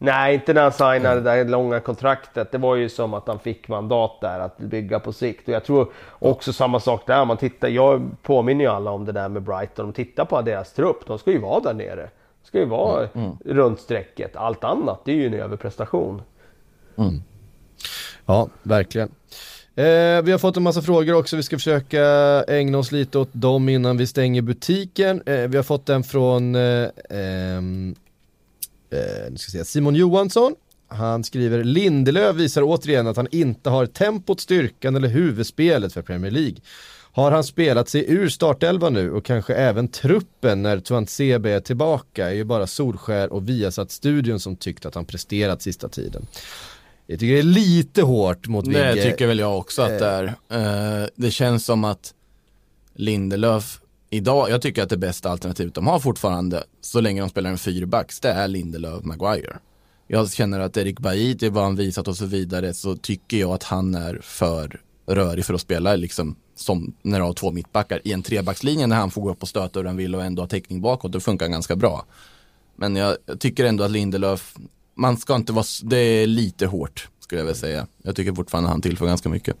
inte 0.00 0.52
när 0.52 0.62
han 0.62 0.72
signade 0.72 1.14
det 1.14 1.20
där 1.20 1.44
långa 1.44 1.80
kontraktet. 1.80 2.52
Det 2.52 2.58
var 2.58 2.76
ju 2.76 2.88
som 2.88 3.14
att 3.14 3.28
han 3.28 3.38
fick 3.38 3.68
mandat 3.68 4.20
där 4.20 4.40
att 4.40 4.58
bygga 4.58 5.00
på 5.00 5.12
sikt. 5.12 5.48
Och 5.48 5.54
jag 5.54 5.64
tror 5.64 5.92
också 6.18 6.52
samma 6.52 6.80
sak 6.80 7.06
där. 7.06 7.24
Man 7.24 7.36
tittar, 7.36 7.68
jag 7.68 8.10
påminner 8.22 8.64
ju 8.64 8.70
alla 8.70 8.90
om 8.90 9.04
det 9.04 9.12
där 9.12 9.28
med 9.28 9.42
Brighton. 9.42 9.86
De 9.86 9.92
tittar 9.92 10.24
på 10.24 10.42
deras 10.42 10.72
trupp. 10.72 11.06
De 11.06 11.18
ska 11.18 11.30
ju 11.30 11.40
vara 11.40 11.60
där 11.60 11.74
nere. 11.74 12.10
De 12.42 12.48
ska 12.48 12.58
ju 12.58 12.64
vara 12.64 13.08
runt 13.44 13.80
strecket. 13.80 14.36
Allt 14.36 14.64
annat, 14.64 15.00
det 15.04 15.12
är 15.12 15.16
ju 15.16 15.26
en 15.26 15.34
överprestation. 15.34 16.22
Ja, 18.26 18.48
verkligen. 18.62 19.08
Eh, 19.74 20.22
vi 20.22 20.32
har 20.32 20.38
fått 20.38 20.56
en 20.56 20.62
massa 20.62 20.82
frågor 20.82 21.14
också, 21.14 21.36
vi 21.36 21.42
ska 21.42 21.56
försöka 21.56 22.04
ägna 22.48 22.78
oss 22.78 22.92
lite 22.92 23.18
åt 23.18 23.28
dem 23.32 23.68
innan 23.68 23.96
vi 23.96 24.06
stänger 24.06 24.42
butiken. 24.42 25.22
Eh, 25.26 25.48
vi 25.48 25.56
har 25.56 25.62
fått 25.62 25.88
en 25.88 26.02
från 26.02 26.54
eh, 26.54 26.88
ehm, 27.10 27.94
eh, 28.90 29.30
nu 29.30 29.38
ska 29.38 29.50
säga, 29.50 29.64
Simon 29.64 29.94
Johansson. 29.94 30.54
Han 30.88 31.24
skriver 31.24 31.64
Lindelöf 31.64 32.36
visar 32.36 32.62
återigen 32.62 33.06
att 33.06 33.16
han 33.16 33.28
inte 33.30 33.70
har 33.70 33.86
tempot, 33.86 34.40
styrkan 34.40 34.96
eller 34.96 35.08
huvudspelet 35.08 35.92
för 35.92 36.02
Premier 36.02 36.30
League. 36.30 36.56
Har 37.12 37.30
han 37.30 37.44
spelat 37.44 37.88
sig 37.88 38.04
ur 38.12 38.28
startelva 38.28 38.90
nu 38.90 39.12
och 39.12 39.24
kanske 39.24 39.54
även 39.54 39.88
truppen 39.88 40.62
när 40.62 40.80
Tuanzebe 40.80 41.50
är 41.50 41.60
tillbaka 41.60 42.26
är 42.30 42.34
ju 42.34 42.44
bara 42.44 42.66
Solskär 42.66 43.32
och 43.32 43.48
Viasat-studion 43.48 44.40
som 44.40 44.56
tyckt 44.56 44.86
att 44.86 44.94
han 44.94 45.04
presterat 45.04 45.62
sista 45.62 45.88
tiden. 45.88 46.26
Jag 47.06 47.20
tycker 47.20 47.32
det 47.32 47.38
är 47.38 47.42
lite 47.42 48.02
hårt 48.02 48.46
mot 48.48 48.64
Det 48.64 48.92
Vigge. 48.94 49.10
tycker 49.10 49.26
väl 49.26 49.38
jag 49.38 49.58
också 49.58 49.82
att 49.82 49.98
det 49.98 50.06
är. 50.06 50.24
Eh, 51.02 51.08
det 51.16 51.30
känns 51.30 51.64
som 51.64 51.84
att 51.84 52.14
Lindelöf 52.94 53.80
idag, 54.10 54.50
jag 54.50 54.62
tycker 54.62 54.82
att 54.82 54.88
det 54.88 54.96
bästa 54.96 55.30
alternativet 55.30 55.74
de 55.74 55.86
har 55.86 55.98
fortfarande, 55.98 56.64
så 56.80 57.00
länge 57.00 57.20
de 57.20 57.28
spelar 57.28 57.50
en 57.50 57.58
fyrbacks, 57.58 58.20
det 58.20 58.28
är 58.28 58.48
Lindelöf 58.48 59.04
Maguire. 59.04 59.58
Jag 60.06 60.32
känner 60.32 60.60
att 60.60 60.76
Erik 60.76 61.00
Bajit, 61.00 61.40
det 61.40 61.50
vad 61.50 61.64
han 61.64 61.76
visat 61.76 62.08
och 62.08 62.16
så 62.16 62.26
vidare, 62.26 62.74
så 62.74 62.96
tycker 62.96 63.36
jag 63.36 63.50
att 63.50 63.62
han 63.62 63.94
är 63.94 64.20
för 64.22 64.80
rörig 65.06 65.44
för 65.44 65.54
att 65.54 65.60
spela 65.60 65.96
liksom 65.96 66.36
som 66.54 66.94
när 67.02 67.18
du 67.18 67.24
har 67.24 67.32
två 67.32 67.50
mittbackar 67.50 68.00
i 68.04 68.12
en 68.12 68.22
trebackslinje 68.22 68.86
när 68.86 68.96
han 68.96 69.10
får 69.10 69.22
gå 69.22 69.30
upp 69.30 69.42
och 69.42 69.48
stöta 69.48 69.78
hur 69.78 69.86
han 69.86 69.96
vill 69.96 70.14
och 70.14 70.24
ändå 70.24 70.42
ha 70.42 70.48
täckning 70.48 70.80
bakåt, 70.80 71.12
då 71.12 71.20
funkar 71.20 71.46
han 71.46 71.52
ganska 71.52 71.76
bra. 71.76 72.06
Men 72.76 72.96
jag, 72.96 73.16
jag 73.26 73.40
tycker 73.40 73.64
ändå 73.64 73.84
att 73.84 73.90
Lindelöf, 73.90 74.54
man 74.94 75.16
ska 75.16 75.34
inte 75.34 75.52
vara, 75.52 75.64
det 75.82 75.96
är 75.96 76.26
lite 76.26 76.66
hårt 76.66 77.08
skulle 77.26 77.40
jag 77.40 77.46
vilja 77.46 77.60
säga. 77.60 77.86
Jag 78.02 78.16
tycker 78.16 78.32
fortfarande 78.32 78.70
han 78.70 78.80
tillför 78.80 79.06
ganska 79.06 79.28
mycket. 79.28 79.56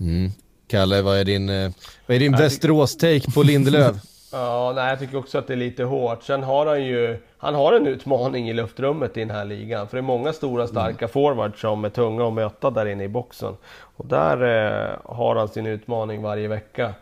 Mm. 0.00 0.30
Kalle, 0.66 1.02
vad 1.02 1.18
är 1.18 1.24
din, 1.24 1.48
eh, 1.48 1.70
vad 2.06 2.14
är 2.14 2.18
din 2.18 2.36
Västerås-take 2.36 3.34
på 3.34 3.42
Lindelöf? 3.42 3.96
Ja, 4.34 4.72
nej, 4.74 4.88
jag 4.88 4.98
tycker 4.98 5.16
också 5.16 5.38
att 5.38 5.46
det 5.46 5.52
är 5.52 5.56
lite 5.56 5.84
hårt. 5.84 6.22
Sen 6.22 6.42
har 6.42 6.66
han 6.66 6.84
ju, 6.84 7.18
han 7.38 7.54
har 7.54 7.72
en 7.72 7.86
utmaning 7.86 8.48
i 8.48 8.52
luftrummet 8.52 9.16
i 9.16 9.20
den 9.20 9.30
här 9.30 9.44
ligan. 9.44 9.88
För 9.88 9.96
det 9.96 10.00
är 10.00 10.02
många 10.02 10.32
stora 10.32 10.66
starka 10.66 11.08
forwards 11.08 11.60
som 11.60 11.84
är 11.84 11.88
tunga 11.88 12.26
att 12.26 12.32
möta 12.32 12.70
där 12.70 12.86
inne 12.86 13.04
i 13.04 13.08
boxen. 13.08 13.56
Och 13.96 14.06
där 14.06 14.42
eh, 14.42 15.14
har 15.16 15.36
han 15.36 15.48
sin 15.48 15.66
utmaning 15.66 16.22
varje 16.22 16.48
vecka. 16.48 16.94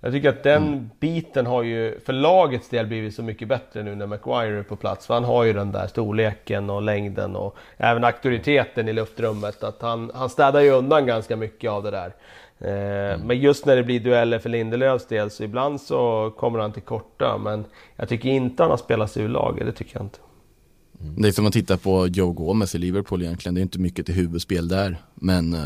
Jag 0.00 0.12
tycker 0.12 0.28
att 0.28 0.42
den 0.42 0.90
biten 1.00 1.46
har 1.46 1.62
ju 1.62 2.00
för 2.00 2.12
lagets 2.12 2.68
del 2.68 2.86
blivit 2.86 3.14
så 3.14 3.22
mycket 3.22 3.48
bättre 3.48 3.82
nu 3.82 3.94
när 3.94 4.06
Maguire 4.06 4.58
är 4.58 4.62
på 4.62 4.76
plats. 4.76 5.06
För 5.06 5.14
han 5.14 5.24
har 5.24 5.44
ju 5.44 5.52
den 5.52 5.72
där 5.72 5.86
storleken 5.86 6.70
och 6.70 6.82
längden 6.82 7.36
och 7.36 7.56
även 7.76 8.04
auktoriteten 8.04 8.88
i 8.88 8.92
luftrummet. 8.92 9.62
Att 9.62 9.82
han, 9.82 10.10
han 10.14 10.30
städar 10.30 10.60
ju 10.60 10.70
undan 10.70 11.06
ganska 11.06 11.36
mycket 11.36 11.70
av 11.70 11.82
det 11.82 11.90
där. 11.90 12.12
Eh, 12.60 13.18
Men 13.24 13.38
just 13.40 13.66
när 13.66 13.76
det 13.76 13.82
blir 13.82 14.00
dueller 14.00 14.38
för 14.38 14.48
Lindelöfs 14.48 15.06
del 15.06 15.30
så 15.30 15.42
ibland 15.44 15.80
så 15.80 16.32
kommer 16.38 16.58
han 16.58 16.72
till 16.72 16.82
korta. 16.82 17.38
Men 17.38 17.64
jag 17.96 18.08
tycker 18.08 18.28
inte 18.28 18.62
han 18.62 18.70
har 18.70 18.78
spelat 18.78 19.10
sig 19.10 19.22
ur 19.22 19.28
laget, 19.28 19.66
det 19.66 19.72
tycker 19.72 19.96
jag 19.96 20.04
inte. 20.06 20.18
Det 21.18 21.28
är 21.28 21.32
som 21.32 21.46
att 21.46 21.52
titta 21.52 21.76
på 21.76 22.06
Joe 22.06 22.32
Gomez 22.32 22.74
i 22.74 22.78
Liverpool 22.78 23.22
egentligen. 23.22 23.54
Det 23.54 23.60
är 23.60 23.62
inte 23.62 23.78
mycket 23.78 24.06
till 24.06 24.14
huvudspel 24.14 24.68
där. 24.68 24.96
Men 25.14 25.54
eh, 25.54 25.60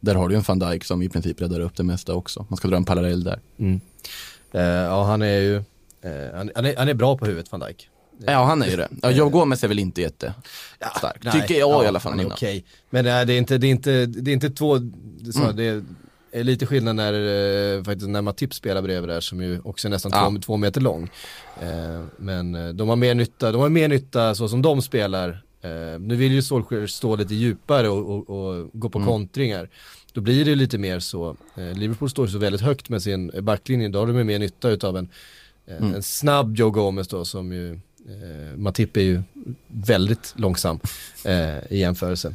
där 0.00 0.14
har 0.14 0.28
du 0.28 0.34
ju 0.34 0.38
en 0.38 0.44
van 0.48 0.58
Dijk 0.58 0.84
som 0.84 1.02
i 1.02 1.08
princip 1.08 1.40
räddar 1.40 1.60
upp 1.60 1.76
det 1.76 1.82
mesta 1.82 2.14
också. 2.14 2.46
Man 2.48 2.56
ska 2.56 2.68
dra 2.68 2.76
en 2.76 2.84
parallell 2.84 3.24
där. 3.24 3.40
Eh, 4.52 4.62
ja, 4.62 5.04
han 5.04 5.22
är 5.22 5.38
ju, 5.40 5.56
eh, 5.56 6.34
han, 6.36 6.50
han, 6.54 6.64
är, 6.64 6.76
han 6.76 6.88
är 6.88 6.94
bra 6.94 7.16
på 7.18 7.26
huvudet, 7.26 7.52
van 7.52 7.60
Dijk. 7.60 7.88
Ja, 8.26 8.44
han 8.44 8.62
är 8.62 8.66
ju 8.66 8.76
det. 8.76 8.88
Ja, 9.02 9.10
Joe 9.10 9.28
Gomez 9.28 9.64
är 9.64 9.68
väl 9.68 9.78
inte 9.78 10.00
jättestark. 10.00 11.24
Nej, 11.24 11.32
Tycker 11.32 11.54
jag 11.60 11.84
i 11.84 11.86
alla 11.86 12.00
fall. 12.00 12.12
Han 12.12 12.20
är 12.20 12.26
okej. 12.26 12.64
Men 12.90 13.04
nej, 13.04 13.26
det 13.26 13.32
är 13.32 13.38
inte, 13.38 13.58
det 13.58 13.66
är 13.66 13.70
inte, 13.70 14.06
det 14.06 14.30
är 14.30 14.32
inte 14.32 14.50
två, 14.50 14.78
så, 15.32 15.42
Mm. 15.42 15.56
det 15.56 15.64
är 15.64 15.82
lite 16.32 16.66
skillnad 16.66 16.96
när, 16.96 17.12
eh, 17.76 17.82
faktiskt 17.84 18.08
när 18.08 18.22
Matip 18.22 18.54
spelar 18.54 18.82
bredvid 18.82 19.08
där 19.08 19.20
som 19.20 19.42
ju 19.42 19.60
också 19.64 19.88
är 19.88 19.90
nästan 19.90 20.12
Ja. 20.14 20.30
två, 20.30 20.38
två 20.40 20.56
meter 20.56 20.80
lång. 20.80 21.10
Eh, 21.62 22.04
men 22.16 22.54
eh, 22.54 22.68
de 22.68 22.88
har 22.88 22.96
mer 22.96 23.14
nytta, 23.14 23.52
de 23.52 23.60
har 23.60 23.68
mer 23.68 23.88
nytta 23.88 24.34
så 24.34 24.48
som 24.48 24.62
de 24.62 24.82
spelar. 24.82 25.42
Eh, 25.62 26.00
nu 26.00 26.16
vill 26.16 26.32
ju 26.32 26.42
Solskjaer 26.42 26.86
stå 26.86 27.16
lite 27.16 27.34
djupare 27.34 27.88
och, 27.88 28.10
och, 28.30 28.30
och 28.48 28.70
gå 28.72 28.88
på 28.88 28.98
Mm. 28.98 29.08
kontringar. 29.08 29.68
Då 30.12 30.20
blir 30.20 30.44
det 30.44 30.54
lite 30.54 30.78
mer 30.78 31.00
så, 31.00 31.36
eh, 31.56 31.72
Liverpool 31.72 32.10
står 32.10 32.26
så 32.26 32.38
väldigt 32.38 32.60
högt 32.60 32.88
med 32.88 33.02
sin 33.02 33.30
backlinje, 33.40 33.88
då 33.88 33.98
har 33.98 34.06
de 34.06 34.16
ju 34.18 34.24
mer 34.24 34.38
nytta 34.38 34.68
utav 34.70 34.96
en, 34.96 35.08
eh, 35.66 35.76
Mm. 35.76 35.94
en 35.94 36.02
snabb 36.02 36.56
Joe 36.56 36.70
Gomez 36.70 37.08
då 37.08 37.24
som 37.24 37.52
ju, 37.52 37.72
eh, 37.72 38.56
Matip 38.56 38.96
är 38.96 39.00
ju 39.00 39.22
väldigt 39.68 40.34
långsam 40.36 40.80
eh, 41.24 41.72
i 41.72 41.78
jämförelse. 41.78 42.34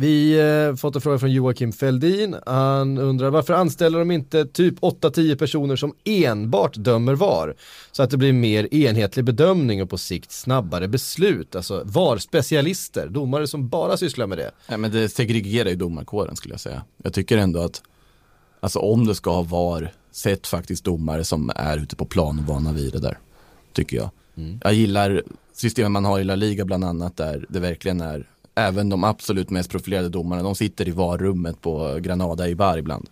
Vi 0.00 0.38
eh, 0.40 0.76
fått 0.76 0.94
en 0.94 1.00
fråga 1.00 1.18
från 1.18 1.32
Joakim 1.32 1.72
Feldin. 1.72 2.36
Han 2.46 2.98
undrar 2.98 3.30
varför 3.30 3.54
anställer 3.54 3.98
de 3.98 4.10
inte 4.10 4.46
typ 4.46 4.80
8-10 4.80 5.36
personer 5.36 5.76
som 5.76 5.94
enbart 6.04 6.74
dömer 6.74 7.14
VAR? 7.14 7.54
Så 7.92 8.02
att 8.02 8.10
det 8.10 8.16
blir 8.16 8.32
mer 8.32 8.74
enhetlig 8.74 9.24
bedömning 9.24 9.82
och 9.82 9.90
på 9.90 9.98
sikt 9.98 10.32
snabbare 10.32 10.88
beslut. 10.88 11.56
Alltså 11.56 11.82
VAR-specialister, 11.84 13.08
domare 13.08 13.46
som 13.46 13.68
bara 13.68 13.96
sysslar 13.96 14.26
med 14.26 14.38
det. 14.38 14.50
Ja, 14.66 14.76
men 14.76 14.90
det 14.90 15.08
segregerar 15.08 15.68
ju 15.68 15.76
domarkåren 15.76 16.36
skulle 16.36 16.54
jag 16.54 16.60
säga. 16.60 16.82
Jag 17.02 17.12
tycker 17.12 17.38
ändå 17.38 17.60
att, 17.60 17.82
alltså 18.60 18.78
om 18.78 19.06
det 19.06 19.14
ska 19.14 19.30
ha 19.30 19.42
VAR, 19.42 19.92
sätt 20.12 20.46
faktiskt 20.46 20.84
domare 20.84 21.24
som 21.24 21.52
är 21.56 21.76
ute 21.76 21.96
på 21.96 22.04
plan 22.04 22.38
och 22.38 22.44
vana 22.44 22.72
vid 22.72 22.92
det 22.92 23.00
där. 23.00 23.18
Tycker 23.72 23.96
jag. 23.96 24.10
Jag 24.62 24.74
gillar 24.74 25.22
systemet 25.52 25.90
man 25.90 26.04
har 26.04 26.20
i 26.20 26.24
La 26.24 26.34
Liga 26.34 26.64
bland 26.64 26.84
annat 26.84 27.16
där 27.16 27.46
det 27.48 27.60
verkligen 27.60 28.00
är, 28.00 28.26
även 28.58 28.88
de 28.88 29.04
absolut 29.04 29.50
mest 29.50 29.70
profilerade 29.70 30.08
domarna, 30.08 30.42
de 30.42 30.54
sitter 30.54 30.88
i 30.88 30.90
VAR-rummet 30.90 31.60
på 31.60 31.98
Granada 32.00 32.48
i 32.48 32.54
bar 32.54 32.78
ibland. 32.78 33.08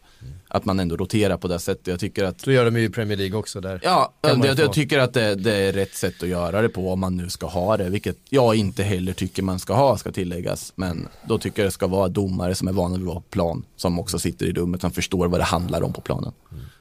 Att 0.48 0.64
man 0.64 0.80
ändå 0.80 0.96
roterar 0.96 1.36
på 1.36 1.48
det 1.48 1.58
sättet. 1.58 1.86
Jag 1.86 2.00
tycker 2.00 2.24
att 2.24 2.40
Så 2.40 2.52
gör 2.52 2.64
de 2.64 2.76
ju 2.76 2.84
i 2.84 2.88
Premier 2.88 3.18
League 3.18 3.38
också 3.38 3.60
där. 3.60 3.80
Ja, 3.82 4.12
man 4.22 4.42
jag, 4.42 4.72
tycker 4.72 4.98
att 4.98 5.14
det, 5.14 5.34
det 5.34 5.54
är 5.54 5.72
rätt 5.72 5.94
sätt 5.94 6.22
att 6.22 6.28
göra 6.28 6.62
det 6.62 6.68
på 6.68 6.92
om 6.92 7.00
man 7.00 7.16
nu 7.16 7.30
ska 7.30 7.46
ha 7.46 7.76
det, 7.76 7.88
vilket 7.88 8.16
jag 8.28 8.54
inte 8.54 8.82
heller 8.82 9.12
tycker 9.12 9.42
man 9.42 9.58
ska 9.58 9.74
ha, 9.74 9.98
ska 9.98 10.12
tilläggas. 10.12 10.72
Men 10.76 11.08
då 11.28 11.38
tycker 11.38 11.62
jag 11.62 11.66
det 11.66 11.72
ska 11.72 11.86
vara 11.86 12.08
domare 12.08 12.54
som 12.54 12.68
är 12.68 12.72
vana 12.72 12.96
vid 12.96 13.02
att 13.02 13.14
vara 13.14 13.20
på 13.20 13.30
plan, 13.30 13.64
som 13.76 13.98
också 13.98 14.18
sitter 14.18 14.46
i 14.46 14.52
rummet, 14.52 14.80
som 14.80 14.90
förstår 14.90 15.28
vad 15.28 15.40
det 15.40 15.44
handlar 15.44 15.82
om 15.82 15.92
på 15.92 16.00
planen. 16.00 16.32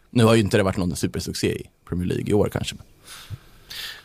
Nu 0.10 0.24
har 0.24 0.36
ju 0.36 0.42
inte 0.42 0.58
det 0.58 0.64
varit 0.64 0.78
någon 0.78 0.96
supersuccé 0.96 1.48
i 1.48 1.70
Premier 1.90 2.08
League 2.08 2.30
i 2.30 2.34
år 2.34 2.50
kanske. 2.54 2.76
Jag 2.76 2.95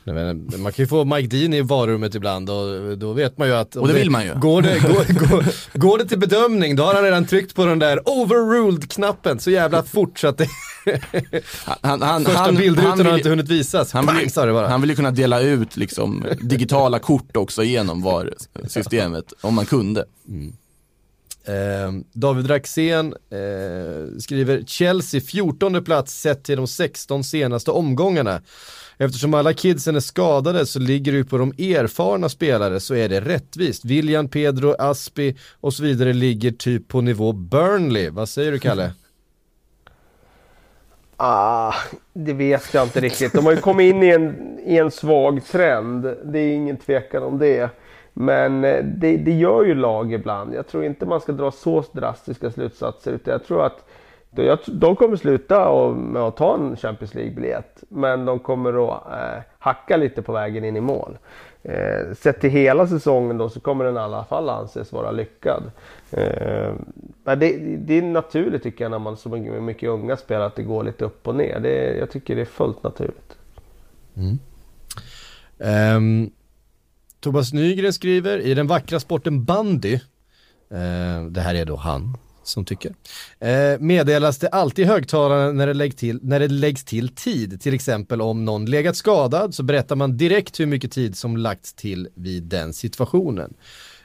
menar, 0.05 0.59
Man 0.59 0.73
kan 0.73 0.83
ju 0.83 0.87
få 0.87 1.05
Mike 1.05 1.37
Dean 1.37 1.55
i 1.55 1.61
varummet 1.61 2.15
ibland 2.15 2.51
och 2.51 2.99
då 2.99 3.13
vet 3.13 3.39
man 3.39 3.49
ju 3.49 3.55
att... 3.55 3.77
Och 3.77 3.89
det 3.89 3.95
vill 3.95 4.11
man 4.11 4.25
ju. 4.25 4.35
Går 4.35 4.63
det, 4.63 4.81
går, 4.81 5.29
går, 5.29 5.45
går 5.79 5.99
det 5.99 6.05
till 6.05 6.19
bedömning 6.19 6.77
då 6.77 6.83
har 6.83 6.95
han 6.95 7.05
redan 7.05 7.27
tryckt 7.27 7.55
på 7.55 7.67
den 7.67 7.79
där 7.79 8.01
overruled-knappen 8.09 9.39
så 9.39 9.51
jävla 9.51 9.83
fort 9.83 10.19
så 10.19 10.29
att 10.29 10.39
det... 10.39 10.49
Han, 11.81 12.03
han, 12.03 12.25
Första 12.25 12.41
han, 12.41 12.57
bildrutan 12.57 12.99
han 12.99 13.07
har 13.07 13.17
inte 13.17 13.29
hunnit 13.29 13.49
visas. 13.49 13.93
Han 13.93 14.07
Bang, 14.07 14.19
vill, 14.19 14.29
det 14.35 14.53
bara. 14.53 14.69
han 14.69 14.81
vill 14.81 14.91
ju 14.91 14.97
kunna 14.97 15.11
dela 15.11 15.41
ut 15.41 15.77
liksom, 15.77 16.25
digitala 16.41 16.99
kort 16.99 17.37
också 17.37 17.63
genom 17.63 18.03
VAR-systemet, 18.03 19.33
om 19.41 19.55
man 19.55 19.67
kunde. 19.67 20.05
Eh, 21.45 21.93
David 22.13 22.51
Raxén 22.51 23.15
eh, 23.31 24.19
skriver 24.19 24.63
Chelsea 24.67 25.21
14 25.21 25.85
plats 25.85 26.21
sett 26.21 26.45
till 26.45 26.57
de 26.57 26.67
16 26.67 27.25
senaste 27.25 27.71
omgångarna. 27.71 28.43
Eftersom 29.03 29.35
alla 29.35 29.53
kidsen 29.53 29.97
är 29.97 30.01
skadade 30.01 30.67
så 30.67 30.79
ligger 30.79 31.13
det 31.13 31.19
ju 31.19 31.25
på 31.25 31.39
de 31.39 31.51
erfarna 31.51 32.29
spelare 32.29 32.81
så 32.81 32.95
är 32.95 33.09
det 33.09 33.21
rättvist. 33.21 33.85
William, 33.85 34.29
Pedro, 34.29 34.75
Aspi 34.79 35.37
och 35.61 35.75
så 35.75 35.83
vidare 35.83 36.13
ligger 36.13 36.51
typ 36.51 36.89
på 36.89 37.01
nivå 37.01 37.33
Burnley. 37.33 38.11
Vad 38.11 38.29
säger 38.29 38.53
du 38.53 38.59
Kalle? 38.59 38.93
Ah, 41.23 41.75
det 42.13 42.33
vet 42.33 42.75
jag 42.75 42.83
inte 42.83 43.01
riktigt. 43.01 43.33
De 43.33 43.45
har 43.45 43.53
ju 43.53 43.59
kommit 43.59 43.95
in 43.95 44.03
i 44.03 44.09
en, 44.09 44.59
i 44.65 44.79
en 44.79 44.91
svag 44.91 45.45
trend. 45.45 46.03
Det 46.25 46.39
är 46.39 46.55
ingen 46.55 46.77
tvekan 46.77 47.23
om 47.23 47.39
det. 47.39 47.71
Men 48.13 48.65
eh, 48.65 48.85
det, 48.85 49.17
det 49.17 49.33
gör 49.33 49.65
ju 49.65 49.75
lag 49.75 50.13
ibland. 50.13 50.55
Jag 50.55 50.67
tror 50.67 50.85
inte 50.85 51.07
man 51.07 51.21
ska 51.21 51.33
dra 51.33 51.51
så 51.51 51.85
drastiska 51.93 52.51
slutsatser. 52.51 53.13
Utan 53.13 53.33
jag 53.33 53.45
tror 53.45 53.67
att 53.67 53.85
de, 54.31 54.45
jag, 54.45 54.59
de 54.67 54.97
kommer 54.97 55.17
sluta 55.17 55.69
och, 55.69 55.97
med 55.97 56.23
att 56.23 56.37
ta 56.37 56.55
en 56.55 56.77
Champions 56.77 57.15
League-biljett. 57.15 57.85
Men 57.89 58.25
de 58.25 58.39
kommer 58.39 58.89
att 58.89 59.07
eh, 59.07 59.43
hacka 59.59 59.97
lite 59.97 60.23
på 60.23 60.33
vägen 60.33 60.65
in 60.65 60.77
i 60.77 60.81
mål. 60.81 61.19
Eh, 61.63 62.15
sett 62.17 62.41
till 62.41 62.51
hela 62.51 62.87
säsongen 62.87 63.39
då 63.39 63.49
så 63.49 63.61
kommer 63.61 63.85
den 63.85 63.97
i 63.97 63.99
alla 63.99 64.25
fall 64.25 64.49
anses 64.49 64.93
vara 64.93 65.11
lyckad. 65.11 65.63
Eh, 66.11 66.73
men 67.25 67.39
det, 67.39 67.77
det 67.77 67.99
är 67.99 68.03
naturligt 68.03 68.63
tycker 68.63 68.85
jag 68.85 68.91
när 68.91 68.99
man 68.99 69.17
så 69.17 69.29
mycket, 69.29 69.63
mycket 69.63 69.89
unga 69.89 70.17
spelar 70.17 70.47
att 70.47 70.57
det 70.57 70.63
går 70.63 70.85
lite 70.85 71.05
upp 71.05 71.29
och 71.29 71.35
ner. 71.35 71.61
Det, 71.61 71.97
jag 71.99 72.11
tycker 72.11 72.37
det 72.37 72.41
är 72.41 72.47
fullt 72.47 72.83
naturligt. 72.83 73.37
Mm. 74.17 74.39
Ehm, 75.59 76.31
Tobias 77.21 77.53
Nygren 77.53 77.93
skriver, 77.93 78.39
i 78.39 78.55
den 78.55 78.67
vackra 78.67 79.01
sporten 79.01 79.45
bandy, 79.45 80.01
Uh, 80.73 81.27
det 81.31 81.41
här 81.41 81.55
är 81.55 81.65
då 81.65 81.77
han 81.77 82.17
som 82.43 82.65
tycker, 82.65 82.95
eh, 83.41 83.79
meddelas 83.81 84.39
det 84.39 84.49
alltid 84.49 84.85
i 84.85 84.89
högtalarna 84.89 85.53
när 85.53 85.67
det, 85.67 85.75
lägg 85.75 85.97
till, 85.97 86.19
när 86.23 86.41
det 86.41 86.49
läggs 86.49 86.85
till 86.85 87.09
tid. 87.09 87.61
Till 87.61 87.75
exempel 87.75 88.21
om 88.21 88.45
någon 88.45 88.67
legat 88.67 88.97
skadad 88.97 89.55
så 89.55 89.63
berättar 89.63 89.97
man 89.97 90.17
direkt 90.17 90.61
hur 90.61 90.67
mycket 90.67 90.93
tid 90.93 91.17
som 91.17 91.37
lagts 91.37 91.73
till 91.73 92.09
vid 92.15 92.43
den 92.43 92.73
situationen. 92.73 93.55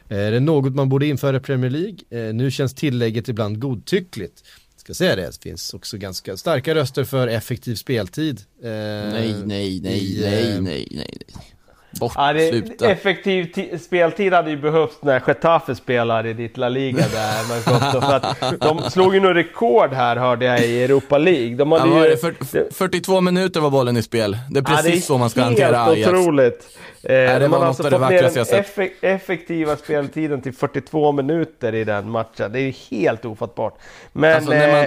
Eh, 0.10 0.18
Är 0.18 0.32
det 0.32 0.40
något 0.40 0.76
man 0.76 0.90
borde 0.90 1.08
införa 1.08 1.38
i 1.38 1.40
Premier 1.40 1.70
League? 1.72 2.28
Eh, 2.28 2.34
nu 2.34 2.52
känns 2.52 2.74
tillägget 2.74 3.28
ibland 3.30 3.60
godtyckligt. 3.60 4.44
Ska 4.78 4.94
säga 4.94 5.16
det, 5.16 5.22
det 5.26 5.42
finns 5.42 5.74
också 5.74 5.98
ganska 5.98 6.38
starka 6.38 6.76
röster 6.76 7.04
för 7.04 7.28
effektiv 7.28 7.76
speltid. 7.76 8.42
Eh, 8.64 8.70
Nej, 8.70 9.36
nej, 9.46 9.80
nej, 9.82 10.18
i, 10.18 10.22
nej, 10.22 10.52
eh, 10.52 10.62
nej, 10.62 10.88
nej. 10.92 11.18
Bort, 12.00 12.14
Ja, 12.16 12.34
det, 12.34 12.82
effektiv 12.82 13.52
ti- 13.54 13.78
speltid 13.78 14.34
hade 14.34 14.50
ju 14.50 14.58
behövts 14.58 14.96
när 15.02 15.24
Getafe 15.28 15.76
spelar 15.76 16.26
i 16.26 16.34
ditt 16.34 16.58
La 16.58 16.70
Liga 16.70 17.06
där. 17.14 17.58
Också 17.76 18.02
för 18.02 18.14
att 18.16 18.60
de 18.60 18.82
slog 18.92 19.14
ju 19.14 19.20
nog 19.20 19.36
rekord 19.36 19.94
här 19.94 20.16
hörde 20.16 20.46
jag 20.46 20.60
i 20.66 20.84
Europa 20.84 21.18
League. 21.18 21.56
De 21.56 21.72
hade 21.72 21.90
Ja, 21.96 22.04
ju, 22.06 22.10
det, 22.10 22.18
för, 22.18 22.34
42 22.74 23.22
minuter 23.22 23.60
var 23.60 23.70
bollen 23.70 23.98
i 23.98 24.04
spel. 24.04 24.38
Det 24.52 24.60
är 24.60 24.64
Ja, 24.64 24.76
precis 24.76 24.92
det 24.92 24.98
är 24.98 25.02
så 25.02 25.18
man 25.18 25.30
ska 25.30 25.42
helt 25.42 25.60
hantera 25.60 25.84
Ajax. 25.86 26.10
otroligt. 26.12 26.68
Eh, 27.04 27.10
det 27.10 27.40
de 27.40 27.48
var 27.48 27.58
har 27.60 27.66
något 27.66 27.68
alltså 27.68 27.84
det 27.84 27.90
fått 27.92 28.10
ner 28.10 28.22
den 28.24 28.34
jag 28.36 28.48
sett. 28.48 28.76
effe- 28.78 28.92
effektiva 29.02 29.76
speltiden 29.76 30.42
till 30.42 30.54
42 30.54 31.12
minuter 31.12 31.76
i 31.76 31.84
den 31.84 32.10
matchen. 32.10 32.52
Det 32.52 32.60
är 32.60 32.64
ju 32.64 32.74
helt 32.92 33.26
ofattbart. 33.26 33.74
Men 34.14 34.36
Alltså, 34.36 34.54
eh, 34.54 34.86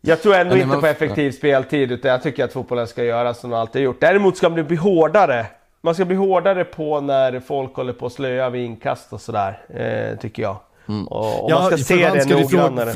jag 0.00 0.22
tror 0.22 0.34
ändå 0.34 0.54
inte 0.56 0.66
man- 0.66 0.80
på 0.80 0.86
effektiv 0.86 1.30
speltid, 1.32 1.92
utan 1.92 2.10
jag 2.10 2.22
tycker 2.22 2.44
att 2.44 2.52
fotbollen 2.52 2.86
ska 2.86 3.04
göra 3.04 3.34
som 3.34 3.50
den 3.50 3.58
alltid 3.60 3.82
gjort. 3.82 4.00
Däremot 4.00 4.36
ska 4.36 4.48
man 4.48 4.66
bli 4.66 4.76
hårdare. 4.76 5.46
Man 5.82 5.94
ska 5.94 6.04
bli 6.04 6.16
hårdare 6.16 6.64
på 6.64 7.00
när 7.00 7.40
folk 7.40 7.74
håller 7.76 7.92
på 7.92 8.06
att 8.06 8.12
slöa 8.12 8.50
vid 8.50 8.64
inkast 8.64 9.12
och 9.12 9.20
sådär, 9.20 9.58
eh, 9.68 10.18
tycker 10.18 10.42
jag. 10.42 10.56
Mm. 10.88 11.06
Och, 11.06 11.44
och 11.44 11.50
Ja, 11.50 11.58
man 11.58 11.66
ska 11.66 11.76
se 11.76 11.94
det 11.94 12.00
förvanskade 12.00 12.40
fråga- 12.48 12.62
noggrannare. 12.62 12.94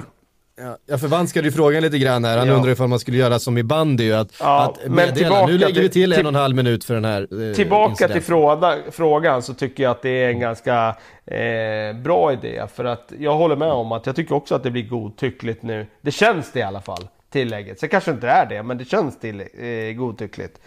Ja, 0.57 0.77
jag 0.87 1.01
förvanskade 1.01 1.47
ju 1.49 1.53
frågan 1.53 1.83
lite 1.83 1.99
grann 1.99 2.25
här. 2.25 2.39
Han 2.39 2.49
Ja. 2.49 2.55
undrar 2.55 2.71
ifall 2.73 2.89
man 2.89 2.99
skulle 2.99 3.17
göra 3.17 3.39
som 3.39 3.59
i 3.59 3.63
bandy, 3.63 4.13
att, 4.13 4.33
Ja, 4.41 4.63
att 4.63 4.91
men 4.91 5.15
tillbaka 5.15 5.47
nu 5.47 5.59
lägger 5.59 5.81
vi 5.83 5.89
till- 5.89 6.11
till 6.11 6.13
en 6.13 6.27
och 6.27 6.33
en 6.33 6.35
halv 6.35 6.57
minut 6.57 6.85
för 6.85 6.95
den 6.95 7.05
här 7.05 7.49
eh, 7.49 7.55
Tillbaka 7.55 7.91
incidenten. 7.91 8.19
till 8.19 8.27
fråga, 8.27 8.77
frågan 8.91 9.43
så 9.43 9.55
tycker 9.55 9.83
jag 9.83 9.91
att 9.91 10.03
det 10.03 10.09
är 10.25 10.29
en 10.29 10.41
ganska 10.41 10.97
eh, 11.27 11.97
bra 12.03 12.33
idé. 12.33 12.63
För 12.75 12.85
att 12.85 13.13
jag 13.19 13.35
håller 13.37 13.57
med 13.57 13.69
om 13.73 13.93
att 13.93 14.07
jag 14.07 14.17
tycker 14.17 14.35
också 14.35 14.55
att 14.55 14.63
det 14.63 14.71
blir 14.71 14.89
godtyckligt 14.89 15.63
nu. 15.63 15.87
Det 16.01 16.11
känns 16.11 16.53
det 16.53 16.59
i 16.59 16.63
alla 16.63 16.81
fall, 16.81 17.09
tillägget. 17.31 17.81
Så 17.81 17.89
kanske 17.89 18.11
inte 18.11 18.29
är 18.29 18.47
det, 18.47 18.63
men 18.63 18.79
det 18.79 18.85
känns 18.85 19.19
till, 19.21 19.41
eh, 19.41 19.93
godtyckligt. 19.97 20.61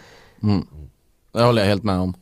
Det 1.33 1.43
håller 1.43 1.61
jag 1.61 1.69
helt 1.69 1.83
med 1.83 1.99
om. 1.99 2.13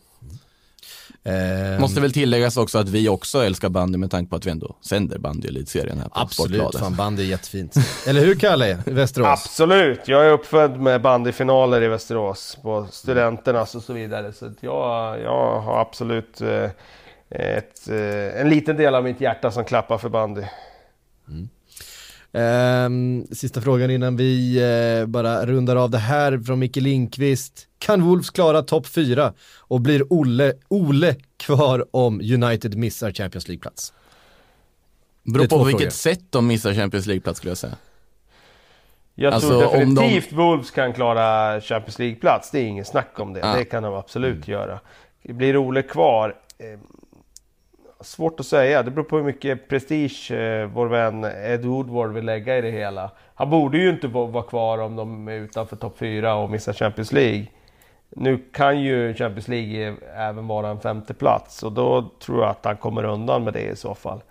Eh, 1.26 1.80
Måste 1.80 2.02
väl 2.02 2.12
tilläggas 2.14 2.58
också 2.58 2.78
att 2.78 2.90
vi 2.90 3.10
också 3.10 3.44
älskar 3.46 3.70
bandy 3.70 3.98
med 3.98 4.12
tanke 4.12 4.30
på 4.30 4.36
att 4.36 4.46
vi 4.46 4.52
ändå 4.52 4.76
sänder 4.82 5.18
bandy 5.18 5.48
elitserien 5.48 5.98
här 5.98 6.10
på 6.10 6.20
Absolut, 6.20 6.52
Sportbladet. 6.52 6.80
fan 6.82 6.96
bandy 6.96 7.24
är 7.24 7.28
jättefint. 7.28 7.76
Eller 8.08 8.22
hur 8.22 8.36
Kalle, 8.36 8.78
i 8.86 8.92
Västerås? 8.92 9.28
Absolut, 9.28 10.08
jag 10.08 10.26
är 10.26 10.32
uppfödd 10.32 10.80
med 10.80 11.02
bandyfinaler 11.02 11.82
i 11.82 11.88
Västerås 11.88 12.58
på 12.62 12.88
studenternas 12.92 13.76
och 13.76 13.84
så 13.84 13.94
vidare. 13.94 14.34
Så 14.34 14.46
att 14.46 14.58
jag, 14.64 15.22
jag 15.22 15.62
har 15.62 15.82
absolut 15.82 16.42
eh, 16.42 16.70
ett, 17.30 17.90
eh, 17.90 18.42
en 18.42 18.50
liten 18.50 18.78
del 18.78 18.96
av 18.96 19.04
mitt 19.04 19.22
hjärta 19.22 19.52
som 19.52 19.66
klappar 19.66 19.98
för 19.98 20.10
bandy. 20.10 20.44
Ehm, 22.34 23.26
sista 23.32 23.62
frågan 23.62 23.92
innan 23.92 24.18
vi 24.18 24.58
eh, 25.02 25.06
bara 25.08 25.46
rundar 25.46 25.76
av 25.76 25.90
det 25.90 25.98
här 25.98 26.38
från 26.46 26.60
Micke 26.60 26.76
Lindqvist. 26.76 27.68
Kan 27.86 28.02
Wolves 28.02 28.30
klara 28.30 28.62
topp 28.62 28.88
4 28.88 29.34
och 29.60 29.82
blir 29.82 30.04
Olle, 30.14 30.54
Ole 30.68 31.16
kvar 31.38 31.86
om 31.92 32.22
United 32.22 32.76
missar 32.78 33.12
Champions 33.12 33.48
League-plats? 33.48 33.94
Beror 35.24 35.48
på 35.48 35.64
vilket 35.64 35.80
frågor. 35.82 35.90
sätt 35.90 36.22
de 36.30 36.48
missar 36.48 36.74
Champions 36.74 37.06
League-plats 37.06 37.38
skulle 37.38 37.52
jag 37.52 37.58
säga. 37.58 37.76
Jag 39.16 39.34
Alltså, 39.34 39.50
tror 39.50 39.66
om 39.68 39.80
de- 39.80 40.02
definitivt 40.02 40.34
Wolves 40.34 40.72
kan 40.72 40.94
klara 40.94 41.62
Champions 41.62 42.00
League-plats. 42.00 42.52
Det 42.52 42.60
är 42.60 42.64
ingen 42.66 42.86
snack 42.86 43.20
om 43.20 43.34
det. 43.34 43.40
Ja. 43.40 43.54
Det 43.56 43.66
kan 43.66 43.84
de 43.84 43.94
absolut 43.94 44.48
göra. 44.48 44.80
Blir 45.24 45.58
Ole 45.58 45.82
kvar? 45.82 46.36
Eh, 46.58 46.80
svårt 48.02 48.40
att 48.40 48.46
säga. 48.46 48.84
Det 48.84 48.92
beror 48.92 49.04
på 49.06 49.18
hur 49.18 49.24
mycket 49.24 49.68
prestige 49.70 50.32
eh, 50.32 50.66
vår 50.68 50.88
vän 50.88 51.24
Ed 51.24 51.66
Woodward 51.66 52.12
vill 52.14 52.26
lägga 52.26 52.58
i 52.58 52.62
det 52.62 52.72
hela. 52.72 53.12
Han 53.36 53.50
borde 53.50 53.78
ju 53.78 53.90
inte 53.90 54.08
vara 54.08 54.28
vara 54.28 54.44
kvar 54.44 54.78
om 54.78 54.96
de 54.96 55.28
är 55.28 55.34
utanför 55.34 55.76
topp 55.76 55.96
4 56.00 56.36
och 56.36 56.50
missar 56.50 56.74
Champions 56.74 57.12
League. 57.12 57.46
Nu 58.18 58.38
kan 58.52 58.82
ju 58.82 59.14
Champions 59.14 59.48
League 59.48 59.96
även 60.16 60.48
vara 60.48 60.70
en 60.70 60.80
femte 60.80 61.14
plats 61.14 61.64
och 61.64 61.72
då 61.72 62.12
tror 62.26 62.42
jag 62.42 62.50
att 62.50 62.66
han 62.66 62.78
kommer 62.78 63.04
undan 63.04 63.44
med 63.44 63.54
det 63.54 63.62
i 63.72 63.76
så 63.76 63.96
fall. 63.96 64.22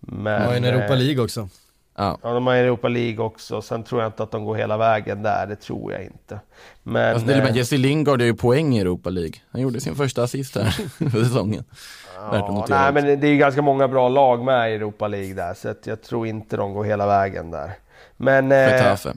Men, 0.00 0.40
De 0.40 0.46
har 0.46 0.52
ju 0.52 0.56
en 0.58 0.64
Europa 0.64 0.92
eh, 0.92 0.98
League 0.98 1.24
också. 1.24 1.48
Ja. 1.96 2.18
Ja, 2.22 2.32
de 2.32 2.46
har 2.46 2.54
Europa 2.54 2.88
League 2.88 3.24
också. 3.24 3.62
Sen 3.62 3.82
tror 3.82 4.00
jag 4.02 4.08
inte 4.08 4.22
att 4.22 4.30
de 4.30 4.44
går 4.44 4.54
hela 4.54 4.76
vägen 4.76 5.22
där. 5.22 5.46
Det 5.46 5.56
tror 5.56 5.92
jag 5.92 6.02
inte. 6.02 6.40
Men... 6.82 7.12
Alltså, 7.14 7.26
till 7.28 7.36
och 7.38 7.42
med 7.44 7.50
eh, 7.50 7.56
Jesse 7.56 7.76
Lingard 7.76 8.20
är 8.20 8.24
ju 8.26 8.34
poäng 8.34 8.76
i 8.76 8.80
Europa 8.80 9.10
League. 9.10 9.34
Han 9.50 9.60
gjorde 9.60 9.80
sin 9.80 9.94
första 9.94 10.22
assist 10.22 10.54
här 10.56 10.70
för 11.10 11.24
säsongen. 11.24 11.64
Ja, 12.16 12.28
nej, 12.32 12.42
också. 12.42 12.74
men 12.92 13.20
det 13.20 13.26
är 13.26 13.30
ju 13.30 13.36
ganska 13.38 13.62
många 13.62 13.88
bra 13.88 14.08
lag 14.08 14.44
med 14.44 14.70
i 14.72 14.74
Europa 14.74 15.08
League 15.08 15.34
där. 15.34 15.54
Så 15.54 15.68
att 15.68 15.86
jag 15.86 16.02
tror 16.02 16.26
inte 16.26 16.56
de 16.56 16.74
går 16.74 16.84
hela 16.84 17.06
vägen 17.06 17.50
där. 17.50 17.72
Men... 18.16 18.52
eh, 18.52 18.58
Getafe. 18.58 19.08
l- 19.08 19.16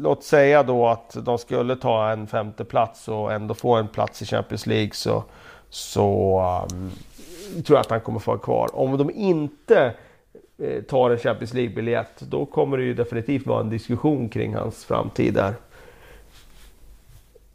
Låt 0.00 0.24
säga 0.24 0.62
då 0.62 0.88
att 0.88 1.16
de 1.20 1.38
skulle 1.38 1.76
ta 1.76 2.10
en 2.10 2.26
femte 2.26 2.64
plats 2.64 3.08
och 3.08 3.32
ändå 3.32 3.54
få 3.54 3.74
en 3.74 3.88
plats 3.88 4.22
i 4.22 4.26
Champions 4.26 4.66
League 4.66 4.90
så, 4.92 5.24
så 5.68 6.40
um, 6.72 6.90
tror 7.62 7.76
jag 7.76 7.80
att 7.80 7.90
han 7.90 8.00
kommer 8.00 8.18
få 8.18 8.30
vara 8.30 8.40
kvar. 8.40 8.68
Om 8.72 8.98
de 8.98 9.10
inte 9.10 9.94
eh, 10.58 10.82
tar 10.82 11.10
en 11.10 11.18
Champions 11.18 11.54
League-biljett 11.54 12.20
då 12.20 12.46
kommer 12.46 12.76
det 12.76 12.84
ju 12.84 12.94
definitivt 12.94 13.46
vara 13.46 13.60
en 13.60 13.70
diskussion 13.70 14.28
kring 14.28 14.54
hans 14.54 14.84
framtid 14.84 15.34
där. 15.34 15.54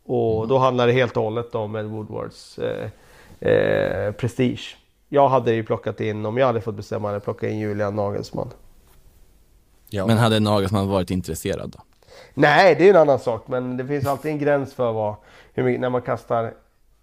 Och 0.06 0.48
då 0.48 0.58
handlar 0.58 0.88
det 0.88 0.94
helt 0.94 1.18
och 1.18 1.24
hållet 1.24 1.56
om 1.56 1.76
Ed 1.76 1.86
Woodwards 1.86 2.60
eh, 2.60 2.90
eh, 3.50 4.12
prestige. 4.12 4.78
Jag 5.10 5.30
hade 5.30 5.54
ju 5.54 5.64
plockat 5.64 6.02
in, 6.02 6.26
om 6.26 6.38
jag 6.38 6.46
hade 6.46 6.62
fått 6.62 6.76
bestämma, 6.76 7.08
hade 7.08 7.16
jag 7.16 7.24
plockat 7.24 7.50
in 7.50 7.60
Julian 7.60 7.96
Nagelsmann. 7.96 8.50
Ja. 9.90 10.08
Men 10.08 10.18
hade 10.18 10.40
Nagelsmann 10.40 10.88
varit 10.88 11.12
intresserad 11.12 11.70
då? 11.70 11.80
Nej, 12.34 12.76
det 12.76 12.86
är 12.86 12.90
en 12.90 13.02
annan 13.02 13.20
sak. 13.20 13.48
Men 13.48 13.78
det 13.78 13.86
finns 13.86 14.08
alltid 14.08 14.32
en 14.32 14.40
gräns 14.40 14.74
för 14.74 14.92
vad, 14.92 15.16
mycket, 15.54 15.82
när 15.82 15.90
man 15.90 16.02
kastar 16.02 16.54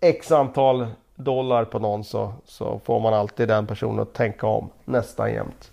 X 0.01 0.33
antal 0.33 0.87
dollar 1.17 1.65
på 1.65 1.79
någon 1.79 2.05
så, 2.05 2.33
så 2.47 2.81
får 2.85 3.01
man 3.01 3.15
alltid 3.15 3.49
den 3.49 3.67
personen 3.67 4.01
att 4.01 4.15
tänka 4.15 4.47
om 4.47 4.71
nästan 4.85 5.33
jämt. 5.33 5.71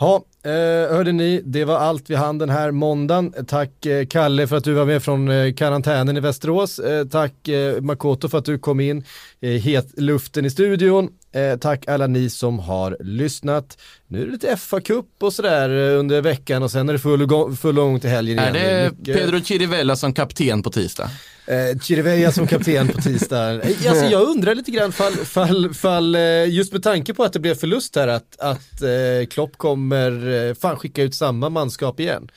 Ja, 0.00 0.22
Eh, 0.48 0.94
hörde 0.96 1.12
ni, 1.12 1.42
det 1.44 1.64
var 1.64 1.76
allt 1.76 2.10
vi 2.10 2.14
hann 2.14 2.38
den 2.38 2.50
här 2.50 2.70
måndagen. 2.70 3.34
Tack 3.46 3.86
eh, 3.86 4.06
Kalle 4.06 4.46
för 4.46 4.56
att 4.56 4.64
du 4.64 4.72
var 4.72 4.84
med 4.84 5.02
från 5.02 5.28
eh, 5.28 5.54
karantänen 5.54 6.16
i 6.16 6.20
Västerås. 6.20 6.78
Eh, 6.78 7.06
tack 7.06 7.48
eh, 7.48 7.80
Makoto 7.80 8.28
för 8.28 8.38
att 8.38 8.44
du 8.44 8.58
kom 8.58 8.80
in 8.80 9.04
i 9.40 9.58
het 9.58 10.00
luften 10.00 10.44
i 10.44 10.50
studion. 10.50 11.08
Eh, 11.32 11.56
tack 11.58 11.88
alla 11.88 12.06
ni 12.06 12.30
som 12.30 12.58
har 12.58 12.96
lyssnat. 13.00 13.78
Nu 14.06 14.22
är 14.22 14.26
det 14.26 14.32
lite 14.32 14.54
FA-cup 14.56 15.04
och 15.20 15.32
sådär 15.32 15.92
eh, 15.94 15.98
under 16.00 16.20
veckan 16.22 16.62
och 16.62 16.70
sen 16.70 16.88
är 16.88 16.92
det 16.92 16.98
full, 16.98 17.26
gång- 17.26 17.56
full 17.56 17.74
gång 17.74 18.00
till 18.00 18.10
helgen 18.10 18.38
Är 18.38 18.54
igen. 18.54 18.66
det 18.68 18.90
Mycket- 18.98 19.16
Pedro 19.16 19.40
Chirivella 19.40 19.96
som 19.96 20.12
kapten 20.12 20.62
på 20.62 20.70
tisdag? 20.70 21.10
Eh, 21.46 21.78
Chirivella 21.80 22.32
som 22.32 22.46
kapten 22.46 22.88
på 22.88 23.00
tisdag. 23.00 23.50
Eh, 23.54 23.90
Alltså 23.90 24.04
jag 24.04 24.22
undrar 24.28 24.54
lite 24.54 24.70
grann 24.70 24.92
fall, 24.92 25.12
fall, 25.12 25.74
fall 25.74 26.14
eh, 26.14 26.44
just 26.48 26.72
med 26.72 26.82
tanke 26.82 27.14
på 27.14 27.24
att 27.24 27.32
det 27.32 27.38
blev 27.40 27.54
förlust 27.54 27.96
här 27.96 28.08
att, 28.08 28.40
att 28.40 28.82
eh, 28.82 29.26
Klopp 29.30 29.56
kommer 29.58 30.54
fan 30.54 30.76
skicka 30.76 31.02
ut 31.02 31.14
samma 31.14 31.48
manskap 31.48 32.00
igen. 32.00 32.28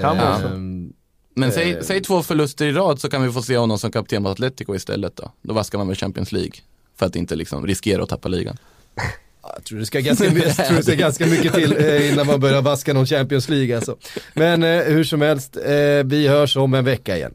Kan 0.00 0.16
Eh. 0.18 0.50
Men 1.36 1.52
säg, 1.52 1.78
säg 1.82 2.00
två 2.02 2.22
förluster 2.22 2.66
i 2.66 2.72
rad 2.72 3.00
så 3.00 3.08
kan 3.08 3.22
vi 3.22 3.32
få 3.32 3.42
se 3.42 3.56
honom 3.56 3.78
som 3.78 3.92
kapten 3.92 4.22
på 4.22 4.28
Atletico 4.28 4.74
istället 4.74 5.16
då. 5.16 5.32
Då 5.42 5.54
vaskar 5.54 5.78
man 5.78 5.86
väl 5.88 5.96
Champions 5.96 6.32
League. 6.32 6.52
För 6.98 7.06
att 7.06 7.16
inte 7.16 7.36
liksom 7.36 7.66
riskera 7.66 8.02
att 8.02 8.08
tappa 8.08 8.28
ligan. 8.28 8.56
Jag 9.56 9.64
tror 9.64 9.78
det 9.78 9.86
ska 9.86 10.00
ganska, 10.00 10.24
tror 10.30 10.76
det 10.76 10.82
ska 10.82 10.94
ganska 10.94 11.26
mycket 11.26 11.54
till 11.54 11.76
eh, 11.76 12.12
innan 12.12 12.26
man 12.26 12.40
börjar 12.40 12.62
vaska 12.62 12.92
någon 12.92 13.06
Champions 13.06 13.48
League 13.48 13.76
alltså. 13.76 13.96
Men 14.34 14.62
eh, 14.62 14.82
hur 14.82 15.04
som 15.04 15.20
helst, 15.20 15.56
eh, 15.56 16.04
vi 16.04 16.28
hörs 16.28 16.56
om 16.56 16.74
en 16.74 16.84
vecka 16.84 17.16
igen. 17.16 17.34